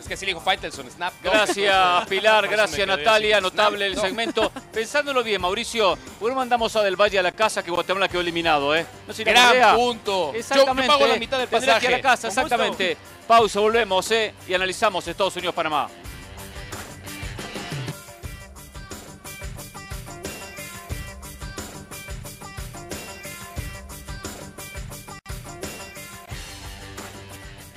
es 0.00 0.08
que 0.08 0.16
sí 0.16 0.24
le 0.26 0.32
dijo 0.32 0.40
Faitelson, 0.40 0.90
Snapdog. 0.90 1.32
Gracias 1.32 2.06
Pilar, 2.08 2.48
gracias 2.48 2.86
Natalia, 2.86 3.36
así. 3.36 3.42
notable 3.42 3.86
el 3.86 3.92
Snap, 3.92 4.02
no. 4.02 4.08
segmento. 4.08 4.52
Pensándolo 4.72 5.22
bien, 5.22 5.40
Mauricio, 5.40 5.96
¿por 6.18 6.28
qué 6.28 6.34
no 6.34 6.36
mandamos 6.36 6.74
a 6.76 6.82
Del 6.82 6.96
Valle 6.96 7.18
a 7.18 7.22
la 7.22 7.32
casa 7.32 7.62
que 7.62 7.70
Guatemala 7.70 8.08
quedó 8.08 8.20
eliminado, 8.20 8.74
eh? 8.74 8.86
No 9.06 9.12
sé, 9.14 9.24
Gran 9.24 9.54
idea. 9.54 9.74
punto. 9.74 10.32
Yo, 10.34 10.66
pago 10.86 11.06
la 11.06 11.16
mitad 11.16 11.38
del 11.38 11.48
Tendría 11.48 11.78
que 11.78 11.86
a 11.86 11.90
pasaje. 11.90 11.90
la 11.90 12.00
casa, 12.00 12.28
exactamente. 12.28 12.96
Pausa, 13.26 13.60
volvemos, 13.60 14.10
eh, 14.10 14.34
y 14.48 14.54
analizamos 14.54 15.06
Estados 15.06 15.36
Unidos-Panamá. 15.36 15.88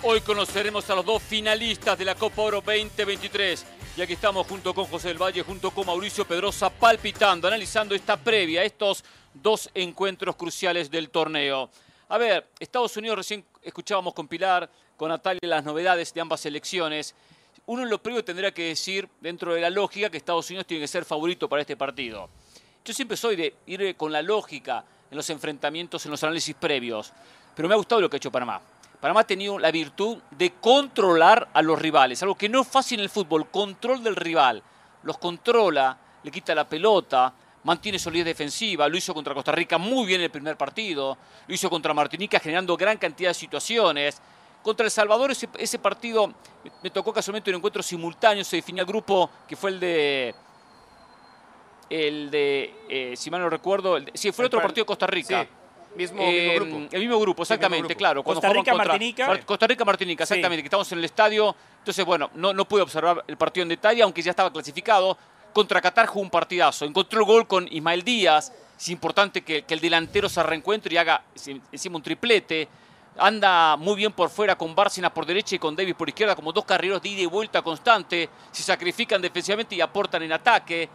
Hoy 0.05 0.19
conoceremos 0.19 0.89
a 0.89 0.95
los 0.95 1.05
dos 1.05 1.23
finalistas 1.23 1.97
de 1.97 2.03
la 2.03 2.15
Copa 2.15 2.41
Oro 2.41 2.57
2023. 2.57 3.65
Y 3.95 4.01
aquí 4.01 4.11
estamos 4.11 4.45
junto 4.45 4.73
con 4.73 4.83
José 4.87 5.07
del 5.07 5.17
Valle, 5.17 5.43
junto 5.43 5.71
con 5.71 5.85
Mauricio 5.85 6.27
Pedrosa, 6.27 6.69
palpitando, 6.69 7.47
analizando 7.47 7.95
esta 7.95 8.17
previa, 8.17 8.65
estos 8.65 9.01
dos 9.33 9.69
encuentros 9.73 10.35
cruciales 10.35 10.91
del 10.91 11.09
torneo. 11.09 11.69
A 12.09 12.17
ver, 12.17 12.49
Estados 12.59 12.97
Unidos 12.97 13.15
recién 13.15 13.45
escuchábamos 13.61 14.13
con 14.13 14.27
Pilar, 14.27 14.69
con 14.97 15.07
Natalia, 15.07 15.39
las 15.41 15.63
novedades 15.63 16.13
de 16.13 16.19
ambas 16.19 16.41
selecciones. 16.41 17.15
Uno 17.65 17.83
en 17.83 17.89
lo 17.89 18.03
previo 18.03 18.25
tendría 18.25 18.53
que 18.53 18.63
decir, 18.63 19.07
dentro 19.21 19.53
de 19.53 19.61
la 19.61 19.69
lógica, 19.69 20.09
que 20.09 20.17
Estados 20.17 20.49
Unidos 20.49 20.67
tiene 20.67 20.81
que 20.81 20.87
ser 20.89 21.05
favorito 21.05 21.47
para 21.47 21.61
este 21.61 21.77
partido. 21.77 22.29
Yo 22.83 22.93
siempre 22.93 23.15
soy 23.15 23.37
de 23.37 23.55
ir 23.67 23.95
con 23.95 24.11
la 24.11 24.21
lógica 24.21 24.83
en 25.09 25.15
los 25.15 25.29
enfrentamientos, 25.29 26.03
en 26.03 26.11
los 26.11 26.21
análisis 26.25 26.55
previos. 26.55 27.13
Pero 27.55 27.69
me 27.69 27.73
ha 27.73 27.77
gustado 27.77 28.01
lo 28.01 28.09
que 28.09 28.17
ha 28.17 28.17
hecho 28.17 28.31
Panamá. 28.31 28.72
Panamá 29.03 29.19
ha 29.19 29.27
tenido 29.27 29.59
la 29.59 29.69
virtud 29.69 30.19
de 30.31 30.53
controlar 30.61 31.49
a 31.51 31.61
los 31.61 31.77
rivales, 31.77 32.23
algo 32.23 32.35
que 32.35 32.47
no 32.47 32.61
es 32.61 32.67
fácil 32.69 33.01
en 33.01 33.03
el 33.03 33.09
fútbol, 33.09 33.51
control 33.51 34.01
del 34.01 34.15
rival. 34.15 34.63
Los 35.03 35.17
controla, 35.17 35.97
le 36.23 36.31
quita 36.31 36.55
la 36.55 36.69
pelota, 36.69 37.33
mantiene 37.65 37.99
solidez 37.99 38.27
defensiva, 38.27 38.87
lo 38.87 38.95
hizo 38.95 39.13
contra 39.13 39.33
Costa 39.33 39.51
Rica 39.51 39.77
muy 39.77 40.05
bien 40.05 40.21
en 40.21 40.23
el 40.23 40.31
primer 40.31 40.55
partido, 40.55 41.17
lo 41.45 41.53
hizo 41.53 41.69
contra 41.69 41.93
Martinica 41.93 42.39
generando 42.39 42.77
gran 42.77 42.97
cantidad 42.97 43.31
de 43.31 43.33
situaciones. 43.33 44.21
Contra 44.61 44.85
El 44.85 44.91
Salvador 44.91 45.31
ese, 45.31 45.79
partido 45.79 46.33
me, 46.81 46.89
tocó 46.89 47.11
casualmente 47.11 47.49
un 47.49 47.57
encuentro 47.57 47.83
simultáneo, 47.83 48.45
se 48.45 48.55
definió 48.55 48.83
el 48.83 48.87
grupo 48.87 49.29
que 49.45 49.57
fue 49.57 49.71
el 49.71 49.81
de 49.81 50.35
el 51.89 52.31
de, 52.31 52.73
eh, 52.87 53.13
si 53.17 53.29
mal 53.29 53.41
no 53.41 53.49
recuerdo, 53.49 53.97
el 53.97 54.09
sí, 54.13 54.31
fue 54.31 54.45
otro 54.45 54.61
partido 54.61 54.83
de 54.83 54.87
Costa 54.87 55.07
Rica. 55.07 55.45
Mismo, 55.95 56.21
eh, 56.21 56.49
mismo, 56.49 56.53
grupo. 56.55 56.95
El 56.95 57.01
mismo 57.01 57.19
grupo, 57.19 57.43
exactamente, 57.43 57.95
claro. 57.95 58.23
Costa 58.23 58.49
Rica, 58.49 58.73
Martinica. 58.73 59.39
Costa 59.45 59.67
Rica, 59.67 59.85
Martinica, 59.85 60.23
exactamente, 60.23 60.63
que 60.63 60.67
estamos 60.67 60.91
en 60.91 60.99
el 60.99 61.05
estadio. 61.05 61.55
Entonces, 61.79 62.03
bueno, 62.05 62.31
no, 62.35 62.53
no 62.53 62.65
pude 62.65 62.81
observar 62.81 63.23
el 63.27 63.37
partido 63.37 63.63
en 63.63 63.69
detalle, 63.69 64.01
aunque 64.01 64.21
ya 64.21 64.31
estaba 64.31 64.51
clasificado. 64.51 65.17
Contra 65.53 65.81
Qatar 65.81 66.07
jugó 66.07 66.21
un 66.21 66.31
partidazo. 66.31 66.85
Encontró 66.85 67.19
el 67.19 67.25
gol 67.25 67.47
con 67.47 67.67
Ismael 67.69 68.03
Díaz. 68.03 68.51
Es 68.75 68.89
importante 68.89 69.43
que, 69.43 69.61
que 69.61 69.73
el 69.75 69.79
delantero 69.79 70.27
se 70.27 70.41
reencuentre 70.41 70.95
y 70.95 70.97
haga 70.97 71.23
encima 71.71 71.97
un 71.97 72.01
triplete. 72.01 72.67
Anda 73.17 73.77
muy 73.77 73.95
bien 73.95 74.11
por 74.11 74.29
fuera 74.29 74.57
con 74.57 74.73
Bárcenas 74.73 75.11
por 75.11 75.27
derecha 75.27 75.55
y 75.55 75.59
con 75.59 75.75
Davis 75.75 75.93
por 75.93 76.09
izquierda, 76.09 76.35
como 76.35 76.51
dos 76.51 76.65
carreros 76.65 77.01
de 77.01 77.09
ida 77.09 77.21
y 77.21 77.25
vuelta 77.27 77.61
constante. 77.61 78.27
Se 78.51 78.63
sacrifican 78.63 79.21
defensivamente 79.21 79.75
y 79.75 79.81
aportan 79.81 80.23
en 80.23 80.31
ataque 80.31 80.89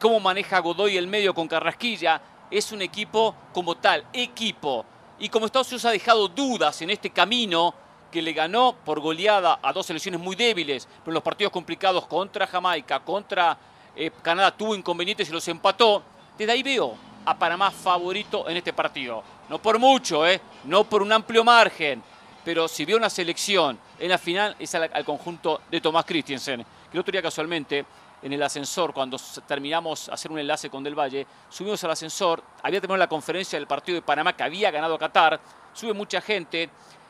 cómo 0.00 0.18
maneja 0.20 0.58
Godoy 0.60 0.96
el 0.96 1.06
medio 1.06 1.34
con 1.34 1.46
Carrasquilla. 1.46 2.20
Es 2.50 2.72
un 2.72 2.82
equipo 2.82 3.34
como 3.52 3.76
tal, 3.76 4.04
equipo. 4.12 4.84
Y 5.18 5.28
como 5.28 5.46
Estados 5.46 5.68
Unidos 5.68 5.84
ha 5.84 5.90
dejado 5.90 6.28
dudas 6.28 6.80
en 6.82 6.90
este 6.90 7.10
camino 7.10 7.74
que 8.10 8.22
le 8.22 8.32
ganó 8.32 8.74
por 8.84 9.00
goleada 9.00 9.58
a 9.62 9.72
dos 9.72 9.86
selecciones 9.86 10.20
muy 10.20 10.34
débiles, 10.34 10.88
pero 11.04 11.14
los 11.14 11.22
partidos 11.22 11.52
complicados 11.52 12.06
contra 12.06 12.46
Jamaica, 12.46 13.00
contra 13.00 13.58
eh, 13.94 14.10
Canadá 14.22 14.56
tuvo 14.56 14.74
inconvenientes 14.74 15.28
y 15.28 15.32
los 15.32 15.46
empató. 15.48 16.02
Desde 16.38 16.52
ahí 16.52 16.62
veo 16.62 16.96
a 17.24 17.38
Panamá 17.38 17.70
favorito 17.70 18.48
en 18.48 18.56
este 18.56 18.72
partido. 18.72 19.22
No 19.48 19.60
por 19.60 19.78
mucho, 19.78 20.26
¿eh? 20.26 20.40
no 20.64 20.84
por 20.84 21.02
un 21.02 21.12
amplio 21.12 21.44
margen, 21.44 22.02
pero 22.44 22.68
si 22.68 22.84
veo 22.84 22.96
una 22.96 23.10
selección 23.10 23.78
en 23.98 24.08
la 24.08 24.18
final 24.18 24.56
es 24.58 24.74
al, 24.74 25.04
conjunto 25.04 25.62
de 25.70 25.80
Tomás 25.80 26.04
Christensen, 26.04 26.62
que 26.62 26.96
el 26.96 27.00
otro 27.00 27.12
día 27.12 27.22
casualmente 27.22 27.84
en 28.22 28.32
el 28.32 28.42
ascensor, 28.42 28.92
cuando 28.92 29.16
terminamos 29.46 30.08
hacer 30.08 30.30
un 30.30 30.38
enlace 30.38 30.68
con 30.68 30.82
Del 30.82 30.98
Valle, 30.98 31.26
subimos 31.48 31.82
al 31.84 31.92
ascensor, 31.92 32.42
había 32.62 32.80
terminado 32.80 32.98
la 32.98 33.08
conferencia 33.08 33.58
del 33.58 33.66
partido 33.66 33.96
de 33.96 34.02
Panamá 34.02 34.34
que 34.34 34.42
había 34.42 34.70
ganado 34.70 34.98
Qatar, 34.98 35.40
sube 35.72 35.92
mucha 35.92 36.20
gente, 36.20 36.68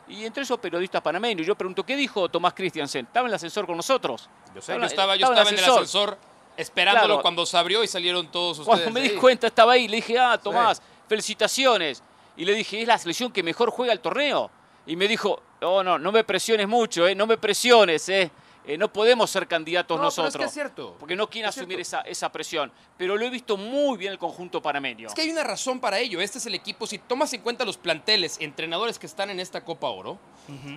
y 0.09 0.25
entre 0.25 0.43
esos 0.43 0.59
periodistas 0.59 1.03
panameños, 1.03 1.47
yo 1.47 1.55
pregunto, 1.55 1.85
¿qué 1.85 1.95
dijo 1.97 2.29
Tomás 2.29 2.55
Christiansen? 2.55 3.07
¿Estaba 3.07 3.27
en 3.27 3.31
el 3.31 3.35
ascensor 3.35 3.67
con 3.67 3.77
nosotros? 3.77 4.29
Yo, 4.55 4.63
sé, 4.63 4.75
yo 4.79 4.85
estaba, 4.85 5.17
yo 5.17 5.27
estaba, 5.27 5.49
en, 5.51 5.59
el 5.59 5.65
ascensor 5.65 6.19
esperándolo 6.57 7.21
cuando 7.21 7.45
se 7.45 7.57
abrió 7.57 7.85
y 7.85 7.89
salieron 7.89 8.31
todos 8.31 8.59
ustedes. 8.59 8.81
Cuando 8.81 8.91
me 8.91 9.07
di 9.07 9.17
cuenta 9.17 9.47
estaba 9.47 9.73
ahí, 9.73 9.87
le 9.87 9.97
dije, 9.97 10.19
ah, 10.19 10.39
Tomás, 10.39 10.83
felicitaciones. 11.09 12.03
Y 12.37 12.45
le 12.45 12.55
dije, 12.55 12.81
es 12.81 12.89
la 12.89 12.97
selección 12.97 13.33
que 13.33 13.43
mejor 13.43 13.71
juega 13.71 13.93
el 13.93 14.01
torneo. 14.01 14.51
Y 14.87 14.97
me 14.97 15.07
dijo, 15.07 15.43
oh, 15.61 15.83
no, 15.83 15.99
no 15.99 16.11
me 16.11 16.25
presiones 16.25 16.67
mucho, 16.67 17.07
eh, 17.07 17.15
no 17.15 17.27
me 17.27 17.37
presiones, 17.37 18.09
eh. 18.09 18.31
Eh, 18.69 18.77
no 18.77 18.93
podemos 18.93 19.31
ser 19.31 19.49
candidatos 19.49 19.99
nosotros. 19.99 20.35
Pero 20.35 20.45
es, 20.45 20.53
que 20.53 20.61
es 20.61 20.67
cierto. 20.67 20.95
Porque 21.01 21.17
no 21.17 21.31
quieren 21.31 21.49
asumir 21.49 21.81
esa, 21.81 22.03
esa, 22.03 22.31
presión. 22.31 22.71
Pero 22.99 23.17
lo 23.17 23.25
he 23.25 23.31
visto 23.31 23.57
muy 23.57 23.97
bien 23.97 24.13
el 24.13 24.19
conjunto 24.19 24.61
panameño. 24.61 25.09
Es 25.09 25.15
que 25.15 25.23
hay 25.23 25.31
una 25.31 25.43
razón 25.43 25.81
para 25.81 25.99
ello. 25.99 26.21
Este 26.21 26.37
es 26.37 26.45
el 26.45 26.55
equipo. 26.55 26.87
Si 26.87 26.99
tomas 26.99 27.33
en 27.33 27.41
cuenta 27.41 27.65
los 27.65 27.79
planteles, 27.79 28.37
entrenadores 28.41 28.99
que 28.99 29.07
están 29.07 29.31
en 29.31 29.41
esta 29.41 29.65
Copa 29.65 29.89
Oro, 29.89 30.19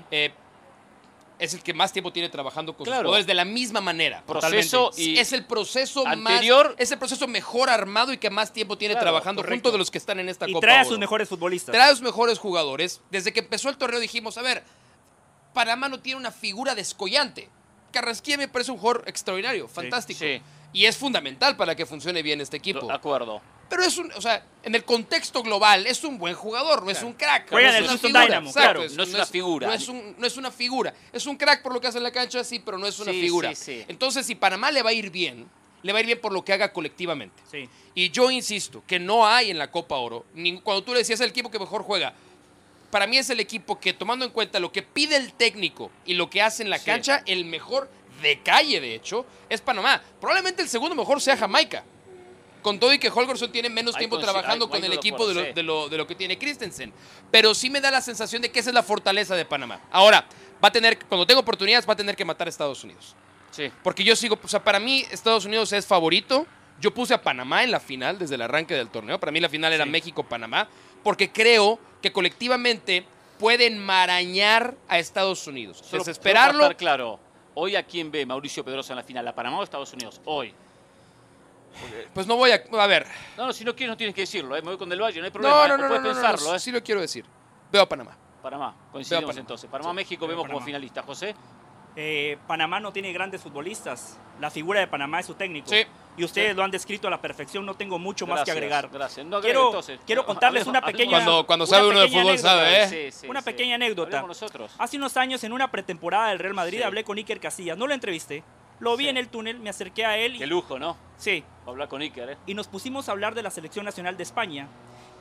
eh, 0.09 0.31
es 1.37 1.53
el 1.53 1.61
que 1.61 1.73
más 1.73 1.91
tiempo 1.91 2.13
tiene 2.13 2.29
trabajando 2.29 2.77
con 2.77 2.85
sus 2.85 2.95
jugadores 2.95 3.27
de 3.27 3.33
la 3.33 3.43
misma 3.43 3.81
manera. 3.81 4.23
Proceso 4.25 4.91
y 4.95 5.19
es 5.19 5.33
el 5.33 5.45
proceso 5.45 6.07
anterior, 6.07 6.69
más, 6.69 6.75
es 6.77 6.91
el 6.93 6.97
proceso 6.97 7.27
mejor 7.27 7.69
armado 7.69 8.13
y 8.13 8.17
que 8.19 8.29
más 8.29 8.53
tiempo 8.53 8.77
tiene 8.77 8.95
trabajando 8.95 9.43
junto 9.43 9.69
de 9.69 9.77
los 9.77 9.91
que 9.91 9.97
están 9.97 10.17
en 10.21 10.29
esta 10.29 10.47
y 10.47 10.53
Copa. 10.53 10.65
trae 10.65 10.79
a 10.79 10.85
sus 10.85 10.97
mejores 10.97 11.27
futbolistas. 11.27 11.73
Trae 11.73 11.89
a 11.89 11.91
sus 11.91 12.03
mejores 12.03 12.39
jugadores. 12.39 13.01
Desde 13.09 13.33
que 13.33 13.41
empezó 13.41 13.67
el 13.67 13.75
torneo 13.75 13.99
dijimos, 13.99 14.37
a 14.37 14.43
ver, 14.43 14.63
Panamá 15.53 15.89
no 15.89 15.99
tiene 15.99 16.19
una 16.19 16.31
figura 16.31 16.73
descollante. 16.73 17.49
Carrasquilla 17.91 18.37
me 18.37 18.47
parece 18.47 18.71
un 18.71 18.77
jugador 18.77 19.03
extraordinario, 19.07 19.67
fantástico. 19.67 20.25
Y 20.73 20.85
es 20.85 20.97
fundamental 20.97 21.57
para 21.57 21.75
que 21.75 21.85
funcione 21.85 22.21
bien 22.21 22.39
este 22.39 22.57
equipo. 22.57 22.87
De 22.87 22.93
acuerdo. 22.93 23.41
Pero 23.71 23.83
es 23.83 23.97
un, 23.97 24.11
o 24.13 24.21
sea, 24.21 24.43
en 24.63 24.75
el 24.75 24.83
contexto 24.83 25.41
global, 25.43 25.87
es 25.87 26.03
un 26.03 26.17
buen 26.17 26.35
jugador, 26.35 26.83
no 26.83 26.91
es 26.91 27.01
un 27.03 27.13
crack. 27.13 27.49
Juega 27.49 27.71
no 27.71 27.77
en 27.77 27.83
es 27.85 28.03
el 28.03 28.09
una 28.09 28.21
Dynamo, 28.25 28.51
claro. 28.51 28.81
no, 28.81 29.03
es 29.03 29.13
una 29.13 29.25
figura. 29.25 29.67
No 29.67 29.73
es, 29.73 29.87
no 29.89 30.27
es, 30.27 30.35
una 30.35 30.51
figura. 30.51 30.93
Es 31.13 31.25
un 31.25 31.37
crack 31.37 31.61
por 31.61 31.73
lo 31.73 31.79
que 31.79 31.87
hace 31.87 31.97
en 31.97 32.03
la 32.03 32.11
cancha, 32.11 32.43
sí, 32.43 32.59
pero 32.59 32.77
no 32.77 32.85
es 32.85 32.99
una 32.99 33.13
figura. 33.13 33.53
Entonces, 33.87 34.25
si 34.25 34.35
Panamá 34.35 34.71
le 34.71 34.81
va 34.81 34.89
a 34.89 34.93
ir 34.93 35.09
bien, 35.09 35.47
le 35.83 35.93
va 35.93 35.99
a 35.99 36.01
ir 36.01 36.05
bien 36.05 36.19
por 36.19 36.33
lo 36.33 36.43
que 36.43 36.51
haga 36.51 36.73
colectivamente. 36.73 37.41
Y 37.95 38.09
yo 38.09 38.29
insisto 38.29 38.83
que 38.85 38.99
no 38.99 39.25
hay 39.25 39.51
en 39.51 39.57
la 39.57 39.71
Copa 39.71 39.95
Oro, 39.95 40.25
cuando 40.63 40.83
tú 40.83 40.91
le 40.91 40.99
decías 40.99 41.21
el 41.21 41.29
equipo 41.29 41.49
que 41.49 41.57
mejor 41.57 41.83
juega, 41.83 42.13
para 42.91 43.07
mí 43.07 43.17
es 43.17 43.29
el 43.29 43.39
equipo 43.39 43.79
que, 43.79 43.93
tomando 43.93 44.25
en 44.25 44.31
cuenta 44.31 44.59
lo 44.59 44.71
que 44.71 44.83
pide 44.83 45.15
el 45.15 45.33
técnico 45.33 45.89
y 46.05 46.13
lo 46.13 46.29
que 46.29 46.41
hace 46.41 46.61
en 46.61 46.69
la 46.69 46.77
cancha, 46.77 47.23
el 47.25 47.45
mejor 47.45 47.89
de 48.21 48.39
calle, 48.39 48.79
de 48.79 48.95
hecho, 48.95 49.25
es 49.49 49.61
Panamá. 49.61 50.01
Probablemente 50.19 50.61
el 50.61 50.69
segundo 50.69 50.95
mejor 50.95 51.21
sea 51.21 51.37
Jamaica. 51.37 51.83
Con 52.61 52.79
todo 52.79 52.93
y 52.93 52.99
que 52.99 53.09
Holgerson 53.09 53.51
tiene 53.51 53.69
menos 53.69 53.97
tiempo 53.97 54.19
trabajando 54.19 54.69
con 54.69 54.83
el 54.83 54.93
equipo 54.93 55.27
de 55.27 55.63
lo, 55.63 55.89
de, 55.89 55.97
lo, 55.97 56.05
que 56.05 56.13
tiene 56.13 56.37
Christensen. 56.37 56.93
Pero 57.31 57.55
sí 57.55 57.71
me 57.71 57.81
da 57.81 57.89
la 57.89 58.01
sensación 58.01 58.39
de 58.43 58.51
que 58.51 58.59
esa 58.59 58.69
es 58.69 58.75
la 58.75 58.83
fortaleza 58.83 59.35
de 59.35 59.45
Panamá. 59.45 59.81
Ahora, 59.89 60.27
va 60.63 60.67
a 60.67 60.71
tener, 60.71 60.99
cuando 61.05 61.25
tenga 61.25 61.39
oportunidades, 61.39 61.89
va 61.89 61.93
a 61.93 61.95
tener 61.95 62.15
que 62.15 62.23
matar 62.23 62.45
a 62.45 62.51
Estados 62.51 62.83
Unidos. 62.83 63.15
Sí. 63.49 63.71
Porque 63.83 64.03
yo 64.03 64.15
sigo, 64.15 64.39
o 64.41 64.47
sea, 64.47 64.63
para 64.63 64.79
mí 64.79 65.03
Estados 65.09 65.45
Unidos 65.45 65.73
es 65.73 65.87
favorito. 65.87 66.45
Yo 66.79 66.93
puse 66.93 67.15
a 67.15 67.21
Panamá 67.21 67.63
en 67.63 67.71
la 67.71 67.79
final 67.79 68.19
desde 68.19 68.35
el 68.35 68.41
arranque 68.43 68.75
del 68.75 68.89
torneo. 68.89 69.19
Para 69.19 69.31
mí 69.31 69.39
la 69.39 69.49
final 69.49 69.73
era 69.73 69.85
México-Panamá. 69.85 70.67
Porque 71.03 71.31
creo 71.31 71.79
que 72.01 72.11
colectivamente 72.11 73.05
pueden 73.39 73.79
marañar 73.79 74.75
a 74.87 74.99
Estados 74.99 75.47
Unidos. 75.47 75.83
Desesperarlo. 75.91 76.75
claro 76.77 77.19
Hoy 77.53 77.75
a 77.75 77.83
quién 77.83 78.11
ve 78.11 78.25
Mauricio 78.25 78.63
Pedrosa 78.63 78.93
en 78.93 78.97
la 78.97 79.03
final, 79.03 79.27
¿a 79.27 79.35
Panamá 79.35 79.59
o 79.59 79.63
Estados 79.63 79.91
Unidos? 79.91 80.21
Hoy. 80.23 80.53
Pues 82.13 82.27
no 82.27 82.37
voy 82.37 82.51
a. 82.51 82.63
A 82.79 82.87
ver. 82.87 83.05
No, 83.37 83.47
no, 83.47 83.53
si 83.53 83.65
no 83.65 83.75
quieres, 83.75 83.91
no 83.91 83.97
tienes 83.97 84.15
que 84.15 84.21
decirlo. 84.21 84.55
¿eh? 84.55 84.61
Me 84.61 84.69
voy 84.69 84.77
con 84.77 84.87
Del 84.87 85.01
Valle, 85.01 85.19
no 85.19 85.25
hay 85.25 85.31
problema. 85.31 85.67
No, 85.67 85.77
no, 85.77 85.77
no. 85.77 85.87
puedes 85.87 86.03
no, 86.03 86.09
pensarlo. 86.09 86.55
¿eh? 86.55 86.59
Sí 86.59 86.71
lo 86.71 86.81
quiero 86.81 87.01
decir. 87.01 87.25
Veo 87.71 87.81
a 87.81 87.89
Panamá. 87.89 88.15
Panamá, 88.41 88.75
coincidimos 88.91 89.35
entonces. 89.37 89.69
Panamá-México 89.69 90.27
vemos 90.27 90.43
Panamá. 90.43 90.53
como 90.55 90.65
finalista. 90.65 91.03
José. 91.03 91.35
Eh, 91.95 92.37
Panamá 92.47 92.79
no 92.79 92.91
tiene 92.93 93.11
grandes 93.11 93.41
futbolistas. 93.41 94.17
La 94.39 94.49
figura 94.49 94.79
de 94.79 94.87
Panamá 94.87 95.19
es 95.19 95.25
su 95.25 95.33
técnico. 95.35 95.69
Sí. 95.69 95.83
Y 96.17 96.23
ustedes 96.23 96.55
lo 96.55 96.63
han 96.63 96.71
descrito 96.71 97.07
a 97.07 97.11
la 97.11 97.21
perfección. 97.21 97.65
No 97.65 97.75
tengo 97.75 97.99
mucho 97.99 98.25
más 98.27 98.43
que 98.43 98.51
agregar. 98.51 98.89
Gracias. 98.91 99.25
No, 99.25 99.39
Quiero, 99.41 99.67
entonces. 99.67 99.99
quiero 100.05 100.25
contarles 100.25 100.67
una 100.67 100.81
pequeña. 100.81 101.11
Cuando, 101.11 101.45
cuando 101.45 101.65
sabe 101.65 101.87
uno 101.87 101.99
de 101.99 102.07
fútbol, 102.07 102.21
anécdota. 102.29 102.49
sabe, 102.49 102.83
¿eh? 102.83 102.87
Sí, 103.11 103.19
sí, 103.21 103.27
Una 103.29 103.41
sí. 103.41 103.45
pequeña 103.45 103.75
anécdota. 103.75 104.25
Hace 104.77 104.97
unos 104.97 105.17
años, 105.17 105.43
en 105.43 105.53
una 105.53 105.69
pretemporada 105.71 106.29
del 106.29 106.39
Real 106.39 106.53
Madrid, 106.53 106.79
Sí. 106.79 106.83
hablé 106.83 107.03
con 107.03 107.17
Iker 107.17 107.39
Casillas. 107.39 107.77
No 107.77 107.87
lo 107.87 107.93
entrevisté. 107.93 108.43
Lo 108.79 108.97
vi 108.97 109.03
Sí. 109.05 109.09
en 109.11 109.17
el 109.17 109.27
túnel, 109.29 109.59
me 109.59 109.69
acerqué 109.69 110.05
a 110.05 110.17
él. 110.17 110.37
Qué 110.37 110.45
Y, 110.45 110.47
lujo, 110.47 110.79
¿no? 110.79 110.97
sí. 111.17 111.43
Hablar 111.67 111.87
con 111.87 112.01
Iker, 112.01 112.31
¿eh? 112.31 112.37
Y 112.47 112.55
nos 112.55 112.67
pusimos 112.67 113.07
a 113.07 113.11
hablar 113.11 113.35
de 113.35 113.43
la 113.43 113.51
selección 113.51 113.85
nacional 113.85 114.17
de 114.17 114.23
España. 114.23 114.67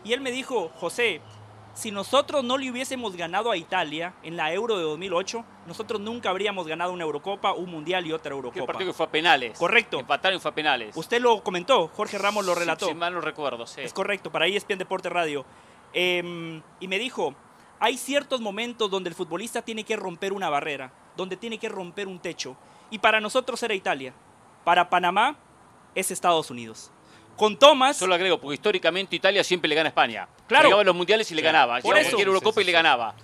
Y 0.03 0.15
él 0.15 0.21
me 0.23 0.31
dijo, 0.33 0.71
José, 0.81 1.21
si 1.81 1.91
nosotros 1.91 2.45
no 2.45 2.59
le 2.59 2.71
hubiésemos 2.71 3.17
ganado 3.17 3.51
a 3.51 3.57
Italia 3.57 4.13
en 4.23 4.37
la 4.37 4.53
Euro 4.53 4.77
de 4.77 4.83
2008, 4.83 5.45
nosotros 5.67 5.99
nunca 5.99 6.29
habríamos 6.29 6.67
ganado 6.67 6.93
una 6.93 7.05
Eurocopa, 7.05 7.55
un 7.55 7.71
Mundial 7.71 8.07
y 8.07 8.13
otra 8.13 8.31
Que 8.31 8.35
el 8.35 8.37
Eurocopa. 8.37 8.67
partido 8.67 8.91
que 8.91 8.97
fue 8.97 9.07
a 9.07 9.11
penales. 9.11 9.59
Correcto. 9.59 9.99
Empataron 9.99 10.37
y 10.37 10.41
fue 10.41 10.51
a 10.51 10.55
penales. 10.55 10.95
Usted 10.95 11.23
lo 11.23 11.43
comentó, 11.43 11.89
Jorge 11.89 12.19
Ramos 12.19 12.45
lo 12.45 12.55
relató. 12.55 12.87
Si, 12.87 12.95
mal 12.95 13.15
no 13.15 13.23
recuerdo, 13.23 13.67
sí. 13.67 13.81
Es 13.81 13.95
correcto, 13.95 14.31
para 14.31 14.47
ESPN 14.47 14.77
Deporte 14.77 15.09
Radio. 15.09 15.47
Em, 15.95 16.63
y 16.81 16.87
me 16.87 16.99
dijo, 16.99 17.35
hay 17.79 17.97
ciertos 17.97 18.43
momentos 18.43 18.91
donde 18.91 19.09
el 19.09 19.15
futbolista 19.15 19.63
tiene 19.63 19.85
que 19.85 19.97
romper 19.97 20.35
una 20.35 20.51
barrera, 20.51 20.93
donde 21.17 21.39
tiene 21.39 21.57
que 21.57 21.71
romper 21.71 22.09
un 22.09 22.19
techo. 22.19 22.57
Y 22.91 22.99
para 22.99 23.21
nosotros 23.21 23.63
era 23.63 23.73
Italia. 23.73 24.13
Para 24.65 24.91
Panamá 24.91 25.37
es 25.95 26.11
Estados 26.11 26.51
Unidos. 26.51 26.93
Con 27.41 27.57
Thomas, 27.57 27.97
Solo 27.97 28.15
agrego, 28.15 28.39
porque 28.39 28.57
históricamente 28.57 29.17
Italia 29.17 29.43
siempre 29.43 29.67
le 29.67 29.75
gana 29.75 29.87
a 29.87 29.89
España. 29.89 30.29
Claro. 30.47 30.65
Llegaba 30.65 30.83
a 30.83 30.85
los 30.85 30.95
mundiales 30.95 31.31
y 31.31 31.35
le 31.35 31.41
ganaba. 31.41 31.77
Por 31.77 31.85
Llegaba 31.85 32.01
eso. 32.01 32.11
cualquier 32.11 32.29
Eurocopa 32.29 32.61
y 32.61 32.65
le 32.65 32.73
ganaba. 32.73 33.15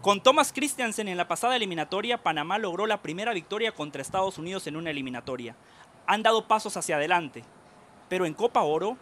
Con 0.00 0.22
Thomas 0.22 0.54
Christiansen 0.54 1.06
en 1.06 1.18
la 1.18 1.28
pasada 1.28 1.54
eliminatoria, 1.54 2.16
Panamá 2.22 2.56
logró 2.56 2.86
la 2.86 3.02
primera 3.02 3.34
victoria 3.34 3.72
contra 3.72 4.00
Estados 4.00 4.38
Unidos 4.38 4.66
en 4.68 4.76
una 4.76 4.88
eliminatoria. 4.88 5.54
Han 6.06 6.22
dado 6.22 6.48
pasos 6.48 6.78
hacia 6.78 6.96
adelante, 6.96 7.44
pero 8.08 8.24
en 8.24 8.32
Copa 8.32 8.62
Oro, 8.62 8.96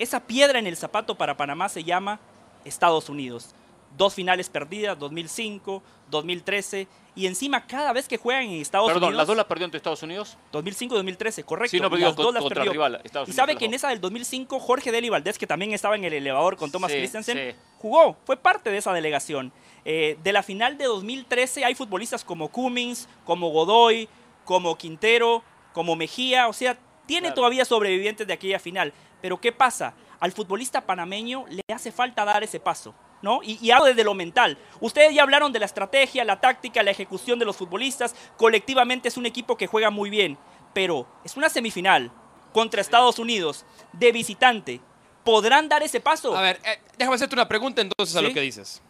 esa 0.00 0.18
piedra 0.18 0.58
en 0.58 0.66
el 0.66 0.76
zapato 0.76 1.14
para 1.14 1.36
Panamá 1.36 1.68
se 1.68 1.84
llama 1.84 2.18
Estados 2.64 3.08
Unidos. 3.08 3.54
Dos 3.96 4.14
finales 4.14 4.48
perdidas, 4.50 4.98
2005, 4.98 5.82
2013, 6.10 6.86
y 7.14 7.26
encima 7.26 7.66
cada 7.66 7.92
vez 7.92 8.06
que 8.08 8.18
juegan 8.18 8.42
en 8.44 8.60
Estados 8.60 8.88
Perdón, 8.88 9.04
Unidos... 9.04 9.16
¿las 9.18 9.26
dos 9.26 9.36
las 9.36 9.46
perdió 9.46 9.64
ante 9.64 9.76
Estados 9.78 10.02
Unidos? 10.02 10.36
2005-2013, 10.52 11.44
correcto. 11.44 11.70
Sí, 11.70 11.80
no, 11.80 11.86
y 11.86 11.90
pero 11.90 11.96
digo, 11.96 12.08
las 12.08 12.16
dos 12.16 12.34
las 12.34 12.42
contra 12.42 12.56
perdió. 12.62 12.72
rival, 12.72 13.00
Estados 13.04 13.28
y 13.28 13.30
Unidos 13.30 13.36
sabe 13.36 13.56
que 13.56 13.64
en 13.64 13.74
esa 13.74 13.88
del 13.88 14.00
2005, 14.00 14.60
Jorge 14.60 14.92
Deli 14.92 15.08
Valdés, 15.08 15.38
que 15.38 15.46
también 15.46 15.72
estaba 15.72 15.96
en 15.96 16.04
el 16.04 16.12
elevador 16.12 16.56
con 16.56 16.70
Thomas 16.70 16.90
Sí, 16.92 16.98
Christensen, 16.98 17.52
sí. 17.52 17.56
jugó, 17.78 18.16
fue 18.24 18.36
parte 18.36 18.70
de 18.70 18.76
esa 18.78 18.92
delegación. 18.92 19.52
Eh, 19.84 20.18
de 20.22 20.32
la 20.32 20.42
final 20.42 20.76
de 20.76 20.84
2013 20.84 21.64
hay 21.64 21.74
futbolistas 21.74 22.22
como 22.24 22.48
Cummings, 22.48 23.08
como 23.24 23.48
Godoy, 23.50 24.08
como 24.44 24.76
Quintero, 24.76 25.42
como 25.72 25.96
Mejía, 25.96 26.48
o 26.48 26.52
sea, 26.52 26.76
tiene 27.06 27.28
Claro. 27.28 27.34
todavía 27.36 27.64
sobrevivientes 27.64 28.26
de 28.26 28.32
aquella 28.32 28.58
final. 28.58 28.92
Pero 29.22 29.40
¿qué 29.40 29.52
pasa? 29.52 29.94
Al 30.20 30.32
futbolista 30.32 30.86
panameño 30.86 31.44
le 31.48 31.62
hace 31.74 31.92
falta 31.92 32.24
dar 32.24 32.42
ese 32.42 32.60
paso. 32.60 32.94
¿No? 33.22 33.40
Y, 33.42 33.58
y 33.60 33.70
hablo 33.70 33.86
desde 33.86 34.04
lo 34.04 34.14
mental. 34.14 34.58
Ustedes 34.78 35.14
ya 35.14 35.22
hablaron 35.22 35.50
de 35.50 35.58
la 35.58 35.66
estrategia, 35.66 36.24
la 36.24 36.40
táctica, 36.40 36.82
la 36.82 36.90
ejecución 36.90 37.38
de 37.38 37.46
los 37.46 37.56
futbolistas. 37.56 38.14
Colectivamente 38.36 39.08
es 39.08 39.16
un 39.16 39.26
equipo 39.26 39.56
que 39.56 39.66
juega 39.66 39.90
muy 39.90 40.10
bien. 40.10 40.38
Pero 40.74 41.06
es 41.24 41.36
una 41.36 41.48
semifinal 41.48 42.12
contra 42.52 42.80
Estados 42.80 43.18
Unidos 43.18 43.64
de 43.92 44.12
visitante. 44.12 44.80
¿Podrán 45.24 45.68
dar 45.68 45.82
ese 45.82 46.00
paso? 46.00 46.36
A 46.36 46.40
ver, 46.42 46.60
eh, 46.64 46.78
déjame 46.96 47.16
hacerte 47.16 47.34
una 47.34 47.48
pregunta 47.48 47.80
entonces 47.80 48.14
a 48.14 48.22
lo 48.22 48.32
que 48.32 48.40
dices. 48.40 48.82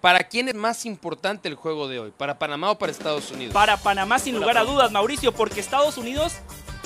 ¿Para 0.00 0.28
quién 0.28 0.48
es 0.48 0.54
más 0.54 0.86
importante 0.86 1.48
el 1.48 1.56
juego 1.56 1.88
de 1.88 1.98
hoy? 1.98 2.12
¿Para 2.16 2.38
Panamá 2.38 2.70
o 2.70 2.78
para 2.78 2.92
Estados 2.92 3.30
Unidos? 3.32 3.52
Para 3.52 3.76
Panamá, 3.76 4.18
sin 4.18 4.36
lugar 4.36 4.56
a 4.56 4.64
dudas, 4.64 4.92
Mauricio, 4.92 5.32
porque 5.32 5.60
Estados 5.60 5.98
Unidos 5.98 6.36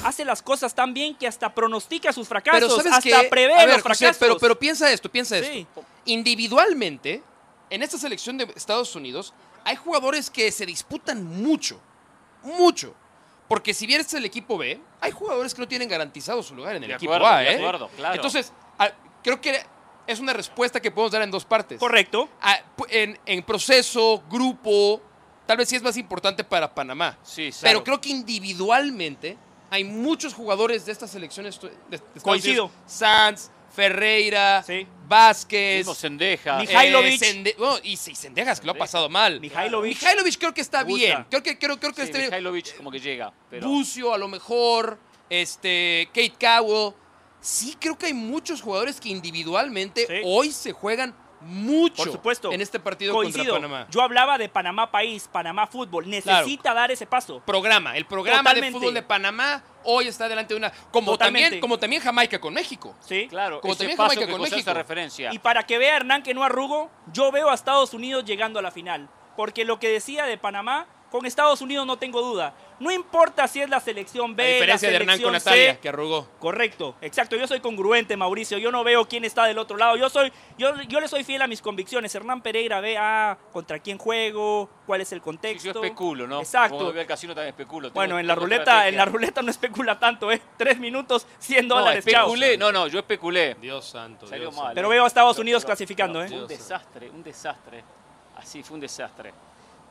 hace 0.05 0.25
las 0.25 0.43
cosas 0.43 0.75
tan 0.75 0.93
bien 0.95 1.15
que 1.15 1.27
hasta 1.27 1.55
pronostica 1.55 2.13
sus 2.13 2.29
fracasos, 2.29 2.61
pero 2.61 2.77
sabes 2.77 2.93
hasta 2.93 3.23
qué? 3.23 3.29
prevé 3.29 3.55
A 3.55 3.67
ver, 3.67 3.69
los 3.77 3.83
José, 3.83 3.97
fracasos. 3.99 4.17
pero, 4.19 4.39
pero 4.39 4.59
piensa 4.59 4.91
esto, 4.93 5.11
piensa 5.11 5.39
Sí. 5.39 5.67
esto. 5.69 5.85
Individualmente, 6.07 7.23
en 7.71 7.83
esta 7.83 7.99
selección 7.99 8.37
de 8.39 8.45
Estados 8.57 8.95
Unidos, 8.97 9.33
hay 9.65 9.77
jugadores 9.77 10.31
que 10.31 10.51
se 10.51 10.67
disputan 10.67 11.25
mucho, 11.25 11.81
mucho. 12.43 12.95
Porque 13.49 13.75
si 13.75 13.87
bien 13.87 14.01
este 14.01 14.17
es 14.17 14.21
el 14.21 14.25
equipo 14.25 14.57
B, 14.59 14.81
hay 15.01 15.11
jugadores 15.13 15.55
que 15.55 15.61
no 15.61 15.69
tienen 15.69 15.89
garantizado 15.89 16.43
su 16.43 16.55
lugar 16.55 16.77
en 16.77 16.85
el 16.85 16.89
De 16.89 16.95
equipo 16.95 17.13
acuerdo, 17.15 17.35
A, 17.35 17.39
de 17.41 17.53
¿eh? 17.53 17.57
acuerdo, 17.57 17.89
claro. 17.97 18.15
Entonces, 18.15 18.53
a- 18.79 18.91
creo 19.23 19.41
que 19.41 19.63
es 20.07 20.21
una 20.21 20.33
respuesta 20.33 20.81
que 20.81 20.91
podemos 20.91 21.13
dar 21.13 21.23
en 21.23 21.31
dos 21.31 21.45
partes. 21.45 21.79
Correcto. 21.79 22.29
Ah, 22.41 22.59
en 22.91 23.43
proceso, 23.45 24.23
grupo, 24.31 25.01
tal 25.47 25.59
vez 25.59 25.69
sí 25.69 25.77
es 25.77 25.83
más 25.83 25.97
importante 25.97 26.43
para 26.45 26.75
Panamá. 26.75 27.19
Sí, 27.23 27.51
claro. 27.51 27.61
Pero 27.63 27.85
creo 27.85 28.01
que 28.01 28.09
individualmente 28.09 29.37
hay 29.73 29.85
muchos 29.85 30.35
jugadores 30.35 30.85
de 30.87 30.93
estas 30.93 31.11
selecciones. 31.11 31.59
de- 31.61 31.69
de 31.91 31.97
Estados 31.97 32.23
Coincido. 32.23 32.65
Unidos. 32.67 32.83
Sanz, 32.87 33.51
Ferreira, 33.75 34.63
Sí. 34.67 34.87
Vázquez. 35.09 35.79
Mismo 35.79 35.95
Sendeja. 35.95 36.59
Mij- 36.59 36.69
Mihailovic. 36.69 37.19
Sende- 37.21 37.55
bueno, 37.59 37.79
y, 37.83 37.93
y 37.93 37.97
Sendejas, 37.97 38.61
que 38.61 38.67
lo 38.67 38.73
ha 38.73 38.77
pasado 38.77 39.09
mal. 39.09 39.41
Mihailovic. 39.41 40.01
Mihailovic 40.01 40.39
creo 40.39 40.55
que 40.55 40.61
está 40.61 40.85
bien. 40.85 41.25
Creo 41.31 41.43
que, 41.43 41.59
creo, 41.59 41.79
creo 41.81 41.93
que 41.93 42.03
Sí, 42.03 42.07
está 42.09 42.19
bien. 42.19 42.31
Mihailovic 42.31 42.77
como 42.77 42.91
que 42.91 43.01
llega. 43.01 43.33
Pero... 43.51 43.67
Bucio, 43.69 44.13
a 44.13 44.19
lo 44.19 44.29
mejor. 44.29 44.99
Este, 45.31 46.09
Kate 46.15 46.35
Cowell. 46.39 46.93
Sí, 47.41 47.77
creo 47.81 47.97
que 47.99 48.07
hay 48.07 48.15
muchos 48.15 48.61
jugadores 48.61 49.01
que 49.01 49.09
individualmente 49.09 50.07
Sí. 50.07 50.21
hoy 50.25 50.53
se 50.53 50.73
juegan 50.73 51.15
mucho 51.45 52.03
Por 52.05 52.13
supuesto. 52.13 52.53
en 52.53 52.61
este 52.61 52.79
partido 52.81 53.15
Coincido. 53.15 53.53
contra 53.55 53.69
Panamá. 53.69 53.87
Yo 53.91 54.03
hablaba 54.03 54.39
de 54.39 54.49
Panamá 54.49 54.91
país, 54.91 55.29
Panamá 55.31 55.67
fútbol. 55.67 56.09
Necesita 56.09 56.75
dar 56.75 56.91
ese 56.91 57.07
paso. 57.07 57.41
programa. 57.45 57.97
El 57.97 58.07
programa 58.07 58.41
Totalmente. 58.51 58.67
de 58.67 58.79
fútbol 58.81 58.95
de 58.95 59.03
Panamá 59.03 59.63
hoy 59.85 60.07
está 60.09 60.29
delante 60.29 60.55
de 60.55 60.59
una. 60.59 60.73
Como 60.91 61.13
Totalmente. 61.13 61.45
también, 61.47 61.61
como 61.61 61.79
también 61.79 62.03
Jamaica 62.03 62.41
con 62.41 62.55
México. 62.55 62.95
¿Sí? 63.01 63.27
Claro, 63.29 63.61
Como 63.61 63.73
ese 63.73 63.81
también 63.81 63.97
paso 63.97 64.11
Jamaica 64.11 64.27
que 64.27 64.33
con 64.33 64.41
México. 64.43 64.75
referencia. 64.75 65.31
Y 65.33 65.39
para 65.39 65.65
que 65.65 65.79
vea 65.79 65.97
Hernán 65.97 66.23
que 66.23 66.35
no 66.35 66.45
arrugo, 66.45 66.91
yo 67.13 67.31
veo 67.33 67.51
a 67.51 67.55
Estados 67.55 67.93
Unidos 67.95 68.25
llegando 68.25 68.59
a 68.59 68.63
la 68.63 68.71
final. 68.71 69.09
Porque 69.37 69.65
lo 69.65 69.79
que 69.79 69.89
decía 69.89 70.25
de 70.27 70.37
Panamá, 70.39 70.87
con 71.13 71.27
Estados 71.27 71.61
Unidos 71.61 71.87
no 71.87 71.97
tengo 71.99 72.21
duda. 72.23 72.55
No 72.81 72.91
importa 72.91 73.47
si 73.47 73.61
es 73.61 73.71
la 73.71 73.79
selección 73.79 74.35
B, 74.35 74.43
A 74.43 74.47
diferencia 74.55 74.89
la 74.89 74.91
de 74.91 74.97
Hernán 74.97 75.21
con 75.21 75.27
selección 75.31 75.53
Natalia, 75.53 75.73
C. 75.75 75.79
que 75.79 75.89
arrugó. 75.91 76.27
Correcto, 76.41 76.97
exacto. 77.01 77.37
Yo 77.37 77.47
soy 77.47 77.61
congruente, 77.61 78.17
Mauricio. 78.17 78.59
Yo 78.59 78.73
no 78.73 78.83
veo 78.83 79.07
quién 79.07 79.25
está 79.25 79.45
del 79.45 79.59
otro 79.59 79.77
lado. 79.77 79.97
Yo 79.97 80.09
soy, 80.09 80.33
yo, 80.59 80.75
yo 80.89 80.99
le 80.99 81.07
soy 81.07 81.23
fiel 81.23 81.43
a 81.43 81.47
mis 81.47 81.61
convicciones. 81.63 82.13
Hernán 82.15 82.41
Pereira 82.41 82.81
ve 82.81 82.97
ah, 82.99 83.39
contra 83.53 83.79
quién 83.79 83.99
juego, 83.99 84.69
cuál 84.87 85.01
es 85.03 85.13
el 85.13 85.19
Sí, 85.19 85.23
contexto. 85.23 85.73
yo 85.73 85.85
especulo, 85.85 86.27
¿no? 86.27 86.41
Exacto. 86.41 86.77
Cuando 86.77 86.93
voy 86.93 87.01
al 87.03 87.07
casino 87.07 87.35
también 87.35 87.51
especulo. 87.51 87.89
Tengo- 87.89 87.95
Bueno, 87.95 88.19
en 88.19 88.27
la 88.27 88.35
ruleta, 88.35 88.63
estrategia. 88.63 88.89
en 88.89 88.97
la 88.97 89.05
ruleta 89.05 89.43
no 89.43 89.51
especula 89.51 89.99
tanto, 90.01 90.33
¿eh? 90.33 90.41
Tres 90.57 90.79
minutos, 90.81 91.27
100 91.39 91.69
No, 91.69 91.77
dólares, 91.77 92.05
chao. 92.05 92.23
especulé. 92.27 92.57
No, 92.57 92.73
no, 92.73 92.89
yo 92.89 92.99
especulé. 92.99 93.55
Dios 93.61 93.85
santo. 93.85 94.27
Salió 94.27 94.45
Dios 94.47 94.55
mal. 94.55 94.63
santo. 94.65 94.75
Pero 94.75 94.89
veo 94.89 95.05
a 95.05 95.07
Estados 95.07 95.39
Unidos 95.39 95.63
Pero- 95.63 95.69
clasificando, 95.69 96.19
pero 96.21 96.25
¿eh? 96.27 96.29
Fue 96.31 96.43
un 96.43 96.49
desastre, 96.49 97.11
un 97.11 97.23
desastre. 97.23 97.85
Así, 98.39 98.63
fue 98.65 98.75
un 98.75 98.81
desastre. 98.81 99.33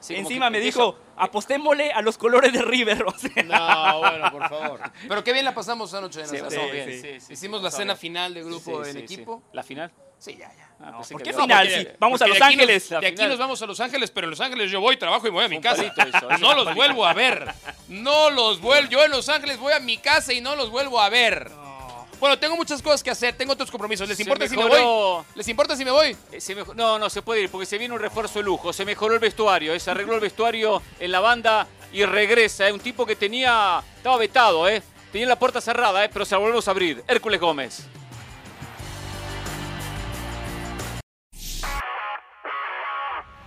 Sí, 0.02 0.16
Encima 0.16 0.50
me 0.50 0.60
dijo, 0.60 0.98
apostémosle 1.18 1.92
a 1.94 2.02
los 2.02 2.18
colores 2.18 2.52
de 2.52 2.62
River. 2.64 3.04
o 3.06 3.18
sea. 3.18 3.44
No, 3.44 4.00
bueno, 4.00 4.32
por 4.32 4.50
favor. 4.50 4.82
Pero 5.08 5.24
qué 5.24 5.32
bien 5.32 5.46
la 5.46 5.54
pasamos 5.54 5.94
anoche. 5.94 6.26
Sí, 6.26 6.38
Sí, 6.50 6.58
bien, 6.72 7.22
Hicimos 7.30 7.62
la 7.64 7.72
cena 7.72 7.96
final 7.96 8.34
de 8.34 8.44
grupo 8.44 8.84
en 8.84 8.98
equipo. 8.98 9.44
¿La 9.54 9.64
final? 9.64 9.92
Sí, 10.18 10.36
ya, 10.38 10.52
ya. 10.56 10.70
Ah, 10.80 10.92
No, 10.92 11.02
¿por 11.02 11.22
qué 11.24 11.34
final? 11.34 11.68
porque- 11.68 11.96
vamos 12.00 12.22
a 12.22 12.28
Los 12.28 12.38
de 12.38 12.44
aquí 12.44 12.56
nos- 12.56 12.64
Ángeles. 12.64 12.90
de 12.90 13.08
aquí 13.08 13.26
nos 13.28 13.38
vamos 13.40 13.62
a 13.62 13.66
Los 13.66 13.80
Ángeles, 13.80 14.12
pero 14.12 14.26
en 14.28 14.32
Los 14.32 14.42
Ángeles 14.42 14.70
yo 14.72 14.80
voy, 14.80 14.98
trabajo 14.98 15.28
y 15.28 15.32
me 15.32 15.36
voy 15.38 15.46
a 15.46 15.48
mi 15.48 15.60
casa. 15.62 15.84
eso, 15.84 15.94
eso 16.10 16.38
no 16.40 16.54
los 16.54 16.76
vuelvo 16.76 17.06
a 17.08 17.14
ver. 17.14 17.52
No 17.88 18.30
los 18.30 18.60
vuelvo. 18.62 18.90
Yo 18.90 19.04
en 19.04 19.12
Los 19.12 19.30
Ángeles 19.30 19.58
voy 19.60 19.74
a 19.74 19.80
mi 19.80 19.98
casa 19.98 20.32
y 20.34 20.42
no 20.42 20.56
los 20.56 20.70
vuelvo 20.70 21.00
a 21.02 21.10
ver. 21.10 21.52
Bueno, 22.22 22.38
tengo 22.40 22.56
muchas 22.56 22.82
cosas 22.84 23.02
que 23.04 23.10
hacer, 23.10 23.36
tengo 23.36 23.52
otros 23.54 23.70
compromisos. 23.72 24.08
¿Les 24.08 24.16
Se 24.16 24.22
importa 24.24 24.48
si 24.48 24.56
me 24.56 24.64
voy? 24.66 25.24
¿Les 25.36 25.48
importa 25.50 25.76
si 25.76 25.84
me 25.84 25.92
voy? 25.92 26.16
Eh, 26.32 26.40
se 26.40 26.54
mejor- 26.56 26.76
No, 26.76 26.98
no 27.00 27.10
se 27.10 27.22
puede 27.24 27.42
ir 27.42 27.50
porque 27.50 27.66
se 27.66 27.78
viene 27.80 27.94
un 27.96 28.00
refuerzo 28.00 28.38
de 28.40 28.46
lujo. 28.46 28.72
Se 28.72 28.86
mejoró 28.86 29.16
el 29.16 29.20
vestuario, 29.20 29.74
eh, 29.74 29.80
se 29.80 29.90
arregló 29.92 30.14
el 30.14 30.22
vestuario 30.22 30.82
en 31.00 31.12
la 31.12 31.20
banda 31.20 31.68
y 31.92 32.06
regresa. 32.06 32.70
eh, 32.70 32.72
Un 32.74 32.80
tipo 32.80 33.06
que 33.08 33.16
tenía. 33.16 33.84
Estaba 33.98 34.18
vetado, 34.18 34.70
¿eh? 34.70 34.82
Tenía 35.12 35.28
la 35.28 35.38
puerta 35.40 35.60
cerrada, 35.60 36.06
¿eh? 36.06 36.10
Pero 36.14 36.24
se 36.24 36.36
la 36.36 36.38
volvemos 36.40 36.68
a 36.68 36.72
abrir. 36.72 37.04
Hércules 37.08 37.42
Gómez. 37.42 37.82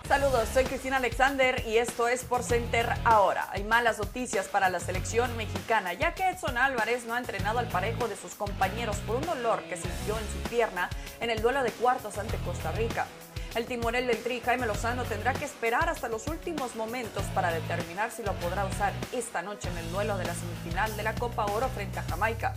Saludos, 0.07 0.51
soy 0.53 0.65
Cristina 0.65 0.99
Alexander 0.99 1.65
y 1.67 1.79
esto 1.79 2.09
es 2.09 2.25
Por 2.25 2.43
Center 2.43 2.93
ahora. 3.05 3.49
Hay 3.53 3.65
malas 3.65 3.99
noticias 3.99 4.47
para 4.49 4.69
la 4.69 4.79
selección 4.79 5.35
mexicana, 5.39 5.95
ya 5.95 6.13
que 6.15 6.29
Edson 6.29 6.59
Álvarez 6.59 7.07
no 7.07 7.15
ha 7.15 7.19
entrenado 7.19 7.59
al 7.59 7.69
parejo 7.69 8.07
de 8.07 8.15
sus 8.15 8.35
compañeros 8.35 8.99
por 9.07 9.17
un 9.17 9.25
dolor 9.25 9.63
que 9.63 9.79
sintió 9.79 10.19
en 10.19 10.29
su 10.29 10.51
pierna 10.51 10.91
en 11.21 11.31
el 11.31 11.41
duelo 11.41 11.63
de 11.63 11.71
cuartos 11.71 12.19
ante 12.19 12.37
Costa 12.39 12.71
Rica. 12.73 13.07
El 13.55 13.65
timonel 13.65 14.07
del 14.07 14.23
Tri, 14.23 14.41
Jaime 14.41 14.67
Lozano, 14.67 15.05
tendrá 15.05 15.33
que 15.33 15.47
esperar 15.47 15.89
hasta 15.89 16.09
los 16.09 16.27
últimos 16.27 16.77
momentos 16.77 17.23
para 17.35 17.51
determinar 17.51 18.11
si 18.11 18.23
lo 18.23 18.35
podrá 18.35 18.67
usar 18.67 18.93
esta 19.13 19.41
noche 19.41 19.71
en 19.71 19.79
el 19.79 19.91
duelo 19.91 20.19
de 20.19 20.27
la 20.27 20.35
semifinal 20.35 20.95
de 20.99 21.03
la 21.03 21.15
Copa 21.15 21.47
Oro 21.47 21.71
frente 21.71 22.01
a 22.01 22.03
Jamaica. 22.03 22.55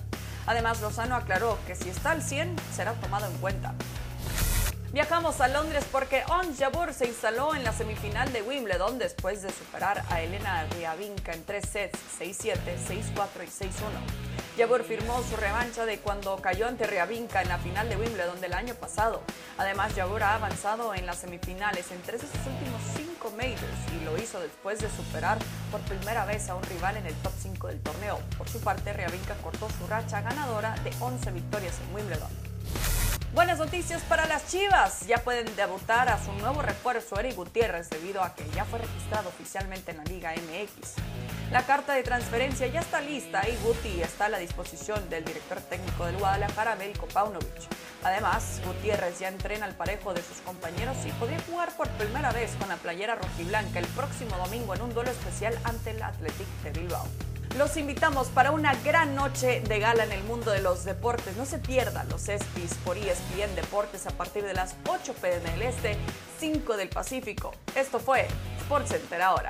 Además, 0.48 0.82
Lozano 0.82 1.16
aclaró 1.16 1.58
que 1.66 1.76
si 1.76 1.90
está 1.90 2.12
al 2.12 2.22
100, 2.22 2.58
será 2.76 2.92
tomado 2.94 3.28
en 3.28 3.38
cuenta. 3.38 3.74
Viajamos 4.94 5.42
a 5.42 5.50
Londres 5.50 5.86
porque 5.92 6.24
Ons 6.30 6.58
Jabeur 6.58 6.94
se 6.94 7.08
instaló 7.08 7.54
en 7.54 7.66
la 7.66 7.74
semifinal 7.74 8.32
de 8.32 8.42
Wimbledon 8.42 8.98
después 8.98 9.42
de 9.42 9.52
superar 9.52 10.04
a 10.10 10.22
Elena 10.22 10.66
Riavinka 10.72 11.34
en 11.34 11.44
tres 11.44 11.66
sets, 11.70 12.00
6-7, 12.20 12.56
6-4 12.88 13.44
y 13.44 13.48
6-1. 13.48 13.68
Jabeur 14.58 14.84
firmó 14.86 15.22
su 15.24 15.36
revancha 15.36 15.86
de 15.86 16.00
cuando 16.00 16.38
cayó 16.38 16.68
ante 16.68 16.88
Riavinka 16.88 17.42
en 17.42 17.50
la 17.50 17.58
final 17.58 17.90
de 17.90 17.98
Wimbledon 17.98 18.40
del 18.40 18.54
año 18.54 18.76
pasado. 18.76 19.22
Además, 19.58 19.94
Jabeur 19.94 20.24
ha 20.24 20.36
avanzado 20.36 20.96
en 20.96 21.06
las 21.06 21.18
semifinales 21.18 21.92
en 21.92 22.02
tres 22.02 22.22
de 22.22 22.28
sus 22.28 22.48
últimos 22.48 22.82
cinco 22.96 23.30
majors 23.32 23.94
y 23.94 24.06
lo 24.06 24.18
hizo 24.18 24.40
después 24.40 24.80
de 24.80 24.90
superar 24.90 25.38
por 25.70 25.82
primera 25.82 26.26
vez 26.26 26.50
a 26.50 26.56
un 26.56 26.64
rival 26.64 26.96
en 26.96 27.06
el 27.06 27.14
top 27.16 27.34
5 27.38 27.68
del 27.68 27.82
torneo. 27.82 28.20
Por 28.38 28.48
su 28.48 28.62
parte, 28.62 28.94
Riavinka 28.94 29.36
cortó 29.44 29.68
su 29.70 29.86
racha 29.88 30.22
ganadora 30.22 30.76
de 30.84 30.92
11 31.02 31.30
victorias 31.32 31.76
en 31.88 31.96
Wimbledon. 31.96 32.57
Buenas 33.38 33.60
noticias 33.60 34.02
para 34.02 34.26
las 34.26 34.48
Chivas. 34.48 35.06
Ya 35.06 35.20
pueden 35.20 35.56
debutar 35.56 36.10
a 36.10 36.18
su 36.24 36.34
nuevo 36.34 36.64
refuerzo 36.64 37.20
Eric 37.20 37.36
Gutiérrez 37.36 37.88
debido 37.88 38.24
a 38.24 38.34
que 38.34 38.44
ya 38.56 38.66
fue 38.66 38.80
registrado 38.80 39.30
oficialmente 39.30 39.92
en 39.92 39.98
la 39.98 40.04
Liga 40.06 40.34
MX. 40.34 40.96
La 41.52 41.64
carta 41.64 41.94
de 41.94 42.02
transferencia 42.02 42.66
ya 42.66 42.80
está 42.80 43.00
lista 43.00 43.48
y 43.48 43.56
Guti 43.64 44.02
está 44.02 44.26
a 44.26 44.30
la 44.30 44.40
disposición 44.40 45.08
del 45.10 45.24
director 45.24 45.62
técnico 45.62 46.08
del 46.08 46.18
Guadalajara, 46.18 46.72
Américo 46.72 47.08
Paunovic. 47.14 47.68
Además, 48.04 48.60
Gutiérrez 48.66 49.20
ya 49.20 49.28
entrena 49.28 49.68
al 49.68 49.76
parejo 49.76 50.16
de 50.16 50.24
sus 50.24 50.38
compañeros 50.38 50.98
y 51.06 51.12
podría 51.12 51.40
jugar 51.42 51.72
por 51.78 51.90
primera 51.90 52.32
vez 52.32 52.56
con 52.60 52.70
la 52.70 52.78
playera 52.78 53.14
rojiblanca 53.14 53.78
el 53.78 53.88
próximo 53.88 54.36
domingo 54.38 54.74
en 54.74 54.82
un 54.82 54.94
duelo 54.96 55.12
especial 55.12 55.58
ante 55.64 55.92
el 55.92 56.02
Athletic 56.02 56.48
de 56.64 56.72
Bilbao. 56.72 57.06
Los 57.58 57.76
invitamos 57.76 58.28
para 58.28 58.52
una 58.52 58.76
gran 58.84 59.16
noche 59.16 59.62
de 59.62 59.80
gala 59.80 60.04
en 60.04 60.12
el 60.12 60.24
mundo 60.26 60.52
de 60.52 60.62
los 60.62 60.86
deportes. 60.86 61.36
No 61.38 61.46
se 61.48 61.58
pierdan 61.58 62.08
los 62.08 62.30
ESPYs 62.30 62.76
por 62.86 62.98
ESPN 62.98 63.56
Deportes 63.56 64.06
a 64.06 64.12
partir 64.12 64.44
de 64.44 64.54
las 64.54 64.76
8 64.88 65.16
pm 65.20 65.40
del 65.40 65.64
Este, 65.64 65.98
5 66.40 66.78
del 66.78 66.90
Pacífico. 66.90 67.52
Esto 67.74 68.00
fue 68.00 68.28
SportsCenter 68.62 69.24
ahora. 69.24 69.50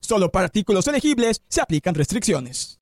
Solo 0.00 0.30
para 0.30 0.46
artículos 0.46 0.86
elegibles 0.86 1.42
se 1.48 1.60
aplican 1.60 1.94
restricciones. 1.94 2.78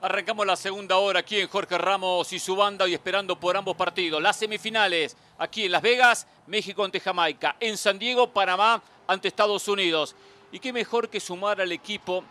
Arrancamos 0.00 0.46
la 0.46 0.56
segunda 0.56 0.96
hora 0.96 1.20
aquí 1.20 1.38
en 1.38 1.48
Jorge 1.48 1.78
Ramos 1.78 2.32
y 2.32 2.38
su 2.38 2.56
banda 2.56 2.88
y 2.88 2.94
esperando 2.94 3.38
por 3.38 3.56
ambos 3.56 3.76
partidos. 3.76 4.20
Las 4.20 4.36
semifinales 4.36 5.16
aquí 5.38 5.64
en 5.64 5.72
Las 5.72 5.82
Vegas, 5.82 6.26
México 6.46 6.84
ante 6.84 7.00
Jamaica. 7.00 7.56
En 7.60 7.76
San 7.76 7.98
Diego, 7.98 8.32
Panamá 8.32 8.82
ante 9.06 9.28
Estados 9.28 9.66
Unidos. 9.68 10.14
Y 10.50 10.58
qué 10.58 10.72
mejor 10.72 11.08
que 11.08 11.20
sumar 11.20 11.60
al 11.60 11.72
equipo 11.72 12.24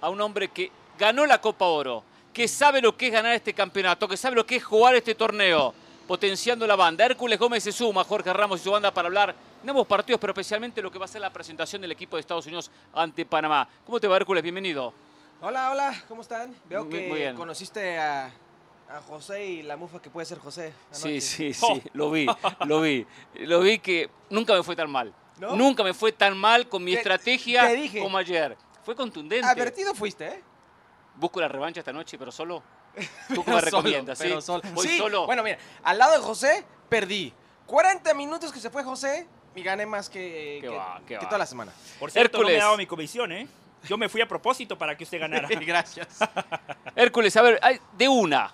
a 0.00 0.08
un 0.08 0.20
hombre 0.20 0.48
que 0.48 0.72
ganó 0.98 1.26
la 1.26 1.40
Copa 1.40 1.66
Oro, 1.66 2.02
que 2.32 2.48
sabe 2.48 2.80
lo 2.80 2.96
que 2.96 3.06
es 3.06 3.12
ganar 3.12 3.34
este 3.34 3.54
campeonato, 3.54 4.08
que 4.08 4.16
sabe 4.16 4.36
lo 4.36 4.46
que 4.46 4.56
es 4.56 4.64
jugar 4.64 4.94
este 4.94 5.14
torneo, 5.14 5.74
potenciando 6.08 6.66
la 6.66 6.74
banda. 6.74 7.04
Hércules 7.04 7.38
Gómez 7.38 7.62
se 7.62 7.70
suma 7.70 8.00
a 8.00 8.04
Jorge 8.04 8.32
Ramos 8.32 8.60
y 8.60 8.64
su 8.64 8.70
banda 8.72 8.92
para 8.92 9.06
hablar 9.06 9.36
de 9.62 9.70
ambos 9.70 9.86
partidos, 9.86 10.18
pero 10.20 10.32
especialmente 10.32 10.82
lo 10.82 10.90
que 10.90 10.98
va 10.98 11.04
a 11.04 11.08
ser 11.08 11.20
la 11.20 11.30
presentación 11.32 11.80
del 11.82 11.92
equipo 11.92 12.16
de 12.16 12.20
Estados 12.22 12.46
Unidos 12.46 12.70
ante 12.94 13.24
Panamá. 13.26 13.68
¿Cómo 13.86 14.00
te 14.00 14.08
va, 14.08 14.16
Hércules? 14.16 14.42
Bienvenido. 14.42 14.92
Hola, 15.40 15.70
hola, 15.70 16.02
¿cómo 16.08 16.22
están? 16.22 16.56
Veo 16.64 16.84
Muy- 16.84 16.92
que 16.98 17.08
muy 17.08 17.18
bien. 17.20 17.36
conociste 17.36 17.98
a, 17.98 18.26
a 18.88 19.00
José 19.06 19.44
y 19.44 19.62
la 19.62 19.76
mufa 19.76 20.00
que 20.02 20.08
puede 20.10 20.24
ser 20.24 20.38
José. 20.38 20.72
Sí, 20.90 21.20
sí, 21.20 21.52
sí, 21.54 21.82
lo 21.92 22.10
vi, 22.10 22.26
lo 22.66 22.80
vi. 22.80 23.06
Lo 23.34 23.60
vi 23.60 23.78
que 23.78 24.10
nunca 24.30 24.54
me 24.54 24.62
fue 24.64 24.74
tan 24.74 24.90
mal. 24.90 25.14
¿No? 25.38 25.54
Nunca 25.54 25.84
me 25.84 25.94
fue 25.94 26.10
tan 26.10 26.36
mal 26.36 26.68
con 26.68 26.82
mi 26.82 26.92
Te- 26.92 26.98
estrategia 26.98 27.68
te 27.68 28.00
como 28.00 28.18
ayer. 28.18 28.56
Fue 28.82 28.96
contundente. 28.96 29.46
Advertido 29.46 29.94
fuiste, 29.94 30.26
¿eh? 30.26 30.42
Busco 31.14 31.38
la 31.40 31.46
revancha 31.48 31.80
esta 31.80 31.92
noche, 31.92 32.18
pero 32.18 32.32
solo. 32.32 32.60
¿Tú 33.34 33.44
qué 33.44 33.50
me 33.50 33.60
recomiendas? 33.60 34.18
¿sí? 34.18 34.30
solo. 34.40 34.62
Voy 34.72 34.86
Sí, 34.86 34.98
solo. 34.98 35.26
Bueno, 35.26 35.42
mira, 35.42 35.58
al 35.82 35.98
lado 35.98 36.12
de 36.12 36.18
José, 36.18 36.64
perdí. 36.88 37.32
40 37.66 38.14
minutos 38.14 38.50
que 38.52 38.60
se 38.60 38.70
fue 38.70 38.82
José 38.82 39.26
y 39.54 39.62
gané 39.62 39.84
más 39.86 40.08
que, 40.08 40.58
Qué 40.62 40.68
que- 40.68 40.76
va, 40.76 40.98
qué 41.00 41.04
que 41.06 41.16
va. 41.18 41.24
toda 41.26 41.38
la 41.38 41.46
semana. 41.46 41.72
Por 42.00 42.10
cierto, 42.10 42.38
no 42.38 42.44
me 42.44 42.50
Hércules. 42.50 42.62
ha 42.62 42.64
dado 42.66 42.76
mi 42.78 42.86
comisión, 42.86 43.32
¿eh? 43.32 43.46
Yo 43.84 43.96
me 43.98 44.08
fui 44.08 44.20
a 44.20 44.26
propósito 44.26 44.76
para 44.76 44.96
que 44.96 45.04
usted 45.04 45.20
ganara. 45.20 45.46
Gracias. 45.60 46.18
Hércules, 46.96 47.36
a 47.36 47.42
ver, 47.42 47.60
de 47.96 48.08
una. 48.08 48.52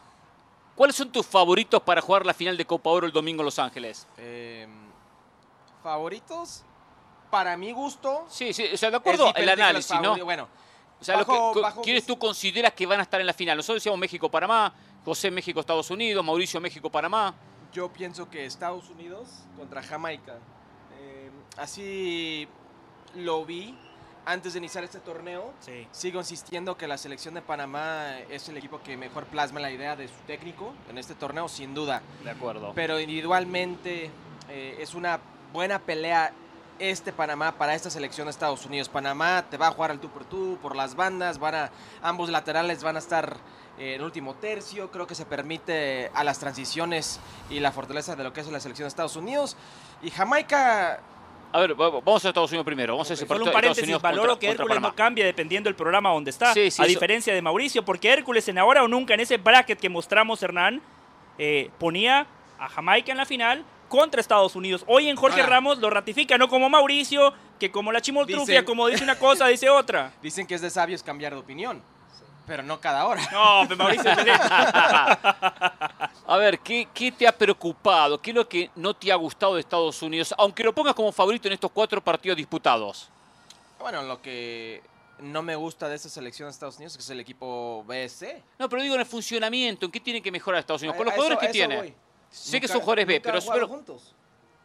¿Cuáles 0.74 0.96
son 0.96 1.10
tus 1.12 1.24
favoritos 1.24 1.80
para 1.82 2.00
jugar 2.00 2.26
la 2.26 2.34
final 2.34 2.56
de 2.56 2.66
Copa 2.66 2.90
Oro 2.90 3.06
el 3.06 3.12
domingo 3.12 3.42
en 3.42 3.44
Los 3.46 3.58
Ángeles? 3.60 4.06
Eh, 4.18 4.66
¿Favoritos? 5.82 6.62
Para 7.30 7.56
mi 7.56 7.72
gusto. 7.72 8.26
Sí, 8.28 8.52
sí, 8.52 8.66
o 8.72 8.76
sea, 8.76 8.90
de 8.90 8.96
acuerdo 8.96 9.32
que 9.32 9.42
los 9.44 9.52
análisis, 9.52 10.00
¿no? 10.00 10.16
Bueno, 10.24 10.48
O 11.04 11.06
sea, 11.06 11.18
lo 11.18 11.24
bajo- 11.26 11.52
que, 11.52 11.60
bajo 11.60 11.82
¿quiénes 11.82 12.06
tú 12.06 12.18
consideras 12.18 12.72
que 12.72 12.86
van 12.86 12.98
a 13.00 13.02
estar 13.02 13.20
en 13.20 13.26
la 13.26 13.34
final? 13.34 13.56
Nosotros 13.58 13.76
decíamos 13.82 14.00
México-Panamá, 14.00 14.72
José 15.04 15.30
México-Estados 15.30 15.90
Unidos, 15.90 16.24
Mauricio 16.24 16.60
México-Panamá. 16.62 17.34
Yo 17.74 17.92
pienso 17.92 18.30
que 18.30 18.46
Estados 18.46 18.88
Unidos 18.88 19.28
contra 19.58 19.82
Jamaica. 19.82 20.38
Eh, 20.98 21.30
así 21.58 22.48
lo 23.16 23.44
vi 23.44 23.76
antes 24.24 24.54
de 24.54 24.60
iniciar 24.60 24.82
este 24.84 25.00
torneo. 25.00 25.52
Sí. 25.60 25.86
Sigo 25.92 26.20
insistiendo 26.20 26.76
que 26.78 26.86
la 26.88 26.96
selección 26.96 27.34
de 27.34 27.42
Panamá 27.42 28.18
es 28.30 28.48
el 28.48 28.56
equipo 28.56 28.80
que 28.82 28.96
mejor 28.96 29.26
plasma 29.26 29.60
la 29.60 29.70
idea 29.70 29.96
de 29.96 30.08
su 30.08 30.14
técnico 30.26 30.72
en 30.88 30.96
este 30.96 31.14
torneo, 31.14 31.48
sin 31.48 31.74
duda. 31.74 32.00
De 32.22 32.30
acuerdo. 32.30 32.72
Pero 32.74 32.98
individualmente 32.98 34.10
eh, 34.48 34.76
es 34.80 34.94
una 34.94 35.20
buena 35.52 35.78
pelea 35.80 36.32
este 36.78 37.12
Panamá 37.12 37.52
para 37.52 37.74
esta 37.74 37.90
selección 37.90 38.26
de 38.26 38.30
Estados 38.32 38.64
Unidos. 38.66 38.88
Panamá 38.88 39.44
te 39.50 39.56
va 39.56 39.68
a 39.68 39.70
jugar 39.70 39.90
al 39.90 40.00
tú 40.00 40.08
por 40.08 40.24
tú, 40.24 40.58
por 40.60 40.74
las 40.76 40.94
bandas, 40.94 41.38
van 41.38 41.54
a, 41.54 41.70
ambos 42.02 42.30
laterales 42.30 42.82
van 42.82 42.96
a 42.96 42.98
estar 42.98 43.36
eh, 43.78 43.94
en 43.94 44.02
último 44.02 44.34
tercio. 44.34 44.90
Creo 44.90 45.06
que 45.06 45.14
se 45.14 45.24
permite 45.26 46.10
a 46.14 46.24
las 46.24 46.38
transiciones 46.38 47.20
y 47.50 47.60
la 47.60 47.72
fortaleza 47.72 48.16
de 48.16 48.24
lo 48.24 48.32
que 48.32 48.40
es 48.40 48.48
la 48.48 48.60
selección 48.60 48.84
de 48.86 48.88
Estados 48.88 49.16
Unidos. 49.16 49.56
Y 50.02 50.10
Jamaica, 50.10 51.00
A 51.52 51.60
ver, 51.60 51.80
va- 51.80 51.90
vamos 51.90 52.24
a 52.24 52.28
Estados 52.28 52.50
Unidos 52.50 52.64
primero. 52.66 52.94
Vamos 52.94 53.08
a 53.10 53.14
ese 53.14 53.26
Solo 53.26 53.38
un 53.40 53.44
de 53.44 53.50
Estados 53.50 53.54
paréntesis, 53.54 53.84
Unidos 53.84 54.02
valoro 54.02 54.28
contra- 54.32 54.40
que 54.40 54.48
Hércules 54.54 54.80
no 54.80 54.94
cambia 54.94 55.24
dependiendo 55.24 55.68
del 55.68 55.76
programa 55.76 56.10
donde 56.10 56.30
está. 56.30 56.52
Sí, 56.52 56.70
sí, 56.70 56.82
a 56.82 56.84
eso- 56.86 56.90
diferencia 56.90 57.32
de 57.32 57.40
Mauricio, 57.42 57.84
porque 57.84 58.12
Hércules 58.12 58.48
en 58.48 58.58
ahora 58.58 58.82
o 58.82 58.88
nunca, 58.88 59.14
en 59.14 59.20
ese 59.20 59.36
bracket 59.36 59.78
que 59.78 59.88
mostramos, 59.88 60.42
Hernán, 60.42 60.82
eh, 61.38 61.70
ponía 61.78 62.26
a 62.58 62.68
Jamaica 62.68 63.12
en 63.12 63.18
la 63.18 63.26
final 63.26 63.64
contra 63.94 64.20
Estados 64.20 64.56
Unidos. 64.56 64.84
Hoy 64.88 65.08
en 65.08 65.14
Jorge 65.14 65.40
Ahora. 65.40 65.54
Ramos 65.54 65.78
lo 65.78 65.88
ratifica, 65.88 66.36
no 66.36 66.48
como 66.48 66.68
Mauricio, 66.68 67.32
que 67.60 67.70
como 67.70 67.92
la 67.92 68.00
chimoltrufia, 68.00 68.60
Dicen- 68.62 68.64
como 68.64 68.88
dice 68.88 69.04
una 69.04 69.16
cosa, 69.16 69.46
dice 69.46 69.70
otra. 69.70 70.12
dicen 70.22 70.46
que 70.48 70.56
es 70.56 70.60
de 70.62 70.68
sabios 70.70 71.00
cambiar 71.04 71.32
de 71.32 71.38
opinión, 71.38 71.80
pero 72.44 72.64
no 72.64 72.80
cada 72.80 73.06
hora. 73.06 73.22
No, 73.30 73.62
pues 73.68 73.78
Mauricio, 73.78 74.10
A 76.26 76.36
ver, 76.38 76.58
¿qué, 76.58 76.88
qué 76.92 77.12
te 77.12 77.28
ha 77.28 77.32
preocupado? 77.36 78.20
¿Qué 78.20 78.30
es 78.30 78.34
lo 78.36 78.48
que 78.48 78.68
no 78.74 78.94
te 78.94 79.12
ha 79.12 79.14
gustado 79.16 79.54
de 79.54 79.60
Estados 79.60 80.02
Unidos? 80.02 80.34
Aunque 80.38 80.64
lo 80.64 80.74
pongas 80.74 80.94
como 80.94 81.12
favorito 81.12 81.46
en 81.48 81.54
estos 81.54 81.70
cuatro 81.70 82.02
partidos 82.02 82.36
disputados. 82.36 83.10
Bueno, 83.78 84.02
lo 84.02 84.20
que 84.20 84.82
no 85.20 85.42
me 85.42 85.54
gusta 85.54 85.88
de 85.88 85.94
esta 85.94 86.08
selección 86.08 86.48
de 86.48 86.50
Estados 86.50 86.76
Unidos 86.76 86.94
es 86.94 86.96
que 86.96 87.02
es 87.04 87.10
el 87.10 87.20
equipo 87.20 87.84
BSC. 87.86 88.42
No, 88.58 88.68
pero 88.68 88.82
digo 88.82 88.94
en 88.94 89.02
el 89.02 89.06
funcionamiento, 89.06 89.86
¿en 89.86 89.92
qué 89.92 90.00
tiene 90.00 90.20
que 90.20 90.32
mejorar 90.32 90.58
Estados 90.60 90.82
Unidos? 90.82 90.96
Con 90.96 91.04
los 91.04 91.12
a 91.12 91.16
jugadores 91.16 91.38
eso- 91.38 91.46
que 91.46 91.52
tiene. 91.52 91.76
voy. 91.76 91.94
Sé 92.34 92.60
que 92.60 92.66
son 92.68 92.80
jugadores 92.80 93.06
B, 93.06 93.20
pero, 93.20 93.38
pero- 93.52 93.68
juntos. 93.68 94.14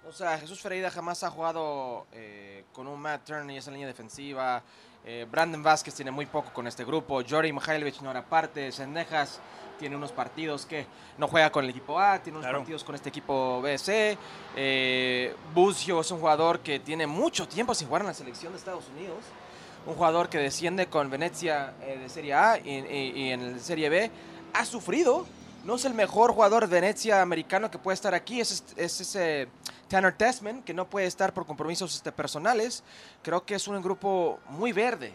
O 0.08 0.12
sea, 0.12 0.38
Jesús 0.40 0.60
Ferreira 0.60 0.90
jamás 0.90 1.24
ha 1.24 1.30
jugado 1.30 2.08
eh, 2.14 2.64
con 2.74 2.88
un 2.88 3.00
Matt 3.00 3.26
Turner 3.26 3.56
y 3.56 3.58
esa 3.60 3.70
línea 3.70 3.86
defensiva. 3.86 4.64
Eh, 5.06 5.28
Brandon 5.30 5.62
Vázquez 5.62 5.94
tiene 5.94 6.10
muy 6.10 6.26
poco 6.26 6.52
con 6.52 6.66
este 6.66 6.84
grupo. 6.84 7.22
Jory 7.28 7.54
Mihailovic 7.54 8.02
no 8.02 8.10
era 8.10 8.26
parte. 8.26 8.72
Sendejas 8.72 9.40
tiene 9.78 9.96
unos 9.96 10.12
partidos 10.12 10.66
que 10.66 10.88
no 11.20 11.28
juega 11.28 11.52
con 11.52 11.64
el 11.64 11.70
equipo 11.70 12.00
A, 12.00 12.18
tiene 12.24 12.38
unos 12.40 12.46
Claro. 12.48 12.60
partidos 12.60 12.84
con 12.84 12.96
este 12.96 13.10
equipo 13.10 13.62
BC. 13.62 14.18
Eh, 14.56 15.36
Bucio 15.54 16.02
es 16.02 16.10
un 16.12 16.20
jugador 16.20 16.62
que 16.62 16.80
tiene 16.80 17.06
mucho 17.06 17.48
tiempo 17.48 17.76
sin 17.76 17.88
jugar 17.88 18.02
en 18.02 18.08
la 18.08 18.14
selección 18.16 18.52
de 18.52 18.58
Estados 18.58 18.88
Unidos. 18.90 19.20
Un 19.86 19.94
jugador 19.94 20.28
que 20.30 20.40
desciende 20.40 20.88
con 20.88 21.10
Venecia 21.12 21.76
eh, 21.82 22.00
de 22.00 22.10
Serie 22.10 22.34
A 22.34 22.58
y, 22.58 22.70
y- 22.72 23.12
y 23.16 23.32
en 23.32 23.42
el 23.42 23.60
Serie 23.62 23.90
B. 23.90 24.10
Ha 24.54 24.66
sufrido. 24.66 25.28
No 25.66 25.76
es 25.76 25.86
el 25.86 25.94
mejor 25.94 26.32
jugador 26.34 26.68
de 26.68 26.80
Venecia 26.82 27.22
americano 27.22 27.70
que 27.70 27.78
puede 27.78 27.96
estar 27.96 28.14
aquí. 28.16 28.40
Es, 28.42 28.52
es- 28.52 28.64
es 28.78 29.02
ese 29.02 29.48
Tanner 29.88 30.16
Tessman, 30.16 30.64
que 30.64 30.74
no 30.74 30.90
puede 30.90 31.06
estar 31.08 31.34
por 31.34 31.46
compromisos 31.46 31.96
este, 31.96 32.12
personales. 32.12 32.84
Creo 33.22 33.46
que 33.46 33.56
es 33.56 33.68
un 33.68 33.82
grupo 33.82 34.40
muy 34.50 34.72
verde. 34.72 35.14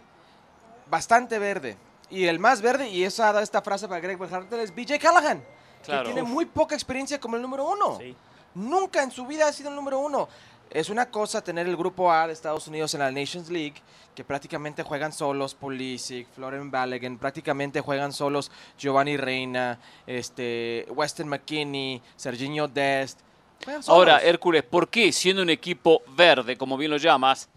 Bastante 0.90 1.38
verde. 1.38 1.76
Y 2.10 2.26
el 2.26 2.38
más 2.38 2.60
verde, 2.60 2.88
y 2.88 3.04
esa 3.04 3.32
da 3.32 3.42
esta 3.42 3.62
frase 3.62 3.88
para 3.88 4.00
Greg 4.00 4.18
Berhalter, 4.18 4.60
es 4.60 4.74
BJ 4.74 4.98
Callahan. 4.98 5.42
Claro. 5.82 6.04
Que 6.08 6.12
tiene 6.14 6.22
muy 6.28 6.44
poca 6.46 6.74
experiencia 6.74 7.18
como 7.18 7.36
el 7.36 7.42
número 7.42 7.68
uno. 7.68 7.98
Sí. 7.98 8.14
Nunca 8.54 9.02
en 9.02 9.10
su 9.10 9.26
vida 9.26 9.48
ha 9.48 9.52
sido 9.52 9.70
el 9.70 9.76
número 9.76 9.98
uno. 9.98 10.28
Es 10.70 10.90
una 10.90 11.10
cosa 11.10 11.42
tener 11.42 11.68
el 11.68 11.76
grupo 11.76 12.10
A 12.10 12.26
de 12.26 12.32
Estados 12.32 12.66
Unidos 12.66 12.94
en 12.94 13.00
la 13.00 13.10
Nations 13.10 13.48
League, 13.48 13.74
que 14.14 14.24
prácticamente 14.24 14.82
juegan 14.82 15.12
solos 15.12 15.54
Pulisic, 15.54 16.26
Florian 16.34 16.70
Balogun, 16.70 17.18
prácticamente 17.18 17.80
juegan 17.80 18.12
solos 18.12 18.50
Giovanni 18.78 19.16
Reina, 19.16 19.78
este, 20.06 20.86
Weston 20.90 21.28
McKinney, 21.28 22.02
Serginho 22.16 22.66
Dest. 22.68 23.20
Ahora, 23.86 24.18
Hércules, 24.18 24.62
¿por 24.62 24.88
qué 24.88 25.12
siendo 25.12 25.42
un 25.42 25.50
equipo 25.50 26.02
verde, 26.16 26.56
como 26.56 26.76
bien 26.76 26.90
lo 26.90 26.96
llamas, 26.96 27.48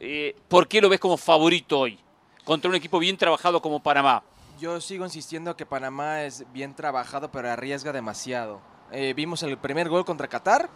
eh, 0.00 0.36
¿por 0.48 0.68
qué 0.68 0.80
lo 0.80 0.88
ves 0.88 1.00
como 1.00 1.16
favorito 1.16 1.80
hoy? 1.80 1.98
Contra 2.44 2.68
un 2.68 2.76
equipo 2.76 2.98
bien 2.98 3.16
trabajado 3.16 3.62
como 3.62 3.80
Panamá. 3.80 4.22
Yo 4.60 4.80
sigo 4.80 5.04
insistiendo 5.04 5.56
que 5.56 5.64
Panamá 5.64 6.24
es 6.24 6.44
bien 6.52 6.74
trabajado, 6.74 7.30
pero 7.30 7.50
arriesga 7.50 7.92
demasiado. 7.92 8.60
Eh, 8.90 9.12
vimos 9.14 9.42
el 9.42 9.56
primer 9.58 9.88
gol 9.88 10.04
contra 10.04 10.28
Qatar. 10.28 10.68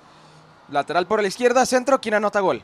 Lateral 0.68 1.06
por 1.06 1.20
la 1.22 1.28
izquierda, 1.28 1.64
centro, 1.66 2.00
¿quién 2.00 2.14
anota 2.14 2.40
gol? 2.40 2.62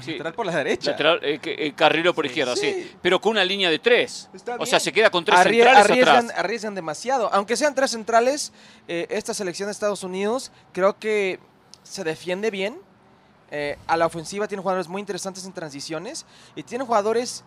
Sí. 0.00 0.12
Lateral 0.12 0.34
por 0.34 0.46
la 0.46 0.56
derecha. 0.56 0.92
Lateral, 0.92 1.20
eh, 1.22 1.38
eh, 1.44 1.72
carrilero 1.74 2.14
por 2.14 2.24
izquierda, 2.24 2.56
sí. 2.56 2.72
sí. 2.72 2.96
Pero 3.02 3.20
con 3.20 3.32
una 3.32 3.44
línea 3.44 3.68
de 3.70 3.78
tres. 3.78 4.28
Está 4.32 4.56
o 4.58 4.64
sea, 4.66 4.80
se 4.80 4.92
queda 4.92 5.10
con 5.10 5.24
tres 5.24 5.38
Arrie- 5.38 5.56
centrales 5.62 5.84
arriesgan, 5.84 6.24
atrás. 6.26 6.38
arriesgan 6.38 6.74
demasiado. 6.74 7.28
Aunque 7.32 7.56
sean 7.56 7.74
tres 7.74 7.90
centrales, 7.90 8.52
eh, 8.88 9.06
esta 9.10 9.34
selección 9.34 9.66
de 9.66 9.72
Estados 9.72 10.02
Unidos 10.02 10.50
creo 10.72 10.98
que 10.98 11.38
se 11.82 12.04
defiende 12.04 12.50
bien. 12.50 12.80
A 13.86 13.98
la 13.98 14.06
ofensiva 14.06 14.48
tiene 14.48 14.62
jugadores 14.62 14.88
muy 14.88 15.00
interesantes 15.00 15.44
en 15.44 15.52
transiciones 15.52 16.24
y 16.54 16.62
tiene 16.62 16.86
jugadores 16.86 17.44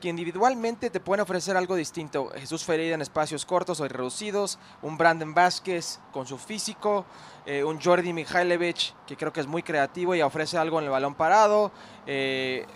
que 0.00 0.08
individualmente 0.08 0.90
te 0.90 1.00
pueden 1.00 1.22
ofrecer 1.22 1.56
algo 1.56 1.74
distinto. 1.74 2.30
Jesús 2.36 2.64
Ferreira 2.64 2.94
en 2.94 3.02
espacios 3.02 3.44
cortos 3.44 3.80
o 3.80 3.88
reducidos, 3.88 4.58
un 4.82 4.98
Brandon 4.98 5.34
Vázquez 5.34 6.00
con 6.12 6.26
su 6.26 6.38
físico, 6.38 7.04
eh, 7.46 7.64
un 7.64 7.80
Jordi 7.80 8.12
Mihailovic 8.12 8.94
que 9.06 9.16
creo 9.16 9.32
que 9.32 9.40
es 9.40 9.46
muy 9.46 9.62
creativo 9.62 10.14
y 10.14 10.22
ofrece 10.22 10.58
algo 10.58 10.78
en 10.78 10.84
el 10.84 10.90
balón 10.90 11.14
parado, 11.14 11.70
eh, 12.06 12.66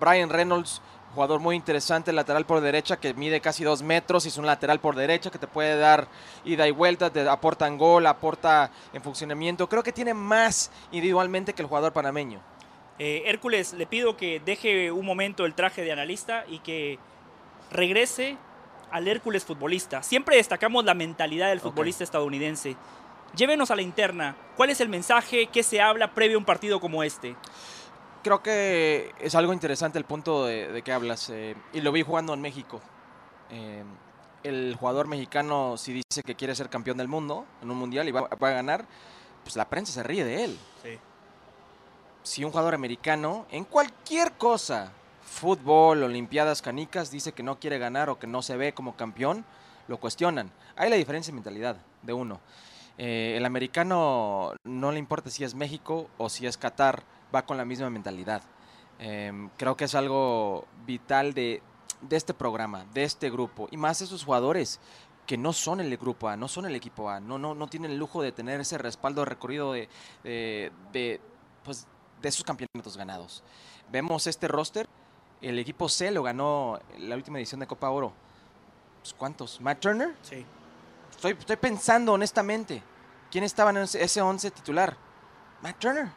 Brian 0.00 0.30
Reynolds, 0.30 0.80
jugador 1.14 1.40
muy 1.40 1.56
interesante, 1.56 2.12
lateral 2.12 2.46
por 2.46 2.60
derecha 2.60 2.96
que 2.96 3.14
mide 3.14 3.40
casi 3.40 3.64
dos 3.64 3.82
metros 3.82 4.24
y 4.24 4.28
es 4.28 4.38
un 4.38 4.46
lateral 4.46 4.80
por 4.80 4.96
derecha 4.96 5.30
que 5.30 5.38
te 5.38 5.46
puede 5.46 5.76
dar 5.76 6.08
ida 6.44 6.66
y 6.66 6.70
vuelta, 6.70 7.10
te 7.10 7.28
aporta 7.28 7.66
en 7.66 7.78
gol, 7.78 8.06
aporta 8.06 8.70
en 8.92 9.02
funcionamiento. 9.02 9.68
Creo 9.68 9.82
que 9.82 9.92
tiene 9.92 10.14
más 10.14 10.70
individualmente 10.90 11.52
que 11.52 11.62
el 11.62 11.68
jugador 11.68 11.92
panameño. 11.92 12.40
Eh, 13.04 13.24
Hércules, 13.26 13.72
le 13.72 13.84
pido 13.84 14.16
que 14.16 14.38
deje 14.38 14.92
un 14.92 15.04
momento 15.04 15.44
el 15.44 15.54
traje 15.54 15.82
de 15.82 15.90
analista 15.90 16.44
y 16.46 16.60
que 16.60 17.00
regrese 17.72 18.36
al 18.92 19.08
Hércules 19.08 19.44
futbolista. 19.44 20.04
Siempre 20.04 20.36
destacamos 20.36 20.84
la 20.84 20.94
mentalidad 20.94 21.48
del 21.48 21.58
futbolista 21.58 22.04
estadounidense. 22.04 22.76
Llévenos 23.34 23.72
a 23.72 23.74
la 23.74 23.82
interna. 23.82 24.36
¿Cuál 24.56 24.70
es 24.70 24.80
el 24.80 24.88
mensaje? 24.88 25.48
¿Qué 25.48 25.64
se 25.64 25.80
habla 25.80 26.14
previo 26.14 26.36
a 26.36 26.38
un 26.38 26.44
partido 26.44 26.78
como 26.78 27.02
este? 27.02 27.34
Creo 28.22 28.40
que 28.40 29.10
es 29.18 29.34
algo 29.34 29.52
interesante 29.52 29.98
el 29.98 30.04
punto 30.04 30.46
de, 30.46 30.70
de 30.70 30.82
que 30.82 30.92
hablas. 30.92 31.28
eh, 31.30 31.56
y 31.72 31.80
lo 31.80 31.90
vi 31.90 32.02
jugando 32.02 32.34
en 32.34 32.40
México. 32.40 32.80
Eh, 33.50 33.82
el 34.44 34.76
jugador 34.78 35.08
mexicano, 35.08 35.76
si 35.76 35.92
dice 35.92 36.22
que 36.24 36.36
quiere 36.36 36.54
ser 36.54 36.68
campeón 36.68 36.98
del 36.98 37.08
mundo 37.08 37.46
en 37.62 37.68
un 37.72 37.78
mundial 37.78 38.06
y 38.08 38.12
va, 38.12 38.28
va 38.28 38.48
a 38.50 38.52
ganar, 38.52 38.84
pues 39.42 39.56
la 39.56 39.68
prensa 39.68 39.92
se 39.92 40.04
ríe 40.04 40.24
de 40.24 40.44
él. 40.44 40.58
Si 42.22 42.44
un 42.44 42.50
jugador 42.50 42.74
americano, 42.74 43.46
en 43.50 43.64
cualquier 43.64 44.32
cosa, 44.32 44.92
fútbol, 45.22 46.04
olimpiadas, 46.04 46.62
canicas, 46.62 47.10
dice 47.10 47.32
que 47.32 47.42
no 47.42 47.58
quiere 47.58 47.78
ganar 47.78 48.10
o 48.10 48.18
que 48.18 48.26
no 48.26 48.42
se 48.42 48.56
ve 48.56 48.74
como 48.74 48.96
campeón, 48.96 49.44
lo 49.88 49.98
cuestionan. 49.98 50.50
Hay 50.76 50.88
la 50.88 50.96
diferencia 50.96 51.32
de 51.32 51.36
mentalidad 51.36 51.76
de 52.02 52.12
uno. 52.12 52.40
Eh, 52.98 53.34
el 53.36 53.44
americano 53.44 54.52
no 54.64 54.92
le 54.92 54.98
importa 54.98 55.30
si 55.30 55.42
es 55.42 55.54
México 55.54 56.08
o 56.18 56.28
si 56.28 56.46
es 56.46 56.56
Qatar, 56.56 57.02
va 57.34 57.44
con 57.44 57.56
la 57.56 57.64
misma 57.64 57.90
mentalidad. 57.90 58.42
Em, 58.98 59.48
creo 59.56 59.76
que 59.76 59.84
es 59.84 59.94
algo 59.96 60.66
vital 60.86 61.34
de, 61.34 61.60
de 62.02 62.16
este 62.16 62.34
programa, 62.34 62.84
de 62.94 63.02
este 63.02 63.30
grupo, 63.30 63.66
y 63.72 63.76
más 63.76 64.00
esos 64.00 64.24
jugadores 64.24 64.78
que 65.26 65.36
no 65.36 65.52
son 65.52 65.80
el 65.80 65.96
grupo 65.96 66.28
A, 66.28 66.36
no 66.36 66.46
son 66.46 66.66
el 66.66 66.74
equipo 66.76 67.08
A, 67.08 67.20
no, 67.20 67.38
no, 67.38 67.54
no 67.54 67.66
tienen 67.66 67.92
el 67.92 67.98
lujo 67.98 68.22
de 68.22 68.32
tener 68.32 68.60
ese 68.60 68.78
respaldo 68.78 69.24
recorrido 69.24 69.72
de, 69.72 69.88
de, 70.22 70.72
de, 70.92 71.20
pues, 71.64 71.86
de 72.22 72.28
esos 72.28 72.44
campeonatos 72.44 72.96
ganados. 72.96 73.42
Vemos 73.90 74.26
este 74.26 74.48
roster, 74.48 74.88
el 75.40 75.58
equipo 75.58 75.88
C 75.88 76.10
lo 76.10 76.22
ganó 76.22 76.78
la 76.98 77.16
última 77.16 77.38
edición 77.38 77.60
de 77.60 77.66
Copa 77.66 77.90
Oro. 77.90 78.12
Pues, 79.02 79.12
¿Cuántos? 79.14 79.60
¿Matt 79.60 79.80
Turner? 79.80 80.14
Sí. 80.22 80.46
Estoy, 81.10 81.32
estoy 81.32 81.56
pensando 81.56 82.12
honestamente, 82.12 82.82
¿quién 83.30 83.44
estaba 83.44 83.70
en 83.70 83.78
ese 83.78 84.02
ese 84.02 84.22
11 84.22 84.50
titular? 84.52 84.96
Matt 85.60 85.78
Turner. 85.78 86.08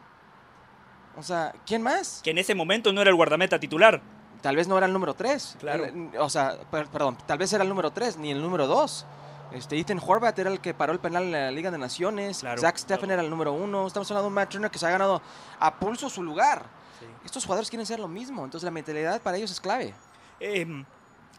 O 1.18 1.24
sea, 1.24 1.54
¿quién 1.66 1.82
más? 1.82 2.22
Que 2.24 2.32
en 2.32 2.38
ese 2.38 2.54
momento 2.56 2.92
no 2.94 3.02
era 3.02 3.10
el 3.10 3.16
guardameta 3.16 3.60
titular. 3.60 4.02
Tal 4.42 4.56
vez 4.56 4.68
no 4.68 4.78
era 4.78 4.86
el 4.86 4.94
número 4.94 5.14
3. 5.16 5.58
Claro. 5.60 5.86
O 6.20 6.30
sea, 6.30 6.58
per- 6.70 6.88
perdón, 6.88 7.18
tal 7.26 7.38
vez 7.38 7.52
era 7.54 7.64
el 7.64 7.70
número 7.70 7.92
3, 7.92 8.18
ni 8.18 8.32
el 8.32 8.42
número 8.42 8.68
2. 8.68 9.06
Este, 9.52 9.78
Ethan 9.80 10.02
Horvath 10.06 10.38
era 10.40 10.50
el 10.50 10.60
que 10.60 10.74
paró 10.74 10.94
el 10.94 11.00
penal 11.00 11.24
en 11.24 11.32
la 11.32 11.52
Liga 11.52 11.72
de 11.72 11.78
Naciones. 11.78 12.40
Claro, 12.40 12.60
Zach 12.60 12.78
Steffen 12.78 13.12
era 13.12 13.22
el 13.22 13.30
número 13.30 13.54
1. 13.54 13.88
Estamos 13.88 14.10
hablando 14.12 14.24
de 14.24 14.28
un 14.28 14.34
Matt 14.34 14.50
Turner 14.50 14.72
que 14.72 14.80
se 14.80 14.86
ha 14.86 14.90
ganado 14.90 15.22
a 15.60 15.76
pulso 15.76 16.10
su 16.10 16.24
lugar. 16.24 16.66
Estos 17.24 17.46
jugadores 17.46 17.70
quieren 17.70 17.86
ser 17.86 18.00
lo 18.00 18.08
mismo, 18.08 18.44
entonces 18.44 18.66
la 18.66 18.72
mentalidad 18.72 19.22
para 19.22 19.38
ellos 19.38 19.52
es 19.52 19.60
clave. 19.60 19.94
Em, 20.40 20.86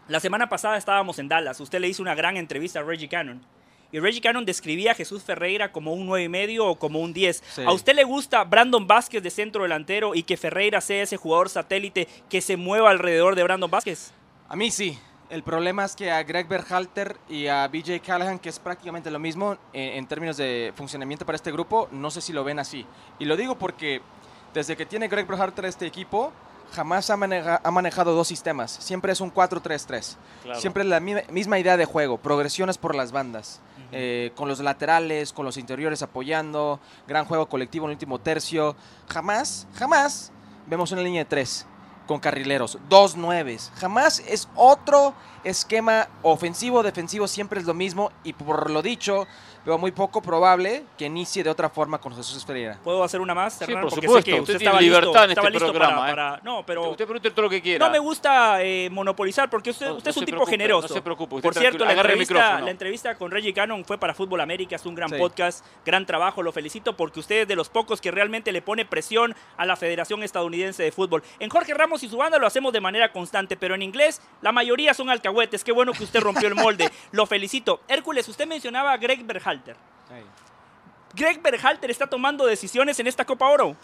la 0.08 0.20
semana 0.20 0.48
pasada 0.48 0.76
estábamos 0.76 1.18
en 1.18 1.28
Dallas. 1.28 1.60
Usted 1.60 1.80
le 1.80 1.88
hizo 1.88 2.02
una 2.02 2.14
gran 2.14 2.36
entrevista 2.36 2.80
a 2.80 2.82
Reggie 2.82 3.08
Cannon. 3.08 3.44
Y 3.92 4.00
Reggie 4.00 4.20
Cannon 4.20 4.44
describía 4.44 4.92
a 4.92 4.94
Jesús 4.94 5.22
Ferreira 5.22 5.70
como 5.70 5.92
un 5.92 6.06
9 6.06 6.24
y 6.24 6.28
medio 6.28 6.66
o 6.66 6.76
como 6.76 7.00
un 7.00 7.12
10. 7.12 7.42
Sí. 7.54 7.62
¿A 7.64 7.72
usted 7.72 7.94
le 7.94 8.04
gusta 8.04 8.42
Brandon 8.44 8.86
Vázquez 8.86 9.22
de 9.22 9.30
centro 9.30 9.62
delantero 9.62 10.14
y 10.14 10.22
que 10.24 10.36
Ferreira 10.36 10.80
sea 10.80 11.02
ese 11.02 11.16
jugador 11.16 11.48
satélite 11.48 12.08
que 12.28 12.40
se 12.40 12.56
mueva 12.56 12.90
alrededor 12.90 13.36
de 13.36 13.44
Brandon 13.44 13.70
Vázquez? 13.70 14.12
A 14.48 14.56
mí 14.56 14.70
sí. 14.70 14.98
El 15.28 15.42
problema 15.42 15.84
es 15.84 15.96
que 15.96 16.12
a 16.12 16.22
Greg 16.22 16.46
Berhalter 16.46 17.16
y 17.28 17.48
a 17.48 17.66
BJ 17.66 18.00
Callahan, 18.00 18.38
que 18.38 18.48
es 18.48 18.60
prácticamente 18.60 19.10
lo 19.10 19.18
mismo 19.18 19.56
en, 19.72 19.98
en 19.98 20.06
términos 20.06 20.36
de 20.36 20.72
funcionamiento 20.76 21.26
para 21.26 21.34
este 21.36 21.50
grupo, 21.50 21.88
no 21.90 22.10
sé 22.12 22.20
si 22.20 22.32
lo 22.32 22.44
ven 22.44 22.60
así. 22.60 22.86
Y 23.18 23.24
lo 23.24 23.36
digo 23.36 23.58
porque 23.58 24.00
desde 24.54 24.76
que 24.76 24.86
tiene 24.86 25.08
Greg 25.08 25.26
Berhalter 25.26 25.64
este 25.64 25.84
equipo, 25.84 26.32
jamás 26.72 27.10
ha, 27.10 27.16
maneja- 27.16 27.60
ha 27.64 27.70
manejado 27.72 28.14
dos 28.14 28.28
sistemas. 28.28 28.70
Siempre 28.70 29.10
es 29.12 29.20
un 29.20 29.34
4-3-3. 29.34 30.16
Claro. 30.44 30.60
Siempre 30.60 30.84
es 30.84 30.88
la 30.88 31.00
mi- 31.00 31.14
misma 31.30 31.58
idea 31.58 31.76
de 31.76 31.86
juego, 31.86 32.18
progresiones 32.18 32.78
por 32.78 32.94
las 32.94 33.10
bandas, 33.10 33.60
eh, 33.90 34.30
con 34.36 34.48
los 34.48 34.60
laterales, 34.60 35.32
con 35.32 35.44
los 35.44 35.56
interiores 35.56 36.02
apoyando, 36.02 36.78
gran 37.08 37.24
juego 37.24 37.48
colectivo 37.48 37.86
en 37.86 37.90
el 37.90 37.94
último 37.96 38.20
tercio. 38.20 38.76
Jamás, 39.08 39.66
jamás 39.74 40.30
vemos 40.68 40.92
una 40.92 41.02
línea 41.02 41.22
de 41.22 41.28
tres 41.28 41.66
con 42.06 42.20
carrileros, 42.20 42.78
dos 42.88 43.16
nueves. 43.16 43.72
Jamás 43.76 44.20
es 44.20 44.48
otro 44.54 45.14
esquema 45.44 46.08
ofensivo, 46.22 46.82
defensivo, 46.82 47.28
siempre 47.28 47.60
es 47.60 47.66
lo 47.66 47.74
mismo 47.74 48.10
y 48.24 48.32
por 48.32 48.70
lo 48.70 48.82
dicho, 48.82 49.26
veo 49.66 49.76
muy 49.78 49.90
poco 49.92 50.22
probable 50.22 50.84
que 50.96 51.04
inicie 51.06 51.42
de 51.44 51.50
otra 51.50 51.68
forma 51.68 51.98
con 51.98 52.14
Jesús 52.16 52.44
Ferreira. 52.46 52.78
¿Puedo 52.82 53.02
hacer 53.04 53.20
una 53.20 53.34
más? 53.34 53.54
Sí, 53.54 53.64
Hernán? 53.64 53.82
por 53.82 53.90
Porque 53.90 54.06
sé 54.06 54.06
supuesto. 54.06 54.30
que 54.30 54.40
Usted 54.40 54.58
tiene 54.58 54.64
estaba 54.64 54.80
listo- 54.80 54.96
en 55.24 55.30
estaba 55.30 55.48
este 55.48 55.50
listo 55.50 55.66
programa, 55.72 55.96
para- 55.96 56.08
¿eh? 56.08 56.14
para- 56.14 56.40
No, 56.44 56.64
pero... 56.64 56.90
Usted 56.90 57.04
pregunte 57.04 57.30
todo 57.32 57.42
lo 57.42 57.50
que 57.50 57.60
quiera. 57.60 57.84
No 57.84 57.92
me 57.92 57.98
gusta 57.98 58.62
eh, 58.62 58.88
monopolizar 58.90 59.50
porque 59.50 59.70
usted, 59.70 59.86
No- 59.88 59.94
usted 59.96 60.04
no 60.06 60.10
es 60.12 60.16
un 60.16 60.24
tipo 60.24 60.36
preocupe, 60.36 60.50
generoso. 60.52 60.88
no 60.88 60.94
se 60.94 61.02
preocupe, 61.02 61.34
usted 61.36 61.48
Por 61.48 61.54
cierto, 61.54 61.84
la 61.84 61.92
entrevista, 61.92 62.34
micrófono. 62.34 62.64
la 62.64 62.70
entrevista 62.70 63.14
con 63.16 63.30
Reggie 63.30 63.52
Cannon 63.52 63.84
fue 63.84 63.98
para 63.98 64.14
Fútbol 64.14 64.40
América, 64.40 64.76
es 64.76 64.86
un 64.86 64.94
gran 64.94 65.10
Sí. 65.10 65.16
podcast, 65.18 65.64
gran 65.84 66.06
trabajo, 66.06 66.42
lo 66.42 66.52
felicito 66.52 66.96
porque 66.96 67.20
usted 67.20 67.42
es 67.42 67.48
de 67.48 67.56
los 67.56 67.68
pocos 67.68 68.00
que 68.00 68.10
realmente 68.10 68.52
le 68.52 68.62
pone 68.62 68.84
presión 68.84 69.34
a 69.56 69.66
la 69.66 69.76
Federación 69.76 70.22
Estadounidense 70.22 70.82
de 70.84 70.92
Fútbol. 70.92 71.22
En 71.40 71.50
Jorge 71.50 71.74
Ramos 71.74 72.02
y 72.04 72.08
su 72.08 72.16
banda 72.16 72.38
lo 72.38 72.46
hacemos 72.46 72.72
de 72.72 72.80
manera 72.80 73.10
constante, 73.12 73.56
pero 73.56 73.74
en 73.74 73.82
inglés 73.82 74.20
la 74.42 74.52
mayoría 74.52 74.94
son 74.94 75.10
alcahuetes. 75.10 75.64
Qué 75.64 75.72
bueno 75.72 75.92
que 75.92 76.04
usted 76.04 76.20
rompió 76.20 76.46
el 76.48 76.54
molde. 76.54 76.88
lo 77.12 77.26
felicito. 77.26 77.80
Hércules, 77.88 78.28
usted 78.28 78.46
mencionaba 78.46 78.92
a 78.92 78.96
Greg 78.96 79.24
Berhalter. 79.56 79.76
Greg 81.14 81.42
Berhalter 81.42 81.90
está 81.90 82.06
tomando 82.06 82.46
decisiones 82.46 82.98
en 83.00 83.06
esta 83.06 83.24
Copa 83.24 83.48
Oro. 83.48 83.76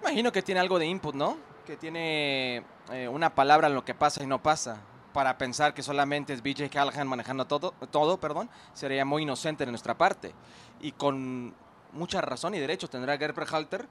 Imagino 0.00 0.30
que 0.30 0.42
tiene 0.42 0.60
algo 0.60 0.78
de 0.78 0.86
input, 0.86 1.14
¿no? 1.14 1.36
Que 1.66 1.76
tiene 1.76 2.62
eh, 2.92 3.08
una 3.08 3.34
palabra 3.34 3.66
en 3.66 3.74
lo 3.74 3.84
que 3.84 3.94
pasa 3.94 4.22
y 4.22 4.26
no 4.26 4.42
pasa. 4.42 4.80
Para 5.12 5.36
pensar 5.38 5.74
que 5.74 5.82
solamente 5.82 6.32
es 6.32 6.42
BJ 6.42 6.68
Callahan 6.70 7.08
manejando 7.08 7.46
todo, 7.46 7.72
todo 7.90 8.20
perdón, 8.20 8.48
sería 8.74 9.04
muy 9.04 9.22
inocente 9.22 9.64
de 9.64 9.72
nuestra 9.72 9.96
parte. 9.96 10.32
Y 10.80 10.92
con 10.92 11.54
mucha 11.92 12.20
razón 12.20 12.54
y 12.54 12.60
derecho 12.60 12.88
tendrá 12.88 13.18
Gerber 13.18 13.46
Halter, 13.50 13.88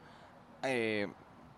eh, 0.64 1.08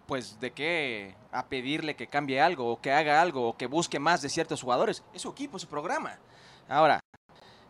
pues 0.07 0.39
de 0.39 0.51
qué 0.51 1.15
a 1.31 1.45
pedirle 1.45 1.95
que 1.95 2.07
cambie 2.07 2.41
algo, 2.41 2.71
o 2.71 2.81
que 2.81 2.91
haga 2.91 3.21
algo, 3.21 3.49
o 3.49 3.57
que 3.57 3.67
busque 3.67 3.99
más 3.99 4.23
de 4.23 4.29
ciertos 4.29 4.63
jugadores. 4.63 5.03
Es 5.13 5.21
su 5.21 5.29
equipo, 5.29 5.57
es 5.57 5.63
su 5.63 5.69
programa. 5.69 6.17
Ahora, 6.67 6.99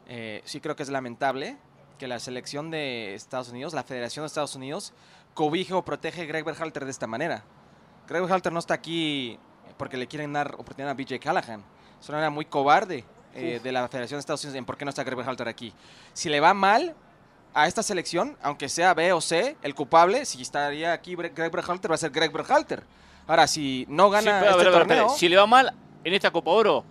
eh, 0.07 0.41
sí 0.45 0.61
creo 0.61 0.75
que 0.75 0.83
es 0.83 0.89
lamentable 0.89 1.57
que 1.99 2.07
la 2.07 2.17
selección 2.17 2.71
de 2.71 3.13
Estados 3.13 3.49
Unidos, 3.49 3.73
la 3.73 3.83
Federación 3.83 4.23
de 4.23 4.27
Estados 4.27 4.55
Unidos, 4.55 4.93
cobije 5.35 5.73
o 5.73 5.83
protege 5.83 6.23
a 6.23 6.25
Greg 6.25 6.43
Berhalter 6.43 6.85
de 6.85 6.91
esta 6.91 7.05
manera. 7.05 7.43
Greg 8.07 8.23
Berhalter 8.23 8.51
no 8.51 8.57
está 8.57 8.73
aquí 8.73 9.37
porque 9.77 9.97
le 9.97 10.07
quieren 10.07 10.33
dar 10.33 10.55
oportunidad 10.55 10.89
a 10.89 10.93
BJ 10.95 11.19
Callahan. 11.19 11.63
Es 11.99 12.09
una 12.09 12.17
manera 12.17 12.31
muy 12.31 12.45
cobarde 12.45 13.03
eh, 13.35 13.59
de 13.61 13.71
la 13.71 13.87
Federación 13.87 14.17
de 14.17 14.21
Estados 14.21 14.43
Unidos 14.43 14.57
en 14.57 14.65
por 14.65 14.77
qué 14.77 14.85
no 14.85 14.89
está 14.89 15.03
Greg 15.03 15.17
Berhalter 15.17 15.47
aquí. 15.47 15.71
Si 16.13 16.29
le 16.29 16.39
va 16.39 16.55
mal 16.55 16.95
a 17.53 17.67
esta 17.67 17.83
selección, 17.83 18.37
aunque 18.41 18.69
sea 18.69 18.93
B 18.93 19.13
o 19.13 19.21
C, 19.21 19.57
el 19.61 19.75
culpable, 19.75 20.25
si 20.25 20.41
estaría 20.41 20.93
aquí 20.93 21.15
Greg 21.15 21.51
Berhalter, 21.51 21.91
va 21.91 21.95
a 21.95 21.99
ser 21.99 22.11
Greg 22.11 22.31
Berhalter. 22.31 22.83
Ahora, 23.27 23.45
si 23.45 23.85
no 23.89 24.07
Sí, 24.07 24.13
gana 24.13 24.39
pero, 24.41 24.57
este 24.57 24.71
torneo... 24.71 25.09
Si 25.09 25.29
le 25.29 25.37
va 25.37 25.45
mal 25.45 25.73
en 26.03 26.13
esta 26.13 26.31
Copa 26.31 26.49
Oro, 26.49 26.83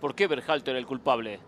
¿por 0.00 0.14
qué 0.14 0.26
Berhalter 0.26 0.74
el 0.74 0.86
culpable? 0.86 1.38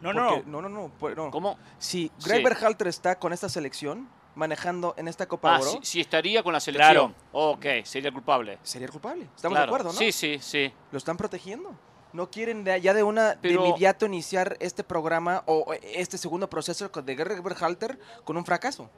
No, 0.00 0.12
porque- 0.12 0.42
no. 0.46 0.62
no, 0.62 0.62
no, 0.62 0.68
no, 0.68 0.90
pues, 0.98 1.16
no. 1.16 1.30
¿Cómo? 1.30 1.58
Si 1.78 2.10
Greg 2.24 2.38
Sí. 2.38 2.44
Berhalter 2.44 2.86
está 2.88 3.18
con 3.18 3.32
esta 3.32 3.48
selección, 3.48 4.08
manejando 4.34 4.94
en 4.96 5.08
esta 5.08 5.26
Copa 5.26 5.56
Ah, 5.56 5.60
Oro, 5.60 5.70
si, 5.70 5.78
si 5.82 6.00
estaría 6.00 6.42
con 6.42 6.52
la 6.52 6.60
selección. 6.60 7.14
Ok, 7.32 7.64
sería 7.84 8.08
el 8.08 8.14
culpable. 8.14 8.58
sería 8.62 8.86
el 8.86 8.92
culpable. 8.92 9.24
Estamos 9.34 9.56
Claro. 9.56 9.72
de 9.72 9.76
acuerdo, 9.76 9.92
¿no? 9.92 9.98
Sí, 9.98 10.12
sí, 10.12 10.38
sí. 10.40 10.72
Lo 10.92 10.98
están 10.98 11.16
protegiendo. 11.16 11.74
No 12.12 12.30
quieren 12.30 12.62
de- 12.64 12.80
ya 12.80 12.94
de 12.94 13.02
una 13.02 13.36
Pero- 13.42 13.62
de 13.62 13.68
inmediato 13.68 14.06
iniciar 14.06 14.56
este 14.60 14.82
programa 14.84 15.42
o 15.46 15.74
este 15.82 16.16
segundo 16.16 16.48
proceso 16.48 16.90
con- 16.90 17.04
de 17.04 17.14
Greg 17.16 17.42
Berhalter 17.42 17.98
con 18.24 18.36
un 18.36 18.44
fracaso. 18.44 18.88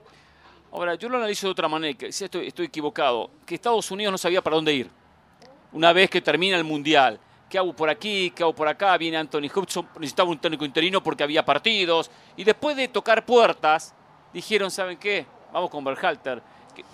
Ahora, 0.72 0.94
yo 0.94 1.08
lo 1.08 1.16
analizo 1.16 1.46
de 1.48 1.50
otra 1.52 1.66
manera, 1.66 1.96
que 1.98 2.12
si 2.12 2.24
estoy, 2.24 2.46
estoy 2.46 2.66
equivocado, 2.66 3.30
que 3.46 3.56
Estados 3.56 3.90
Unidos 3.90 4.12
no 4.12 4.18
sabía 4.18 4.40
para 4.42 4.54
dónde 4.56 4.72
ir. 4.74 4.90
Una 5.72 5.92
vez 5.92 6.08
que 6.10 6.20
termina 6.20 6.56
el 6.56 6.64
Mundial, 6.64 7.18
¿qué 7.50 7.58
hago 7.58 7.74
por 7.74 7.90
aquí? 7.90 8.30
¿Qué 8.34 8.42
hago 8.42 8.54
por 8.54 8.66
acá? 8.68 8.96
Viene 8.96 9.18
Anthony 9.18 9.50
Hudson, 9.54 9.86
necesitaba 9.96 10.30
un 10.30 10.38
técnico 10.38 10.64
interino 10.64 11.02
porque 11.02 11.22
había 11.24 11.44
partidos. 11.44 12.10
Y 12.36 12.44
después 12.44 12.76
de 12.76 12.88
tocar 12.88 13.26
puertas, 13.26 13.92
dijeron, 14.32 14.70
¿saben 14.70 14.96
qué? 14.96 15.26
Vamos 15.52 15.68
con 15.68 15.84
Berhalter. 15.84 16.42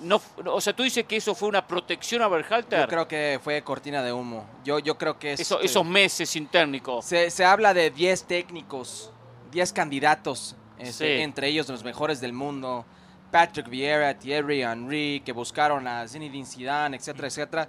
No, 0.01 0.21
o 0.47 0.61
sea, 0.61 0.75
tú 0.75 0.83
dices 0.83 1.05
que 1.05 1.17
eso 1.17 1.35
fue 1.35 1.49
una 1.49 1.65
protección 1.65 2.23
a 2.23 2.29
Berhalter. 2.29 2.81
Yo 2.81 2.89
creo 2.89 3.07
que 3.07 3.39
fue 3.45 3.63
cortina 3.63 4.03
de 4.03 4.13
humo. 4.13 4.45
Yo, 4.65 4.79
yo 4.81 4.99
creo 4.99 5.17
que 5.19 5.35
es, 5.35 5.41
Eso- 5.41 5.61
esos 5.61 5.85
meses 5.85 6.29
sin 6.31 6.47
técnico. 6.49 7.03
se, 7.03 7.31
se 7.31 7.45
habla 7.45 7.73
de 7.75 7.91
10 7.91 8.25
técnicos, 8.25 9.13
10 9.53 9.73
candidatos, 9.73 10.57
este, 10.79 11.19
Sí. 11.19 11.23
entre 11.23 11.49
ellos 11.49 11.69
los 11.69 11.85
mejores 11.85 12.21
del 12.21 12.33
mundo. 12.33 12.85
Patrick 13.31 13.69
Vieira, 13.69 14.19
Thierry 14.19 14.63
Henry, 14.63 15.21
que 15.25 15.33
buscaron 15.33 15.87
a 15.87 16.09
Zinedine 16.09 16.47
Zidane, 16.47 16.97
etcétera, 16.97 17.29
etcétera. 17.29 17.69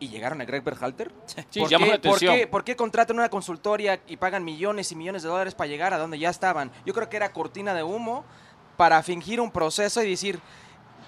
¿Y 0.00 0.08
llegaron 0.08 0.40
a 0.40 0.44
Greg 0.46 0.64
Berhalter? 0.64 1.12
Sí, 1.50 1.60
¿Por, 1.60 1.68
llama 1.68 1.84
qué, 1.86 1.92
la 1.92 2.00
por 2.00 2.18
qué- 2.18 2.46
por 2.46 2.64
qué 2.64 2.74
contratan 2.74 3.16
una 3.18 3.28
consultoria 3.28 4.00
y 4.08 4.16
pagan 4.16 4.42
millones 4.44 4.90
y 4.92 4.96
millones 4.96 5.22
de 5.22 5.28
dólares 5.28 5.54
para 5.54 5.68
llegar 5.68 5.92
a 5.94 5.98
donde 5.98 6.18
ya 6.18 6.30
estaban? 6.30 6.72
Yo 6.86 6.94
creo 6.94 7.08
que 7.10 7.16
era 7.18 7.32
cortina 7.32 7.74
de 7.74 7.82
humo 7.82 8.24
para 8.76 9.02
fingir 9.02 9.40
un 9.40 9.50
proceso 9.50 10.02
y 10.02 10.08
decir, 10.10 10.40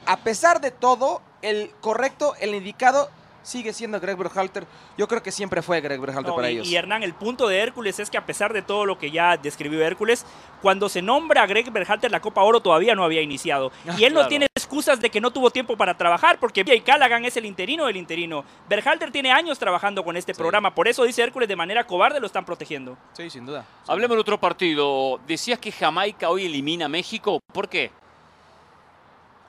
a 0.05 0.19
pesar 0.19 0.61
de 0.61 0.71
todo, 0.71 1.23
el 1.41 1.71
correcto, 1.81 2.35
el 2.41 2.55
indicado 2.55 3.09
sigue 3.43 3.73
siendo 3.73 3.99
Greg 3.99 4.17
Berhalter. 4.17 4.67
Yo 4.99 5.09
creo 5.09 5.23
que 5.23 5.33
siempre 5.33 5.63
fue 5.63 5.81
Greg 5.81 5.99
Berhalter 6.01 6.31
No, 6.31 6.37
para 6.37 6.51
y, 6.51 6.55
ellos. 6.57 6.69
y 6.69 6.77
Hernán, 6.77 7.03
el 7.03 7.15
punto 7.15 7.49
de 7.49 7.59
Hércules 7.61 7.99
es 7.99 8.09
que 8.11 8.19
a 8.19 8.25
pesar 8.27 8.53
de 8.53 8.63
todo 8.63 8.85
lo 8.87 8.99
que 8.99 9.11
ya 9.11 9.37
describió 9.37 9.83
Hércules, 9.85 10.25
cuando 10.61 10.89
se 10.89 11.03
nombra 11.03 11.43
a 11.43 11.47
Greg 11.47 11.71
Berhalter, 11.73 12.11
la 12.11 12.21
Copa 12.21 12.43
Oro 12.43 12.61
todavía 12.61 12.95
no 12.95 13.03
había 13.05 13.21
iniciado. 13.23 13.73
Ah, 13.89 13.97
y 13.99 14.05
él 14.05 14.15
no 14.15 14.29
tiene 14.29 14.47
excusas 14.73 14.99
de 15.03 15.11
que 15.11 15.21
no 15.21 15.31
tuvo 15.31 15.51
tiempo 15.51 15.77
para 15.77 15.99
trabajar, 15.99 16.39
porque 16.41 16.65
Jay 16.65 16.81
Callaghan 16.81 17.27
es 17.27 17.37
el 17.37 17.45
interino 17.45 17.85
del 17.85 17.99
interino. 17.99 18.43
Berhalter 18.71 19.13
tiene 19.13 19.31
años 19.31 19.59
trabajando 19.59 20.03
con 20.03 20.17
este 20.17 20.33
Sí. 20.33 20.39
programa, 20.39 20.75
por 20.75 20.89
eso 20.89 21.05
dice 21.05 21.23
Hércules, 21.23 21.47
de 21.47 21.57
manera 21.57 21.87
cobarde 21.87 22.19
lo 22.21 22.27
están 22.27 22.47
protegiendo. 22.47 22.97
Sí, 23.13 23.29
sin 23.29 23.45
duda. 23.45 23.67
Hablemos 23.87 24.17
de 24.17 24.23
otro 24.23 24.41
partido. 24.41 25.21
Decías 25.27 25.59
que 25.59 25.71
Jamaica 25.73 26.31
hoy 26.31 26.47
elimina 26.47 26.87
a 26.87 26.89
México. 26.89 27.39
¿Por 27.53 27.69
qué? 27.69 27.91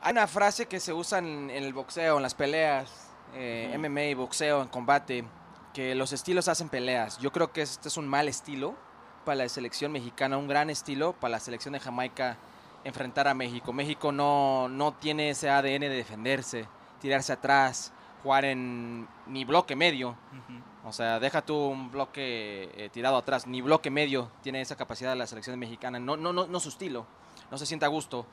Hay 0.01 0.11
una 0.11 0.27
frase 0.27 0.65
que 0.65 0.81
se 0.81 0.91
usa 0.91 1.19
en, 1.19 1.49
en 1.49 1.63
el 1.63 1.71
boxeo, 1.71 2.17
en 2.17 2.23
las 2.23 2.35
peleas, 2.35 3.09
eh, 3.33 3.73
MMA, 3.79 4.17
boxeo, 4.17 4.61
en 4.61 4.67
combate, 4.67 5.23
que 5.73 5.95
los 5.95 6.11
estilos 6.11 6.49
hacen 6.49 6.67
peleas. 6.67 7.17
Yo 7.19 7.31
creo 7.31 7.53
que 7.53 7.61
este 7.61 7.87
es 7.87 7.95
un 7.95 8.09
mal 8.09 8.27
estilo 8.27 8.75
para 9.23 9.37
la 9.37 9.47
selección 9.47 9.93
mexicana, 9.93 10.37
un 10.37 10.49
gran 10.49 10.69
estilo 10.69 11.13
para 11.13 11.31
la 11.31 11.39
selección 11.39 11.71
de 11.71 11.79
Jamaica 11.79 12.35
enfrentar 12.83 13.27
a 13.27 13.33
México. 13.33 13.73
México 13.73 14.11
no, 14.11 14.67
no 14.69 14.93
tiene 14.93 15.29
ese 15.29 15.49
ADN 15.49 15.81
de 15.81 15.89
defenderse, 15.89 16.67
tirarse 16.99 17.33
atrás, 17.33 17.93
jugar 18.21 18.45
en 18.45 19.07
ni 19.27 19.45
bloque 19.45 19.75
medio. 19.75 20.15
O 20.85 20.91
sea, 20.91 21.19
deja 21.19 21.41
tú 21.41 21.55
un 21.55 21.91
bloque 21.91 22.69
eh, 22.75 22.89
tirado 22.91 23.15
atrás, 23.17 23.47
ni 23.47 23.61
bloque 23.61 23.89
medio 23.89 24.31
tiene 24.41 24.59
esa 24.61 24.75
capacidad 24.75 25.15
la 25.15 25.27
selección 25.27 25.57
mexicana. 25.57 25.99
No, 25.99 26.17
no, 26.17 26.33
no, 26.33 26.45
no 26.47 26.59
su 26.59 26.69
estilo, 26.69 27.05
no 27.51 27.57
se 27.57 27.65
sienta 27.65 27.85
a 27.85 27.89
gusto. 27.89 28.25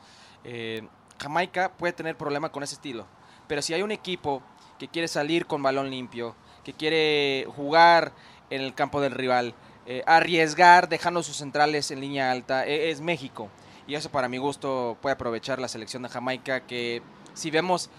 Eh, 0.42 0.86
Jamaica 1.20 1.72
puede 1.72 1.92
tener 1.92 2.16
problema 2.16 2.50
con 2.50 2.62
ese 2.62 2.74
estilo, 2.74 3.06
pero 3.46 3.62
si 3.62 3.74
hay 3.74 3.82
un 3.82 3.92
equipo 3.92 4.42
que 4.78 4.88
quiere 4.88 5.06
salir 5.06 5.46
con 5.46 5.62
balón 5.62 5.90
limpio, 5.90 6.34
que 6.64 6.72
quiere 6.72 7.46
jugar 7.54 8.12
en 8.48 8.62
el 8.62 8.74
campo 8.74 9.00
del 9.00 9.12
rival, 9.12 9.54
eh, 9.86 10.02
arriesgar 10.06 10.88
dejando 10.88 11.22
sus 11.22 11.36
centrales 11.36 11.90
en 11.90 12.00
línea 12.00 12.30
alta, 12.30 12.66
e- 12.66 12.90
es 12.90 13.00
México. 13.00 13.48
Y 13.90 13.96
eso 13.96 14.08
para 14.08 14.28
mi 14.28 14.38
gusto 14.38 14.96
puede 15.02 15.14
aprovechar 15.14 15.58
la 15.58 15.66
selección 15.66 16.04
de 16.04 16.08
Jamaica, 16.08 16.60
que 16.60 17.02
si 17.34 17.50
vemos 17.50 17.90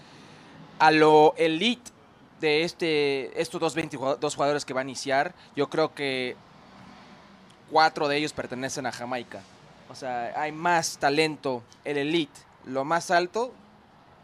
a 0.78 0.90
lo 0.90 1.34
elite 1.36 1.90
de 2.40 2.62
este, 2.62 3.38
estos 3.38 3.60
dos, 3.60 3.74
20 3.74 3.98
jugado- 3.98 4.16
dos 4.16 4.34
jugadores 4.34 4.64
que 4.64 4.72
va 4.72 4.80
a 4.80 4.84
iniciar, 4.84 5.34
yo 5.54 5.68
creo 5.68 5.94
que 5.94 6.34
cuatro 7.70 8.08
de 8.08 8.16
ellos 8.16 8.32
pertenecen 8.32 8.86
a 8.86 8.92
Jamaica. 8.92 9.42
O 9.90 9.94
sea, 9.94 10.32
hay 10.34 10.50
más 10.50 10.96
talento, 10.96 11.62
el 11.84 11.98
elite, 11.98 12.40
lo 12.64 12.86
más 12.86 13.10
alto, 13.10 13.52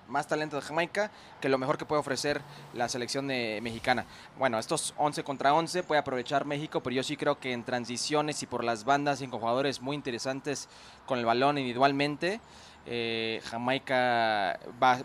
más 0.08 0.26
talento 0.26 0.56
de 0.56 0.62
Jamaica 0.62 1.10
que 1.40 1.48
lo 1.48 1.58
mejor 1.58 1.78
que 1.78 1.84
puede 1.84 2.00
ofrecer 2.00 2.40
la 2.74 2.88
selección 2.88 3.28
de- 3.28 3.60
mexicana. 3.62 4.06
Bueno, 4.38 4.58
estos 4.58 4.94
11 4.96 5.22
contra 5.22 5.54
11 5.54 5.82
puede 5.82 6.00
aprovechar 6.00 6.44
México, 6.44 6.82
pero 6.82 6.96
yo 6.96 7.02
sí 7.02 7.16
creo 7.16 7.38
que 7.38 7.52
en 7.52 7.64
transiciones 7.64 8.42
y 8.42 8.46
por 8.46 8.64
las 8.64 8.84
bandas 8.84 9.20
y 9.22 9.28
con 9.28 9.40
jugadores 9.40 9.80
muy 9.80 9.94
interesantes 9.94 10.68
con 11.06 11.18
el 11.18 11.24
balón 11.24 11.58
individualmente, 11.58 12.40
eh, 12.86 13.40
Jamaica 13.44 14.58
va, 14.82 14.96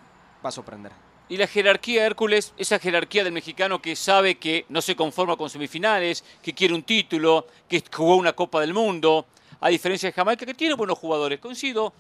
va 0.44 0.50
a 0.50 0.52
sorprender. 0.52 0.92
Y 1.30 1.38
la 1.38 1.48
jerarquía 1.48 2.06
Hércules, 2.06 2.54
esa 2.58 2.80
jerarquía 2.80 3.24
del 3.24 3.34
mexicano 3.34 3.82
que 3.82 3.96
sabe 3.96 4.36
que 4.36 4.66
no 4.70 4.82
se 4.82 4.96
conforma 4.96 5.36
con 5.38 5.50
semifinales, 5.50 6.24
que 6.42 6.54
quiere 6.54 6.74
un 6.74 6.84
título, 6.84 7.48
que 7.68 7.84
jugó 7.92 8.18
una 8.18 8.34
Copa 8.34 8.60
del 8.60 8.74
Mundo, 8.74 9.26
a 9.60 9.70
diferencia 9.70 10.10
de 10.10 10.14
Jamaica, 10.14 10.46
que 10.46 10.54
tiene 10.54 10.74
buenos 10.76 10.98
jugadores, 11.00 11.40
coincido, 11.40 11.94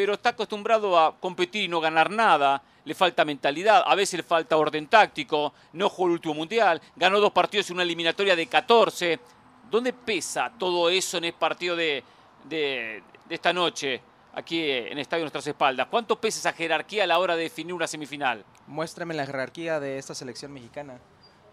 pero 0.00 0.14
está 0.14 0.30
acostumbrado 0.30 0.98
a 0.98 1.14
competir 1.20 1.64
y 1.64 1.68
no 1.68 1.78
ganar 1.78 2.08
nada, 2.08 2.62
le 2.86 2.94
falta 2.94 3.22
mentalidad, 3.22 3.82
a 3.86 3.94
veces 3.94 4.16
le 4.16 4.22
falta 4.22 4.56
orden 4.56 4.86
táctico, 4.86 5.52
no 5.74 5.90
jugó 5.90 6.06
el 6.08 6.12
último 6.14 6.32
mundial, 6.32 6.80
ganó 6.96 7.20
dos 7.20 7.32
partidos 7.32 7.68
en 7.68 7.74
una 7.74 7.82
eliminatoria 7.82 8.34
de 8.34 8.46
14. 8.46 9.20
¿Dónde 9.70 9.92
pesa 9.92 10.50
todo 10.58 10.88
eso 10.88 11.18
en 11.18 11.24
el 11.24 11.34
partido 11.34 11.76
de, 11.76 12.02
de- 12.44 13.02
de 13.28 13.34
esta 13.34 13.52
noche, 13.52 14.00
aquí 14.32 14.58
en 14.62 14.92
el 14.92 15.00
Estadio 15.00 15.24
Nuestras 15.24 15.46
Espaldas? 15.46 15.88
¿Cuánto 15.90 16.18
pesa 16.18 16.38
esa 16.38 16.56
jerarquía 16.56 17.04
a 17.04 17.06
la 17.06 17.18
hora 17.18 17.36
de 17.36 17.42
definir 17.42 17.74
una 17.74 17.86
semifinal? 17.86 18.42
Muéstrame 18.68 19.12
la 19.12 19.26
jerarquía 19.26 19.80
de 19.80 19.98
esta 19.98 20.14
selección 20.14 20.50
mexicana. 20.50 20.98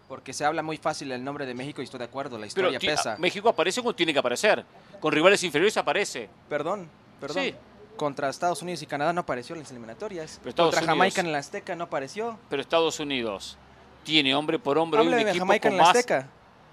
Porque 0.08 0.32
se 0.32 0.46
habla 0.46 0.62
muy 0.62 0.78
fácil 0.78 1.12
el 1.12 1.22
nombre 1.22 1.44
de 1.44 1.52
México 1.52 1.82
y 1.82 1.84
estoy 1.84 1.98
de 1.98 2.06
acuerdo, 2.06 2.38
la 2.38 2.46
historia 2.46 2.70
pesa. 2.80 3.18
México 3.18 3.50
aparece 3.50 3.82
cuando 3.82 3.94
tiene 3.94 4.14
que 4.14 4.18
aparecer. 4.20 4.64
Con 5.00 5.12
rivales 5.12 5.44
inferiores 5.44 5.76
aparece. 5.76 6.30
Perdón, 6.48 6.88
perdón. 7.20 7.42
Sí. 7.44 7.54
Contra 7.98 8.30
Estados 8.30 8.62
Unidos 8.62 8.80
y 8.82 8.86
Canadá 8.86 9.12
no 9.12 9.20
apareció 9.20 9.54
en 9.54 9.60
las 9.60 9.70
eliminatorias. 9.70 10.40
Pero 10.42 10.54
Contra 10.56 10.80
Unidos- 10.80 10.86
Jamaica 10.86 11.20
en 11.20 11.26
el 11.26 11.34
Azteca 11.34 11.74
no 11.76 11.84
apareció. 11.84 12.38
Pero 12.48 12.62
Estados 12.62 12.98
Unidos 13.00 13.58
tiene 14.04 14.34
hombre 14.34 14.58
por 14.58 14.78
hombre 14.78 15.00
un 15.00 15.08
Háblame 15.08 15.24
de 15.24 15.30
equipo 15.32 15.44
Jamaica 15.44 15.68
con 15.68 15.74
en 15.74 15.80
el 15.80 15.86
más. 15.86 15.96
Azteca. 15.96 16.28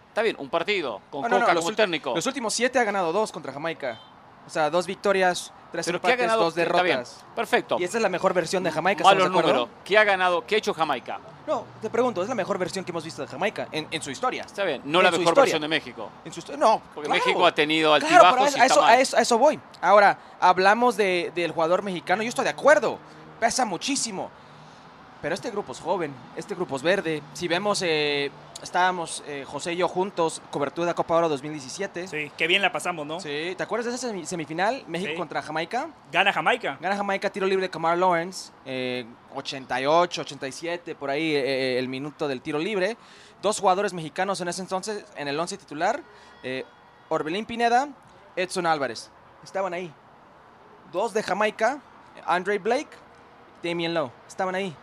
Está 0.09 0.21
bien, 0.21 0.37
un 0.39 0.49
partido 0.49 1.01
con 1.11 1.25
Oh, 1.25 1.27
no, 1.27 1.35
no, 1.39 1.41
Coca 1.41 1.53
los 1.53 1.75
técnico. 1.75 2.15
Los 2.15 2.25
últimos 2.25 2.53
siete 2.53 2.79
ha 2.79 2.83
ganado 2.85 3.11
dos 3.11 3.31
contra 3.33 3.51
Jamaica. 3.51 3.99
O 4.45 4.49
sea, 4.49 4.69
dos 4.69 4.85
victorias, 4.85 5.51
tres 5.71 5.85
Pero 5.85 5.99
¿qué 5.99 6.07
ha 6.07 6.09
empates, 6.11 6.27
ganado? 6.27 6.43
dos 6.43 6.55
derrotas. 6.55 7.23
Perfecto. 7.35 7.77
Y 7.79 7.83
esa 7.83 7.97
es 7.97 8.03
la 8.03 8.09
mejor 8.09 8.33
versión 8.33 8.63
de 8.63 8.71
Jamaica, 8.71 9.03
Malos 9.03 9.23
¿estamos 9.23 9.33
de 9.33 9.39
acuerdo? 9.39 9.59
números. 9.65 9.81
¿Qué 9.83 9.97
ha 9.97 10.03
ganado? 10.03 10.45
¿Qué 10.45 10.55
ha 10.55 10.57
hecho 10.59 10.73
Jamaica? 10.73 11.19
No, 11.47 11.63
te 11.81 11.89
pregunto, 11.89 12.23
es 12.23 12.29
la 12.29 12.33
mejor 12.35 12.57
versión 12.57 12.83
que 12.85 12.91
hemos 12.91 13.03
visto 13.03 13.21
de 13.21 13.27
Jamaica 13.27 13.67
en, 13.71 13.87
en 13.91 14.01
su 14.01 14.09
historia. 14.11 14.43
Está 14.43 14.63
bien, 14.63 14.81
no 14.85 14.99
En 14.99 15.05
la 15.05 15.11
mejor 15.11 15.23
historia. 15.25 15.41
versión 15.43 15.61
de 15.61 15.67
México. 15.67 16.09
En 16.23 16.33
su 16.33 16.39
histo- 16.41 16.57
no, 16.57 16.81
Porque 16.93 17.07
claro. 17.09 17.23
México 17.23 17.45
ha 17.45 17.53
tenido 17.53 17.95
Claro, 17.99 18.05
pero 18.07 18.19
altibajos 18.45 18.55
a, 18.55 18.57
y 18.57 18.61
a 18.61 18.65
eso, 18.65 18.83
a, 18.83 18.97
eso, 18.99 19.17
a 19.17 19.21
eso 19.21 19.37
voy. 19.37 19.59
Ahora, 19.81 20.17
hablamos 20.39 20.97
de- 20.97 21.31
del 21.35 21.51
jugador 21.51 21.83
mexicano. 21.83 22.23
Yo 22.23 22.29
estoy 22.29 22.45
de 22.45 22.51
acuerdo. 22.51 22.97
Pesa 23.39 23.65
muchísimo. 23.65 24.31
Pero 25.21 25.33
este 25.33 25.49
grupo 25.51 25.71
es 25.71 25.79
joven. 25.79 26.13
Este 26.35 26.53
grupo 26.55 26.75
es 26.75 26.83
verde. 26.83 27.23
Si 27.33 27.47
vemos, 27.47 27.81
eh, 27.81 28.29
estábamos 28.61 29.23
eh, 29.25 29.43
José 29.47 29.73
y 29.73 29.77
yo 29.77 29.87
juntos, 29.87 30.41
cobertura 30.51 30.87
de 30.87 30.93
Copa 30.93 31.15
Oro 31.15 31.29
2017. 31.29 32.07
Sí, 32.07 32.31
qué 32.37 32.45
bien 32.47 32.61
la 32.61 32.71
pasamos, 32.71 33.07
¿no? 33.07 33.19
Sí, 33.19 33.53
¿te 33.57 33.63
acuerdas 33.63 33.87
de 33.87 33.95
esa 33.95 34.13
semi- 34.13 34.25
semifinal? 34.25 34.83
México 34.87 35.11
Sí. 35.13 35.17
contra 35.17 35.41
Jamaica. 35.41 35.89
Gana 36.11 36.31
Jamaica. 36.31 36.77
Gana 36.79 36.95
Jamaica 36.95 37.29
tiro 37.31 37.47
libre 37.47 37.63
de 37.63 37.69
Kamar 37.71 37.97
Lawrence. 37.97 38.51
eh, 38.65 39.05
88, 39.33 40.21
87, 40.21 40.95
por 40.95 41.09
ahí 41.09 41.35
eh, 41.35 41.79
el 41.79 41.87
minuto 41.87 42.27
del 42.27 42.41
tiro 42.41 42.59
libre. 42.59 42.95
Dos 43.41 43.59
jugadores 43.59 43.93
mexicanos 43.93 44.39
en 44.41 44.47
ese 44.47 44.61
entonces 44.61 45.05
en 45.15 45.27
el 45.27 45.39
11 45.39 45.57
titular. 45.57 46.01
eh, 46.43 46.63
Orbelín 47.09 47.45
Pineda, 47.45 47.87
Edson 48.35 48.65
Álvarez. 48.67 49.09
Estaban 49.43 49.73
ahí. 49.73 49.91
Dos 50.91 51.13
de 51.13 51.23
Jamaica, 51.23 51.79
Andre 52.25 52.59
Blake, 52.59 52.89
Damien 53.63 53.93
Lowe. 53.93 54.11
Estaban 54.27 54.53
ahí. 54.55 54.75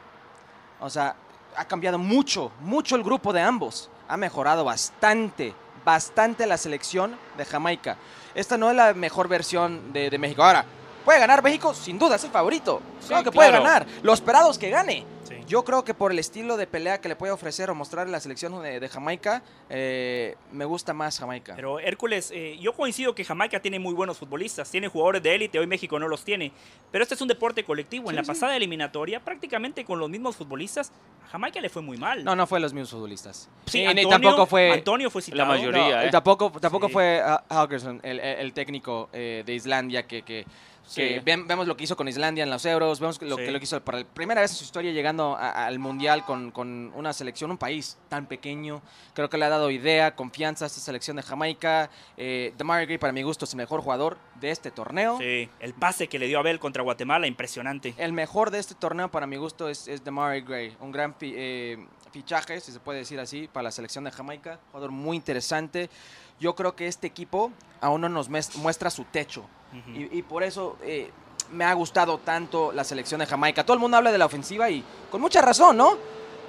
O 0.83 0.91
sea, 0.91 1.15
ha 1.57 1.65
cambiado 1.65 1.99
mucho, 1.99 2.51
mucho 2.61 2.97
el 2.97 3.05
grupo 3.05 3.33
de 3.33 3.41
ambos. 3.41 3.89
Ha 4.09 4.17
mejorado 4.17 4.65
bastante, 4.65 5.55
bastante 5.85 6.45
la 6.47 6.57
selección 6.57 7.17
de 7.39 7.45
Jamaica. 7.45 7.97
Esta 8.35 8.59
no 8.59 8.69
es 8.69 8.77
la 8.77 8.93
mejor 8.93 9.29
versión 9.29 9.93
de, 9.93 10.11
de 10.11 10.19
México. 10.19 10.43
Ahora, 10.43 10.65
¿puede 11.05 11.21
ganar 11.21 11.43
México? 11.43 11.73
Sin 11.73 11.99
duda, 11.99 12.17
es 12.17 12.25
el 12.25 12.31
favorito. 12.31 12.83
Sí, 13.01 13.09
claro 13.09 13.25
que 13.25 13.31
puede 13.31 13.51
claro. 13.51 13.65
ganar. 13.65 13.87
Lo 14.03 14.13
esperado 14.13 14.51
es 14.51 14.59
que 14.59 14.71
gane. 14.71 15.07
Yo 15.47 15.65
creo 15.65 15.85
que 15.85 15.95
por 15.95 16.13
el 16.13 16.19
estilo 16.19 16.57
de 16.57 16.67
pelea 16.67 17.01
que 17.01 17.09
le 17.09 17.17
puede 17.17 17.33
ofrecer 17.33 17.71
o 17.71 17.75
mostrar 17.75 18.09
la 18.09 18.21
selección 18.21 18.63
de, 18.63 18.81
de 18.81 18.89
Jamaica, 18.89 19.43
eh, 19.71 20.37
me 20.53 20.65
gusta 20.65 20.93
más 20.93 21.19
Jamaica. 21.19 21.55
Pero 21.57 21.79
Hércules, 21.79 22.31
eh, 22.35 22.59
yo 22.61 22.73
coincido 22.75 23.15
que 23.15 23.25
Jamaica 23.25 23.61
tiene 23.61 23.79
muy 23.79 23.95
buenos 23.95 24.19
futbolistas, 24.19 24.71
tiene 24.71 24.89
jugadores 24.89 25.23
de 25.23 25.35
élite, 25.35 25.59
hoy 25.59 25.67
México 25.67 25.99
no 25.99 26.09
los 26.09 26.25
tiene. 26.25 26.53
Pero 26.91 27.03
este 27.03 27.15
es 27.15 27.21
un 27.21 27.29
deporte 27.29 27.65
colectivo. 27.65 28.11
en 28.11 28.17
la 28.17 28.23
pasada 28.23 28.57
eliminatoria, 28.57 29.21
prácticamente 29.21 29.85
con 29.85 29.99
los 29.99 30.09
mismos 30.11 30.37
futbolistas, 30.37 30.93
a 31.25 31.29
Jamaica 31.29 31.61
le 31.61 31.69
fue 31.69 31.83
muy 31.83 31.97
mal. 31.97 32.25
No, 32.25 32.35
no 32.37 32.47
fue 32.47 32.61
los 32.61 32.73
mismos 32.73 32.91
futbolistas. 32.91 33.49
Sí, 33.67 33.85
Antonio, 33.85 34.09
tampoco 34.09 34.47
fue 34.47 34.71
Antonio 34.73 35.11
fue 35.11 35.23
citado. 35.23 35.43
La 35.43 35.49
mayoría. 35.49 35.97
No, 35.99 36.05
y 36.05 36.07
¿eh? 36.09 36.11
tampoco, 36.11 36.51
tampoco 36.61 36.89
Sí. 36.89 36.93
fue 36.93 37.21
ah, 37.25 37.43
Halgerson, 37.49 38.01
el, 38.03 38.19
el- 38.21 38.39
el 38.41 38.53
técnico 38.53 39.09
eh, 39.13 39.43
de 39.47 39.55
Islandia, 39.55 40.07
que, 40.07 40.23
que- 40.23 40.45
que 40.95 41.15
Sí. 41.19 41.21
ven- 41.25 41.47
vemos 41.47 41.67
lo 41.67 41.77
que 41.77 41.85
hizo 41.85 41.97
con 41.97 42.09
Islandia 42.09 42.43
en 42.45 42.51
los 42.51 42.65
Euros, 42.67 43.01
vemos 43.01 43.21
lo 43.23 43.37
Sí. 43.37 43.45
que 43.45 43.51
lo 43.51 43.59
que 43.59 43.65
hizo 43.65 43.81
para 43.85 43.99
la 44.01 44.05
primera 44.05 44.41
vez 44.41 44.51
en 44.51 44.57
su 44.57 44.65
historia 44.65 44.91
llegando 44.93 45.37
a- 45.37 45.67
al 45.67 45.79
Mundial 45.79 46.25
con, 46.25 46.51
con 46.51 46.93
una 46.95 47.13
selección, 47.13 47.51
un 47.51 47.59
país 47.59 47.99
tan 48.09 48.27
pequeño. 48.27 48.83
Creo 49.15 49.31
que 49.31 49.39
le 49.39 49.45
ha 49.45 49.49
dado 49.49 49.71
idea, 49.71 50.15
confianza 50.17 50.65
a 50.65 50.67
esta 50.67 50.81
selección 50.81 51.17
de 51.17 51.23
Jamaica. 51.23 51.91
Eh, 52.17 52.53
Gray, 52.59 52.99
para 52.99 53.13
mi 53.13 53.23
gusto, 53.23 53.45
es 53.45 53.53
el 53.53 53.59
mejor 53.59 53.81
jugador 53.81 54.19
de 54.41 54.51
este 54.51 54.71
torneo. 54.71 55.19
Sí, 55.19 55.49
el 55.61 55.75
pase 55.75 56.09
que 56.09 56.19
le 56.19 56.27
dio 56.27 56.39
Abel 56.41 56.59
contra 56.59 56.83
Guatemala, 56.83 57.27
impresionante. 57.27 57.95
El 57.97 58.13
mejor 58.13 58.51
de 58.51 58.59
este 58.59 58.75
torneo, 58.75 59.11
para 59.11 59.27
mi 59.27 59.37
gusto, 59.37 59.69
es, 59.69 59.87
es 59.89 60.03
Demarai 60.05 60.41
Gray. 60.43 60.77
Un 60.81 60.91
gran 60.91 61.15
eh, 61.21 61.79
fichaje, 62.13 62.61
si 62.61 62.73
se 62.73 62.81
puede 62.81 62.99
decir 62.99 63.19
así, 63.21 63.49
para 63.53 63.65
la 63.65 63.71
selección 63.71 64.05
de 64.05 64.11
Jamaica. 64.11 64.59
Jugador 64.73 64.91
muy 64.91 65.17
interesante. 65.17 65.89
Yo 66.43 66.55
creo 66.57 66.75
que 66.75 66.89
este 66.89 67.07
equipo 67.07 67.53
aún 67.81 68.01
no 68.01 68.09
nos 68.09 68.29
muestra 68.29 68.91
su 68.91 69.05
techo. 69.05 69.45
Y, 69.95 70.19
y 70.19 70.23
por 70.23 70.43
eso 70.43 70.77
eh, 70.83 71.11
me 71.53 71.65
ha 71.65 71.73
gustado 71.73 72.19
tanto 72.19 72.73
la 72.73 72.83
selección 72.85 73.21
de 73.21 73.27
Jamaica. 73.27 73.65
Todo 73.65 73.75
el 73.75 73.81
mundo 73.81 73.97
habla 73.97 74.11
de 74.13 74.19
la 74.19 74.27
ofensiva 74.27 74.69
y 74.69 74.85
con 75.11 75.21
mucha 75.21 75.41
razón, 75.41 75.77
¿no? 75.77 75.97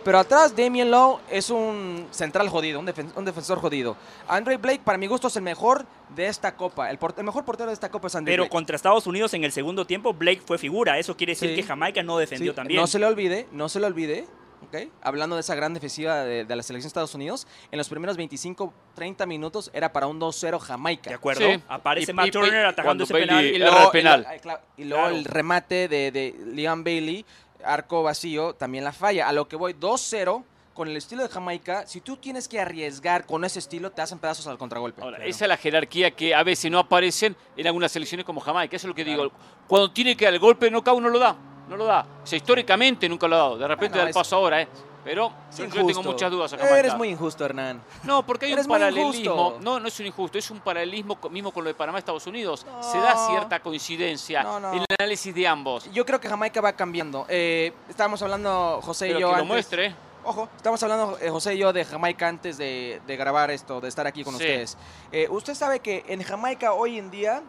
Pero 0.03 0.19
atrás 0.19 0.53
Damien 0.53 0.91
Lowe 0.91 1.19
es 1.29 1.49
un 1.49 2.07
central 2.11 2.49
jodido, 2.49 2.79
un, 2.81 2.85
defen- 2.87 3.13
un 3.15 3.23
defensor 3.23 3.59
jodido. 3.59 3.95
Andre 4.27 4.57
Blake, 4.57 4.81
para 4.83 4.97
mi 4.97 5.07
gusto, 5.07 5.27
es 5.29 5.35
el 5.37 5.43
mejor 5.43 5.85
de 6.13 6.25
esta 6.27 6.55
copa. 6.57 6.89
El, 6.89 6.99
mejor 7.23 7.45
portero 7.45 7.67
de 7.69 7.73
esta 7.73 7.89
copa 7.89 8.07
es 8.07 8.15
Andre 8.15 8.33
Pero 8.33 8.43
Blake. 8.43 8.51
contra 8.51 8.75
Estados 8.75 9.07
Unidos 9.07 9.33
en 9.35 9.45
el 9.45 9.53
segundo 9.53 9.85
tiempo, 9.85 10.13
Blake 10.13 10.41
fue 10.45 10.57
figura. 10.57 10.99
Eso 10.99 11.15
quiere 11.15 11.31
decir 11.31 11.51
Sí. 11.51 11.55
que 11.55 11.63
Jamaica 11.63 12.03
no 12.03 12.17
defendió 12.17 12.51
Sí, 12.51 12.55
también. 12.57 12.81
No 12.81 12.87
se 12.87 12.99
le 12.99 13.05
olvide, 13.05 13.47
no 13.53 13.69
se 13.69 13.79
le 13.79 13.85
olvide, 13.85 14.27
¿ok? 14.68 14.78
Hablando 15.01 15.36
de 15.36 15.41
esa 15.41 15.55
gran 15.55 15.74
defensiva 15.74 16.24
de, 16.24 16.45
de 16.45 16.55
la 16.55 16.64
selección 16.64 16.84
de 16.86 16.88
Estados 16.89 17.16
Unidos, 17.16 17.47
en 17.72 17.78
los 17.78 17.89
primeros 17.89 18.18
25, 18.18 18.74
30 18.95 19.26
minutos 19.26 19.70
era 19.74 19.91
para 19.93 20.07
un 20.07 20.20
2-0 20.20 20.59
Jamaica. 20.59 21.09
De 21.09 21.16
acuerdo. 21.16 21.41
Sí. 21.41 21.61
Aparece 21.68 22.11
Y- 22.11 22.14
Matt 22.16 22.28
y- 22.28 22.32
Turner 22.32 22.66
atajando 22.66 22.84
cuando 22.88 23.03
ese 23.05 23.14
Bailey- 23.14 23.28
penal. 23.28 23.45
Y 23.45 23.49
Y 23.55 23.59
luego 23.59 23.78
el 23.86 23.89
penal. 23.91 24.20
y 24.20 24.24
luego- 24.26 24.41
claro, 24.41 24.61
y 24.78 24.84
luego 24.86 25.03
Claro. 25.03 25.16
el 25.18 25.26
remate 25.26 25.88
de, 25.88 26.11
de 26.11 26.36
Liam 26.53 26.84
Bailey, 26.84 27.26
arco 27.64 28.03
vacío, 28.03 28.53
también 28.53 28.84
la 28.84 28.91
falla. 28.93 29.28
A 29.28 29.34
lo 29.34 29.47
que 29.47 29.55
voy, 29.55 29.74
2-0, 29.74 30.43
con 30.74 30.88
el 30.88 30.97
estilo 30.97 31.22
de 31.22 31.30
Jamaica, 31.30 31.86
si 31.86 32.01
tú 32.01 32.18
tienes 32.18 32.47
que 32.47 32.59
arriesgar 32.59 33.28
con 33.28 33.45
ese 33.45 33.59
estilo, 33.59 33.91
te 33.91 34.01
hacen 34.01 34.18
pedazos 34.18 34.47
al 34.47 34.57
contragolpe. 34.57 35.03
Ahora, 35.03 35.18
Claro. 35.18 35.30
esa 35.30 35.45
es 35.45 35.49
la 35.49 35.57
jerarquía 35.57 36.09
que 36.11 36.34
a 36.34 36.41
veces 36.41 36.72
no 36.72 36.80
aparecen 36.80 37.36
en 37.55 37.68
algunas 37.68 37.91
selecciones 37.91 38.26
como 38.26 38.41
Jamaica. 38.41 38.76
Eso 38.76 38.88
es 38.88 38.89
lo 38.89 38.95
que 38.95 39.05
digo. 39.05 39.32
Cuando 39.68 39.91
tiene 39.91 40.18
que 40.18 40.26
dar 40.26 40.34
el 40.34 40.39
golpe, 40.39 40.72
no 40.72 40.84
cada 40.84 40.97
uno 40.97 41.09
lo 41.09 41.20
da. 41.20 41.36
No 41.68 41.78
lo 41.78 41.86
da. 41.86 42.05
O 42.24 42.28
sea, 42.28 42.38
históricamente 42.38 43.07
nunca 43.09 43.28
lo 43.28 43.36
ha 43.36 43.39
dado. 43.39 43.57
De 43.57 43.68
repente 43.68 43.89
Bueno, 43.93 43.97
da 43.97 44.03
el 44.03 44.09
es- 44.09 44.16
paso 44.16 44.36
ahora, 44.36 44.61
¿eh? 44.61 44.68
Pero 45.03 45.34
yo, 45.57 45.66
yo 45.66 45.86
tengo 45.86 46.01
muchas 46.01 46.32
dudas 46.32 46.53
a 46.53 46.57
Jamaica. 46.57 46.80
Eres 46.80 46.95
muy 46.95 47.09
injusto, 47.09 47.43
Hernán. 47.43 47.82
No, 48.03 48.26
porque 48.26 48.45
hay 48.45 48.53
Eres 48.53 48.66
un 48.66 48.72
paralelismo. 48.72 49.57
No, 49.59 49.78
no 49.78 49.88
es 49.89 49.99
un 49.99 50.05
injusto, 50.05 50.38
es 50.38 50.49
un 50.49 50.61
paralelismo 50.61 51.18
mismo 51.30 51.51
con 51.51 51.66
lo 51.66 51.68
de 51.70 51.74
Panamá 51.74 51.99
Estados 51.99 52.26
Unidos. 52.26 52.66
Se 52.80 52.97
da 52.99 53.28
cierta 53.28 53.59
coincidencia 53.59 54.43
No, 54.43 54.59
no. 54.61 54.72
en 54.72 54.78
el 54.80 54.86
análisis 54.97 55.36
de 55.36 55.45
ambos. 55.45 55.91
Yo 55.91 56.05
creo 56.05 56.22
que 56.22 56.30
Jamaica 56.30 56.61
va 56.61 56.72
cambiando. 56.72 57.26
Eh, 57.28 57.74
estábamos 57.89 58.22
hablando, 58.22 58.80
José 58.82 59.07
Pero 59.07 59.20
y 59.20 59.22
yo. 59.24 59.28
que 59.28 59.32
lo 59.34 59.38
antes- 59.39 59.47
muestre. 59.47 59.95
Ojo, 60.26 60.47
estamos 60.55 60.82
hablando 60.82 61.18
eh, 61.20 61.30
José 61.30 61.55
y 61.55 61.57
yo 61.57 61.74
de 61.74 61.84
Jamaica 61.84 62.30
antes 62.30 62.57
de, 62.57 63.01
de 63.05 63.18
grabar 63.18 63.51
esto, 63.51 63.82
de 63.82 63.89
estar 63.89 64.07
aquí 64.07 64.24
con 64.24 64.34
Sí. 64.38 64.43
ustedes. 64.43 64.78
Eh, 65.11 65.28
usted 65.30 65.53
sabe 65.53 65.82
que 65.82 66.05
en 66.07 66.24
Jamaica 66.24 66.72
hoy 66.72 66.97
en 66.97 67.11
día, 67.11 67.43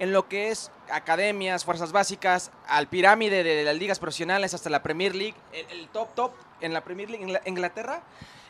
en 0.00 0.12
lo 0.12 0.26
que 0.28 0.48
es 0.48 0.72
academias, 0.90 1.64
fuerzas 1.64 1.92
básicas, 1.92 2.50
al 2.66 2.88
pirámide 2.88 3.44
de 3.44 3.62
las 3.64 3.76
ligas 3.76 3.98
profesionales 4.00 4.52
hasta 4.54 4.68
la 4.70 4.82
Premier 4.82 5.14
League, 5.14 5.36
el, 5.52 5.78
el 5.78 5.88
top 5.90 6.12
top 6.14 6.32
en 6.60 6.72
la 6.72 6.82
Premier 6.82 7.08
League 7.08 7.24
en 7.24 7.32
la- 7.34 7.42
Inglaterra, 7.46 8.02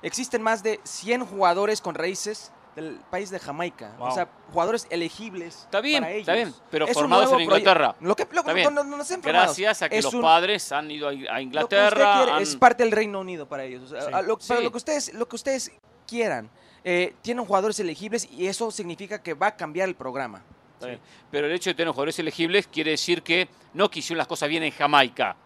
existen 0.03 0.41
más 0.43 0.63
de 0.63 0.81
100 0.85 1.27
jugadores 1.27 1.81
con 1.83 1.95
raíces 1.95 2.51
del 2.77 3.01
país 3.11 3.31
de 3.31 3.39
Jamaica. 3.41 3.95
O 3.99 4.11
sea, 4.13 4.29
jugadores 4.53 4.87
elegibles. 4.91 5.57
Está 5.65 5.81
bien, 5.81 6.05
para 6.05 6.15
está 6.15 6.35
ellos. 6.37 6.51
bien, 6.55 6.63
pero 6.71 6.85
Es 6.87 6.97
un 6.97 7.03
formados 7.03 7.25
nuevo 7.25 7.37
en 7.41 7.45
Inglaterra. 7.45 7.97
Lo 8.01 8.15
que, 8.15 8.27
lo, 8.31 8.41
Está 8.41 8.53
bien. 8.53 8.73
no- 8.73 8.85
no- 8.85 8.97
no. 8.97 9.05
Gracias 9.23 9.83
a 9.83 9.89
que 9.89 9.99
Es 9.99 10.05
los 10.05 10.15
un- 10.15 10.23
padres 10.23 10.71
han 10.73 10.89
ido 10.91 11.09
a 11.09 11.11
a 11.11 11.13
lo 11.13 11.19
que 11.19 11.25
usted 11.27 11.41
Inglaterra. 11.43 12.15
quiere 12.17 12.33
han- 12.33 12.43
es 12.43 12.55
parte 12.57 12.85
del 12.85 12.93
Reino 12.93 13.19
Unido 13.21 13.47
para 13.49 13.65
ellos. 13.65 13.83
O 13.83 13.89
sea, 13.89 14.03
Sí. 14.03 14.09
a 14.13 14.23
lo, 14.23 14.39
pero 14.39 14.59
Sí. 14.61 14.65
lo 14.65 14.71
que 14.71 14.77
ustedes, 14.77 15.13
lo 15.15 15.29
que 15.29 15.37
ustedes 15.37 15.73
quieran. 16.07 16.49
Eh, 16.85 17.15
tienen 17.21 17.45
jugadores 17.45 17.79
elegibles 17.81 18.27
y 18.31 18.47
eso 18.47 18.71
significa 18.71 19.21
que 19.23 19.35
va 19.35 19.49
a 19.49 19.57
cambiar 19.57 19.89
el 19.89 19.97
programa. 19.97 20.43
Está 20.81 20.87
bien. 20.87 21.01
Pero 21.31 21.47
el 21.47 21.53
hecho 21.53 21.69
de 21.71 21.75
tener 21.75 21.91
jugadores 21.93 22.19
elegibles 22.19 22.67
quiere 22.67 22.93
decir 22.93 23.23
que 23.23 23.49
no 23.75 23.91
que 23.91 23.99
hicieron 23.99 24.17
las 24.19 24.27
cosas 24.27 24.49
bien 24.49 24.63
en 24.63 24.71
Jamaica. 24.73 25.37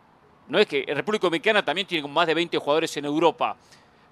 No 0.46 0.58
es 0.58 0.66
que 0.66 0.84
República 0.94 1.26
Dominicana 1.26 1.64
también 1.64 1.86
tiene 1.88 2.06
más 2.06 2.26
de 2.26 2.34
20 2.34 2.56
jugadores 2.58 2.96
en 2.96 3.04
Europa, 3.06 3.56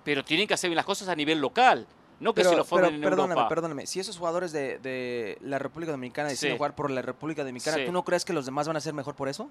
pero 0.05 0.25
tienen 0.25 0.49
que 0.49 0.55
hacer 0.55 0.69
bien 0.69 0.77
las 0.77 0.85
cosas 0.87 1.09
a 1.09 1.15
nivel 1.15 1.39
local, 1.41 1.87
no 2.19 2.35
que 2.35 2.43
se 2.43 2.57
lo 2.57 2.65
formen 2.65 2.95
en 2.97 3.01
perdóname, 3.03 3.35
Europa. 3.35 3.49
perdóname. 3.49 3.87
Si 3.87 4.01
esos 4.01 4.17
jugadores 4.19 4.51
de, 4.53 4.79
de 4.79 5.39
la 5.43 5.59
República 5.59 5.93
Dominicana 5.93 6.29
deciden 6.29 6.55
Sí. 6.55 6.59
jugar 6.59 6.75
por 6.75 6.91
la 6.91 7.03
República 7.03 7.43
Dominicana, 7.45 7.77
Sí. 7.77 7.85
¿tú 7.87 7.93
no 7.93 8.03
crees 8.05 8.25
que 8.25 8.33
los 8.33 8.47
demás 8.47 8.67
van 8.67 8.77
a 8.77 8.81
ser 8.81 8.95
mejor 8.95 9.15
por 9.15 9.29
eso? 9.29 9.49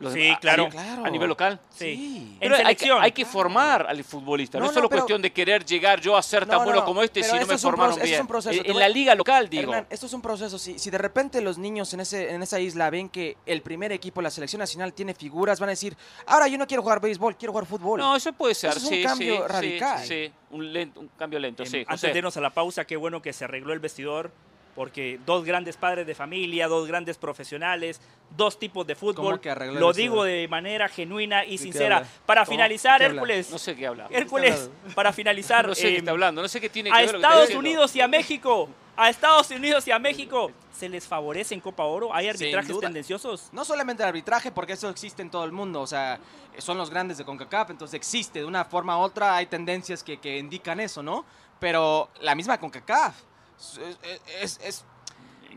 Los 0.00 0.14
Sí, 0.14 0.28
a- 0.30 0.38
claro. 0.38 0.64
a, 0.64 0.68
Claro. 0.70 1.04
a 1.04 1.10
nivel 1.10 1.28
local. 1.28 1.60
Sí. 1.68 2.36
Pero 2.40 2.54
hay, 2.54 2.60
que, 2.60 2.64
selección. 2.64 3.02
hay 3.02 3.12
que 3.12 3.24
formar 3.26 3.86
al 3.86 4.02
futbolista. 4.02 4.58
No, 4.58 4.64
No, 4.64 4.70
es 4.70 4.74
solo 4.74 4.84
no, 4.84 4.88
pero- 4.88 5.02
cuestión 5.02 5.20
de 5.20 5.30
querer 5.30 5.62
llegar 5.64 6.00
yo 6.00 6.16
a 6.16 6.22
ser 6.22 6.46
tan 6.46 6.56
No, 6.58 6.64
bueno 6.64 6.80
no, 6.80 6.86
como 6.86 7.02
este 7.02 7.22
si 7.22 7.28
no 7.30 7.36
me 7.36 7.42
es 7.42 7.50
un 7.50 7.58
formaron 7.70 7.92
esto 7.92 8.04
es 8.04 8.10
bien. 8.10 8.20
un 8.22 8.26
proceso. 8.26 8.62
En, 8.64 8.78
la 8.78 8.88
liga 8.88 9.14
local, 9.14 9.50
digo. 9.50 9.64
Hernán, 9.72 9.86
esto 9.90 10.06
es 10.06 10.12
un 10.14 10.22
proceso. 10.22 10.58
Si, 10.58 10.78
si 10.78 10.88
de 10.90 10.96
repente 10.98 11.42
los 11.42 11.58
niños 11.58 11.92
en, 11.92 12.00
ese, 12.00 12.30
en 12.32 12.42
esa 12.42 12.58
isla 12.58 12.88
ven 12.88 13.10
que 13.10 13.36
el 13.44 13.60
primer 13.60 13.92
equipo, 13.92 14.22
la 14.22 14.30
selección 14.30 14.60
nacional, 14.60 14.94
tiene 14.94 15.12
figuras, 15.14 15.60
van 15.60 15.68
a 15.68 15.72
decir, 15.72 15.94
ahora 16.26 16.48
yo 16.48 16.56
no 16.56 16.66
quiero 16.66 16.82
jugar 16.82 17.00
béisbol, 17.00 17.36
quiero 17.36 17.52
jugar 17.52 17.66
fútbol. 17.66 18.00
No, 18.00 18.16
eso 18.16 18.32
puede 18.32 18.54
ser, 18.54 18.70
Eso 18.70 18.78
es 18.78 18.84
un 18.84 18.90
sí, 18.90 19.02
cambio 19.02 19.34
sí, 19.36 19.42
sí, 19.42 19.48
radical. 19.48 20.04
Sí, 20.06 20.32
un, 20.50 20.72
lento- 20.72 21.00
un 21.00 21.08
cambio 21.08 21.38
lento, 21.38 21.62
Em, 21.62 21.68
sí. 21.68 21.84
Antes 21.86 22.10
de 22.10 22.18
irnos 22.18 22.34
a 22.38 22.40
la 22.40 22.50
pausa, 22.50 22.86
qué 22.86 22.96
bueno 22.96 23.20
que 23.20 23.34
se 23.34 23.44
arregló 23.44 23.74
el 23.74 23.80
vestidor, 23.80 24.32
porque 24.74 25.18
dos 25.26 25.44
grandes 25.44 25.76
padres 25.76 26.06
de 26.06 26.14
familia, 26.14 26.68
dos 26.68 26.86
grandes 26.86 27.18
profesionales, 27.18 28.00
dos 28.36 28.58
tipos 28.58 28.86
de 28.86 28.94
fútbol. 28.94 29.24
¿Cómo 29.26 29.40
que 29.40 29.50
arregló 29.50 29.74
el 29.74 29.80
Lo 29.80 29.92
digo 29.92 30.24
de 30.24 30.46
manera 30.48 30.88
genuina 30.88 31.44
y 31.44 31.58
sincera. 31.58 32.04
Para 32.26 32.46
finalizar. 32.46 33.02
Hércules, 33.02 33.50
No 33.50 33.58
sé 33.58 33.74
qué 33.74 33.86
habla. 33.86 34.06
Hércules, 34.10 34.70
para 34.94 35.12
finalizar, 35.12 35.66
No 35.66 35.74
sé 35.74 35.82
qué 35.82 35.88
em, 35.88 35.96
está 35.96 36.10
hablando, 36.12 36.42
no 36.42 36.48
sé 36.48 36.60
qué 36.60 36.68
tiene 36.68 36.90
que 36.90 36.96
a 36.96 37.00
ver 37.00 37.14
Estados. 37.16 37.50
Unidos 37.54 37.94
y 37.96 38.00
a 38.00 38.08
México, 38.08 38.68
a 38.96 39.10
Estados 39.10 39.50
Unidos 39.50 39.86
y 39.88 39.90
a 39.90 39.98
México, 39.98 40.52
¿se 40.72 40.88
les 40.88 41.06
favorece 41.06 41.54
en 41.54 41.60
Copa 41.60 41.84
Oro? 41.84 42.14
¿Hay 42.14 42.28
arbitrajes 42.28 42.78
tendenciosos? 42.78 43.48
No 43.52 43.64
solamente 43.64 44.02
el 44.02 44.08
arbitraje, 44.08 44.52
porque 44.52 44.74
eso 44.74 44.88
existe 44.88 45.22
en 45.22 45.30
todo 45.30 45.44
el 45.44 45.52
mundo, 45.52 45.80
o 45.80 45.86
sea, 45.86 46.20
son 46.58 46.78
los 46.78 46.90
grandes 46.90 47.18
de 47.18 47.24
CONCACAF, 47.24 47.70
entonces 47.70 47.94
existe, 47.94 48.40
de 48.40 48.44
una 48.44 48.64
forma 48.64 48.98
u 48.98 49.00
otra 49.00 49.36
hay 49.36 49.46
tendencias 49.46 50.02
que, 50.04 50.18
que 50.18 50.38
indican 50.38 50.80
eso, 50.80 51.02
¿no? 51.02 51.24
Pero 51.58 52.08
la 52.20 52.34
misma 52.34 52.58
CONCACAF 52.58 53.14
es, 53.60 54.20
es- 54.40 54.60
es- 54.62 54.84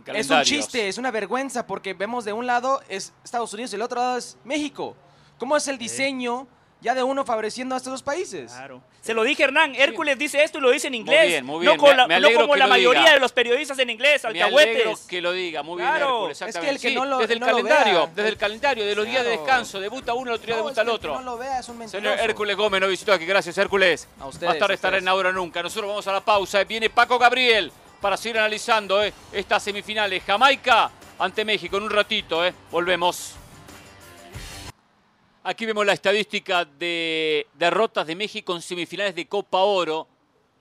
es 0.07 0.29
un 0.29 0.43
chiste, 0.43 0.87
es 0.89 0.97
una 0.97 1.11
vergüenza, 1.11 1.65
porque 1.65 1.93
vemos 1.93 2.25
de 2.25 2.33
un 2.33 2.45
lado 2.45 2.81
es 2.89 3.13
Estados 3.23 3.53
Unidos 3.53 3.71
y 3.71 3.75
del 3.75 3.83
otro 3.83 3.99
lado 4.01 4.17
es 4.17 4.37
México. 4.43 4.95
¿Cómo 5.37 5.55
es 5.55 5.67
el 5.67 5.77
diseño 5.77 6.47
ya 6.81 6.93
de 6.93 7.01
uno 7.03 7.23
favoreciendo 7.23 7.75
a 7.75 7.77
estos 7.77 7.91
dos 7.93 8.03
países? 8.03 8.51
Claro. 8.51 8.81
Se 9.01 9.13
lo 9.13 9.23
dije, 9.23 9.43
Hernán. 9.43 9.75
Hércules 9.75 10.17
dice 10.17 10.43
esto 10.43 10.57
y 10.57 10.61
lo 10.61 10.71
dice 10.71 10.87
en 10.87 10.95
inglés. 10.95 11.27
bien, 11.27 11.45
muy 11.45 11.59
bien. 11.61 11.73
No, 11.73 11.77
con 11.81 11.95
la- 11.95 12.07
me 12.07 12.19
no 12.19 12.27
como 12.33 12.53
que 12.53 12.59
la 12.59 12.65
lo 12.65 12.69
mayoría 12.69 13.01
diga. 13.01 13.13
de 13.13 13.19
los 13.19 13.31
periodistas 13.33 13.77
en 13.79 13.89
inglés, 13.89 14.23
Me 14.23 14.29
alegro 14.29 14.45
alcahuetes. 14.59 14.99
que 15.07 15.21
lo 15.21 15.31
diga, 15.33 15.63
muy 15.63 15.77
bien, 15.77 15.89
Claro. 15.89 16.29
Hércules, 16.29 16.41
Es 16.41 16.57
que 16.57 16.69
el 16.69 16.79
que 16.79 16.89
Sí, 16.89 16.95
no 16.95 17.05
lo- 17.05 17.17
desde 17.19 17.33
el 17.33 17.39
no 17.39 17.45
lo 17.47 17.51
calendario, 17.53 17.93
vea. 17.93 18.11
desde 18.15 18.29
el 18.29 18.37
calendario, 18.37 18.85
de 18.85 18.95
los 18.95 19.05
días 19.05 19.23
de 19.23 19.29
Claro. 19.31 19.41
descanso, 19.41 19.79
debuta 19.79 20.13
uno, 20.13 20.31
el 20.31 20.35
otro 20.35 20.47
día 20.47 20.55
debuta 20.57 20.81
el 20.81 20.87
que 20.87 20.93
otro. 20.93 21.13
no 21.15 21.21
lo 21.21 21.37
vea, 21.37 21.59
es 21.59 21.69
un 21.69 21.77
mentiroso. 21.77 22.05
Señor 22.09 22.19
Hércules 22.29 22.55
Gómez 22.57 22.79
nos 22.81 22.89
visitó 22.89 23.13
aquí, 23.13 23.25
gracias 23.25 23.57
Hércules. 23.57 24.07
A 24.19 24.27
ustedes, 24.27 24.49
Más 24.49 24.59
tarde 24.59 24.73
estará 24.75 24.97
en 24.97 25.07
Ahora 25.07 25.31
Nunca. 25.33 25.61
Nosotros 25.63 25.89
vamos 25.89 26.07
a 26.07 26.11
la 26.13 26.21
pausa. 26.21 26.63
Viene 26.65 26.89
Paco 26.89 27.17
Gabriel 27.19 27.71
para 28.03 28.17
seguir 28.17 28.37
analizando 28.37 29.01
eh, 29.01 29.13
estas 29.31 29.63
semifinales. 29.63 30.21
Jamaica 30.23 30.91
ante 31.17 31.45
México 31.45 31.77
en 31.77 31.83
un 31.83 31.89
ratito. 31.89 32.45
eh. 32.45 32.53
Volvemos. 32.69 33.35
Aquí 35.45 35.65
vemos 35.65 35.85
la 35.85 35.93
estadística 35.93 36.65
de 36.65 37.47
derrotas 37.53 38.05
de 38.05 38.13
México 38.13 38.53
en 38.53 38.61
semifinales 38.61 39.15
de 39.15 39.25
Copa 39.25 39.59
Oro 39.59 40.05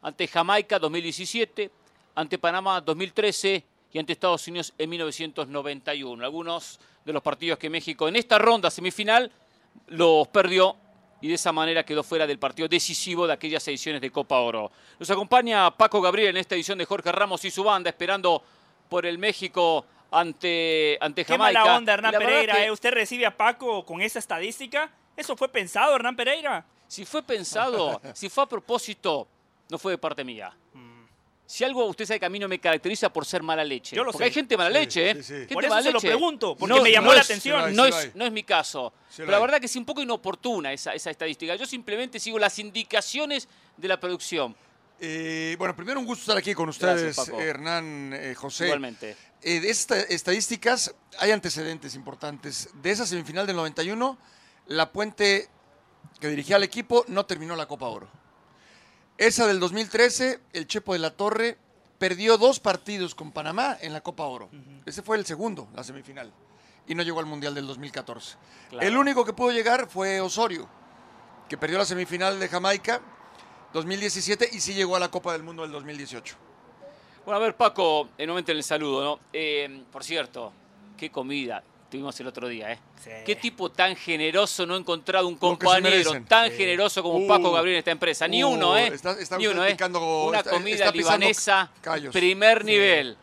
ante 0.02 0.28
Jamaica 0.28 0.78
2017, 0.78 1.68
ante 2.14 2.38
Panamá 2.38 2.80
2013 2.80 3.64
y 3.92 3.98
ante 3.98 4.12
Estados 4.12 4.46
Unidos 4.46 4.72
en 4.78 4.90
1991. 4.90 6.24
Algunos 6.24 6.78
de 7.04 7.12
los 7.12 7.24
partidos 7.24 7.58
que 7.58 7.68
México 7.68 8.06
en 8.06 8.14
esta 8.14 8.38
ronda 8.38 8.70
semifinal 8.70 9.32
los 9.88 10.28
perdió 10.28 10.76
y 11.22 11.28
de 11.28 11.34
esa 11.34 11.52
manera 11.52 11.84
quedó 11.84 12.02
fuera 12.02 12.26
del 12.26 12.38
partido 12.38 12.68
decisivo 12.68 13.26
de 13.26 13.32
aquellas 13.32 13.66
ediciones 13.68 14.00
de 14.02 14.10
Copa 14.10 14.38
Oro. 14.40 14.70
Nos 14.98 15.08
acompaña 15.10 15.70
Paco 15.70 16.00
Gabriel 16.02 16.30
en 16.30 16.36
esta 16.38 16.54
edición 16.54 16.76
de 16.76 16.84
Jorge 16.84 17.10
Ramos 17.12 17.44
y 17.46 17.50
su 17.50 17.64
banda 17.64 17.88
esperando 17.88 18.42
por 18.88 19.06
el 19.06 19.16
México 19.18 19.86
ante, 20.10 20.98
ante 21.00 21.24
Qué 21.24 21.32
Jamaica. 21.32 21.60
mala 21.60 21.76
onda, 21.78 21.94
Hernán 21.94 22.12
Pereira. 22.18 22.54
que- 22.54 22.64
eh. 22.66 22.70
Usted 22.70 22.90
recibe 22.92 23.24
a 23.24 23.34
Paco 23.34 23.86
con 23.86 24.02
esa 24.02 24.18
estadística 24.18 24.90
¿Eso 25.16 25.36
fue 25.36 25.48
pensado, 25.48 25.94
Hernán 25.94 26.16
Pereira? 26.16 26.64
Si 26.88 27.04
fue 27.04 27.22
pensado, 27.22 28.00
si 28.14 28.28
fue 28.30 28.44
a 28.44 28.46
propósito, 28.46 29.28
no 29.68 29.78
fue 29.78 29.92
de 29.92 29.98
parte 29.98 30.24
mía. 30.24 30.52
Si 31.44 31.64
algo 31.64 31.84
usted 31.84 32.06
sabe 32.06 32.20
que 32.20 32.26
a 32.26 32.30
mí 32.30 32.38
no 32.38 32.48
me 32.48 32.58
caracteriza 32.60 33.12
por 33.12 33.26
ser 33.26 33.42
mala 33.42 33.62
leche. 33.64 33.94
Yo 33.94 34.04
lo 34.04 34.12
porque 34.12 34.24
sé. 34.24 34.28
hay 34.28 34.32
gente 34.32 34.56
mala 34.56 34.70
Sí, 34.70 34.74
leche, 34.78 35.10
¿eh? 35.10 35.14
sí, 35.16 35.22
sí. 35.22 35.32
Gente 35.34 35.54
Por 35.54 35.64
eso 35.64 35.74
mala 35.74 35.82
se 35.82 35.92
lo 35.92 36.00
pregunto, 36.00 36.56
porque 36.56 36.80
me 36.80 36.90
llamó 36.92 37.12
la 37.12 37.20
es- 37.20 37.26
atención. 37.26 37.56
Sí 37.70 37.76
lo 37.76 37.82
hay, 37.84 37.90
No 37.90 37.98
es, 37.98 38.14
no 38.14 38.24
es 38.24 38.32
mi 38.32 38.42
caso. 38.42 38.92
Pero 39.16 39.30
la 39.30 39.38
verdad 39.38 39.60
que 39.60 39.66
es 39.66 39.76
un 39.76 39.84
poco 39.84 40.00
inoportuna 40.00 40.72
esa, 40.72 40.94
esa 40.94 41.10
estadística. 41.10 41.54
Yo 41.56 41.66
simplemente 41.66 42.18
sigo 42.18 42.38
las 42.38 42.58
indicaciones 42.58 43.48
de 43.76 43.88
la 43.88 44.00
producción. 44.00 44.56
Eh, 45.00 45.56
bueno, 45.58 45.74
primero 45.76 45.98
un 46.00 46.06
gusto 46.06 46.22
estar 46.22 46.36
aquí 46.38 46.54
con 46.54 46.68
ustedes. 46.68 47.18
Hernán, 47.28 48.12
eh, 48.14 48.34
José. 48.34 48.66
Igualmente. 48.66 49.16
Eh, 49.42 49.58
de 49.60 49.68
estas 49.68 50.08
estadísticas 50.10 50.94
hay 51.18 51.32
antecedentes 51.32 51.94
importantes. 51.96 52.70
De 52.74 52.92
esa 52.92 53.04
semifinal 53.04 53.46
del 53.46 53.56
91, 53.56 54.16
la 54.68 54.90
Puente 54.92 55.48
que 56.20 56.28
dirigía 56.28 56.56
al 56.56 56.62
equipo 56.62 57.04
no 57.08 57.26
terminó 57.26 57.56
la 57.56 57.66
Copa 57.66 57.88
Oro. 57.88 58.08
Esa 59.22 59.46
del 59.46 59.60
2013, 59.60 60.40
el 60.52 60.66
Chepo 60.66 60.94
de 60.94 60.98
la 60.98 61.12
Torre 61.12 61.56
perdió 62.00 62.38
dos 62.38 62.58
partidos 62.58 63.14
con 63.14 63.30
Panamá 63.30 63.78
en 63.80 63.92
la 63.92 64.00
Copa 64.00 64.24
Oro. 64.24 64.50
Ese 64.84 65.00
fue 65.00 65.16
el 65.16 65.24
segundo, 65.24 65.68
la 65.76 65.84
semifinal. 65.84 66.32
Y 66.88 66.96
no 66.96 67.04
llegó 67.04 67.20
al 67.20 67.26
Mundial 67.26 67.54
del 67.54 67.68
2014. 67.68 68.36
Claro. 68.70 68.84
El 68.84 68.96
único 68.96 69.24
que 69.24 69.32
pudo 69.32 69.52
llegar 69.52 69.86
fue 69.86 70.20
Osorio, 70.20 70.68
que 71.48 71.56
perdió 71.56 71.78
la 71.78 71.84
semifinal 71.84 72.40
de 72.40 72.48
Jamaica 72.48 73.00
2017 73.72 74.50
y 74.54 74.58
sí 74.58 74.74
llegó 74.74 74.96
a 74.96 74.98
la 74.98 75.08
Copa 75.08 75.34
del 75.34 75.44
Mundo 75.44 75.62
del 75.62 75.70
2018. 75.70 76.34
Bueno, 77.24 77.36
a 77.36 77.40
ver, 77.40 77.56
Paco, 77.56 78.08
en 78.18 78.28
un 78.28 78.32
momento 78.32 78.50
en 78.50 78.58
el 78.58 78.64
saludo, 78.64 79.04
¿no? 79.04 79.20
Eh, 79.32 79.84
por 79.92 80.02
cierto, 80.02 80.52
qué 80.96 81.12
comida 81.12 81.62
tuvimos 81.92 82.18
el 82.20 82.26
otro 82.26 82.48
día, 82.48 82.72
¿eh? 82.72 82.78
Sí. 83.04 83.10
Qué 83.26 83.36
tipo 83.36 83.70
tan 83.70 83.94
generoso 83.94 84.64
no 84.64 84.74
he 84.76 84.78
encontrado 84.78 85.28
un 85.28 85.36
compañero 85.36 86.10
tan 86.26 86.50
Sí. 86.50 86.56
generoso 86.56 87.02
como 87.02 87.18
Uh, 87.18 87.28
Paco 87.28 87.52
Gabriel 87.52 87.74
en 87.74 87.78
esta 87.80 87.90
empresa. 87.90 88.26
Ni 88.26 88.42
uh, 88.42 88.48
uno, 88.48 88.78
¿eh? 88.78 88.86
está- 88.88 89.20
está 89.20 89.36
Ni 89.36 89.46
uno, 89.46 89.62
¿eh? 89.64 89.76
Una 90.26 90.38
está- 90.38 90.50
comida 90.50 90.90
libanesa, 90.90 91.70
callos. 91.82 92.12
primer 92.14 92.64
nivel. 92.64 93.16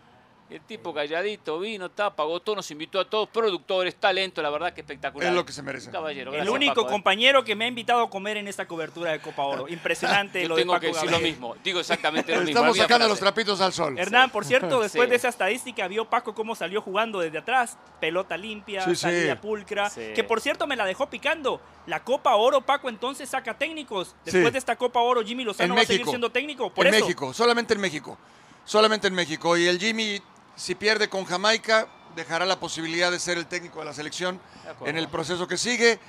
El 0.50 0.62
tipo 0.62 0.92
calladito, 0.94 1.60
vino, 1.60 1.86
está, 1.86 2.16
pagó 2.16 2.40
todo, 2.40 2.56
nos 2.56 2.72
invitó 2.72 3.00
a 3.00 3.08
todos, 3.08 3.30
productores, 3.30 3.96
talento, 3.98 4.42
la 4.42 4.50
verdad 4.50 4.74
que 4.74 4.82
espectacular. 4.82 5.30
Es 5.30 5.36
lo 5.36 5.46
que 5.46 5.54
se 5.54 5.62
merecen. 5.62 5.92
Caballero, 5.92 6.34
El 6.34 6.50
único 6.50 6.74
Paco, 6.74 6.88
¿eh? 6.88 6.92
compañero 6.92 7.44
que 7.44 7.56
me 7.56 7.66
ha 7.66 7.68
invitado 7.68 8.02
a 8.02 8.10
comer 8.10 8.38
en 8.38 8.48
esta 8.48 8.68
cobertura 8.68 9.12
de 9.12 9.20
Copa 9.22 9.44
Oro. 9.44 9.68
Impresionante 9.68 10.42
Yo 10.42 10.50
lo 10.50 10.56
de 10.56 10.62
tengo 10.64 10.74
Paco 10.74 10.82
que 10.82 10.88
decir 10.88 11.12
lo 11.12 11.20
mismo, 11.20 11.56
digo 11.64 11.80
exactamente 11.80 12.32
lo 12.34 12.40
mismo. 12.42 12.50
Estamos 12.50 12.78
sacando 12.78 12.96
frase. 13.06 13.10
los 13.10 13.20
trapitos 13.20 13.62
al 13.62 13.74
sol. 13.74 14.00
Hernán, 14.00 14.32
por 14.32 14.44
cierto, 14.46 14.82
después 14.82 15.06
Sí. 15.06 15.10
de 15.12 15.16
esa 15.18 15.28
estadística, 15.30 15.88
vio 15.88 16.06
Paco 16.10 16.34
cómo 16.34 16.56
salió 16.56 16.82
jugando 16.82 17.20
desde 17.20 17.38
atrás. 17.38 17.78
Pelota 18.00 18.36
limpia, 18.36 18.84
Sí, 18.86 18.90
sí. 18.92 18.96
salida 18.96 19.40
pulcra. 19.40 19.90
Sí. 19.92 20.14
Que 20.16 20.24
por 20.24 20.42
cierto 20.42 20.66
me 20.66 20.76
la 20.76 20.86
dejó 20.86 21.12
picando. 21.12 21.62
La 21.86 22.04
Copa 22.04 22.36
Oro, 22.36 22.62
Paco, 22.62 22.90
entonces 22.90 23.30
saca 23.30 23.56
técnicos. 23.56 24.16
Después 24.26 24.46
Sí. 24.46 24.52
de 24.52 24.58
esta 24.58 24.76
Copa 24.76 25.00
Oro, 25.02 25.24
Jimmy 25.24 25.44
Lozano 25.44 25.74
En 25.76 25.78
va 25.78 25.84
a 25.84 25.86
seguir 25.86 26.00
México. 26.02 26.10
siendo 26.12 26.32
técnico. 26.32 26.70
Por 26.74 26.88
en 26.88 26.96
eso. 26.96 27.06
México, 27.06 27.34
solamente 27.36 27.76
en 27.76 27.82
México. 27.82 28.18
Solamente 28.66 29.08
en 29.08 29.14
México. 29.14 29.58
Y 29.58 29.68
el 29.68 29.80
Jimmy, 29.80 30.22
si 30.60 30.76
pierde 30.76 31.08
con 31.08 31.24
Jamaica, 31.24 31.88
dejará 32.18 32.46
la 32.46 32.60
posibilidad 32.60 33.10
de 33.10 33.18
ser 33.18 33.38
el 33.38 33.48
técnico 33.48 33.80
de 33.80 33.86
la 33.86 33.94
selección 33.94 34.42
De 34.84 34.90
en 34.90 34.98
el 34.98 35.08
proceso 35.08 35.48
que 35.48 35.58
sigue. 35.58 36.00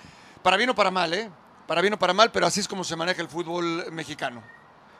Para 0.42 0.56
bien 0.56 0.68
o 0.70 0.74
para 0.74 0.90
mal, 0.90 1.14
¿eh? 1.14 1.30
Para 1.68 1.80
bien 1.80 1.94
o 1.94 1.98
para 1.98 2.12
mal, 2.12 2.32
pero 2.32 2.46
así 2.46 2.58
es 2.58 2.66
como 2.66 2.82
se 2.82 2.96
maneja 2.96 3.22
el 3.22 3.28
fútbol 3.28 3.86
mexicano. 3.92 4.42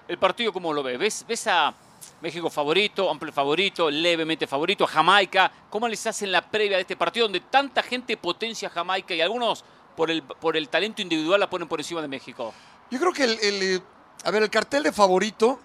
El 0.07 0.19
partido, 0.19 0.53
¿cómo 0.53 0.73
lo 0.73 0.85
ves? 0.85 0.99
¿Ves, 0.99 1.25
ves 1.27 1.47
a 1.49 1.75
México 2.21 2.49
favorito, 2.49 3.11
amplio 3.11 3.33
favorito, 3.33 3.91
levemente 3.91 4.47
favorito, 4.47 4.85
a 4.85 4.87
Jamaica? 4.87 5.51
¿Cómo 5.69 5.89
les 5.89 6.07
hacen 6.07 6.31
la 6.31 6.49
previa 6.49 6.77
de 6.77 6.83
este 6.83 6.97
partido 6.97 7.27
donde 7.27 7.41
tanta 7.41 7.83
gente 7.83 8.17
potencia 8.17 8.69
a 8.69 8.71
Jamaica 8.71 9.15
y 9.15 9.21
algunos 9.21 9.65
por 9.97 10.13
el, 10.13 10.23
por 10.23 10.57
el 10.57 10.69
talento 10.69 11.03
individual 11.03 11.41
la 11.41 11.51
ponen 11.51 11.67
por 11.67 11.81
encima 11.81 12.01
de 12.01 12.09
México? 12.09 12.55
Yo 12.89 13.01
creo 13.01 13.13
que 13.13 13.25
el, 13.25 13.39
el, 13.43 13.63
eh, 13.63 13.83
a 14.25 14.31
ver, 14.31 14.45
el 14.45 14.51
cartel 14.51 14.85
de 14.85 14.93
favorito 14.93 15.59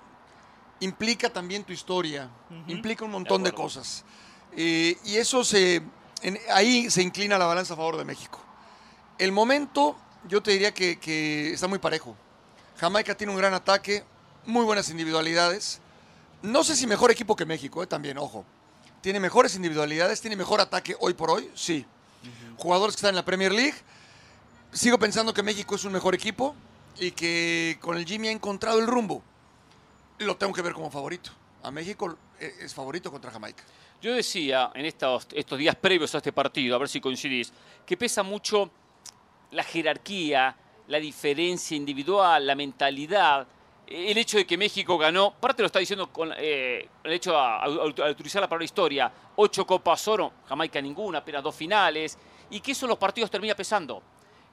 implica 0.80 1.30
también 1.30 1.64
tu 1.64 1.74
historia, 1.74 2.30
implica 2.68 3.06
un 3.06 3.12
montón 3.12 3.44
de, 3.44 3.52
cosas. 3.52 4.04
Eh, 4.56 4.98
y 5.06 5.16
eso 5.16 5.44
se, 5.44 5.82
en- 6.22 6.40
ahí 6.54 6.90
se 6.90 7.02
inclina 7.02 7.38
la 7.38 7.46
balanza 7.46 7.74
a 7.74 7.78
favor 7.78 7.98
de 7.98 8.06
México. 8.06 8.40
El 9.18 9.32
momento, 9.32 9.96
yo 10.28 10.42
te 10.44 10.52
diría 10.52 10.74
que, 10.74 11.00
que 11.00 11.54
está 11.54 11.68
muy 11.68 11.80
parejo. 11.80 12.16
Jamaica 12.78 13.16
tiene 13.16 13.32
un 13.32 13.38
gran 13.38 13.54
ataque, 13.54 14.04
muy 14.46 14.66
buenas 14.66 14.90
individualidades. 14.90 15.80
No 16.42 16.64
sé 16.64 16.76
si 16.76 16.86
mejor 16.88 17.12
equipo 17.12 17.36
que 17.36 17.46
México, 17.46 17.82
eh, 17.82 17.88
también, 17.88 18.18
ojo. 18.18 18.46
Tiene 19.02 19.20
mejores 19.20 19.56
individualidades, 19.56 20.20
tiene 20.20 20.36
mejor 20.36 20.60
ataque 20.62 20.96
hoy 21.00 21.14
por 21.14 21.30
hoy, 21.32 21.50
sí. 21.56 21.86
Jugadores 22.58 22.96
que 22.96 23.00
están 23.00 23.10
en 23.12 23.16
la 23.18 23.26
Premier 23.26 23.52
League. 23.52 23.76
Sigo 24.72 24.98
pensando 24.98 25.34
que 25.34 25.44
México 25.44 25.76
es 25.76 25.86
un 25.86 25.94
mejor 25.94 26.16
equipo 26.16 26.56
y 27.00 27.12
que 27.12 27.78
con 27.82 27.98
el 27.98 28.06
Jimmy 28.06 28.30
ha 28.30 28.32
encontrado 28.32 28.80
el 28.80 28.88
rumbo. 28.88 29.24
Lo 30.20 30.38
tengo 30.38 30.54
que 30.54 30.62
ver 30.62 30.74
como 30.74 30.90
favorito. 30.90 31.32
A 31.64 31.72
México 31.72 32.18
eh, 32.40 32.54
es 32.62 32.74
favorito 32.74 33.12
contra 33.12 33.32
Jamaica. 33.32 33.64
Yo 34.02 34.14
decía 34.14 34.72
en 34.74 34.86
estos, 34.86 35.28
estos 35.34 35.58
días 35.58 35.76
previos 35.76 36.14
a 36.16 36.20
este 36.20 36.32
partido, 36.32 36.76
a 36.76 36.80
ver 36.80 36.88
si 36.88 37.02
coincidís, 37.02 37.52
que 37.86 37.98
pesa 37.98 38.24
mucho 38.24 38.70
la 39.52 39.64
jerarquía, 39.64 40.56
la 40.88 41.00
diferencia 41.00 41.76
individual, 41.76 42.46
la 42.46 42.56
mentalidad. 42.56 43.48
El 43.88 44.18
hecho 44.18 44.38
de 44.38 44.46
que 44.46 44.58
México 44.58 44.98
ganó, 44.98 45.34
parte 45.34 45.62
lo 45.62 45.68
está 45.68 45.80
diciendo 45.80 46.12
con 46.12 46.32
eh, 46.38 46.88
el 47.04 47.12
hecho 47.12 47.38
a 47.38 47.68
utilizar 48.10 48.42
la 48.42 48.48
palabra 48.48 48.66
historia, 48.66 49.12
ocho 49.36 49.66
Copas 49.66 50.08
Oro, 50.08 50.34
Jamaica 50.48 50.82
ninguna, 50.82 51.20
apenas 51.20 51.44
dos 51.44 51.56
finales, 51.56 52.18
y 52.50 52.62
que 52.62 52.72
eso 52.72 52.86
en 52.86 52.90
los 52.90 52.98
partidos 52.98 53.30
termina 53.30 53.54
pesando. 53.54 54.02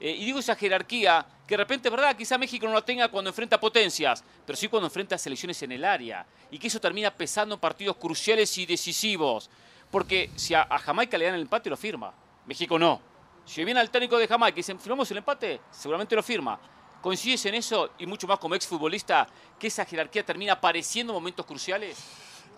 Eh, 0.05 0.17
y 0.19 0.25
digo 0.25 0.41
esa 0.41 0.57
jerarquía, 0.57 1.25
que 1.47 1.53
de 1.55 1.59
repente, 1.59 1.87
es 1.87 1.93
verdad, 1.93 2.17
quizá 2.17 2.37
México 2.37 2.67
no 2.67 2.73
la 2.73 2.85
tenga 2.85 3.07
cuando 3.07 3.31
enfrenta 3.31 3.61
potencias, 3.61 4.25
pero 4.45 4.57
sí 4.57 4.67
cuando 4.67 4.89
enfrenta 4.89 5.17
selecciones 5.17 5.63
en 5.63 5.71
el 5.71 5.85
área. 5.85 6.27
Y 6.51 6.59
que 6.59 6.67
eso 6.67 6.81
termina 6.81 7.09
pesando 7.15 7.55
en 7.55 7.61
partidos 7.61 7.97
cruciales 7.99 8.59
y 8.59 8.67
decisivos. 8.67 9.49
Porque 9.93 10.31
si 10.35 10.55
a, 10.55 10.63
a 10.69 10.79
Jamaica 10.81 11.17
le 11.17 11.27
dan 11.27 11.37
el 11.37 11.43
empate, 11.43 11.71
lo 11.71 11.77
firma. 11.77 12.13
México 12.47 12.77
no. 12.81 13.01
Si 13.47 13.65
viene 13.65 13.79
al 13.79 13.91
técnico 13.91 14.19
de 14.19 14.27
Jamaica 14.27 14.57
y 14.57 14.61
dicen, 14.63 14.81
firmamos 14.81 15.09
el 15.13 15.19
empate, 15.19 15.61
seguramente 15.71 16.17
lo 16.17 16.23
firma. 16.25 16.59
¿Coincides 17.01 17.47
en 17.47 17.55
eso 17.55 17.91
y 17.99 18.07
mucho 18.07 18.27
más 18.27 18.41
como 18.41 18.57
exfutbolista 18.57 19.29
que 19.57 19.69
esa 19.69 19.85
jerarquía 19.85 20.25
termina 20.27 20.55
apareciendo 20.55 21.13
en 21.13 21.15
momentos 21.15 21.47
cruciales? 21.47 21.97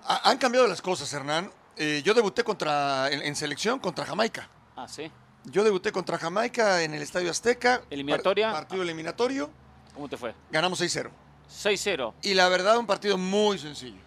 Ha- 0.06 0.30
han 0.30 0.38
cambiado 0.38 0.66
las 0.66 0.80
cosas, 0.80 1.12
Hernán. 1.12 1.50
Eh, 1.76 2.00
yo 2.04 2.14
debuté 2.14 2.42
contra, 2.42 3.10
en, 3.10 3.20
en 3.22 3.36
selección 3.36 3.78
contra 3.80 4.06
Jamaica. 4.06 4.48
Ah, 4.76 4.86
sí. 4.88 5.10
Yo 5.44 5.62
debuté 5.64 5.92
contra 5.92 6.18
Jamaica 6.18 6.82
en 6.82 6.94
el 6.94 7.02
Estadio 7.02 7.30
Azteca. 7.30 7.82
¿Eliminatoria? 7.90 8.46
Par- 8.52 8.62
partido 8.62 8.82
eliminatorio. 8.82 9.50
¿Cómo 9.94 10.08
te 10.08 10.16
fue? 10.16 10.34
Ganamos 10.50 10.80
6-0. 10.80 11.10
6-0. 11.50 12.14
Y 12.22 12.34
la 12.34 12.48
verdad, 12.48 12.78
un 12.78 12.86
partido 12.86 13.18
muy 13.18 13.58
sencillo. 13.58 14.00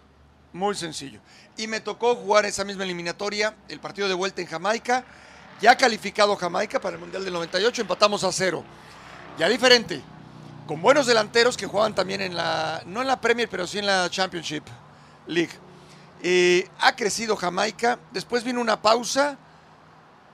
Muy 0.52 0.74
sencillo. 0.74 1.20
Y 1.56 1.66
me 1.66 1.80
tocó 1.80 2.14
jugar 2.16 2.44
esa 2.46 2.64
misma 2.64 2.84
eliminatoria, 2.84 3.54
el 3.68 3.80
partido 3.80 4.08
de 4.08 4.14
vuelta 4.14 4.40
en 4.40 4.46
Jamaica. 4.48 5.04
Ya 5.60 5.76
calificado 5.76 6.36
Jamaica 6.36 6.80
para 6.80 6.94
el 6.96 7.00
Mundial 7.00 7.24
del 7.24 7.32
98, 7.32 7.82
empatamos 7.82 8.22
a 8.24 8.32
cero. 8.32 8.64
Ya 9.38 9.48
diferente. 9.48 10.00
Con 10.66 10.82
buenos 10.82 11.06
delanteros 11.06 11.56
que 11.56 11.66
jugaban 11.66 11.94
también 11.94 12.20
en 12.20 12.36
la, 12.36 12.82
no 12.86 13.00
en 13.00 13.06
la 13.08 13.20
Premier, 13.20 13.48
pero 13.48 13.66
sí 13.66 13.78
en 13.78 13.86
la 13.86 14.08
Championship 14.10 14.64
League. 15.26 15.52
Eh, 16.22 16.68
ha 16.80 16.94
crecido 16.94 17.36
Jamaica. 17.36 17.98
Después 18.12 18.44
vino 18.44 18.60
una 18.60 18.80
pausa 18.82 19.38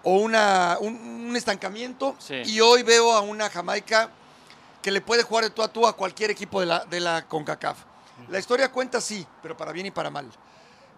o 0.04 0.18
una, 0.18 0.76
un, 0.80 0.94
un 1.28 1.36
estancamiento. 1.36 2.14
Sí. 2.18 2.42
Y 2.44 2.60
hoy 2.60 2.82
veo 2.82 3.12
a 3.12 3.20
una 3.20 3.50
Jamaica 3.50 4.10
que 4.80 4.90
le 4.90 5.00
puede 5.00 5.22
jugar 5.22 5.44
de 5.44 5.50
tú 5.50 5.62
a 5.62 5.68
tú 5.68 5.86
a 5.86 5.96
cualquier 5.96 6.30
equipo 6.30 6.60
de 6.60 6.66
la, 6.66 6.84
de 6.84 7.00
la 7.00 7.26
CONCACAF. 7.26 7.78
La 8.28 8.38
historia 8.38 8.70
cuenta 8.70 9.00
sí, 9.00 9.26
pero 9.42 9.56
para 9.56 9.72
bien 9.72 9.86
y 9.86 9.90
para 9.90 10.10
mal. 10.10 10.30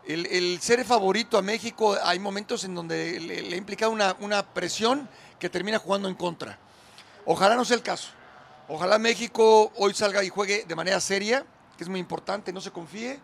El, 0.04 0.26
el 0.26 0.60
ser 0.60 0.84
favorito 0.84 1.38
a 1.38 1.42
México, 1.42 1.96
hay 2.04 2.18
momentos 2.18 2.64
en 2.64 2.74
donde 2.74 3.18
le, 3.18 3.42
le 3.42 3.54
ha 3.54 3.58
implicado 3.58 3.90
una, 3.90 4.14
una 4.20 4.44
presión 4.44 5.08
que 5.38 5.48
termina 5.48 5.78
jugando 5.78 6.08
en 6.08 6.14
contra. 6.14 6.58
Ojalá 7.24 7.56
no 7.56 7.64
sea 7.64 7.76
el 7.76 7.82
caso. 7.82 8.10
Ojalá 8.68 8.98
México 8.98 9.72
hoy 9.76 9.94
salga 9.94 10.22
y 10.24 10.28
juegue 10.28 10.64
de 10.66 10.74
manera 10.74 11.00
seria, 11.00 11.44
que 11.76 11.84
es 11.84 11.88
muy 11.88 12.00
importante, 12.00 12.52
no 12.52 12.60
se 12.60 12.70
confíe, 12.70 13.20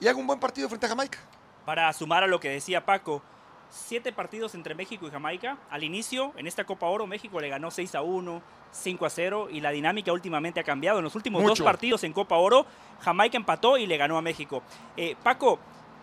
y 0.00 0.08
haga 0.08 0.18
un 0.18 0.26
buen 0.26 0.40
partido 0.40 0.68
frente 0.68 0.86
a 0.86 0.88
Jamaica. 0.88 1.18
Para 1.64 1.92
sumar 1.92 2.22
a 2.22 2.26
lo 2.26 2.38
que 2.40 2.50
decía 2.50 2.84
Paco, 2.84 3.22
siete 3.70 4.12
partidos 4.12 4.54
entre 4.54 4.74
México 4.74 5.06
y 5.06 5.10
Jamaica. 5.10 5.58
Al 5.70 5.84
inicio, 5.84 6.32
en 6.36 6.46
esta 6.46 6.64
Copa 6.64 6.86
Oro, 6.86 7.06
México 7.06 7.40
le 7.40 7.48
ganó 7.48 7.70
6 7.70 7.94
a 7.94 8.02
1, 8.02 8.42
5 8.70 9.06
a 9.06 9.10
0 9.10 9.48
y 9.50 9.60
la 9.60 9.70
dinámica 9.70 10.12
últimamente 10.12 10.60
ha 10.60 10.64
cambiado. 10.64 10.98
En 10.98 11.04
los 11.04 11.14
últimos 11.14 11.42
dos 11.44 11.60
partidos 11.60 12.04
en 12.04 12.12
Copa 12.12 12.36
Oro, 12.36 12.66
Jamaica 13.00 13.36
empató 13.36 13.78
y 13.78 13.86
le 13.86 13.96
ganó 13.96 14.16
a 14.16 14.22
México. 14.22 14.62
Eh, 14.96 15.16
Paco, 15.22 15.58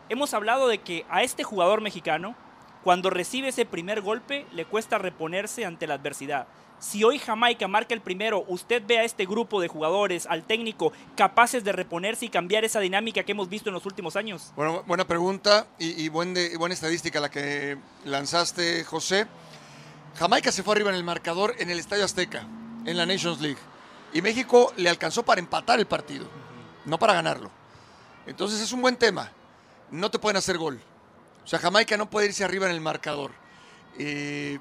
hemos 0.09 0.33
hablado 0.33 0.67
de 0.67 0.79
que 0.79 1.05
a 1.09 1.23
este 1.23 1.43
jugador 1.43 1.81
mexicano, 1.81 2.35
cuando 2.83 3.09
recibe 3.09 3.49
ese 3.49 3.65
primer 3.65 4.01
golpe, 4.01 4.45
le 4.51 4.65
cuesta 4.65 4.97
reponerse 4.97 5.65
ante 5.65 5.87
la 5.87 5.95
adversidad. 5.95 6.47
Si 6.81 7.03
hoy 7.03 7.19
Jamaica 7.19 7.67
marca 7.67 7.93
el 7.93 8.01
primero, 8.01 8.43
usted 8.47 8.81
ve 8.83 8.97
a 8.97 9.03
este 9.03 9.27
grupo 9.27 9.61
de 9.61 9.67
jugadores, 9.67 10.25
al 10.25 10.43
técnico, 10.43 10.91
capaces 11.15 11.63
de 11.63 11.71
reponerse 11.71 12.25
y 12.25 12.29
cambiar 12.29 12.65
esa 12.65 12.79
dinámica 12.79 13.23
que 13.23 13.33
hemos 13.33 13.49
visto 13.49 13.69
en 13.69 13.75
los 13.75 13.85
últimos 13.85 14.15
años. 14.15 14.51
Bueno, 14.55 14.81
buena 14.87 15.05
pregunta 15.05 15.67
y, 15.77 16.09
buena 16.09 16.73
estadística 16.73 17.19
la 17.19 17.29
que 17.29 17.77
lanzaste, 18.03 18.83
José. 18.83 19.27
Jamaica 20.15 20.51
se 20.51 20.63
fue 20.63 20.73
arriba 20.73 20.89
en 20.89 20.95
el 20.95 21.03
marcador 21.03 21.53
en 21.59 21.69
el 21.69 21.77
Estadio 21.77 22.03
Azteca. 22.03 22.47
en 22.83 22.97
la 22.97 23.05
Nations 23.05 23.39
League. 23.39 23.59
Y 24.11 24.23
México 24.23 24.73
le 24.75 24.89
alcanzó 24.89 25.21
para 25.21 25.39
empatar 25.39 25.79
el 25.79 25.85
partido, 25.85 26.25
no 26.85 26.97
para 26.97 27.13
ganarlo. 27.13 27.51
Entonces 28.25 28.59
es 28.59 28.71
un 28.71 28.81
buen 28.81 28.95
tema. 28.95 29.31
No 29.91 30.09
te 30.09 30.17
pueden 30.17 30.37
hacer 30.37 30.57
gol. 30.57 30.81
O 31.45 31.47
sea, 31.47 31.59
Jamaica 31.59 31.95
no 31.95 32.09
puede 32.09 32.25
irse 32.25 32.43
arriba 32.43 32.65
en 32.65 32.71
el 32.71 32.81
marcador. 32.81 33.31
Eh, 33.99 34.57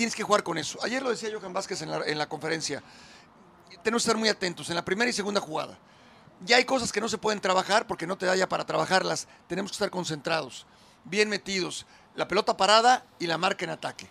tienes 0.00 0.16
que 0.16 0.22
jugar 0.22 0.42
con 0.42 0.56
eso. 0.56 0.78
Ayer 0.82 1.02
lo 1.02 1.10
decía 1.10 1.28
Johan 1.30 1.52
Vázquez 1.52 1.82
en 1.82 1.90
la, 1.90 2.02
en 2.06 2.16
la 2.16 2.26
conferencia. 2.26 2.82
Tenemos 3.82 4.02
que 4.02 4.08
estar 4.08 4.16
muy 4.16 4.30
atentos 4.30 4.70
en 4.70 4.74
la 4.74 4.82
primera 4.82 5.10
y 5.10 5.12
segunda 5.12 5.42
jugada. 5.42 5.76
Ya 6.42 6.56
hay 6.56 6.64
cosas 6.64 6.90
que 6.90 7.02
no 7.02 7.08
se 7.10 7.18
pueden 7.18 7.38
trabajar 7.38 7.86
porque 7.86 8.06
no 8.06 8.16
te 8.16 8.24
da 8.24 8.34
ya 8.34 8.48
para 8.48 8.64
trabajarlas. 8.64 9.28
Tenemos 9.46 9.72
que 9.72 9.74
estar 9.74 9.90
concentrados, 9.90 10.64
bien 11.04 11.28
metidos. 11.28 11.84
La 12.14 12.26
pelota 12.26 12.56
parada 12.56 13.04
y 13.18 13.26
la 13.26 13.36
marca 13.36 13.66
en 13.66 13.72
ataque. 13.72 14.08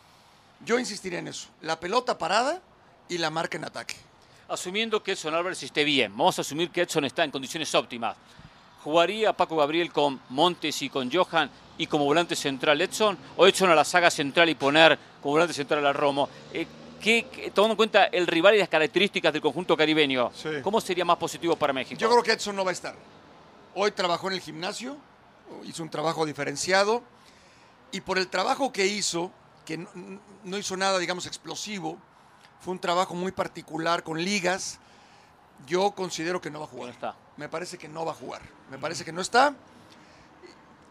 Yo 0.64 0.78
insistiría 0.78 1.18
en 1.18 1.28
eso. 1.28 1.48
La 1.62 1.80
pelota 1.80 2.20
parada 2.20 2.62
y 3.08 3.18
la 3.18 3.32
marca 3.32 3.58
en 3.58 3.66
ataque. 3.66 3.96
Asumiendo 4.48 5.02
que 5.02 5.14
Edson 5.14 5.34
Álvarez 5.34 5.64
esté 5.64 5.84
bien, 5.84 6.16
vamos 6.16 6.38
a 6.38 6.42
asumir 6.42 6.70
que 6.70 6.82
Edson 6.82 7.04
está 7.06 7.24
en 7.24 7.32
condiciones 7.32 7.74
óptimas. 7.74 8.16
¿Jugaría 8.84 9.34
Paco 9.34 9.58
Gabriel 9.58 9.92
con 9.92 10.20
Montes 10.30 10.82
y 10.82 10.90
con 10.90 11.12
Johan 11.12 11.50
y 11.78 11.88
como 11.88 12.06
volante 12.06 12.36
central 12.36 12.80
Edson? 12.82 13.18
¿O 13.38 13.46
Edson 13.46 13.70
a 13.70 13.76
la 13.76 13.84
saga 13.84 14.10
central 14.10 14.50
y 14.50 14.56
poner 14.56 14.98
como 15.22 15.34
volante 15.34 15.54
central 15.54 15.86
a 15.86 15.94
Romo? 15.94 16.30
Eh, 16.54 16.66
¿qué- 17.02 17.28
qué- 17.32 17.52
tomando 17.52 17.74
en 17.74 17.78
cuenta 17.78 18.06
el 18.06 18.26
rival 18.28 18.56
y 18.56 18.60
las 18.60 18.70
características 18.70 19.32
del 19.34 19.42
conjunto 19.42 19.76
caribeño, 19.78 20.32
Sí. 20.34 20.50
¿cómo 20.64 20.80
sería 20.82 21.06
más 21.06 21.18
positivo 21.18 21.56
para 21.56 21.74
México? 21.74 22.00
Yo 22.00 22.10
creo 22.10 22.24
que 22.24 22.32
Edson 22.34 22.56
no 22.56 22.64
va 22.64 22.72
a 22.72 22.74
estar. 22.74 22.96
Hoy 23.76 23.92
trabajó 23.92 24.28
en 24.28 24.34
el 24.34 24.42
gimnasio, 24.42 24.98
hizo 25.66 25.84
un 25.84 25.90
trabajo 25.90 26.26
diferenciado 26.26 27.04
y 27.92 28.02
por 28.02 28.18
el 28.18 28.28
trabajo 28.28 28.72
que 28.72 28.88
hizo, 28.88 29.32
que 29.66 29.78
no, 29.78 29.90
no 30.44 30.58
hizo 30.58 30.76
nada, 30.78 31.00
digamos, 31.00 31.26
explosivo, 31.26 31.98
fue 32.62 32.74
un 32.74 32.80
trabajo 32.80 33.14
muy 33.14 33.32
particular 33.32 34.04
con 34.04 34.22
ligas, 34.24 34.80
yo 35.68 35.92
considero 35.92 36.42
que 36.42 36.50
no 36.50 36.60
va 36.60 36.66
a 36.66 36.70
jugar. 36.70 36.90
está. 36.92 37.16
Me 37.40 37.48
parece 37.48 37.78
que 37.78 37.88
no 37.88 38.04
va 38.06 38.12
a 38.12 38.16
jugar. 38.16 38.42
Me 38.70 38.78
parece 38.78 39.06
que 39.06 39.14
no 39.14 39.22
está. 39.22 39.56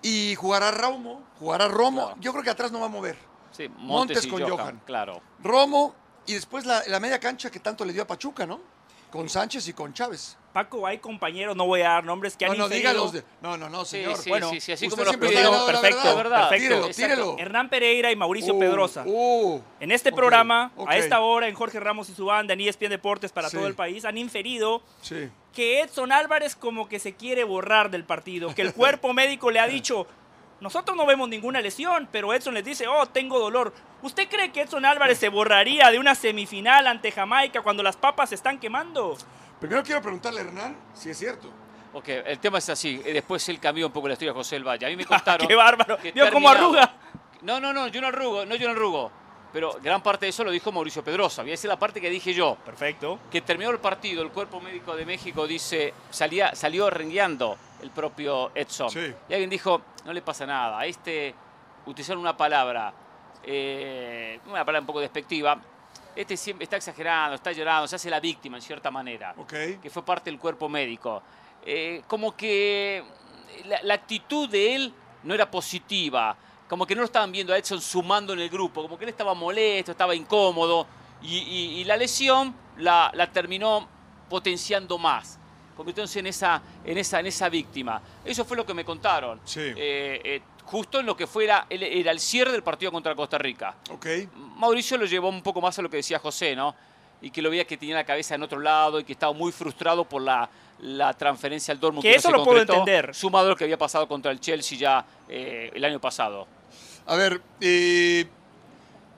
Y 0.01 0.35
jugará 0.37 0.71
Romo, 0.71 1.23
jugará 1.39 1.69
Romo. 1.69 2.07
Claro. 2.07 2.21
Yo 2.23 2.33
creo 2.33 2.43
que 2.45 2.51
atrás 2.51 2.73
no 2.73 2.81
va 2.81 2.87
a 2.87 2.89
mover. 2.89 3.17
Sí, 3.51 3.69
Montes, 3.69 3.85
Montes 3.87 4.25
y 4.25 4.29
con 4.31 4.41
Johan, 4.43 4.57
Johan. 4.57 4.83
Claro. 4.87 5.21
Romo 5.43 5.95
y 6.27 6.33
después 6.33 6.65
la, 6.65 6.83
la 6.87 7.01
media 7.01 7.21
cancha 7.21 7.51
que 7.51 7.61
tanto 7.61 7.85
le 7.85 7.93
dio 7.93 8.03
a 8.03 8.07
Pachuca, 8.07 8.47
¿no? 8.47 8.61
Con 9.11 9.29
Sánchez 9.29 9.67
y 9.69 9.73
con 9.73 9.93
Chávez. 9.95 10.37
Paco, 10.53 10.87
hay 10.87 10.99
compañeros, 10.99 11.57
no 11.57 11.67
voy 11.67 11.81
a 11.81 11.89
dar 11.91 12.05
nombres 12.05 12.37
que 12.37 12.45
han 12.45 12.53
No, 12.53 12.59
no, 12.59 12.69
dígalos. 12.69 13.13
de- 13.13 13.25
No, 13.41 13.57
no, 13.57 13.69
no, 13.71 13.85
Sí, 13.85 13.99
señor. 14.03 14.17
sí, 14.19 14.29
Bueno, 14.31 14.51
sí, 14.51 14.61
sí, 14.61 14.73
así 14.73 14.87
usted 14.87 14.99
como 14.99 15.05
los 15.11 15.17
Perfecto, 15.17 16.17
verdad. 16.17 16.49
perfecto. 16.51 16.91
Tírelo. 16.91 17.37
Hernán 17.39 17.71
Pereira 17.71 18.11
y 18.13 18.17
Mauricio 18.17 18.55
Uh, 18.55 18.59
Pedrosa. 18.59 19.05
uh. 19.07 19.63
En 19.81 19.93
este 19.93 20.13
programa, 20.13 20.73
a 20.87 20.97
esta 20.97 21.21
hora, 21.21 21.49
en 21.49 21.55
Jorge 21.55 21.81
Ramos 21.81 22.09
y 22.11 22.15
su 22.15 22.27
banda, 22.27 22.53
en 22.55 22.61
ESPN 22.61 22.91
Deportes 22.91 23.33
para 23.33 23.49
Sí. 23.49 23.57
todo 23.57 23.67
el 23.67 23.75
país, 23.75 24.05
han 24.05 24.19
inferido 24.19 24.83
Sí. 25.01 25.31
Que 25.55 25.81
Edson 25.81 26.13
Álvarez 26.13 26.55
como 26.57 26.89
que 26.89 26.99
se 26.99 27.15
quiere 27.15 27.45
borrar 27.45 27.91
del 27.91 28.05
partido, 28.05 28.55
que 28.55 28.63
el 28.63 28.75
cuerpo 28.75 29.13
médico 29.13 29.51
le 29.51 29.61
ha 29.61 29.67
dicho, 29.69 30.07
nosotros 30.61 30.97
no 30.97 31.07
vemos 31.07 31.29
ninguna 31.29 31.61
lesión, 31.61 32.09
pero 32.11 32.33
Edson 32.35 32.55
les 32.55 32.65
dice, 32.65 32.87
oh, 32.89 33.07
tengo 33.07 33.39
dolor. 33.39 33.73
¿Usted 34.03 34.29
cree 34.29 34.51
que 34.53 34.63
Edson 34.63 34.85
Álvarez 34.85 35.19
se 35.19 35.29
borraría 35.29 35.91
de 35.91 35.99
una 35.99 36.15
semifinal 36.15 36.87
ante 36.87 37.11
Jamaica 37.13 37.63
cuando 37.63 37.83
las 37.83 37.97
papas 37.97 38.29
se 38.29 38.35
están 38.35 38.59
quemando? 38.59 39.17
Primero 39.61 39.83
quiero 39.83 40.01
preguntarle 40.03 40.41
a 40.41 40.45
Hernán 40.45 40.77
si 40.95 41.11
es 41.11 41.19
cierto. 41.19 41.51
Ok, 41.93 42.09
el 42.09 42.39
tema 42.39 42.59
es 42.59 42.69
así. 42.69 42.99
Después 42.99 43.49
él 43.49 43.59
cambió 43.59 43.87
un 43.87 43.93
poco 43.93 44.07
la 44.09 44.13
historia 44.15 44.33
de 44.33 44.39
José 44.39 44.57
El 44.57 44.65
Valle. 44.65 44.87
A 44.87 44.89
mí 44.89 44.97
me 44.97 45.05
contaron. 45.07 45.49
¡Qué 45.49 45.55
bárbaro! 45.55 45.97
que 45.99 46.13
¿Vio 46.13 46.25
cómo 46.31 46.51
terminado- 46.51 46.79
arruga? 46.79 46.95
No, 47.43 47.59
no, 47.61 47.73
no, 47.73 47.87
yo 47.89 48.01
no 48.01 48.09
arrugo, 48.09 48.45
no 48.45 48.55
yo 48.57 48.67
no 48.69 48.73
arrugo. 48.75 49.13
Pero 49.53 49.79
gran 49.83 50.03
parte 50.03 50.27
de 50.27 50.31
eso 50.31 50.45
lo 50.45 50.51
dijo 50.51 50.71
Mauricio 50.73 51.03
Pedrosa. 51.03 51.43
Voy 51.43 51.51
a 51.51 51.55
decir 51.55 51.69
la 51.69 51.79
parte 51.79 52.01
que 52.01 52.11
dije 52.11 52.35
yo. 52.35 52.57
Perfecto. 52.65 53.19
Que 53.31 53.41
terminó 53.41 53.71
el 53.71 53.79
partido, 53.79 54.23
el 54.23 54.31
cuerpo 54.31 54.61
médico 54.61 54.95
de 54.95 55.07
México 55.07 55.47
dice, 55.47 55.95
salía, 56.11 56.55
salió 56.55 56.91
rengueando 56.91 57.57
el 57.83 57.91
propio 57.91 58.51
Edson. 58.55 58.91
Sí. 58.91 59.13
Y 59.29 59.33
alguien 59.33 59.49
dijo, 59.49 59.81
no 60.05 60.13
le 60.13 60.21
pasa 60.21 60.45
nada. 60.45 60.79
A 60.79 60.85
este, 60.87 61.35
utilizaron 61.87 62.21
una 62.21 62.37
palabra, 62.37 62.93
eh, 63.43 64.39
una 64.47 64.65
palabra 64.65 64.81
un 64.81 64.87
poco 64.87 65.01
despectiva. 65.01 65.59
Este 66.15 66.37
siempre 66.37 66.65
está 66.65 66.77
exagerando, 66.77 67.37
está 67.37 67.53
llorando, 67.53 67.87
se 67.87 67.97
hace 67.97 68.11
la 68.11 68.21
víctima 68.21 68.57
en 68.57 68.63
cierta 68.63 68.91
manera 68.91 69.35
Ok. 69.39 69.53
que 69.81 69.89
fue 69.91 70.05
parte 70.05 70.31
del 70.31 70.39
cuerpo 70.39 70.69
médico. 70.69 71.23
Eh, 71.65 72.03
como 72.07 72.37
que 72.37 73.03
la, 73.65 73.81
la 73.83 73.95
actitud 73.95 74.49
de 74.49 74.75
él 74.75 74.95
no 75.23 75.35
era 75.35 75.51
positiva, 75.51 76.37
como 76.69 76.87
que 76.87 76.95
no 76.95 77.01
lo 77.01 77.07
estaban 77.07 77.33
viendo 77.33 77.53
a 77.53 77.59
Edson 77.59 77.81
sumando 77.81 78.33
en 78.33 78.41
el 78.41 78.49
grupo, 78.49 78.83
como 78.83 78.99
que 78.99 79.05
él 79.05 79.11
estaba 79.11 79.35
molesto, 79.35 79.93
estaba 79.93 80.15
incómodo, 80.15 80.87
y, 81.23 81.37
y- 81.39 81.81
y 81.81 81.85
la 81.85 81.97
lesión 81.97 82.55
la, 82.77 83.11
la 83.15 83.31
terminó 83.33 83.89
potenciando 84.29 84.99
más, 84.99 85.39
convirtiéndose 85.77 86.19
en 86.21 86.27
esa, 86.27 86.63
en, 86.85 86.99
esa, 86.99 87.21
en 87.21 87.27
esa 87.27 87.49
víctima. 87.49 88.01
Eso 88.25 88.45
fue 88.45 88.57
lo 88.57 88.67
que 88.67 88.75
me 88.75 88.85
contaron. 88.85 89.41
Sí. 89.45 89.61
Eh, 89.61 90.21
eh, 90.25 90.43
justo 90.65 91.01
en 91.01 91.07
lo 91.07 91.17
que 91.17 91.27
fuera, 91.27 91.67
el- 91.71 91.83
era 91.83 92.11
el 92.13 92.21
cierre 92.21 92.53
del 92.53 92.63
partido 92.63 92.93
contra 92.93 93.15
Costa 93.15 93.39
Rica. 93.39 93.75
Ok. 93.91 94.07
Mauricio 94.57 94.99
lo 94.99 95.07
llevó 95.07 95.29
un 95.29 95.43
poco 95.43 95.61
más 95.61 95.79
a 95.79 95.83
lo 95.83 95.89
que 95.89 95.97
decía 95.97 96.19
José, 96.19 96.55
¿no? 96.55 96.75
Y 97.23 97.31
que 97.31 97.41
lo 97.43 97.51
veía 97.51 97.65
que 97.65 97.77
tenía 97.77 97.97
la 97.97 98.05
cabeza 98.05 98.35
en 98.35 98.43
otro 98.43 98.61
lado 98.61 99.01
y 99.01 99.05
que 99.05 99.13
estaba 99.13 99.33
muy 99.33 99.51
frustrado 99.51 100.05
por 100.05 100.23
la, 100.23 100.49
la 100.81 101.13
transferencia 101.15 101.73
al 101.73 101.81
Dortmund. 101.81 102.03
Que 102.03 102.11
no 102.11 102.17
eso 102.17 102.29
se 102.31 102.37
lo 102.37 102.45
puedo 102.45 102.61
entender. 102.61 103.13
Sumado 103.15 103.47
a 103.47 103.49
lo 103.51 103.57
que 103.57 103.65
había 103.65 103.79
pasado 103.79 104.07
contra 104.07 104.31
el 104.31 104.39
Chelsea 104.39 104.79
ya 104.79 105.05
eh, 105.29 105.71
el 105.75 105.85
año 105.85 105.99
pasado. 106.01 106.47
A 107.09 107.17
ver, 107.17 107.41
eh, 107.63 108.27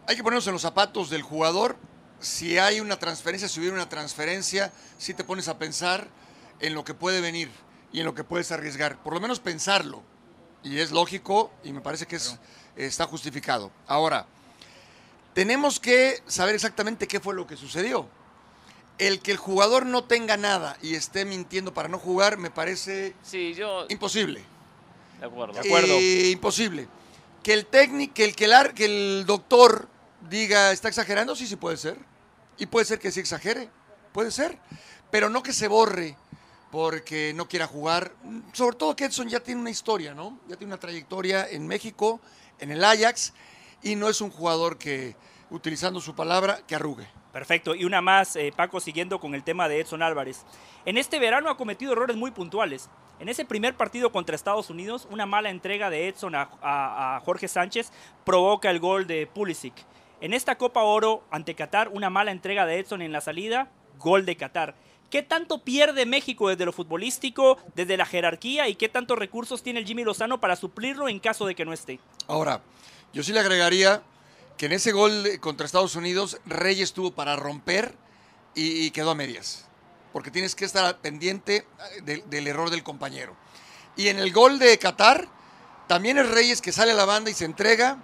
hay 0.07 0.15
que 0.17 0.23
ponernos 0.23 0.47
en 0.47 0.53
los 0.53 0.63
zapatos 0.63 1.11
del 1.11 1.23
jugador. 1.23 1.77
Si 2.21 2.57
hay 2.57 2.79
una 2.79 2.99
transferencia, 3.01 3.49
si 3.49 3.59
hubiera 3.59 3.75
una 3.75 3.89
transferencia, 3.89 4.73
si 4.97 5.13
te 5.13 5.25
pones 5.25 5.49
a 5.49 5.59
pensar 5.59 6.07
en 6.61 6.75
lo 6.75 6.85
que 6.85 6.95
puede 6.95 7.21
venir 7.21 7.51
y 7.93 7.99
en 7.99 8.07
lo 8.07 8.15
que 8.15 8.23
puedes 8.23 8.53
arriesgar. 8.53 9.03
Por 9.03 9.13
lo 9.13 9.21
menos 9.21 9.41
pensarlo. 9.41 10.03
Y 10.63 10.79
es 10.79 10.93
lógico 10.93 11.51
y 11.65 11.73
me 11.73 11.81
parece 11.81 12.07
que 12.07 12.15
es, 12.17 12.39
está 12.77 13.07
justificado. 13.07 13.73
Ahora, 13.89 14.27
tenemos 15.35 15.81
que 15.81 16.23
saber 16.29 16.55
exactamente 16.55 17.09
qué 17.09 17.19
fue 17.19 17.35
lo 17.35 17.49
que 17.49 17.57
sucedió. 17.57 18.07
El 18.99 19.21
que 19.21 19.33
el 19.33 19.37
jugador 19.39 19.85
no 19.85 20.05
tenga 20.05 20.37
nada 20.37 20.77
y 20.81 20.95
esté 20.95 21.25
mintiendo 21.25 21.75
para 21.75 21.89
no 21.89 21.99
jugar 21.99 22.37
me 22.37 22.51
parece 22.51 23.17
Sí, 23.25 23.53
yo. 23.55 23.87
imposible. 23.89 24.45
De 25.19 25.27
acuerdo. 25.27 25.55
De 25.55 25.61
acuerdo. 25.61 25.95
Eh, 25.95 26.31
imposible. 26.31 26.87
Que 27.43 27.55
el 27.55 27.67
técnico, 27.67 28.15
que 28.15 28.25
el, 28.25 28.35
que, 28.35 28.85
el, 28.85 29.25
doctor 29.27 29.89
diga, 30.29 30.73
¿está 30.73 30.89
exagerando? 30.89 31.35
Sí, 31.35 31.47
sí 31.47 31.57
puede 31.57 31.77
ser. 31.77 31.97
Y 32.59 32.67
puede 32.67 32.85
ser 32.85 32.99
que 32.99 33.11
sí 33.11 33.21
exagere. 33.21 33.71
Puede 34.13 34.31
ser. 34.31 34.59
Pero 35.11 35.31
no 35.31 35.43
que 35.43 35.53
se 35.53 35.69
borre 35.69 36.17
porque 36.71 37.33
no 37.35 37.49
quiera 37.49 37.67
jugar. 37.67 38.13
Sobre 38.53 38.77
todo 38.77 38.95
que 38.95 39.07
Edson 39.07 39.29
ya 39.29 39.41
tiene 39.41 39.61
una 39.61 39.71
historia, 39.71 40.15
¿no? 40.15 40.39
Ya 40.49 40.57
tiene 40.57 40.73
una 40.73 40.81
trayectoria 40.81 41.49
en 41.49 41.67
México, 41.67 42.21
en 42.59 42.71
el 42.71 42.85
Ajax, 42.85 43.33
y 43.83 43.97
no 43.97 44.09
es 44.09 44.21
un 44.21 44.31
jugador 44.31 44.79
que, 44.79 45.17
utilizando 45.51 46.01
su 46.01 46.15
palabra, 46.15 46.61
que 46.67 46.75
arrugue. 46.75 47.09
Perfecto. 47.33 47.75
Y 47.75 47.85
una 47.85 48.01
más, 48.01 48.37
eh, 48.37 48.53
Paco, 48.55 48.81
siguiendo 48.81 49.21
con 49.21 49.35
el 49.35 49.45
tema 49.45 49.69
de 49.69 49.81
Edson 49.81 50.03
Álvarez. 50.03 50.45
En 50.85 50.97
este 50.97 51.19
verano 51.19 51.51
ha 51.51 51.57
cometido 51.57 51.93
errores 51.93 52.17
muy 52.17 52.31
puntuales. 52.31 52.89
En 53.21 53.29
ese 53.29 53.45
primer 53.45 53.77
partido 53.77 54.13
contra 54.13 54.35
Estados 54.35 54.71
Unidos, 54.71 55.07
una 55.11 55.27
mala 55.27 55.51
entrega 55.51 55.91
de 55.91 56.09
Edson 56.09 56.35
a, 56.35 57.21
Jorge 57.23 57.49
Sánchez 57.49 57.91
provoca 58.25 58.71
el 58.71 58.81
gol 58.81 59.07
de 59.07 59.27
Pulisic. 59.27 59.75
En 60.23 60.33
esta 60.33 60.57
Copa 60.57 60.83
Oro 60.85 61.23
ante 61.31 61.55
Qatar, 61.55 61.91
una 61.91 62.09
mala 62.09 62.31
entrega 62.31 62.65
de 62.65 62.79
Edson 62.79 63.03
en 63.03 63.13
la 63.13 63.21
salida, 63.21 63.71
gol 63.99 64.25
de 64.25 64.37
Qatar. 64.37 64.75
¿Qué 65.11 65.23
tanto 65.23 65.63
pierde 65.63 66.07
México 66.07 66.49
desde 66.49 66.65
lo 66.65 66.73
futbolístico, 66.73 67.59
desde 67.75 67.99
la 67.99 68.07
jerarquía 68.07 68.69
y 68.69 68.75
qué 68.75 68.89
tantos 68.89 69.19
recursos 69.19 69.63
tiene 69.63 69.81
el 69.81 69.87
Jimmy 69.87 70.03
Lozano 70.03 70.41
para 70.41 70.57
suplirlo 70.57 71.07
en 71.07 71.19
caso 71.19 71.45
de 71.45 71.55
que 71.55 71.67
no 71.67 71.75
esté? 71.75 72.01
Ahora, 72.27 72.63
yo 73.13 73.23
sí 73.23 73.35
le 73.35 73.41
agregaría 73.41 74.03
que 74.57 74.65
en 74.67 74.73
ese 74.73 74.93
gol 74.93 75.27
contra 75.41 75.67
Estados 75.67 75.95
Unidos, 75.95 76.41
Reyes 76.47 76.95
tuvo 76.95 77.11
para 77.11 77.37
romper 77.37 77.95
y 78.55 78.91
quedó 78.93 79.11
a 79.11 79.15
medias. 79.15 79.70
Porque 80.13 80.31
tienes 80.31 80.55
que 80.55 80.65
estar 80.65 80.99
pendiente 80.99 81.57
eh, 81.97 82.01
del- 82.03 82.29
del 82.31 82.47
error 82.47 82.71
del 82.71 82.83
compañero. 82.83 83.35
Y 83.97 84.09
en 84.09 84.19
el 84.19 84.33
gol 84.33 84.59
de 84.59 84.79
Qatar, 84.79 85.29
también 85.87 86.19
es 86.19 86.29
Reyes 86.29 86.61
que 86.61 86.73
sale 86.73 86.93
a 86.93 86.95
la 86.95 87.05
banda 87.05 87.31
y 87.31 87.35
se 87.35 87.45
entrega. 87.45 87.99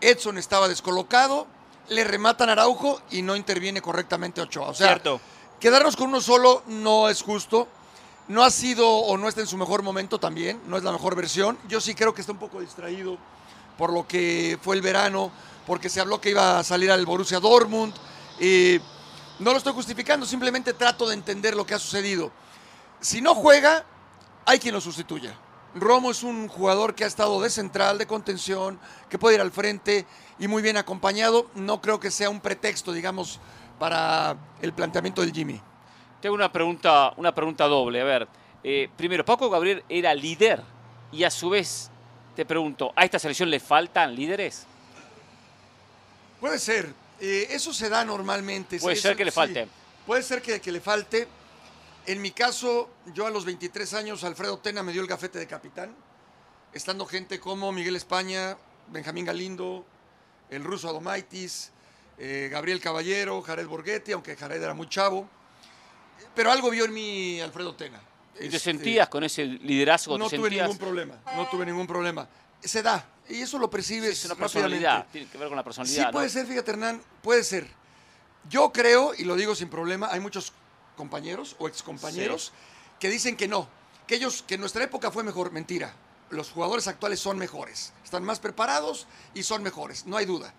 Edson 0.00 0.38
estaba 0.38 0.68
descolocado, 0.68 1.46
le 1.88 2.04
rematan 2.04 2.48
a 2.48 2.52
Araujo 2.52 3.00
y 3.10 3.22
no 3.22 3.36
interviene 3.36 3.80
correctamente 3.80 4.40
Ochoa. 4.40 4.68
O 4.68 4.74
sea, 4.74 4.88
Cierto. 4.88 5.20
quedarnos 5.60 5.96
con 5.96 6.08
uno 6.08 6.20
solo 6.20 6.62
no 6.66 7.08
es 7.08 7.22
justo. 7.22 7.68
No 8.28 8.42
ha 8.42 8.50
sido 8.50 8.88
o 8.90 9.16
no 9.16 9.28
está 9.28 9.40
en 9.40 9.46
su 9.46 9.56
mejor 9.56 9.82
momento 9.82 10.18
también, 10.18 10.60
no 10.66 10.76
es 10.76 10.82
la 10.82 10.90
mejor 10.90 11.14
versión. 11.14 11.56
Yo 11.68 11.80
sí 11.80 11.94
creo 11.94 12.12
que 12.12 12.20
está 12.22 12.32
un 12.32 12.38
poco 12.40 12.60
distraído 12.60 13.16
por 13.78 13.92
lo 13.92 14.08
que 14.08 14.58
fue 14.60 14.74
el 14.74 14.82
verano, 14.82 15.30
porque 15.66 15.88
se 15.88 16.00
habló 16.00 16.20
que 16.20 16.30
iba 16.30 16.58
a 16.58 16.64
salir 16.64 16.90
al 16.90 17.06
Borussia 17.06 17.38
Dortmund. 17.38 17.94
Eh, 18.40 18.80
no 19.38 19.52
lo 19.52 19.58
estoy 19.58 19.72
justificando, 19.72 20.26
simplemente 20.26 20.72
trato 20.72 21.08
de 21.08 21.14
entender 21.14 21.54
lo 21.54 21.66
que 21.66 21.74
ha 21.74 21.78
sucedido. 21.78 22.30
Si 23.00 23.20
no 23.20 23.34
juega, 23.34 23.84
hay 24.44 24.58
quien 24.58 24.74
lo 24.74 24.80
sustituya. 24.80 25.34
Romo 25.74 26.10
es 26.10 26.22
un 26.22 26.48
jugador 26.48 26.94
que 26.94 27.04
ha 27.04 27.06
estado 27.06 27.40
de 27.42 27.50
central, 27.50 27.98
de 27.98 28.06
contención, 28.06 28.78
que 29.10 29.18
puede 29.18 29.34
ir 29.34 29.42
al 29.42 29.52
frente 29.52 30.06
y 30.38 30.48
muy 30.48 30.62
bien 30.62 30.78
acompañado. 30.78 31.50
No 31.54 31.82
creo 31.82 32.00
que 32.00 32.10
sea 32.10 32.30
un 32.30 32.40
pretexto, 32.40 32.92
digamos, 32.92 33.40
para 33.78 34.36
el 34.62 34.72
planteamiento 34.72 35.20
del 35.20 35.32
Jimmy. 35.32 35.60
Tengo 36.22 36.34
una 36.34 36.50
pregunta, 36.50 37.12
una 37.18 37.34
pregunta 37.34 37.66
doble. 37.66 38.00
A 38.00 38.04
ver, 38.04 38.28
eh, 38.64 38.88
primero, 38.96 39.24
Paco 39.24 39.50
Gabriel 39.50 39.84
era 39.88 40.14
líder 40.14 40.62
y 41.12 41.24
a 41.24 41.30
su 41.30 41.50
vez 41.50 41.90
te 42.34 42.46
pregunto, 42.46 42.92
¿a 42.96 43.04
esta 43.04 43.18
selección 43.18 43.50
le 43.50 43.60
faltan 43.60 44.14
líderes? 44.14 44.66
Puede 46.40 46.58
ser. 46.58 47.05
Eh, 47.20 47.48
eso 47.50 47.72
se 47.72 47.88
da 47.88 48.04
normalmente. 48.04 48.78
Puede 48.78 48.96
ser 48.96 49.16
que 49.16 49.24
le 49.24 49.30
sí. 49.30 49.34
falte. 49.34 49.68
Puede 50.06 50.22
ser 50.22 50.42
que, 50.42 50.60
que 50.60 50.72
le 50.72 50.80
falte. 50.80 51.26
En 52.06 52.22
mi 52.22 52.30
caso, 52.30 52.90
yo 53.14 53.26
a 53.26 53.30
los 53.30 53.44
23 53.44 53.94
años, 53.94 54.22
Alfredo 54.22 54.58
Tena 54.58 54.82
me 54.82 54.92
dio 54.92 55.02
el 55.02 55.08
gafete 55.08 55.38
de 55.40 55.46
capitán, 55.48 55.92
estando 56.72 57.04
gente 57.06 57.40
como 57.40 57.72
Miguel 57.72 57.96
España, 57.96 58.56
Benjamín 58.88 59.24
Galindo, 59.24 59.84
el 60.50 60.62
ruso 60.62 60.88
Adomaitis, 60.88 61.72
eh, 62.18 62.48
Gabriel 62.50 62.80
Caballero, 62.80 63.42
Jared 63.42 63.66
Borghetti, 63.66 64.12
aunque 64.12 64.36
Jared 64.36 64.62
era 64.62 64.72
muy 64.74 64.88
chavo. 64.88 65.28
Pero 66.34 66.52
algo 66.52 66.70
vio 66.70 66.84
en 66.84 66.92
mí 66.94 67.40
Alfredo 67.40 67.74
Tena. 67.74 68.00
¿Y 68.36 68.40
te 68.40 68.46
Este, 68.46 68.58
sentías 68.60 69.08
con 69.08 69.24
ese 69.24 69.44
liderazgo? 69.44 70.16
No 70.16 70.28
¿Te 70.28 70.36
tuve 70.36 70.48
sentías? 70.50 70.68
ningún 70.68 70.78
problema, 70.78 71.14
no 71.34 71.48
tuve 71.48 71.66
ningún 71.66 71.86
problema. 71.86 72.28
Se 72.62 72.82
da, 72.82 73.06
y 73.28 73.42
eso 73.42 73.58
lo 73.58 73.70
percibes 73.70 74.18
Es 74.18 74.24
una 74.24 74.34
rápidamente. 74.34 74.60
personalidad, 74.60 75.06
tiene 75.12 75.28
que 75.28 75.38
ver 75.38 75.48
con 75.48 75.56
la 75.56 75.62
Sí, 75.62 75.66
personalidad. 75.66 76.12
puede 76.12 76.26
¿no? 76.26 76.32
ser, 76.32 76.46
fíjate, 76.46 76.70
Hernán, 76.72 77.02
puede 77.22 77.44
ser. 77.44 77.68
Yo 78.48 78.72
creo, 78.72 79.12
y 79.14 79.24
lo 79.24 79.34
digo 79.36 79.54
sin 79.54 79.68
problema, 79.68 80.08
hay 80.10 80.20
muchos 80.20 80.52
compañeros 80.96 81.56
o 81.58 81.68
excompañeros 81.68 82.52
que 83.00 83.10
dicen 83.10 83.36
que 83.36 83.48
no, 83.48 83.68
que 84.06 84.14
ellos, 84.16 84.42
que 84.46 84.56
nuestra 84.58 84.84
época 84.84 85.10
fue 85.10 85.22
mejor. 85.24 85.52
Mentira. 85.52 85.94
Los 86.30 86.50
jugadores 86.50 86.88
actuales 86.88 87.20
son 87.20 87.38
mejores, 87.38 87.92
están 88.04 88.24
más 88.24 88.40
preparados 88.40 89.06
y 89.34 89.44
son 89.44 89.62
mejores, 89.62 90.06
no 90.06 90.16
hay 90.16 90.26
duda. 90.26 90.52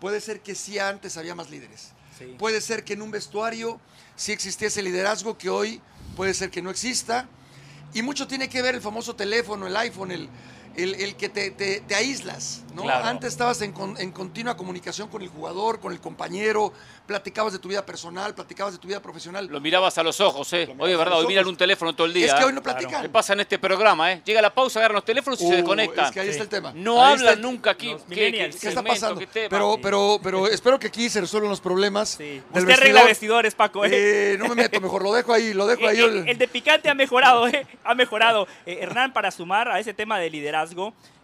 Puede 0.00 0.20
ser 0.20 0.40
que 0.40 0.56
sí 0.56 0.80
antes 0.80 1.16
había 1.16 1.36
más 1.36 1.48
líderes. 1.48 1.90
Sí. 2.18 2.34
Puede 2.38 2.60
ser 2.60 2.82
que 2.84 2.94
en 2.94 3.02
un 3.02 3.12
vestuario 3.12 3.80
sí 4.16 4.32
existía 4.32 4.66
ese 4.66 4.82
liderazgo 4.82 5.38
que 5.38 5.48
hoy 5.48 5.80
puede 6.16 6.34
ser 6.34 6.50
que 6.50 6.60
no 6.60 6.70
exista. 6.70 7.28
Y 7.94 8.02
mucho 8.02 8.26
tiene 8.26 8.48
que 8.48 8.62
ver 8.62 8.74
el 8.74 8.80
famoso 8.80 9.14
teléfono, 9.14 9.66
el 9.68 9.76
iPhone, 9.76 10.10
el, 10.10 10.28
el, 10.76 10.94
el 10.96 11.16
que 11.16 11.28
te, 11.28 11.50
te- 11.50 11.80
te 11.80 11.94
aíslas. 11.94 12.62
¿no? 12.74 12.82
Claro. 12.84 13.04
Antes 13.04 13.32
estabas 13.32 13.60
en, 13.60 13.72
con- 13.72 13.98
en 14.00 14.12
continua 14.12 14.56
comunicación 14.56 15.08
con 15.08 15.20
el 15.22 15.28
jugador, 15.28 15.78
con 15.80 15.92
el 15.92 16.00
compañero, 16.00 16.72
platicabas 17.06 17.52
de 17.52 17.58
tu 17.58 17.68
vida 17.68 17.84
personal, 17.84 18.34
platicabas 18.34 18.72
de 18.72 18.78
tu 18.78 18.88
vida 18.88 19.00
profesional. 19.02 19.46
Lo 19.46 19.60
mirabas 19.60 19.98
a 19.98 20.02
los 20.02 20.20
ojos, 20.20 20.50
¿eh? 20.54 20.74
Hoy 20.78 20.92
es 20.92 20.98
verdad, 20.98 21.18
hoy 21.18 21.26
miran 21.26 21.46
un 21.46 21.56
teléfono 21.56 21.94
todo 21.94 22.06
el 22.06 22.14
día. 22.14 22.26
es 22.26 22.34
que 22.34 22.44
hoy 22.44 22.52
no 22.52 22.62
platican. 22.62 23.02
¿Qué 23.02 23.08
pasa 23.10 23.34
en 23.34 23.40
este 23.40 23.58
programa, 23.58 24.12
eh? 24.12 24.22
Llega 24.24 24.40
la 24.40 24.54
pausa, 24.54 24.78
agarran 24.78 24.94
los 24.96 25.04
teléfonos 25.04 25.40
y 25.42 25.46
se 25.46 25.56
desconectan. 25.56 26.06
Es 26.06 26.10
que 26.12 26.20
ahí 26.20 26.28
está 26.28 26.42
el 26.44 26.48
tema. 26.48 26.72
No 26.74 27.04
Ahí 27.04 27.12
hablan 27.14 27.34
el- 27.34 27.42
nunca 27.42 27.70
aquí. 27.72 27.94
¿Qué. 28.08 28.50
¿Qué 28.60 28.68
está 28.68 28.82
pasando? 28.82 29.20
qué 29.20 29.26
tema? 29.26 29.48
Pero, 29.50 29.78
pero, 29.82 30.20
pero 30.22 30.46
espero 30.48 30.78
que 30.78 30.86
aquí 30.86 31.10
se 31.10 31.20
resuelvan 31.20 31.50
los 31.50 31.60
problemas. 31.60 32.10
Sí. 32.10 32.24
del 32.52 32.62
Usted 32.62 32.70
arregla 32.70 33.04
vestidor. 33.04 33.08
vestidores, 33.08 33.54
Paco. 33.54 33.84
¿eh? 33.84 33.90
Eh, 33.92 34.36
no 34.38 34.48
me 34.48 34.54
meto, 34.54 34.80
mejor 34.80 35.02
lo 35.02 35.12
dejo 35.12 35.32
ahí, 35.34 35.52
lo 35.52 35.66
dejo 35.66 35.86
ahí. 35.88 35.98
El, 36.00 36.28
el 36.28 36.38
de 36.38 36.48
picante 36.48 36.88
ha 36.88 36.94
mejorado, 36.94 37.46
¿eh? 37.48 37.66
Ha 37.84 37.94
mejorado. 37.94 38.46
Eh, 38.64 38.78
Hernán, 38.80 39.12
para 39.12 39.30
sumar 39.30 39.68
a 39.68 39.78
ese 39.78 39.92
tema 39.92 40.18
de 40.18 40.30
liderazgo, 40.30 40.61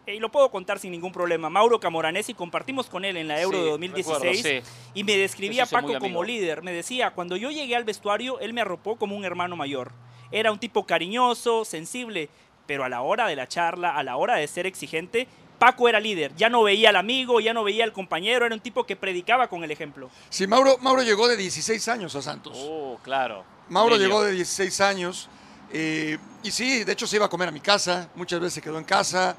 eh, 0.07 0.15
y 0.15 0.19
lo 0.19 0.31
puedo 0.31 0.51
contar 0.51 0.79
sin 0.79 0.91
ningún 0.91 1.13
problema. 1.13 1.51
Mauro 1.51 1.79
Camoranesi, 1.79 2.35
compartimos 2.35 2.87
con 2.87 3.05
él 3.05 3.17
en 3.17 3.29
la 3.29 3.41
Euro 3.41 3.59
Sí, 3.59 3.65
de 3.65 3.71
2016 3.71 4.43
recuerdo, 4.43 4.69
y 4.95 5.05
me 5.05 5.17
describía 5.17 5.65
a 5.65 5.67
Paco 5.67 5.99
como 5.99 6.25
líder. 6.25 6.63
Me 6.63 6.73
decía, 6.73 7.11
cuando 7.11 7.37
yo 7.37 7.51
llegué 7.51 7.77
al 7.77 7.85
vestuario, 7.85 8.41
él 8.41 8.53
me 8.53 8.61
arropó 8.61 8.97
como 8.97 9.17
un 9.17 9.25
hermano 9.25 9.57
mayor. 9.57 9.93
Era 10.33 10.51
un 10.51 10.59
tipo 10.59 10.87
cariñoso, 10.87 11.65
sensible, 11.65 12.29
pero 12.67 12.85
a 12.85 12.89
la 12.89 13.03
hora 13.03 13.27
de 13.27 13.37
la 13.37 13.47
charla, 13.49 13.97
a 13.97 14.03
la 14.03 14.17
hora 14.17 14.37
de 14.37 14.47
ser 14.49 14.67
exigente, 14.67 15.29
Paco 15.59 15.89
era 15.89 16.01
líder. 16.01 16.35
Ya 16.37 16.49
no 16.49 16.63
veía 16.63 16.91
al 16.91 16.97
amigo, 16.97 17.41
ya 17.41 17.53
no 17.53 17.65
veía 17.65 17.85
al 17.85 17.93
compañero, 17.93 18.47
era 18.47 18.55
un 18.55 18.61
tipo 18.61 18.85
que 18.85 18.97
predicaba 18.97 19.49
con 19.49 19.65
el 19.65 19.71
ejemplo. 19.71 20.09
Sí, 20.31 20.47
Mauro, 20.47 20.79
Mauro 20.79 21.03
llegó 21.03 21.29
de 21.29 21.37
16 21.37 21.89
años 21.89 22.15
a 22.15 22.23
Santos. 22.23 22.57
Oh, 22.59 22.99
claro. 23.03 23.45
Mauro 23.69 23.97
llegó 23.97 24.23
de 24.23 24.33
16 24.33 24.81
años 24.81 25.29
eh, 25.73 26.19
y 26.43 26.51
sí, 26.51 26.85
de 26.85 26.93
hecho 26.93 27.07
se 27.07 27.17
iba 27.17 27.27
a 27.27 27.29
comer 27.29 27.49
a 27.49 27.53
mi 27.53 27.61
casa, 27.61 28.09
muchas 28.15 28.41
veces 28.41 28.55
se 28.55 28.63
quedó 28.63 28.79
en 28.79 28.85
casa. 28.85 29.37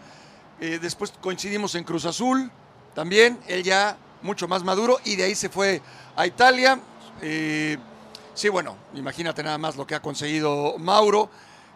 Eh, 0.60 0.80
después 0.82 1.14
coincidimos 1.22 1.76
en 1.76 1.84
Cruz 1.84 2.06
Azul 2.06 2.52
también, 2.94 3.40
él 3.48 3.64
ya 3.64 3.98
mucho 4.22 4.48
más 4.48 4.64
maduro 4.64 5.00
y 5.06 5.16
de 5.16 5.24
ahí 5.24 5.36
se 5.36 5.50
fue 5.50 5.82
a 6.16 6.28
Italia. 6.28 6.80
Eh, 7.22 7.78
sí, 8.34 8.50
bueno, 8.50 8.76
imagínate 8.94 9.42
nada 9.44 9.58
más 9.58 9.76
lo 9.76 9.88
que 9.88 9.96
ha 9.96 10.02
conseguido 10.02 10.78
Mauro 10.78 11.30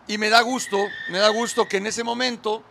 y 0.07 0.17
me 0.17 0.29
da 0.29 0.41
gusto, 0.41 0.77
me 1.09 1.19
da 1.19 1.29
gusto 1.29 1.65
que 1.67 1.77
en 1.77 1.87
ese 1.87 2.03
momento, 2.03 2.61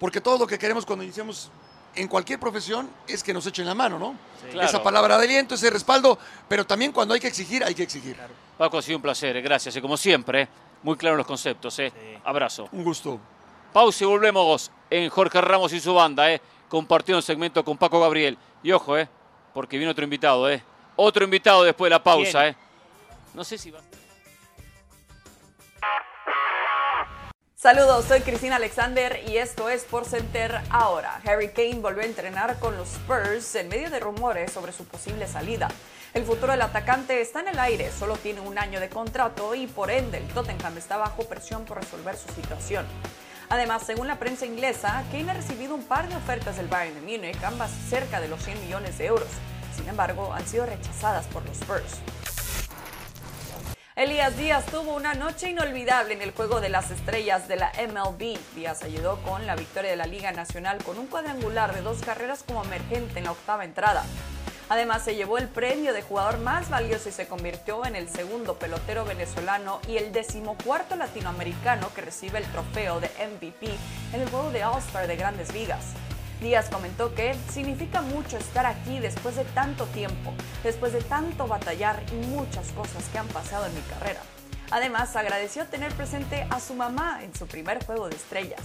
porque 0.00 0.20
todo 0.20 0.38
lo 0.38 0.46
que 0.46 0.58
queremos 0.58 0.84
cuando 0.84 1.04
iniciamos 1.04 1.50
en 1.94 2.08
cualquier 2.08 2.40
profesión 2.40 2.88
es 3.06 3.22
que 3.22 3.32
nos 3.32 3.46
echen 3.46 3.66
la 3.66 3.74
mano, 3.74 3.98
¿no? 3.98 4.16
Claro. 4.50 4.68
Esa 4.68 4.82
palabra 4.82 5.18
de 5.18 5.24
aliento, 5.24 5.54
ese 5.54 5.70
respaldo, 5.70 6.18
pero 6.48 6.66
también 6.66 6.90
cuando 6.90 7.14
hay 7.14 7.20
que 7.20 7.28
exigir, 7.28 7.62
hay 7.62 7.74
que 7.74 7.82
exigir. 7.84 8.16
Paco, 8.58 8.78
ha 8.78 8.82
sido 8.82 8.96
un 8.96 9.02
placer, 9.02 9.40
gracias. 9.42 9.76
eh, 9.76 9.82
como 9.82 9.96
siempre, 9.96 10.48
muy 10.82 10.96
claro 10.96 11.14
en 11.14 11.18
los 11.18 11.26
conceptos. 11.26 11.78
eh. 11.78 11.92
Sí. 11.94 12.18
Abrazo. 12.24 12.68
Un 12.72 12.84
gusto. 12.84 13.18
Pausa 13.72 14.04
y 14.04 14.06
volvemos 14.06 14.70
en 14.90 15.08
Jorge 15.08 15.40
Ramos 15.40 15.72
y 15.72 15.80
su 15.80 15.94
banda, 15.94 16.30
¿eh? 16.30 16.40
Compartiendo 16.68 17.18
el 17.18 17.24
segmento 17.24 17.64
con 17.64 17.78
Paco 17.78 18.00
Gabriel. 18.00 18.36
Y 18.62 18.72
ojo, 18.72 18.98
¿eh? 18.98 19.08
Porque 19.54 19.76
viene 19.78 19.90
otro 19.90 20.04
invitado, 20.04 20.48
¿eh? 20.50 20.62
Otro 20.96 21.24
invitado 21.24 21.62
después 21.64 21.88
de 21.88 21.90
la 21.96 22.02
pausa. 22.02 22.48
¿eh? 22.48 22.56
No 23.34 23.44
sé 23.44 23.56
si 23.58 23.70
va. 23.70 23.80
Saludos, 27.54 28.06
soy 28.06 28.22
Cristina 28.22 28.56
Alexander 28.56 29.22
y 29.28 29.36
esto 29.36 29.68
es 29.68 29.84
Por 29.84 30.04
Center 30.04 30.60
ahora. 30.68 31.20
Harry 31.24 31.52
Kane 31.52 31.78
volvió 31.80 32.02
a 32.02 32.06
entrenar 32.06 32.58
con 32.58 32.76
los 32.76 32.88
Spurs 32.94 33.54
en 33.54 33.68
medio 33.68 33.88
de 33.88 34.00
rumores 34.00 34.50
sobre 34.50 34.72
su 34.72 34.84
posible 34.84 35.28
salida. 35.28 35.68
El 36.14 36.24
futuro 36.24 36.52
del 36.52 36.60
atacante 36.60 37.22
está 37.22 37.40
en 37.40 37.48
el 37.48 37.58
aire, 37.58 37.90
solo 37.90 38.18
tiene 38.18 38.40
un 38.40 38.58
año 38.58 38.80
de 38.80 38.90
contrato 38.90 39.54
y 39.54 39.66
por 39.66 39.90
ende 39.90 40.18
el 40.18 40.28
Tottenham 40.28 40.76
está 40.76 40.98
bajo 40.98 41.24
presión 41.24 41.64
por 41.64 41.78
resolver 41.78 42.18
su 42.18 42.30
situación. 42.34 42.84
Además, 43.48 43.84
según 43.86 44.08
la 44.08 44.18
prensa 44.18 44.44
inglesa, 44.44 45.04
Kane 45.10 45.30
ha 45.30 45.34
recibido 45.34 45.74
un 45.74 45.84
par 45.84 46.06
de 46.10 46.16
ofertas 46.16 46.58
del 46.58 46.68
Bayern 46.68 46.96
de 46.96 47.00
Múnich, 47.00 47.42
ambas 47.42 47.70
cerca 47.88 48.20
de 48.20 48.28
los 48.28 48.42
100 48.42 48.60
millones 48.60 48.98
de 48.98 49.06
euros. 49.06 49.28
Sin 49.74 49.88
embargo, 49.88 50.34
han 50.34 50.46
sido 50.46 50.66
rechazadas 50.66 51.24
por 51.28 51.46
los 51.46 51.56
Spurs. 51.56 51.94
Elías 53.96 54.36
Díaz 54.36 54.66
tuvo 54.66 54.94
una 54.94 55.14
noche 55.14 55.48
inolvidable 55.48 56.12
en 56.12 56.20
el 56.20 56.32
juego 56.32 56.60
de 56.60 56.68
las 56.68 56.90
estrellas 56.90 57.48
de 57.48 57.56
la 57.56 57.72
MLB. 57.88 58.38
Díaz 58.54 58.82
ayudó 58.82 59.16
con 59.22 59.46
la 59.46 59.56
victoria 59.56 59.90
de 59.90 59.96
la 59.96 60.06
Liga 60.06 60.32
Nacional 60.32 60.82
con 60.84 60.98
un 60.98 61.06
cuadrangular 61.06 61.74
de 61.74 61.80
dos 61.80 62.02
carreras 62.02 62.42
como 62.42 62.64
emergente 62.64 63.18
en 63.18 63.24
la 63.24 63.32
octava 63.32 63.64
entrada. 63.64 64.04
Además, 64.72 65.04
se 65.04 65.16
llevó 65.16 65.36
el 65.36 65.48
premio 65.48 65.92
de 65.92 66.00
jugador 66.00 66.38
más 66.38 66.70
valioso 66.70 67.10
y 67.10 67.12
se 67.12 67.28
convirtió 67.28 67.84
en 67.84 67.94
el 67.94 68.08
segundo 68.08 68.54
pelotero 68.54 69.04
venezolano 69.04 69.80
y 69.86 69.98
el 69.98 70.12
decimocuarto 70.12 70.96
latinoamericano 70.96 71.92
que 71.94 72.00
recibe 72.00 72.38
el 72.38 72.46
trofeo 72.46 72.98
de 72.98 73.08
MVP 73.08 73.66
en 74.14 74.22
el 74.22 74.30
juego 74.30 74.50
de 74.50 74.64
All-Star 74.64 75.06
de 75.08 75.16
Grandes 75.16 75.52
Ligas. 75.52 75.88
Díaz 76.40 76.70
comentó 76.70 77.14
que 77.14 77.36
significa 77.52 78.00
mucho 78.00 78.38
estar 78.38 78.64
aquí 78.64 78.98
después 78.98 79.36
de 79.36 79.44
tanto 79.44 79.84
tiempo, 79.88 80.32
después 80.64 80.94
de 80.94 81.02
tanto 81.02 81.46
batallar 81.46 82.02
y 82.10 82.26
muchas 82.28 82.68
cosas 82.68 83.04
que 83.12 83.18
han 83.18 83.28
pasado 83.28 83.66
en 83.66 83.74
mi 83.74 83.82
carrera. 83.82 84.22
Además, 84.70 85.14
agradeció 85.16 85.66
tener 85.66 85.92
presente 85.92 86.46
a 86.48 86.60
su 86.60 86.72
mamá 86.72 87.22
en 87.22 87.34
su 87.34 87.46
primer 87.46 87.84
juego 87.84 88.08
de 88.08 88.16
estrellas. 88.16 88.62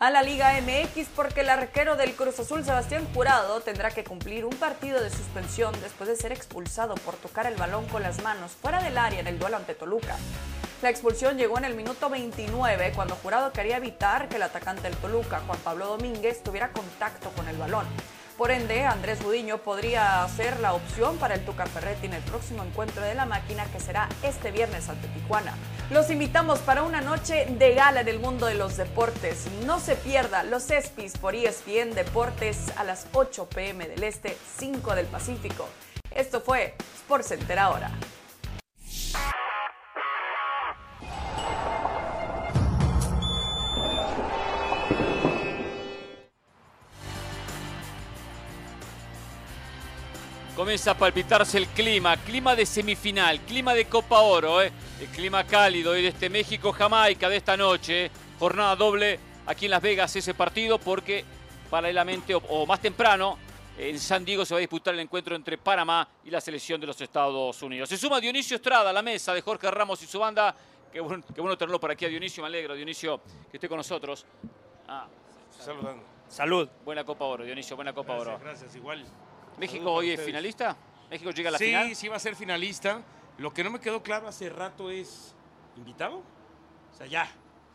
A 0.00 0.10
la 0.10 0.22
Liga 0.22 0.52
MX 0.60 1.08
porque 1.16 1.40
el 1.40 1.50
arquero 1.50 1.96
del 1.96 2.14
Cruz 2.14 2.38
Azul 2.38 2.64
Sebastián 2.64 3.04
Jurado 3.12 3.60
tendrá 3.62 3.90
que 3.90 4.04
cumplir 4.04 4.44
un 4.44 4.54
partido 4.54 5.02
de 5.02 5.10
suspensión 5.10 5.74
después 5.80 6.08
de 6.08 6.14
ser 6.14 6.30
expulsado 6.30 6.94
por 6.94 7.16
tocar 7.16 7.46
el 7.48 7.56
balón 7.56 7.84
con 7.86 8.04
las 8.04 8.22
manos 8.22 8.52
fuera 8.52 8.80
del 8.80 8.96
área 8.96 9.18
en 9.18 9.26
el 9.26 9.40
duelo 9.40 9.56
ante 9.56 9.74
Toluca. 9.74 10.16
La 10.82 10.90
expulsión 10.90 11.36
llegó 11.36 11.58
en 11.58 11.64
el 11.64 11.74
minuto 11.74 12.08
29 12.08 12.92
cuando 12.94 13.16
Jurado 13.16 13.50
quería 13.50 13.78
evitar 13.78 14.28
que 14.28 14.36
el 14.36 14.44
atacante 14.44 14.82
del 14.82 14.96
Toluca, 14.98 15.42
Juan 15.44 15.58
Pablo 15.64 15.88
Domínguez, 15.88 16.44
tuviera 16.44 16.68
contacto 16.68 17.30
con 17.30 17.48
el 17.48 17.56
balón. 17.56 17.86
Por 18.38 18.52
ende, 18.52 18.86
Andrés 18.86 19.20
Budiño 19.20 19.58
podría 19.58 20.24
ser 20.28 20.60
la 20.60 20.72
opción 20.72 21.18
para 21.18 21.34
el 21.34 21.44
Tuca 21.44 21.66
Ferretti 21.66 22.06
en 22.06 22.14
el 22.14 22.22
próximo 22.22 22.62
encuentro 22.62 23.02
de 23.02 23.16
la 23.16 23.26
máquina 23.26 23.64
que 23.72 23.80
será 23.80 24.08
este 24.22 24.52
viernes 24.52 24.88
ante 24.88 25.08
Tijuana. 25.08 25.54
Los 25.90 26.08
invitamos 26.08 26.60
para 26.60 26.84
una 26.84 27.00
noche 27.00 27.46
de 27.58 27.74
gala 27.74 28.02
en 28.02 28.06
el 28.06 28.20
mundo 28.20 28.46
de 28.46 28.54
los 28.54 28.76
deportes. 28.76 29.48
No 29.66 29.80
se 29.80 29.96
pierda 29.96 30.44
los 30.44 30.70
ESPYs 30.70 31.18
por 31.18 31.34
ESPN 31.34 31.96
Deportes 31.96 32.70
a 32.76 32.84
las 32.84 33.08
8 33.12 33.48
pm 33.48 33.88
del 33.88 34.04
Este, 34.04 34.36
5 34.58 34.94
del 34.94 35.06
Pacífico. 35.06 35.68
Esto 36.14 36.40
fue 36.40 36.76
SportsCenter 36.96 37.58
ahora. 37.58 37.90
Comienza 50.58 50.90
a 50.90 50.94
palpitarse 50.98 51.56
el 51.56 51.68
clima, 51.68 52.16
clima 52.16 52.56
de 52.56 52.66
semifinal, 52.66 53.38
clima 53.42 53.74
de 53.74 53.84
Copa 53.84 54.22
Oro, 54.22 54.60
¿eh? 54.60 54.72
el 55.00 55.06
clima 55.06 55.44
cálido 55.44 55.96
y 55.96 56.02
de 56.02 56.08
este 56.08 56.28
México-Jamaica 56.28 57.28
de 57.28 57.36
esta 57.36 57.56
noche. 57.56 58.06
¿eh? 58.06 58.10
Jornada 58.40 58.74
doble 58.74 59.20
aquí 59.46 59.66
en 59.66 59.70
Las 59.70 59.80
Vegas 59.80 60.16
ese 60.16 60.34
partido 60.34 60.80
porque 60.80 61.24
paralelamente 61.70 62.34
o, 62.34 62.38
o 62.38 62.66
más 62.66 62.80
temprano 62.80 63.38
En 63.78 64.00
San 64.00 64.24
Diego 64.24 64.44
se 64.44 64.52
va 64.52 64.58
a 64.58 64.60
disputar 64.60 64.94
el 64.94 64.98
encuentro 64.98 65.36
entre 65.36 65.58
Panamá 65.58 66.08
y 66.24 66.30
la 66.32 66.40
selección 66.40 66.80
de 66.80 66.88
los 66.88 67.00
Estados 67.00 67.62
Unidos. 67.62 67.88
Se 67.88 67.96
suma 67.96 68.18
Dionisio 68.18 68.56
Estrada 68.56 68.90
a 68.90 68.92
la 68.92 69.00
mesa 69.02 69.32
de 69.32 69.42
Jorge 69.42 69.70
Ramos 69.70 70.02
y 70.02 70.06
su 70.06 70.18
banda. 70.18 70.52
Qué 70.92 70.98
bueno, 70.98 71.22
qué 71.32 71.40
bueno 71.40 71.56
tenerlo 71.56 71.78
por 71.78 71.92
aquí 71.92 72.04
a 72.04 72.08
Dionisio, 72.08 72.42
me 72.42 72.48
alegro, 72.48 72.74
Dionisio, 72.74 73.20
que 73.48 73.58
esté 73.58 73.68
con 73.68 73.76
nosotros. 73.76 74.26
Ah, 74.88 75.06
Saludando. 75.56 76.02
Salud. 76.28 76.68
buena 76.84 77.04
Copa 77.04 77.26
Oro, 77.26 77.44
Dionisio, 77.44 77.76
buena 77.76 77.92
Copa 77.92 78.14
Gracias, 78.14 78.34
Oro. 78.34 78.44
gracias, 78.44 78.74
igual. 78.74 79.06
¿México 79.58 79.92
hoy 79.92 80.10
es 80.10 80.20
finalista? 80.20 80.76
¿México 81.10 81.30
llega 81.30 81.48
a 81.48 81.52
la 81.52 81.58
sí, 81.58 81.66
final? 81.66 81.94
sí 81.96 82.08
va 82.08 82.16
a 82.16 82.20
ser 82.20 82.36
finalista. 82.36 83.02
Lo 83.38 83.52
que 83.52 83.62
no 83.64 83.70
me 83.70 83.80
quedó 83.80 84.02
claro 84.02 84.28
hace 84.28 84.48
rato 84.50 84.90
es 84.90 85.34
invitado. 85.76 86.16
O 86.18 86.96
sea, 86.96 87.06
ya, 87.06 87.30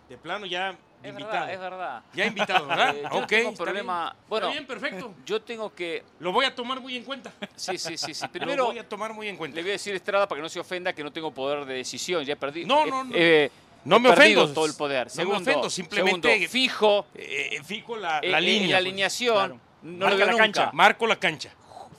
de 0.10 0.18
plano 0.18 0.46
ya 0.46 0.72
Es 1.02 1.10
invitado. 1.10 1.32
verdad, 1.32 1.54
es 1.54 1.60
verdad. 1.60 2.04
Ya 2.14 2.26
invitado, 2.26 2.68
¿verdad? 2.68 2.96
Eh, 2.98 3.04
ok. 3.12 3.28
tengo 3.28 3.54
problema. 3.54 4.12
bien. 4.14 4.26
Bueno, 4.30 4.48
Está 4.48 4.54
bien, 4.60 4.68
perfecto. 4.68 5.14
yo 5.26 5.42
tengo 5.42 5.74
que. 5.74 6.04
Lo 6.20 6.32
voy 6.32 6.46
a 6.46 6.54
tomar 6.54 6.80
muy 6.82 6.96
en 6.98 7.04
cuenta. 7.04 7.32
Sí, 7.56 7.78
sí, 7.78 7.98
sí, 7.98 8.14
sí. 8.14 8.24
Lo 8.26 8.32
Primero, 8.32 8.66
voy 8.66 8.80
a 8.80 8.88
tomar 8.88 9.14
muy 9.14 9.28
en 9.30 9.38
cuenta. 9.38 9.56
le 9.56 9.62
voy 9.62 9.72
a 9.72 9.74
decir 9.74 9.96
Estrada 9.96 10.28
para 10.28 10.40
que 10.40 10.44
no 10.44 10.50
se 10.50 10.60
ofenda 10.60 10.94
que 10.94 11.04
no 11.04 11.12
tengo 11.12 11.32
poder 11.34 11.66
de 11.66 11.76
decisión. 11.76 12.24
Ya 12.26 12.36
perdí. 12.36 12.66
No, 12.66 12.84
eh, 12.86 12.90
no, 12.90 13.04
no. 13.06 13.12
eh, 13.16 13.52
No 13.86 14.00
me 14.00 14.10
ofendo. 14.10 14.54
todo 14.54 14.66
el 14.66 14.74
poder. 14.76 15.08
No 15.16 15.26
me 15.26 15.36
ofendo, 15.38 15.70
simplemente- 15.70 16.28
segundo, 16.30 16.50
fijo. 16.52 17.06
Eh, 17.16 17.62
fijo 17.64 17.96
la, 17.98 18.20
eh, 18.20 18.30
la 18.30 18.40
eh, 18.40 18.42
línea. 18.42 18.68
la 18.68 18.76
pues. 18.78 18.86
alineación. 18.86 19.36
Claro. 19.36 19.60
No 19.84 20.06
Marca 20.06 20.26
lo 20.26 20.32
la 20.32 20.38
cancha. 20.38 20.70
Marco 20.74 21.08
la 21.08 21.16
cancha. 21.18 21.52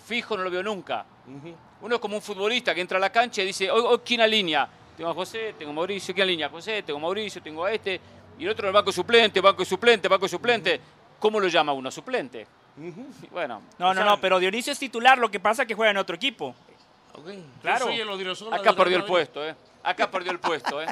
Fijo 0.06 0.36
no 0.36 0.43
lo 0.44 0.51
veo 0.51 0.62
nunca. 0.62 1.05
Uno 1.81 1.94
es 1.94 2.01
como 2.01 2.16
un 2.16 2.22
futbolista 2.22 2.74
que 2.74 2.81
entra 2.81 2.98
a 2.98 3.01
la 3.01 3.10
cancha 3.10 3.43
y 3.43 3.47
dice, 3.47 3.70
hoy, 3.70 3.82
hoy 3.86 3.98
¿quién 4.05 4.20
alinea? 4.20 4.68
Tengo 4.97 5.10
a 5.10 5.14
José, 5.14 5.55
tengo 5.59 5.72
a 5.72 5.74
Mauricio, 5.74 6.14
¿quién 6.14 6.24
alinea? 6.24 6.48
José, 6.48 6.82
tengo 6.82 6.98
a 6.98 7.02
Mauricio, 7.02 7.43
tengo 7.43 7.64
a 7.64 7.72
este. 7.72 8.01
Y 8.39 8.44
el 8.44 8.51
otro 8.51 8.64
en 8.64 8.68
el 8.68 8.74
banco 8.74 8.93
suplente, 8.93 9.40
banco 9.40 9.64
suplente, 9.64 10.09
banco 10.09 10.28
suplente. 10.28 10.81
¿Cómo 11.18 11.40
lo 11.40 11.48
llama 11.48 11.72
uno? 11.72 11.90
Suplente. 11.90 12.47
Bueno. 13.31 13.62
No, 13.78 13.86
o 13.90 13.94
no, 13.94 14.01
sea, 14.01 14.05
no, 14.10 14.20
pero 14.20 14.39
Dionisio 14.39 14.72
es 14.72 14.78
titular, 14.78 15.16
lo 15.18 15.31
que 15.31 15.40
pasa 15.40 15.62
es 15.62 15.68
que 15.68 15.74
juega 15.74 15.90
en 15.93 15.97
otro 15.97 16.16
equipo. 16.16 16.55
Claro. 17.62 17.86
Acá 18.52 18.72
perdió 18.74 18.97
el 18.98 19.05
puesto, 19.05 19.47
¿eh? 19.47 19.55
Acá 19.82 20.10
perdió 20.10 20.32
el 20.32 20.40
puesto, 20.40 20.82
¿eh? 20.82 20.86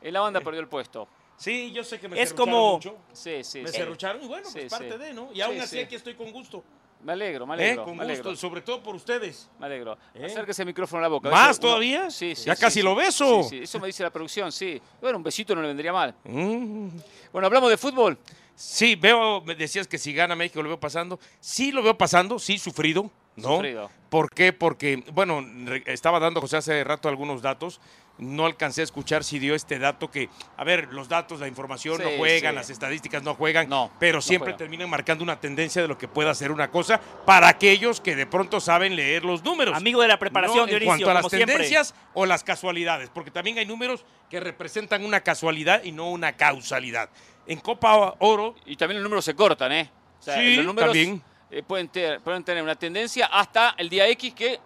En 0.00 0.12
la 0.14 0.20
banda 0.20 0.40
perdió 0.40 0.60
el 0.60 0.68
puesto. 0.68 1.06
Sí, 1.36 1.70
yo 1.72 1.84
sé 1.84 2.00
que 2.00 2.08
me 2.08 2.20
Es 2.20 2.30
serrucharon 2.30 2.54
como- 2.54 2.72
mucho. 2.74 2.96
Sí, 3.12 3.44
sí, 3.44 3.60
Me 3.60 3.68
sí. 3.68 3.76
serrucharon 3.76 4.22
y 4.22 4.26
bueno, 4.26 4.48
Sí, 4.48 4.60
pues 4.60 4.70
parte 4.72 4.92
sí. 4.92 4.98
de, 4.98 5.12
¿no? 5.12 5.28
Y 5.32 5.36
Sí, 5.36 5.40
aún 5.42 5.60
así 5.60 5.76
sí. 5.76 5.80
aquí 5.80 5.94
estoy 5.94 6.14
con 6.14 6.32
gusto. 6.32 6.64
Me 7.06 7.12
alegro, 7.12 7.46
me 7.46 7.54
¿eh? 7.54 7.58
alegro. 7.58 7.84
Con 7.84 7.96
me 7.96 8.02
alegro. 8.02 8.30
gusto, 8.30 8.48
sobre 8.48 8.62
todo 8.62 8.82
por 8.82 8.96
ustedes. 8.96 9.48
Me 9.60 9.66
alegro. 9.66 9.96
¿Eh? 10.12 10.24
Acérquese 10.24 10.62
el 10.62 10.66
micrófono 10.66 10.98
a 10.98 11.02
la 11.02 11.08
boca. 11.08 11.30
¿Más 11.30 11.56
uno- 11.58 11.68
todavía? 11.68 12.10
Sí, 12.10 12.34
sí. 12.34 12.46
Ya 12.46 12.56
sí, 12.56 12.60
casi 12.60 12.80
sí. 12.80 12.82
lo 12.82 12.96
beso. 12.96 13.44
Sí, 13.44 13.58
sí, 13.58 13.62
Eso 13.62 13.78
me 13.78 13.86
dice 13.86 14.02
la 14.02 14.10
producción, 14.10 14.50
sí. 14.50 14.82
Bueno, 15.00 15.16
un 15.18 15.22
besito 15.22 15.54
no 15.54 15.62
le 15.62 15.68
vendría 15.68 15.92
mal. 15.92 16.16
Mm. 16.24 16.88
Bueno, 17.32 17.46
hablamos 17.46 17.70
de 17.70 17.76
fútbol. 17.76 18.18
Sí, 18.56 18.96
veo, 18.96 19.40
me 19.42 19.54
decías 19.54 19.86
que 19.86 19.98
si 19.98 20.12
gana 20.14 20.34
México 20.34 20.60
lo 20.64 20.68
veo 20.68 20.80
pasando. 20.80 21.20
Sí 21.38 21.70
lo 21.70 21.80
veo 21.84 21.96
pasando, 21.96 22.40
sí, 22.40 22.58
sufrido, 22.58 23.08
¿no? 23.36 23.54
Sufrido. 23.54 23.88
¿Por 24.10 24.30
qué? 24.32 24.52
Porque, 24.52 25.04
bueno, 25.12 25.44
estaba 25.84 26.18
dando 26.18 26.40
José 26.40 26.56
hace 26.56 26.82
rato 26.82 27.08
algunos 27.08 27.40
datos. 27.40 27.80
No 28.18 28.46
alcancé 28.46 28.80
a 28.80 28.84
escuchar 28.84 29.24
si 29.24 29.38
dio 29.38 29.54
este 29.54 29.78
dato 29.78 30.10
que, 30.10 30.30
a 30.56 30.64
ver, 30.64 30.88
los 30.92 31.08
datos, 31.08 31.38
la 31.40 31.48
información 31.48 32.00
no 32.02 32.08
juegan, 32.16 32.52
sí. 32.52 32.56
las 32.56 32.70
estadísticas 32.70 33.22
no 33.22 33.34
juegan, 33.34 33.68
No, 33.68 33.90
pero 34.00 34.22
siempre 34.22 34.54
terminan 34.54 34.88
marcando 34.88 35.22
una 35.22 35.38
tendencia 35.38 35.82
de 35.82 35.88
lo 35.88 35.98
que 35.98 36.08
pueda 36.08 36.34
ser 36.34 36.50
una 36.50 36.70
cosa 36.70 36.98
para 37.26 37.48
aquellos 37.48 38.00
que 38.00 38.16
de 38.16 38.24
pronto 38.26 38.58
saben 38.60 38.96
leer 38.96 39.24
los 39.24 39.44
números. 39.44 39.76
Amigo 39.76 40.00
de 40.00 40.08
la 40.08 40.18
preparación, 40.18 40.68
No 40.70 40.76
en 40.76 40.84
cuanto 40.84 41.10
a 41.10 41.14
las 41.14 41.26
siempre. 41.28 41.46
tendencias 41.54 41.94
o 42.14 42.24
las 42.24 42.42
casualidades, 42.42 43.10
porque 43.12 43.30
también 43.30 43.58
hay 43.58 43.66
números 43.66 44.04
que 44.30 44.40
representan 44.40 45.04
una 45.04 45.20
casualidad 45.20 45.84
y 45.84 45.92
no 45.92 46.10
una 46.10 46.32
causalidad. 46.32 47.10
En 47.46 47.60
Copa 47.60 48.14
Oro, 48.20 48.54
Y 48.64 48.76
también 48.76 48.96
los 49.00 49.04
números 49.04 49.24
se 49.26 49.34
cortan, 49.34 49.72
¿eh? 49.72 49.90
O 50.18 50.22
sea, 50.22 50.36
Sí, 50.38 50.56
los 50.56 50.64
números 50.64 50.88
también. 50.90 51.22
eh, 51.50 51.62
pueden, 51.62 51.88
ter- 51.88 52.20
pueden 52.20 52.42
tener 52.42 52.62
una 52.62 52.74
tendencia 52.76 53.26
hasta 53.26 53.74
el 53.76 53.88
día 53.90 54.08
X 54.08 54.32
que 54.34 54.58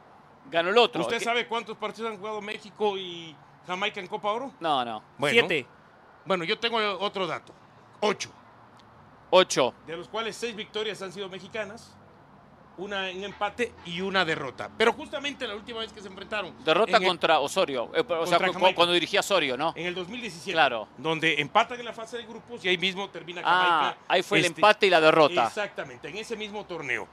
ganó 0.51 0.71
el 0.71 0.79
otro. 0.79 1.03
¿usted 1.03 1.21
sabe 1.21 1.47
cuántos 1.47 1.77
partidos 1.77 2.11
han 2.13 2.19
jugado 2.19 2.41
México 2.41 2.97
y 2.97 3.35
Jamaica 3.67 4.01
en 4.01 4.07
Copa 4.07 4.31
Oro? 4.33 4.53
No, 4.61 4.85
no. 4.85 5.03
Bueno, 5.19 5.33
Siete. 5.33 5.67
Bueno, 6.25 6.45
yo 6.45 6.59
tengo 6.59 6.79
otro 7.01 7.27
dato. 7.27 7.53
Ocho. 8.01 8.31
Ocho. 9.31 9.75
De 9.87 9.97
los 9.97 10.09
cuales 10.09 10.37
seis 10.37 10.55
victorias 10.57 11.01
han 11.03 11.13
sido 11.13 11.29
mexicanas, 11.29 11.95
una 12.79 13.11
en 13.11 13.23
empate 13.25 13.73
y 13.85 14.01
una 14.01 14.25
derrota. 14.25 14.71
Pero 14.77 14.93
justamente 14.93 15.47
la 15.47 15.55
última 15.55 15.81
vez 15.81 15.93
que 15.93 16.01
se 16.01 16.09
enfrentaron. 16.09 16.55
Derrota 16.65 16.97
en 16.97 17.03
el- 17.03 17.09
contra 17.09 17.39
Osorio. 17.39 17.91
Eh, 17.95 18.01
o 18.01 18.27
sea, 18.27 18.39
Contra 18.39 18.47
cu- 18.49 18.53
Jamaica. 18.55 18.75
cuando 18.75 18.93
dirigía 18.95 19.21
Osorio, 19.21 19.57
¿no? 19.57 19.73
En 19.77 19.87
el 19.87 19.95
2017. 19.95 20.53
Claro. 20.53 20.89
Donde 20.97 21.41
empatan 21.41 21.79
en 21.79 21.85
la 21.87 21.93
fase 21.93 22.17
de 22.17 22.25
grupos 22.27 22.65
y 22.65 22.69
ahí 22.69 22.79
mismo 22.79 23.09
termina 23.11 23.43
Ah, 23.45 23.67
Jamaica. 23.69 23.99
ahí 24.09 24.23
fue 24.23 24.39
el 24.39 24.47
este, 24.47 24.59
empate 24.61 24.87
y 24.87 24.91
la 24.91 25.01
derrota. 25.01 25.47
Exactamente, 25.47 26.09
en 26.09 26.17
ese 26.17 26.37
mismo 26.37 26.65
torneo. 26.65 27.07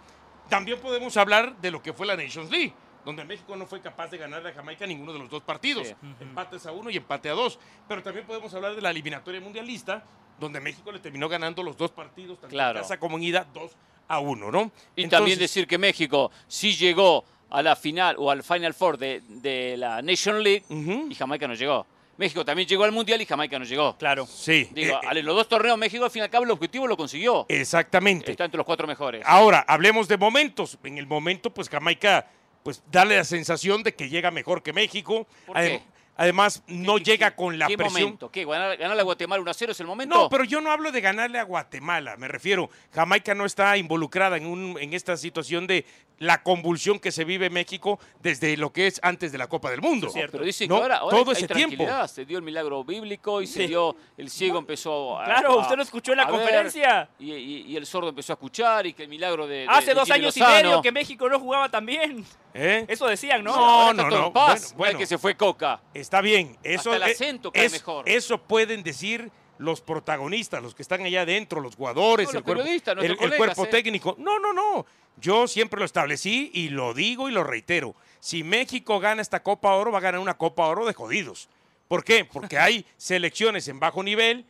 También 0.50 0.80
podemos 0.80 1.16
hablar 1.18 1.56
de 1.58 1.70
lo 1.72 1.82
que 1.84 1.92
fue 1.94 2.08
la 2.08 2.16
Nations 2.16 2.50
League, 2.50 2.74
donde 3.08 3.24
México 3.24 3.56
no 3.56 3.66
fue 3.66 3.80
capaz 3.80 4.10
de 4.12 4.18
ganarle 4.18 4.50
a 4.50 4.54
Jamaica 4.54 4.86
ninguno 4.86 5.14
de 5.14 5.20
los 5.20 5.30
dos 5.30 5.42
partidos. 5.42 5.88
Sí. 5.88 5.94
Empates 6.20 6.66
a 6.66 6.74
uno 6.74 6.90
y 6.90 6.98
empate 6.98 7.30
a 7.30 7.32
dos. 7.32 7.58
Pero 7.88 8.04
también 8.04 8.26
podemos 8.28 8.54
hablar 8.54 8.76
de 8.76 8.82
la 8.82 8.90
eliminatoria 8.92 9.40
mundialista, 9.40 10.04
donde 10.38 10.60
México 10.60 10.92
le 10.92 11.00
terminó 11.00 11.30
ganando 11.30 11.64
los 11.64 11.78
dos 11.78 11.90
partidos, 11.92 12.38
tanto 12.38 12.54
Claro. 12.54 12.80
en 12.80 12.84
casa 12.84 13.00
como 13.00 13.16
en 13.16 13.24
ida, 13.24 13.48
dos 13.54 13.72
a 14.10 14.20
uno, 14.20 14.52
¿no? 14.52 14.72
Y 14.94 15.04
Entonces, 15.04 15.10
también 15.10 15.40
decir 15.40 15.66
que 15.68 15.78
México 15.78 16.32
sí 16.50 16.76
llegó 16.76 17.24
a 17.50 17.62
la 17.62 17.78
final 17.78 18.18
o 18.20 18.30
al 18.30 18.44
Final 18.44 18.74
Four 18.74 18.98
de, 18.98 19.22
de 19.26 19.78
la 19.78 20.02
Nation 20.02 20.44
League 20.44 20.66
y 20.70 21.16
Jamaica 21.16 21.48
no 21.48 21.54
llegó. 21.54 21.88
México 22.18 22.44
también 22.44 22.68
llegó 22.68 22.84
al 22.84 22.92
Mundial 22.92 23.22
y 23.22 23.26
Jamaica 23.26 23.58
no 23.58 23.64
llegó. 23.64 23.96
Claro. 23.98 24.26
Sí, 24.26 24.68
Digo, 24.74 24.96
eh, 25.02 25.18
en 25.18 25.26
los 25.26 25.34
dos 25.34 25.48
torneos 25.48 25.78
México 25.78 26.04
al 26.04 26.12
fin 26.12 26.22
y 26.22 26.24
al 26.24 26.30
cabo 26.30 26.44
el 26.44 26.52
objetivo 26.52 26.88
lo 26.88 26.98
consiguió. 26.98 27.46
exactamente. 27.48 28.32
Está 28.32 28.44
entre 28.44 28.58
los 28.58 28.66
cuatro 28.66 28.86
mejores. 28.86 29.24
Ahora, 29.26 29.64
hablemos 29.66 30.10
de 30.10 30.18
momentos. 30.18 30.78
En 30.84 30.98
el 30.98 31.08
momento, 31.08 31.52
pues 31.54 31.70
Jamaica, 31.70 32.28
pues 32.64 32.84
darle 32.92 33.16
la 33.18 33.24
sensación 33.24 33.84
de 33.84 33.94
que 33.96 34.10
llega 34.10 34.32
mejor 34.32 34.62
que 34.64 34.74
México. 34.74 35.28
¿Por 35.46 35.56
Adem- 35.58 35.80
qué? 35.80 35.98
Además, 36.20 36.64
no 36.66 36.98
llega 36.98 37.36
con 37.36 37.60
la 37.60 37.68
¿Qué 37.68 37.78
presión. 37.78 38.02
momento? 38.02 38.32
¿Qué? 38.32 38.44
¿Ganar, 38.44 38.76
ganarle 38.76 39.02
a 39.02 39.04
Guatemala 39.06 39.40
1 39.40 39.52
a 39.52 39.54
0 39.54 39.72
es 39.72 39.80
el 39.82 39.86
momento? 39.86 40.16
No, 40.16 40.30
pero 40.30 40.44
yo 40.46 40.60
no 40.62 40.72
hablo 40.72 40.92
de 40.92 41.00
ganarle 41.00 41.38
a 41.38 41.44
Guatemala, 41.44 42.18
me 42.18 42.28
refiero. 42.28 42.72
Jamaica 42.92 43.36
no 43.36 43.46
está 43.46 43.78
involucrada 43.78 44.36
en, 44.38 44.48
un, 44.48 44.78
en 44.80 44.96
esta 44.96 45.16
situación 45.16 45.68
de 45.68 45.86
la 46.18 46.42
convulsión 46.42 46.98
que 46.98 47.12
se 47.12 47.24
vive 47.24 47.46
en 47.46 47.54
México 47.54 48.00
desde 48.20 48.58
lo 48.58 48.74
que 48.74 48.88
es 48.88 49.00
antes 49.04 49.32
de 49.32 49.38
la 49.38 49.46
Copa 49.46 49.70
del 49.70 49.80
Mundo. 49.82 50.10
Cierto. 50.10 50.32
Pero 50.32 50.46
dice 50.46 50.64
que 50.64 50.70
No, 50.70 50.78
ahora, 50.78 50.98
ahora 50.98 51.18
todo 51.20 51.30
hay 51.30 51.38
ese 51.38 51.48
tiempo. 51.48 51.86
Se 52.08 52.26
dio 52.26 52.40
el 52.40 52.44
milagro 52.44 52.84
bíblico 52.84 53.40
y 53.40 53.46
se 53.46 53.68
dio, 53.68 53.96
el 54.18 54.32
ciego 54.32 54.58
empezó 54.58 55.20
a... 55.20 55.26
Claro, 55.26 55.52
a- 55.52 55.62
usted 55.62 55.76
lo 55.76 55.84
escuchó 55.84 56.14
en 56.14 56.18
la 56.18 56.26
ver, 56.26 56.34
conferencia. 56.34 57.10
y, 57.20 57.32
y- 57.32 57.62
y 57.68 57.76
el 57.78 57.86
sordo 57.86 58.10
empezó 58.10 58.34
a 58.34 58.38
escuchar 58.38 58.88
y 58.88 58.94
que 58.94 59.04
el 59.04 59.10
milagro 59.10 59.46
de... 59.46 59.58
de- 59.58 59.68
Hace 59.70 59.90
de 59.90 59.94
dos 59.94 60.06
Jimmy 60.08 60.20
años 60.22 60.36
y 60.38 60.42
medio 60.42 60.82
que 60.82 60.92
México 60.92 61.30
no 61.30 61.40
jugaba 61.40 61.70
tan 61.70 61.86
bien. 61.86 62.26
¿Eh? 62.60 62.86
Eso 62.88 63.06
decían, 63.08 63.44
¿no? 63.44 63.56
No, 63.56 63.94
no, 63.94 64.10
todo 64.10 64.20
no. 64.22 64.28
en 64.28 64.34
paz. 64.34 64.74
Bueno, 64.76 64.98
que 64.98 65.06
se 65.06 65.18
fue 65.18 65.36
Coca. 65.38 65.80
Está 65.94 66.22
bien. 66.22 66.58
Eso, 66.64 66.92
Hasta 66.92 67.06
el 67.06 67.12
eh, 67.12 67.14
acento 67.14 67.52
cae 67.52 67.66
es- 67.66 67.72
mejor. 67.72 68.10
Eso 68.10 68.40
pueden 68.42 68.82
decir 68.84 69.30
los 69.60 69.82
protagonistas, 69.82 70.62
los 70.62 70.74
que 70.76 70.82
están 70.82 71.02
allá 71.02 71.22
adentro, 71.22 71.62
los 71.62 71.76
jugadores, 71.76 72.26
No, 72.28 72.32
el, 72.32 72.36
los 72.36 72.44
cuerpo, 72.44 72.62
periodistas, 72.64 72.92
el- 72.94 72.98
nuestros 72.98 73.20
el 73.22 73.30
colegas, 73.38 73.56
cuerpo 73.56 73.66
¿eh? 73.66 73.82
técnico. 73.82 74.16
No, 74.18 74.40
no, 74.40 74.54
no. 74.54 74.86
Yo 75.20 75.48
siempre 75.48 75.80
lo 75.80 75.86
establecí 75.86 76.52
y 76.54 76.70
lo 76.70 76.94
digo 76.94 77.30
y 77.30 77.32
lo 77.32 77.44
reitero. 77.44 77.96
Si 78.20 78.44
México 78.44 79.00
gana 79.00 79.22
esta 79.22 79.42
Copa 79.44 79.74
Oro, 79.74 79.92
va 79.92 80.00
a 80.00 80.02
ganar 80.02 80.20
una 80.20 80.36
Copa 80.38 80.66
Oro 80.68 80.86
de 80.86 80.94
jodidos. 80.94 81.50
¿Por 81.88 82.04
qué? 82.04 82.26
Porque 82.26 82.58
hay 82.60 82.86
selecciones 82.98 83.68
en 83.68 83.80
bajo 83.80 84.04
nivel, 84.04 84.46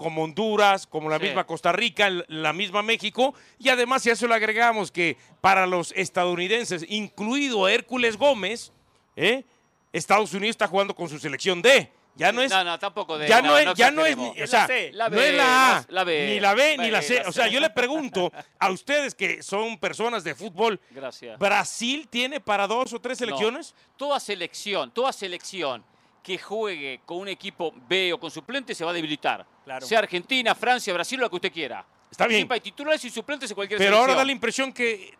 como 0.00 0.22
Honduras, 0.24 0.86
como 0.86 1.10
la 1.10 1.18
Sí. 1.18 1.24
misma 1.24 1.44
Costa 1.46 1.72
Rica, 1.72 2.08
la 2.28 2.54
misma 2.54 2.82
México, 2.82 3.34
y 3.58 3.68
además 3.68 4.02
si 4.02 4.08
a 4.08 4.14
eso 4.14 4.26
le 4.26 4.34
agregamos 4.34 4.90
que 4.90 5.18
para 5.42 5.66
los 5.66 5.92
estadounidenses, 5.94 6.86
incluido 6.88 7.68
Hércules 7.68 8.16
Gómez, 8.16 8.72
¿eh? 9.14 9.44
Estados 9.92 10.32
Unidos 10.32 10.54
está 10.54 10.66
jugando 10.68 10.94
con 10.94 11.08
su 11.10 11.18
selección 11.18 11.60
D. 11.60 11.92
Ya 12.16 12.32
no 12.32 12.40
es 12.42 12.50
No, 12.50 12.64
no, 12.64 12.78
tampoco 12.78 13.18
de... 13.18 13.28
ya 13.28 13.42
no, 13.42 13.56
es, 13.58 13.74
ya 13.74 13.90
no 13.90 14.04
es, 14.06 14.16
o 14.16 14.46
sea, 14.46 14.62
la 14.62 14.66
C. 14.66 14.90
La 14.94 15.08
no 15.10 15.20
es 15.20 15.34
la 15.34 15.76
A, 15.78 15.86
la 15.90 16.04
B, 16.04 16.26
ni 16.28 16.40
la 16.40 16.54
B, 16.54 16.76
ni 16.78 16.90
la 16.90 17.02
C. 17.02 17.22
la 17.22 17.28
O 17.28 17.32
sea, 17.32 17.46
yo 17.48 17.60
le 17.60 17.68
pregunto 17.70 18.32
a 18.58 18.70
ustedes 18.70 19.14
que 19.14 19.42
son 19.42 19.78
personas 19.78 20.24
de 20.24 20.34
fútbol, 20.34 20.80
Gracias. 20.90 21.38
¿Brasil 21.38 22.08
tiene 22.08 22.40
para 22.40 22.66
dos 22.66 22.92
o 22.94 23.00
tres 23.00 23.20
No. 23.20 23.26
selecciones? 23.26 23.74
Toda 23.98 24.18
selección, 24.18 24.90
toda 24.92 25.12
selección 25.12 25.84
que 26.22 26.36
juegue 26.36 27.00
con 27.06 27.16
un 27.18 27.28
equipo 27.28 27.72
B 27.88 28.12
o 28.12 28.20
con 28.20 28.30
suplente 28.30 28.74
se 28.74 28.84
va 28.84 28.90
a 28.90 28.94
debilitar. 28.94 29.46
Claro. 29.70 29.86
Sea 29.86 30.00
Argentina, 30.00 30.52
Francia, 30.56 30.92
Brasil, 30.92 31.20
lo 31.20 31.30
que 31.30 31.36
usted 31.36 31.52
quiera. 31.52 31.84
Está 32.10 32.26
bien. 32.26 32.48
Titulares 32.60 33.04
y 33.04 33.10
suplentes 33.10 33.48
en 33.48 33.54
cualquier 33.54 33.78
Pero 33.78 33.90
selección. 33.90 34.10
ahora 34.10 34.18
da 34.18 34.24
la 34.24 34.32
impresión 34.32 34.72
que 34.72 35.14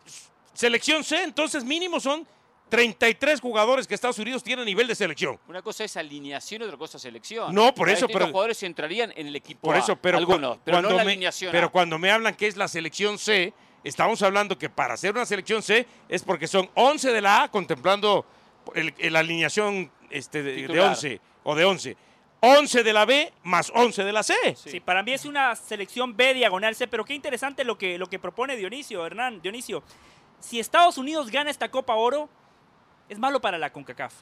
selección 0.53 1.05
C, 1.05 1.23
entonces 1.23 1.63
mínimo 1.63 2.01
son 2.01 2.27
33 2.69 3.41
jugadores 3.41 3.87
que 3.87 3.95
Estados 3.95 4.19
Unidos 4.19 4.43
tiene 4.43 4.63
a 4.63 4.65
nivel 4.65 4.89
de 4.89 4.97
selección. 4.97 5.39
Una 5.47 5.63
cosa 5.63 5.85
es 5.85 5.97
alineación 5.97 6.63
y 6.63 6.65
otra 6.65 6.77
cosa 6.77 6.97
es 6.97 7.03
selección. 7.03 7.55
No, 7.55 7.73
por 7.73 7.89
eso, 7.89 8.07
distintos 8.07 8.13
pero- 8.15 8.27
jugadores 8.33 8.61
entrarían 8.65 9.13
en 9.15 9.29
el 9.29 9.37
equipo 9.37 9.61
Por 9.61 9.77
eso, 9.77 9.95
pero, 9.95 10.19
algunos, 10.19 10.59
pero 10.65 10.79
no 10.79 10.89
cuando 10.89 10.99
la 10.99 11.05
me, 11.05 11.13
alineación. 11.13 11.53
pero 11.53 11.69
A. 11.69 11.71
cuando 11.71 11.97
me 12.01 12.11
hablan 12.11 12.35
que 12.35 12.49
es 12.49 12.57
la 12.57 12.67
selección 12.67 13.19
C, 13.21 13.53
estamos 13.85 14.21
hablando 14.23 14.59
que 14.59 14.69
para 14.69 14.95
hacer 14.95 15.13
una 15.13 15.27
selección 15.27 15.63
C 15.63 15.87
es 16.09 16.25
porque 16.25 16.49
son 16.49 16.69
11 16.75 17.13
de 17.13 17.21
la 17.21 17.45
A 17.45 17.51
contemplando 17.53 18.27
la 18.75 19.19
alineación 19.21 19.93
este, 20.11 20.43
de, 20.43 20.55
de 20.55 20.63
Titular. 20.63 20.89
11 20.89 21.21
o 21.45 21.55
de 21.55 21.65
11. 21.65 21.97
11 22.41 22.83
de 22.83 22.93
la 22.93 23.05
B 23.05 23.33
más 23.43 23.71
11 23.75 24.03
de 24.05 24.13
la 24.13 24.23
C. 24.23 24.35
Sí. 24.57 24.71
Sí, 24.71 24.81
para 24.81 25.03
mí 25.03 25.13
es 25.13 25.25
una 25.25 25.55
selección 25.57 26.17
B 26.17 26.35
diagonal 26.35 26.75
C, 26.75 26.87
pero 26.89 27.05
qué 27.05 27.15
interesante 27.15 27.65
lo 27.65 27.77
que, 27.77 27.99
lo 27.99 28.07
que 28.07 28.19
propone 28.19 28.57
Dionisio, 28.57 29.05
Hernán, 29.05 29.41
Dionisio. 29.43 29.83
si 30.39 30.59
Estados 30.59 30.97
Unidos 30.99 31.31
gana 31.31 31.51
esta 31.51 31.71
Copa 31.71 31.95
Oro, 31.95 32.29
es 33.09 33.19
malo 33.19 33.41
para 33.41 33.59
la 33.59 33.71
CONCACAF. 33.73 34.15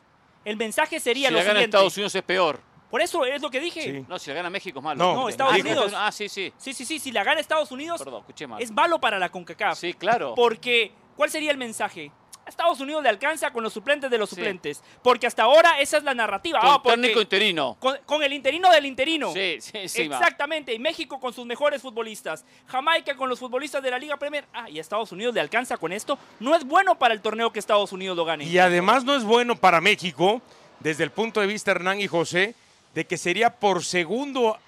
El 0.44 0.56
mensaje 0.56 0.98
sería 0.98 1.28
si 1.28 1.34
lo 1.34 1.40
la 1.40 1.44
gana. 1.44 1.60
Estados 1.60 1.96
Unidos 1.96 2.14
es 2.14 2.22
peor. 2.22 2.60
Por 2.90 3.02
eso 3.02 3.24
es 3.26 3.42
lo 3.42 3.50
que 3.50 3.60
dije. 3.60 3.82
Sí. 3.82 4.04
No, 4.08 4.18
si 4.18 4.30
la 4.30 4.36
gana 4.36 4.48
México 4.50 4.78
es 4.78 4.84
malo. 4.84 4.98
No, 4.98 5.14
No, 5.14 5.28
Estados 5.28 5.52
Ah, 5.54 5.58
Unidos. 5.60 5.92
Ah, 5.94 6.10
sí, 6.10 6.28
sí. 6.28 6.52
Sí, 6.56 6.72
sí, 6.72 6.86
sí, 6.86 6.98
si 6.98 7.12
la 7.12 7.22
gana 7.22 7.38
Estados 7.40 7.70
Unidos, 7.70 8.02
Perdón, 8.02 8.20
escuché 8.20 8.46
mal. 8.46 8.62
es 8.62 8.70
malo 8.70 8.98
para 8.98 9.18
la 9.18 9.28
CONCACAF. 9.28 9.78
Sí, 9.78 9.92
claro. 9.92 10.34
Porque, 10.34 10.92
¿cuál 11.16 11.30
sería 11.30 11.50
el 11.50 11.58
mensaje? 11.58 12.10
Estados 12.48 12.80
Unidos 12.80 13.02
le 13.02 13.08
alcanza 13.08 13.50
con 13.52 13.62
los 13.62 13.72
suplentes 13.72 14.10
de 14.10 14.18
los 14.18 14.28
Sí. 14.30 14.36
suplentes. 14.36 14.82
Porque 15.02 15.26
hasta 15.26 15.42
ahora 15.44 15.80
esa 15.80 15.96
es 15.98 16.02
la 16.04 16.14
narrativa. 16.14 16.60
Con 16.60 16.68
Ah, 16.70 16.80
porque- 16.82 17.00
técnico 17.00 17.20
interino. 17.20 17.76
con, 17.78 17.96
con 18.06 18.22
el 18.22 18.32
interino 18.32 18.70
del 18.70 18.86
interino. 18.86 19.32
Sí, 19.32 19.58
sí, 19.60 19.88
sí. 19.88 20.02
Exactamente, 20.02 20.74
y 20.74 20.78
México 20.78 21.20
con 21.20 21.32
sus 21.32 21.46
mejores 21.46 21.82
futbolistas, 21.82 22.44
Jamaica 22.66 23.16
con 23.16 23.28
los 23.28 23.38
futbolistas 23.38 23.82
de 23.82 23.90
la 23.90 23.98
Liga 23.98 24.16
Premier, 24.16 24.44
ah, 24.52 24.68
y 24.70 24.78
a 24.78 24.80
Estados 24.80 25.12
Unidos 25.12 25.34
le 25.34 25.40
alcanza 25.40 25.76
con 25.76 25.92
esto, 25.92 26.18
no 26.40 26.54
es 26.54 26.64
bueno 26.64 26.98
para 26.98 27.14
el 27.14 27.20
torneo 27.20 27.52
que 27.52 27.58
Estados 27.58 27.92
Unidos 27.92 28.16
lo 28.16 28.24
gane. 28.24 28.44
Y 28.44 28.58
además 28.58 29.04
no 29.04 29.14
es 29.14 29.24
bueno 29.24 29.56
para 29.56 29.80
México, 29.80 30.40
desde 30.80 31.04
el 31.04 31.10
punto 31.10 31.40
de 31.40 31.46
vista 31.46 31.70
Hernán 31.72 32.00
y 32.00 32.06
José, 32.06 32.54
de 32.94 33.06
que 33.06 33.16
sería 33.18 33.50
por 33.50 33.84
segundo, 33.84 34.58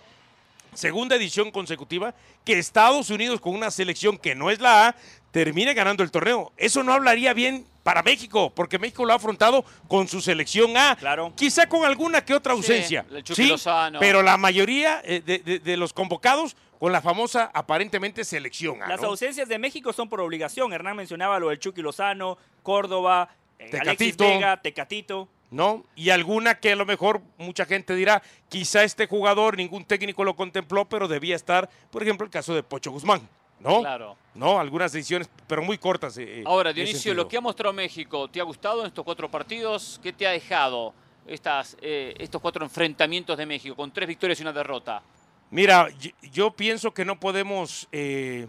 segunda 0.74 1.16
edición 1.16 1.50
consecutiva 1.50 2.14
que 2.44 2.58
Estados 2.58 3.10
Unidos 3.10 3.40
con 3.40 3.54
una 3.54 3.70
selección 3.70 4.16
que 4.18 4.34
no 4.34 4.50
es 4.50 4.60
la 4.60 4.88
A 4.88 4.96
termine 5.30 5.74
ganando 5.74 6.02
el 6.02 6.10
torneo. 6.10 6.52
Eso 6.56 6.82
no 6.82 6.92
hablaría 6.92 7.32
bien 7.32 7.66
para 7.82 8.02
México, 8.02 8.52
porque 8.54 8.78
México 8.78 9.04
lo 9.04 9.12
ha 9.12 9.16
afrontado 9.16 9.64
con 9.88 10.06
su 10.08 10.20
selección 10.20 10.76
A. 10.76 10.96
Claro. 10.96 11.32
Quizá 11.36 11.68
con 11.68 11.84
alguna 11.84 12.24
que 12.24 12.34
otra 12.34 12.52
ausencia. 12.52 13.04
el 13.10 13.22
Chucky 13.24 13.46
Lozano. 13.46 13.98
pero 14.00 14.22
la 14.22 14.36
mayoría 14.36 15.00
eh, 15.04 15.22
de, 15.24 15.38
de- 15.38 15.58
de 15.60 15.76
los 15.76 15.92
convocados 15.92 16.56
con 16.78 16.92
la 16.92 17.00
famosa 17.00 17.50
aparentemente 17.54 18.24
selección 18.24 18.82
A. 18.82 18.88
Las 18.88 19.00
¿no? 19.02 19.08
ausencias 19.08 19.48
de 19.48 19.58
México 19.58 19.92
son 19.92 20.08
por 20.08 20.20
obligación. 20.20 20.72
Hernán 20.72 20.96
mencionaba 20.96 21.38
lo 21.38 21.48
del 21.48 21.58
Chucky 21.58 21.80
Lozano, 21.82 22.36
Córdoba, 22.62 23.28
eh, 23.58 23.70
Alexis 23.80 24.16
Tecatito. 24.16 24.24
Vega, 24.24 24.56
Tecatito. 24.60 25.28
¿no? 25.50 25.84
Y 25.96 26.10
alguna 26.10 26.60
que 26.60 26.72
a 26.72 26.76
lo 26.76 26.86
mejor 26.86 27.20
mucha 27.36 27.64
gente 27.66 27.96
dirá, 27.96 28.22
quizá 28.48 28.84
este 28.84 29.06
jugador 29.08 29.56
ningún 29.56 29.84
técnico 29.84 30.22
lo 30.22 30.36
contempló, 30.36 30.84
pero 30.88 31.08
debía 31.08 31.34
estar, 31.34 31.68
por 31.90 32.02
ejemplo, 32.04 32.24
el 32.24 32.30
caso 32.30 32.54
de 32.54 32.62
Pocho 32.62 32.92
Guzmán, 32.92 33.28
¿no? 33.60 33.80
Claro. 33.80 34.16
No, 34.34 34.58
algunas 34.58 34.92
decisiones, 34.92 35.28
pero 35.46 35.62
muy 35.62 35.78
cortas. 35.78 36.16
eh, 36.18 36.42
Ahora, 36.46 36.70
en 36.70 36.76
ese 36.78 36.84
Dionisio, 36.84 37.14
lo 37.14 37.28
que 37.28 37.36
ha 37.36 37.40
mostrado 37.40 37.72
México, 37.72 38.28
¿te 38.28 38.40
ha 38.40 38.44
gustado 38.44 38.80
en 38.80 38.86
estos 38.88 39.04
cuatro 39.04 39.30
partidos? 39.30 40.00
¿Qué 40.02 40.12
te 40.12 40.26
ha 40.26 40.30
dejado 40.30 40.94
estas, 41.26 41.76
eh, 41.82 42.14
estos 42.18 42.40
cuatro 42.40 42.64
enfrentamientos 42.64 43.36
de 43.36 43.46
México 43.46 43.76
con 43.76 43.90
tres 43.92 44.08
victorias 44.08 44.38
y 44.40 44.42
una 44.42 44.52
derrota? 44.52 45.02
Mira, 45.50 45.88
yo, 45.98 46.10
yo 46.32 46.50
pienso 46.52 46.92
que 46.94 47.04
no 47.04 47.18
podemos 47.18 47.88
eh, 47.92 48.46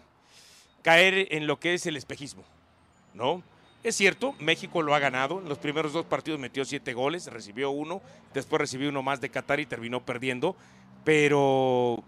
caer 0.83 1.27
en 1.31 1.47
lo 1.47 1.59
que 1.59 1.73
es 1.73 1.85
el 1.87 1.97
espejismo, 1.97 2.43
¿no? 3.13 3.43
Es 3.83 3.95
cierto, 3.95 4.35
México 4.37 4.83
lo 4.83 4.93
ha 4.93 4.99
ganado. 4.99 5.39
En 5.39 5.49
los 5.49 5.57
primeros 5.57 5.91
dos 5.93 6.05
partidos 6.05 6.39
metió 6.39 6.63
siete 6.63 6.93
goles, 6.93 7.25
recibió 7.25 7.71
uno, 7.71 8.01
después 8.35 8.59
recibió 8.61 8.89
uno 8.89 9.01
más 9.01 9.19
de 9.19 9.29
Qatar 9.29 9.59
y 9.59 9.65
terminó 9.65 10.05
perdiendo. 10.05 10.55
Pero 11.03 12.03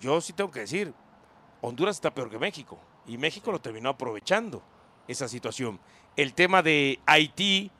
yo 0.00 0.20
sí 0.20 0.32
tengo 0.32 0.50
que 0.50 0.60
decir, 0.60 0.92
Honduras 1.60 1.96
está 1.96 2.12
peor 2.12 2.30
que 2.30 2.38
México 2.38 2.78
y 3.06 3.18
México 3.18 3.50
lo 3.50 3.60
terminó 3.60 3.88
aprovechando 3.88 4.62
esa 5.08 5.28
situación. 5.28 5.80
El 6.16 6.34
tema 6.34 6.62
de 6.62 6.98
Haití, 7.06 7.70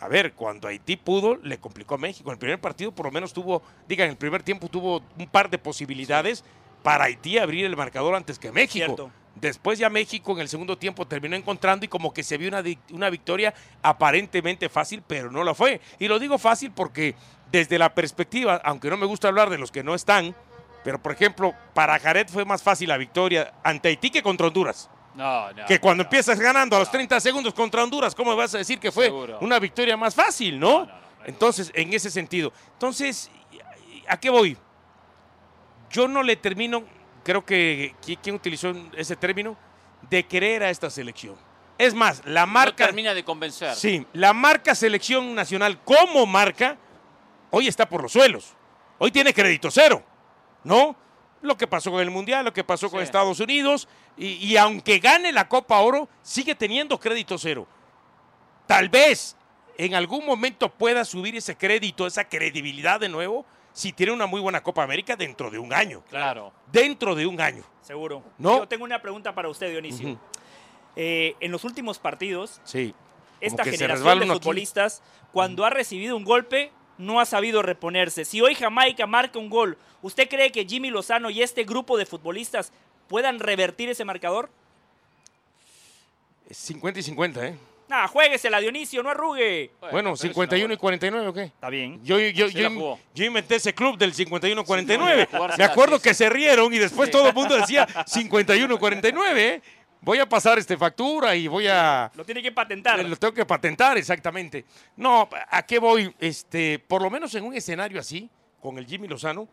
a 0.00 0.08
ver, 0.08 0.32
cuando 0.32 0.68
Haití 0.68 0.96
pudo, 0.96 1.36
le 1.36 1.58
complicó 1.58 1.94
a 1.94 1.98
México. 1.98 2.30
En 2.30 2.34
el 2.34 2.38
primer 2.38 2.60
partido 2.60 2.92
por 2.92 3.06
lo 3.06 3.12
menos 3.12 3.32
tuvo, 3.32 3.62
digan, 3.86 4.06
en 4.06 4.12
el 4.12 4.16
primer 4.16 4.42
tiempo 4.42 4.68
tuvo 4.68 5.02
un 5.18 5.26
par 5.26 5.50
de 5.50 5.58
posibilidades 5.58 6.44
para 6.82 7.04
Haití 7.04 7.38
abrir 7.38 7.64
el 7.64 7.76
marcador 7.76 8.14
antes 8.14 8.38
que 8.38 8.50
México. 8.50 8.86
Cierto. 8.86 9.10
Después 9.34 9.78
ya 9.78 9.88
México 9.88 10.32
en 10.32 10.40
el 10.40 10.48
segundo 10.48 10.76
tiempo 10.76 11.06
terminó 11.06 11.36
encontrando 11.36 11.86
y 11.86 11.88
como 11.88 12.12
que 12.12 12.22
se 12.22 12.36
vio 12.36 12.48
una, 12.48 12.62
una 12.90 13.08
victoria 13.08 13.54
aparentemente 13.82 14.68
fácil, 14.68 15.02
pero 15.06 15.30
no 15.30 15.42
lo 15.42 15.54
fue. 15.54 15.80
Y 15.98 16.08
lo 16.08 16.18
digo 16.18 16.36
fácil 16.38 16.70
porque 16.70 17.14
desde 17.50 17.78
la 17.78 17.94
perspectiva, 17.94 18.60
aunque 18.64 18.90
no 18.90 18.96
me 18.96 19.06
gusta 19.06 19.28
hablar 19.28 19.48
de 19.48 19.58
los 19.58 19.70
que 19.70 19.82
no 19.82 19.94
están, 19.94 20.34
pero 20.84 21.00
por 21.00 21.12
ejemplo, 21.12 21.54
para 21.74 21.98
Jared 21.98 22.28
fue 22.28 22.44
más 22.44 22.62
fácil 22.62 22.88
la 22.88 22.96
victoria 22.96 23.52
ante 23.62 23.88
Haití 23.88 24.10
que 24.10 24.22
contra 24.22 24.46
Honduras. 24.46 24.88
No, 25.14 25.52
no. 25.52 25.66
que 25.66 25.78
cuando 25.78 26.02
no. 26.02 26.06
empiezas 26.06 26.40
ganando 26.40 26.74
a 26.74 26.78
los 26.78 26.90
30 26.90 27.20
segundos 27.20 27.52
contra 27.52 27.82
Honduras, 27.84 28.14
¿cómo 28.14 28.34
vas 28.34 28.54
a 28.54 28.58
decir 28.58 28.78
que 28.80 28.90
fue 28.90 29.04
Seguro. 29.06 29.38
una 29.42 29.58
victoria 29.58 29.96
más 29.96 30.14
fácil, 30.14 30.58
no? 30.58 30.70
No, 30.70 30.78
no, 30.80 30.86
no, 30.86 30.92
no. 30.94 31.02
Entonces, 31.26 31.70
en 31.74 31.92
ese 31.92 32.10
sentido. 32.10 32.52
Entonces, 32.72 33.30
¿a 34.08 34.16
qué 34.18 34.30
voy? 34.30 34.56
Yo 35.90 36.08
no 36.08 36.22
le 36.22 36.36
termino, 36.36 36.84
creo 37.22 37.44
que, 37.44 37.94
¿qui- 38.04 38.18
¿quién 38.22 38.34
utilizó 38.36 38.72
ese 38.96 39.14
término? 39.16 39.56
De 40.08 40.24
querer 40.24 40.62
a 40.62 40.70
esta 40.70 40.88
selección. 40.90 41.36
Es 41.78 41.94
más, 41.94 42.22
la 42.24 42.46
No 42.46 42.52
marca... 42.52 42.86
termina 42.86 43.12
de 43.14 43.22
convencer. 43.24 43.74
Sí, 43.74 44.06
la 44.14 44.32
marca 44.32 44.74
selección 44.74 45.34
nacional 45.34 45.78
como 45.84 46.24
marca 46.26 46.76
hoy 47.50 47.68
está 47.68 47.88
por 47.88 48.02
los 48.02 48.12
suelos. 48.12 48.54
Hoy 48.98 49.10
tiene 49.10 49.34
crédito 49.34 49.70
cero, 49.70 50.02
¿no? 50.64 50.96
Lo 51.40 51.56
que 51.56 51.66
pasó 51.66 51.90
con 51.90 52.00
el 52.00 52.10
Mundial, 52.10 52.44
lo 52.44 52.52
que 52.52 52.62
pasó 52.64 52.88
con 52.90 53.00
Sí. 53.00 53.04
Estados 53.04 53.40
Unidos, 53.40 53.88
y, 54.16 54.26
y 54.34 54.56
aunque 54.56 54.98
gane 54.98 55.32
la 55.32 55.48
Copa 55.48 55.78
Oro, 55.80 56.08
sigue 56.22 56.54
teniendo 56.54 56.98
crédito 57.00 57.36
cero. 57.38 57.66
Tal 58.66 58.88
vez 58.88 59.36
en 59.76 59.94
algún 59.94 60.24
momento 60.24 60.68
pueda 60.68 61.04
subir 61.04 61.34
ese 61.36 61.56
crédito, 61.56 62.06
esa 62.06 62.28
credibilidad 62.28 63.00
de 63.00 63.08
nuevo, 63.08 63.44
si 63.72 63.92
tiene 63.92 64.12
una 64.12 64.26
muy 64.26 64.40
buena 64.40 64.62
Copa 64.62 64.82
América 64.84 65.16
dentro 65.16 65.50
de 65.50 65.58
un 65.58 65.72
año. 65.72 66.02
Claro. 66.10 66.52
Dentro 66.70 67.14
de 67.14 67.26
un 67.26 67.40
año. 67.40 67.64
Seguro. 67.80 68.22
¿No? 68.38 68.58
Yo 68.58 68.68
tengo 68.68 68.84
una 68.84 69.00
pregunta 69.02 69.34
para 69.34 69.48
usted, 69.48 69.70
Dionisio. 69.70 70.18
Eh, 70.94 71.34
en 71.40 71.50
los 71.50 71.64
últimos 71.64 71.98
partidos, 71.98 72.60
Sí. 72.64 72.94
esta 73.40 73.64
generación 73.64 74.18
de 74.20 74.24
aquí. 74.26 74.34
futbolistas, 74.34 75.02
cuando 75.32 75.64
ha 75.64 75.70
recibido 75.70 76.16
un 76.16 76.24
golpe, 76.24 76.70
no 76.98 77.20
ha 77.20 77.24
sabido 77.24 77.62
reponerse. 77.62 78.24
Si 78.24 78.40
hoy 78.40 78.54
Jamaica 78.54 79.06
marca 79.06 79.38
un 79.38 79.50
gol, 79.50 79.76
¿usted 80.02 80.28
cree 80.28 80.52
que 80.52 80.64
Jimmy 80.64 80.90
Lozano 80.90 81.30
y 81.30 81.42
este 81.42 81.64
grupo 81.64 81.96
de 81.96 82.06
futbolistas 82.06 82.72
puedan 83.08 83.38
revertir 83.38 83.88
ese 83.88 84.04
marcador? 84.04 84.50
Es 86.48 86.56
50 86.58 87.00
y 87.00 87.02
50, 87.02 87.46
¿eh? 87.46 87.58
Nah, 87.88 88.06
juéguesela, 88.06 88.58
Dionisio, 88.58 89.02
no 89.02 89.10
arrugue. 89.10 89.70
Bueno, 89.80 90.14
pero 90.14 90.14
es 90.14 90.20
51 90.20 90.64
una 90.64 90.74
y 90.74 90.76
49, 90.78 91.26
¿o 91.28 91.32
qué? 91.34 91.42
Está 91.42 91.68
bien. 91.68 92.02
Yo, 92.02 92.18
yo, 92.18 92.48
Sí 92.48 92.54
yo, 93.14 93.24
inventé 93.24 93.56
ese 93.56 93.74
club 93.74 93.98
del 93.98 94.14
51-49. 94.14 95.28
Sí, 95.30 95.36
no, 95.36 95.48
Me 95.58 95.64
acuerdo 95.64 96.00
que 96.00 96.14
se 96.14 96.30
rieron 96.30 96.72
y 96.72 96.78
después 96.78 97.08
Sí. 97.08 97.12
todo 97.12 97.28
el 97.28 97.34
mundo 97.34 97.54
decía 97.54 97.86
51-49. 98.06 99.36
¿eh? 99.36 99.62
Voy 100.04 100.18
a 100.18 100.28
pasar 100.28 100.58
este 100.58 100.76
factura 100.76 101.34
y 101.36 101.46
voy 101.46 101.68
a... 101.68 102.10
Lo 102.16 102.24
tiene 102.24 102.42
que 102.42 102.50
patentar. 102.50 103.04
Lo 103.04 103.16
tengo 103.16 103.32
que 103.32 103.46
patentar, 103.46 103.96
exactamente. 103.96 104.64
No, 104.96 105.28
¿a 105.48 105.62
qué 105.64 105.78
voy? 105.78 106.12
Este, 106.18 106.80
por 106.80 107.00
lo 107.02 107.08
menos 107.08 107.32
en 107.36 107.44
un 107.44 107.54
escenario 107.54 108.00
así, 108.00 108.28
con 108.60 108.78
el 108.78 108.86
Jimmy 108.86 109.06
Lozano, 109.06 109.48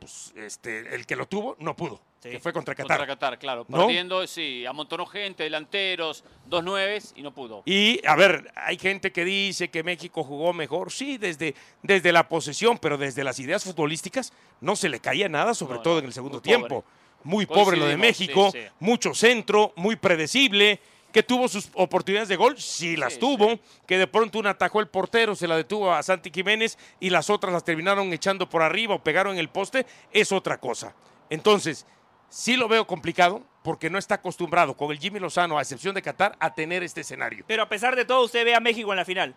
pues 0.00 0.32
este, 0.36 0.94
el 0.96 1.06
que 1.06 1.14
lo 1.14 1.26
tuvo 1.26 1.56
no 1.60 1.76
pudo, 1.76 2.00
Sí. 2.20 2.30
que 2.30 2.40
fue 2.40 2.52
contra 2.52 2.74
Qatar. 2.74 2.96
Contra 2.96 3.14
Qatar, 3.14 3.38
claro. 3.38 3.66
¿No? 3.68 3.86
Perdiendo, 3.86 4.26
sí, 4.26 4.64
amontonó 4.66 5.04
gente, 5.06 5.44
delanteros, 5.44 6.24
dos 6.46 6.64
nueves 6.64 7.12
y 7.14 7.22
no 7.22 7.32
pudo. 7.34 7.62
Y, 7.66 8.00
a 8.06 8.16
ver, 8.16 8.50
hay 8.56 8.78
gente 8.78 9.12
que 9.12 9.24
dice 9.24 9.68
que 9.68 9.82
México 9.84 10.24
jugó 10.24 10.52
mejor, 10.54 10.90
sí, 10.90 11.18
desde, 11.18 11.54
desde 11.82 12.12
la 12.12 12.28
posesión, 12.28 12.78
pero 12.78 12.96
desde 12.98 13.22
las 13.22 13.38
ideas 13.38 13.62
futbolísticas 13.62 14.32
no 14.60 14.74
se 14.74 14.88
le 14.88 14.98
caía 15.00 15.28
nada, 15.28 15.54
sobre 15.54 15.76
No, 15.76 15.82
todo 15.82 15.98
en 16.00 16.06
el 16.06 16.12
segundo 16.14 16.40
pobre. 16.42 16.82
Muy 17.24 17.46
pobre 17.46 17.76
lo 17.76 17.86
de 17.86 17.96
México, 17.96 18.50
sí, 18.52 18.58
sí. 18.60 18.68
mucho 18.80 19.14
centro, 19.14 19.72
muy 19.76 19.96
predecible, 19.96 20.78
que 21.12 21.22
tuvo 21.22 21.48
sus 21.48 21.70
oportunidades 21.74 22.28
de 22.28 22.36
gol, 22.36 22.58
sí 22.60 22.96
las 22.96 23.14
Sí, 23.14 23.20
tuvo, 23.20 23.58
que 23.86 23.98
de 23.98 24.06
pronto 24.06 24.38
una 24.38 24.50
atajó 24.50 24.80
el 24.80 24.88
portero, 24.88 25.34
se 25.34 25.46
la 25.48 25.56
detuvo 25.56 25.92
a 25.92 26.02
Santi 26.02 26.30
Jiménez 26.32 26.76
y 27.00 27.10
las 27.10 27.30
otras 27.30 27.52
las 27.52 27.64
terminaron 27.64 28.12
echando 28.12 28.48
por 28.48 28.62
arriba 28.62 28.94
o 28.96 29.02
pegaron 29.02 29.34
en 29.34 29.38
el 29.38 29.48
poste, 29.48 29.86
es 30.12 30.32
otra 30.32 30.58
cosa. 30.58 30.94
Entonces, 31.30 31.86
sí 32.28 32.56
lo 32.56 32.68
veo 32.68 32.86
complicado 32.86 33.42
porque 33.62 33.88
no 33.90 33.96
está 33.98 34.16
acostumbrado 34.16 34.76
con 34.76 34.90
el 34.90 34.98
Jimmy 34.98 35.20
Lozano, 35.20 35.56
a 35.56 35.62
excepción 35.62 35.94
de 35.94 36.02
Qatar, 36.02 36.36
a 36.40 36.52
tener 36.52 36.82
este 36.82 37.00
escenario. 37.02 37.44
Pero 37.46 37.62
a 37.62 37.68
pesar 37.68 37.96
de 37.96 38.04
todo, 38.04 38.24
usted 38.24 38.44
ve 38.44 38.54
a 38.54 38.60
México 38.60 38.92
en 38.92 38.96
la 38.96 39.04
final. 39.04 39.34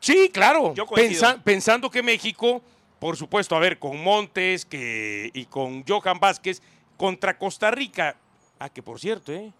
Sí, 0.00 0.30
claro. 0.32 0.74
Yo. 0.74 0.86
Pensa- 0.86 1.38
pensando 1.44 1.90
que 1.90 2.02
México, 2.02 2.62
por 2.98 3.16
supuesto, 3.16 3.54
a 3.54 3.60
ver, 3.60 3.78
con 3.78 4.02
Montes 4.02 4.64
que, 4.64 5.30
y 5.34 5.44
con 5.44 5.84
Johan 5.86 6.18
Vázquez 6.18 6.62
contra 7.00 7.38
Costa 7.38 7.70
Rica. 7.70 8.14
Ah, 8.58 8.68
que 8.68 8.82
por 8.82 9.00
cierto, 9.00 9.32
¿eh? 9.32 9.50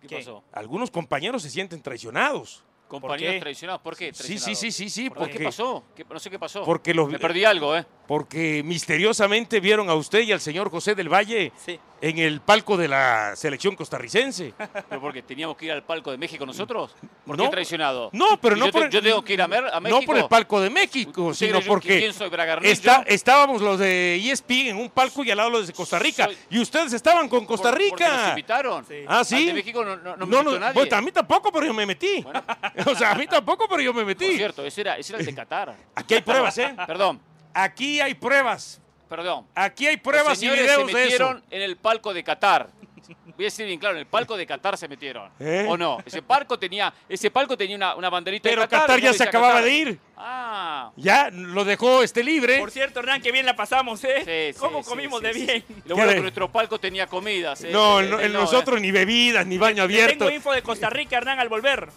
¿Qué, 0.00 0.06
¿Qué? 0.06 0.16
pasó? 0.16 0.42
Algunos 0.52 0.90
compañeros 0.90 1.42
se 1.42 1.50
sienten 1.50 1.82
traicionados. 1.82 2.64
Compañeros 2.88 3.34
qué? 3.34 3.40
traicionados. 3.40 3.82
¿Por 3.82 3.94
qué? 3.94 4.06
Sí, 4.14 4.22
sí, 4.22 4.28
traicionados? 4.28 4.58
sí, 4.60 4.72
sí, 4.72 4.88
sí. 4.90 5.08
¿Por 5.10 5.18
Porque, 5.18 5.36
qué 5.38 5.44
pasó? 5.44 5.84
¿Qué- 5.94 6.06
no 6.08 6.18
sé 6.18 6.30
qué 6.30 6.38
pasó. 6.38 6.64
Porque 6.64 6.94
los- 6.94 7.10
Me 7.10 7.18
perdí 7.18 7.44
algo, 7.44 7.76
¿eh? 7.76 7.84
Porque 8.12 8.62
misteriosamente 8.62 9.58
vieron 9.58 9.88
a 9.88 9.94
usted 9.94 10.20
y 10.20 10.32
al 10.32 10.40
señor 10.42 10.68
José 10.70 10.94
del 10.94 11.08
Valle 11.08 11.50
Sí. 11.56 11.80
en 12.02 12.18
el 12.18 12.42
palco 12.42 12.76
de 12.76 12.86
la 12.86 13.34
selección 13.36 13.74
costarricense. 13.74 14.52
¿Pero 14.90 15.00
porque 15.00 15.22
teníamos 15.22 15.56
que 15.56 15.64
ir 15.64 15.72
al 15.72 15.82
palco 15.82 16.10
de 16.10 16.18
México 16.18 16.44
nosotros? 16.44 16.94
¿Por 17.24 17.38
No. 17.38 17.44
qué 17.44 17.50
traicionado? 17.52 18.10
No, 18.12 18.38
pero 18.38 18.54
¿Y 18.54 18.60
no 18.60 18.66
yo, 18.66 18.72
por 18.72 18.82
el- 18.82 18.90
yo 18.90 19.00
tengo 19.00 19.24
que 19.24 19.32
ir 19.32 19.40
a, 19.40 19.48
Mer- 19.48 19.64
a 19.72 19.80
México. 19.80 19.98
No 19.98 20.04
por 20.06 20.18
el 20.18 20.26
palco 20.26 20.60
de 20.60 20.68
México, 20.68 21.28
¿Usted 21.28 21.46
sino 21.46 21.58
yo 21.60 21.62
que 21.64 21.68
porque 21.70 21.98
quién 22.00 22.12
soy, 22.12 22.28
Bragarnillo? 22.28 22.70
está- 22.70 23.02
estábamos 23.06 23.62
los 23.62 23.78
de 23.78 24.16
ESPN 24.16 24.68
en 24.68 24.76
un 24.76 24.90
palco 24.90 25.24
y 25.24 25.30
al 25.30 25.38
lado 25.38 25.48
los 25.48 25.66
de 25.66 25.72
Costa 25.72 25.98
Rica. 25.98 26.26
Soy- 26.26 26.36
Y 26.50 26.60
ustedes 26.60 26.92
estaban 26.92 27.30
con 27.30 27.46
Costa 27.46 27.70
Por- 27.70 27.78
porque 27.88 28.04
nos 28.04 28.34
Rica. 28.34 28.72
Ah, 29.08 29.24
sí. 29.24 29.36
Al 29.36 29.46
de 29.46 29.54
México 29.54 29.82
no, 29.82 29.96
no, 29.96 30.16
no 30.18 30.26
me 30.26 30.32
No, 30.32 30.38
invitó 30.40 30.52
no, 30.52 30.58
nadie. 30.58 30.74
pues, 30.74 30.92
a 30.92 31.00
mí 31.00 31.12
tampoco, 31.12 31.50
pero 31.50 31.64
yo 31.64 31.72
me 31.72 31.86
metí. 31.86 32.22
o 32.86 32.94
sea, 32.94 33.12
a 33.12 33.14
mí 33.14 33.26
tampoco, 33.26 33.66
pero 33.70 33.80
yo 33.80 33.94
me 33.94 34.00
Por 34.02 34.08
metí. 34.08 34.36
cierto, 34.36 34.66
ese 34.66 34.82
era, 34.82 34.98
ese 34.98 35.14
era 35.14 35.20
el 35.20 35.24
de 35.26 35.34
Qatar. 35.34 35.74
Aquí 35.94 36.12
hay 36.12 36.20
pruebas, 36.20 36.58
¿eh? 36.58 36.74
Perdón, 36.86 37.18
Aquí 37.54 38.00
hay 38.00 38.14
pruebas. 38.14 38.80
perdón. 39.08 39.46
Aquí 39.54 39.86
hay 39.86 39.96
Los 39.96 40.02
pruebas 40.02 40.42
y 40.42 40.48
videos 40.48 40.70
se 40.70 40.84
de 40.86 40.92
metieron 40.92 41.36
eso. 41.38 41.46
en 41.50 41.62
el 41.62 41.76
palco 41.76 42.14
de 42.14 42.24
Qatar. 42.24 42.68
Voy 43.36 43.44
a 43.44 43.48
decir 43.48 43.66
bien 43.66 43.78
claro, 43.80 43.94
en 43.96 44.00
el 44.00 44.06
palco 44.06 44.36
de 44.36 44.46
Qatar 44.46 44.76
se 44.78 44.86
metieron. 44.88 45.30
¿Eh? 45.40 45.66
¿O 45.68 45.76
no? 45.76 45.98
Ese 46.04 46.22
palco 46.22 46.58
tenía, 46.58 46.92
ese 47.08 47.30
palco 47.30 47.56
tenía 47.56 47.76
una, 47.76 47.94
una 47.94 48.08
banderita 48.10 48.48
Pero 48.48 48.62
de 48.62 48.68
Qatar. 48.68 48.80
Qatar 48.86 49.00
ya 49.00 49.08
no 49.08 49.14
se 49.14 49.24
acababa 49.24 49.52
Qatar. 49.54 49.64
de 49.64 49.72
ir. 49.74 49.98
Ah. 50.16 50.92
Ya 50.96 51.30
lo 51.30 51.64
dejó 51.64 52.02
este 52.02 52.22
libre. 52.22 52.58
Por 52.58 52.70
cierto, 52.70 53.00
Hernán, 53.00 53.20
que 53.20 53.32
bien 53.32 53.44
la 53.44 53.56
pasamos, 53.56 54.02
¿eh? 54.04 54.52
Sí, 54.54 54.58
¿Cómo 54.60 54.82
sí, 54.82 54.88
comimos 54.88 55.20
sí, 55.20 55.26
de 55.26 55.32
bien? 55.32 55.64
sí. 55.66 55.74
Lo 55.86 55.96
bueno 55.96 56.12
que 56.12 56.20
nuestro 56.20 56.50
palco 56.52 56.78
tenía 56.78 57.06
comidas. 57.06 57.64
¿eh? 57.64 57.70
No, 57.72 58.00
Eh, 58.00 58.08
no, 58.08 58.20
en 58.20 58.32
no, 58.32 58.40
nosotros 58.42 58.78
eh. 58.78 58.80
ni 58.80 58.90
bebidas, 58.92 59.46
ni 59.46 59.58
baño 59.58 59.82
abierto. 59.82 60.18
tengo 60.26 60.30
info 60.30 60.52
de 60.52 60.62
Costa 60.62 60.88
Rica, 60.90 61.16
Hernán, 61.16 61.40
al 61.40 61.48
volver. 61.48 61.88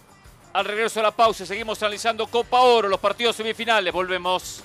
Al 0.54 0.66
regreso 0.66 1.02
a 1.02 1.04
la 1.04 1.12
pausa, 1.12 1.46
seguimos 1.46 1.82
analizando 1.84 2.28
Copa 2.28 2.62
Oro, 2.62 2.88
los 2.88 3.00
partidos 3.00 3.36
semifinales. 3.36 3.94
Volvemos. 3.94 4.64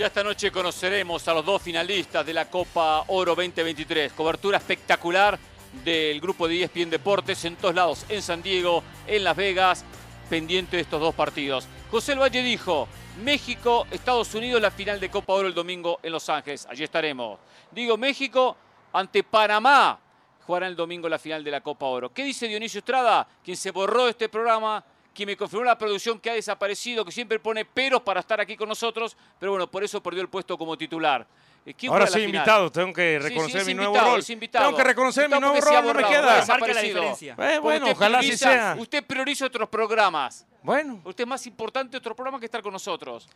Ya 0.00 0.06
esta 0.06 0.24
noche 0.24 0.50
conoceremos 0.50 1.28
a 1.28 1.34
los 1.34 1.44
dos 1.44 1.60
finalistas 1.60 2.24
de 2.24 2.32
la 2.32 2.48
Copa 2.48 3.04
Oro 3.08 3.34
2023. 3.34 4.14
Cobertura 4.14 4.56
espectacular 4.56 5.38
del 5.84 6.18
grupo 6.22 6.48
de 6.48 6.62
ESPN 6.62 6.88
Deportes 6.88 7.44
en 7.44 7.56
todos 7.56 7.74
lados, 7.74 8.06
en 8.08 8.22
San 8.22 8.40
Diego, 8.40 8.82
en 9.06 9.22
Las 9.22 9.36
Vegas, 9.36 9.84
pendiente 10.30 10.76
de 10.76 10.84
estos 10.84 11.02
dos 11.02 11.14
partidos. 11.14 11.68
José 11.90 12.14
Valle 12.14 12.42
dijo, 12.42 12.88
México, 13.22 13.86
Estados 13.90 14.34
Unidos, 14.34 14.62
la 14.62 14.70
final 14.70 14.98
de 15.00 15.10
Copa 15.10 15.34
Oro 15.34 15.48
el 15.48 15.52
domingo 15.52 16.00
en 16.02 16.12
Los 16.12 16.30
Ángeles. 16.30 16.66
Allí 16.70 16.82
estaremos. 16.82 17.38
Digo, 17.70 17.98
México 17.98 18.56
ante 18.94 19.22
Panamá 19.22 20.00
jugará 20.46 20.66
el 20.66 20.76
domingo 20.76 21.10
la 21.10 21.18
final 21.18 21.44
de 21.44 21.50
la 21.50 21.60
Copa 21.60 21.84
Oro. 21.84 22.10
¿Qué 22.10 22.24
dice 22.24 22.48
Dionisio 22.48 22.78
Estrada, 22.78 23.28
quien 23.44 23.58
se 23.58 23.70
borró 23.70 24.08
este 24.08 24.30
programa, 24.30 24.82
quien 25.14 25.26
me 25.26 25.36
confirmó 25.36 25.64
la 25.64 25.76
producción 25.78 26.18
que 26.20 26.30
ha 26.30 26.34
desaparecido, 26.34 27.04
que 27.04 27.12
siempre 27.12 27.38
pone 27.38 27.64
peros 27.64 28.02
para 28.02 28.20
estar 28.20 28.40
aquí 28.40 28.56
con 28.56 28.68
nosotros, 28.68 29.16
pero 29.38 29.52
bueno, 29.52 29.70
por 29.70 29.82
eso 29.84 30.02
perdió 30.02 30.22
el 30.22 30.28
puesto 30.28 30.56
como 30.56 30.76
titular. 30.78 31.26
Eh, 31.66 31.74
¿quién 31.74 31.92
Ahora 31.92 32.06
la 32.06 32.10
soy 32.10 32.22
invitado, 32.22 32.72
tengo 32.72 32.92
que 32.94 33.18
Sí, 33.20 33.22
sí, 33.22 33.28
reconocer 33.28 33.60
es 33.60 33.66
mi 33.66 33.74
nuevo 33.74 33.94
rol. 33.98 34.24
Tengo 34.24 34.76
que 34.76 34.84
reconocer 34.84 35.28
mi 35.28 35.38
nuevo 35.38 35.60
rol, 35.60 35.74
no 35.74 35.80
me 35.82 35.86
borrado, 35.92 36.08
queda. 36.08 36.32
ha 36.32 36.36
desaparecido. 36.40 36.82
diferencia. 37.00 37.36
Eh, 37.38 37.58
bueno, 37.58 37.84
usted 37.86 37.96
ojalá 37.96 38.18
así 38.20 38.28
prioriza- 38.28 38.50
sea. 38.50 38.76
Usted 38.78 39.04
prioriza 39.04 39.46
otros 39.46 39.68
programas. 39.68 40.46
Bueno, 40.62 41.00
Usted 41.04 41.24
es 41.24 41.28
más 41.28 41.46
importante 41.46 41.96
otro 41.98 42.14
programa 42.16 42.38
que 42.38 42.46
estar 42.46 42.62
con 42.62 42.72
nosotros. 42.72 43.28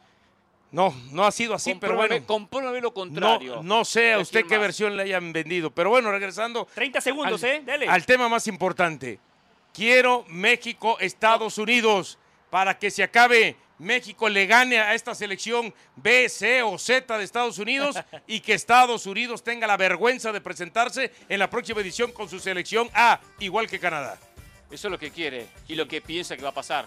no, 0.71 0.95
no 1.13 1.25
ha 1.27 1.31
sido 1.33 1.55
así, 1.55 1.75
pero 1.75 1.93
Compruebe- 1.95 2.09
bueno. 2.09 2.27
compruebe 2.27 2.81
lo 2.81 2.95
contrario. 2.95 3.57
No, 3.57 3.63
no 3.63 3.85
sé 3.85 4.13
a 4.15 4.17
¿De 4.17 4.23
usted 4.23 4.41
qué 4.47 4.55
más? 4.55 4.61
versión 4.61 4.97
le 4.97 5.03
hayan 5.05 5.33
vendido. 5.33 5.71
Pero 5.71 5.91
bueno, 5.91 6.11
regresando 6.11 6.67
30 6.75 7.01
segundos, 7.03 7.45
al, 7.45 7.51
¿eh? 7.51 7.63
Dele. 7.65 7.89
al 7.89 8.07
tema 8.07 8.29
más 8.31 8.47
importante. 8.49 9.21
Quiero 9.75 10.25
México, 10.29 10.97
Estados 11.01 11.59
Unidos, 11.59 12.17
para 12.49 12.79
que 12.79 12.93
se 12.93 13.03
acabe. 13.03 13.57
México 13.77 14.29
le 14.29 14.47
gane 14.47 14.79
a 14.79 14.95
esta 14.95 15.17
selección 15.17 15.75
B, 15.97 16.29
C 16.29 16.63
o 16.63 16.79
Z 16.79 17.19
de 17.19 17.25
Estados 17.25 17.59
Unidos 17.59 17.97
y 18.29 18.39
que 18.39 18.55
Estados 18.55 19.05
Unidos 19.05 19.43
tenga 19.43 19.67
la 19.67 19.77
vergüenza 19.77 20.31
de 20.31 20.41
presentarse 20.41 21.13
en 21.29 21.41
la 21.41 21.51
próxima 21.51 21.81
edición 21.81 22.13
con 22.13 22.29
su 22.29 22.39
selección 22.39 22.89
A, 22.95 23.21
igual 23.41 23.69
que 23.69 23.81
Canadá. 23.81 24.17
Eso 24.71 24.87
es 24.87 24.93
lo 24.93 24.99
que 24.99 25.11
quiere 25.11 25.49
y 25.67 25.75
lo 25.75 25.89
que 25.89 26.01
piensa 26.01 26.37
que 26.37 26.45
va 26.45 26.51
a 26.51 26.55
pasar. 26.55 26.87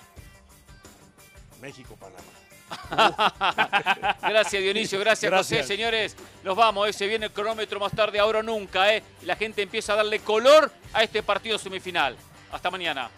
México, 1.61 1.97
Panamá. 1.97 2.23
Gracias 4.21 4.61
Dionisio, 4.61 4.99
gracias, 4.99 5.29
Gracias. 5.29 5.61
José. 5.61 5.75
Señores, 5.75 6.15
nos 6.43 6.55
vamos, 6.55 6.87
eh, 6.87 6.93
se 6.93 7.07
viene 7.07 7.25
el 7.25 7.31
cronómetro 7.31 7.81
más 7.81 7.91
tarde, 7.91 8.19
ahora 8.19 8.39
o 8.39 8.43
nunca, 8.43 8.93
¿eh? 8.93 9.03
La 9.23 9.35
gente 9.35 9.61
empieza 9.61 9.93
a 9.93 9.97
darle 9.97 10.19
color 10.19 10.71
a 10.93 11.03
este 11.03 11.21
partido 11.21 11.57
semifinal. 11.57 12.15
Hasta 12.51 12.71
mañana. 12.71 13.09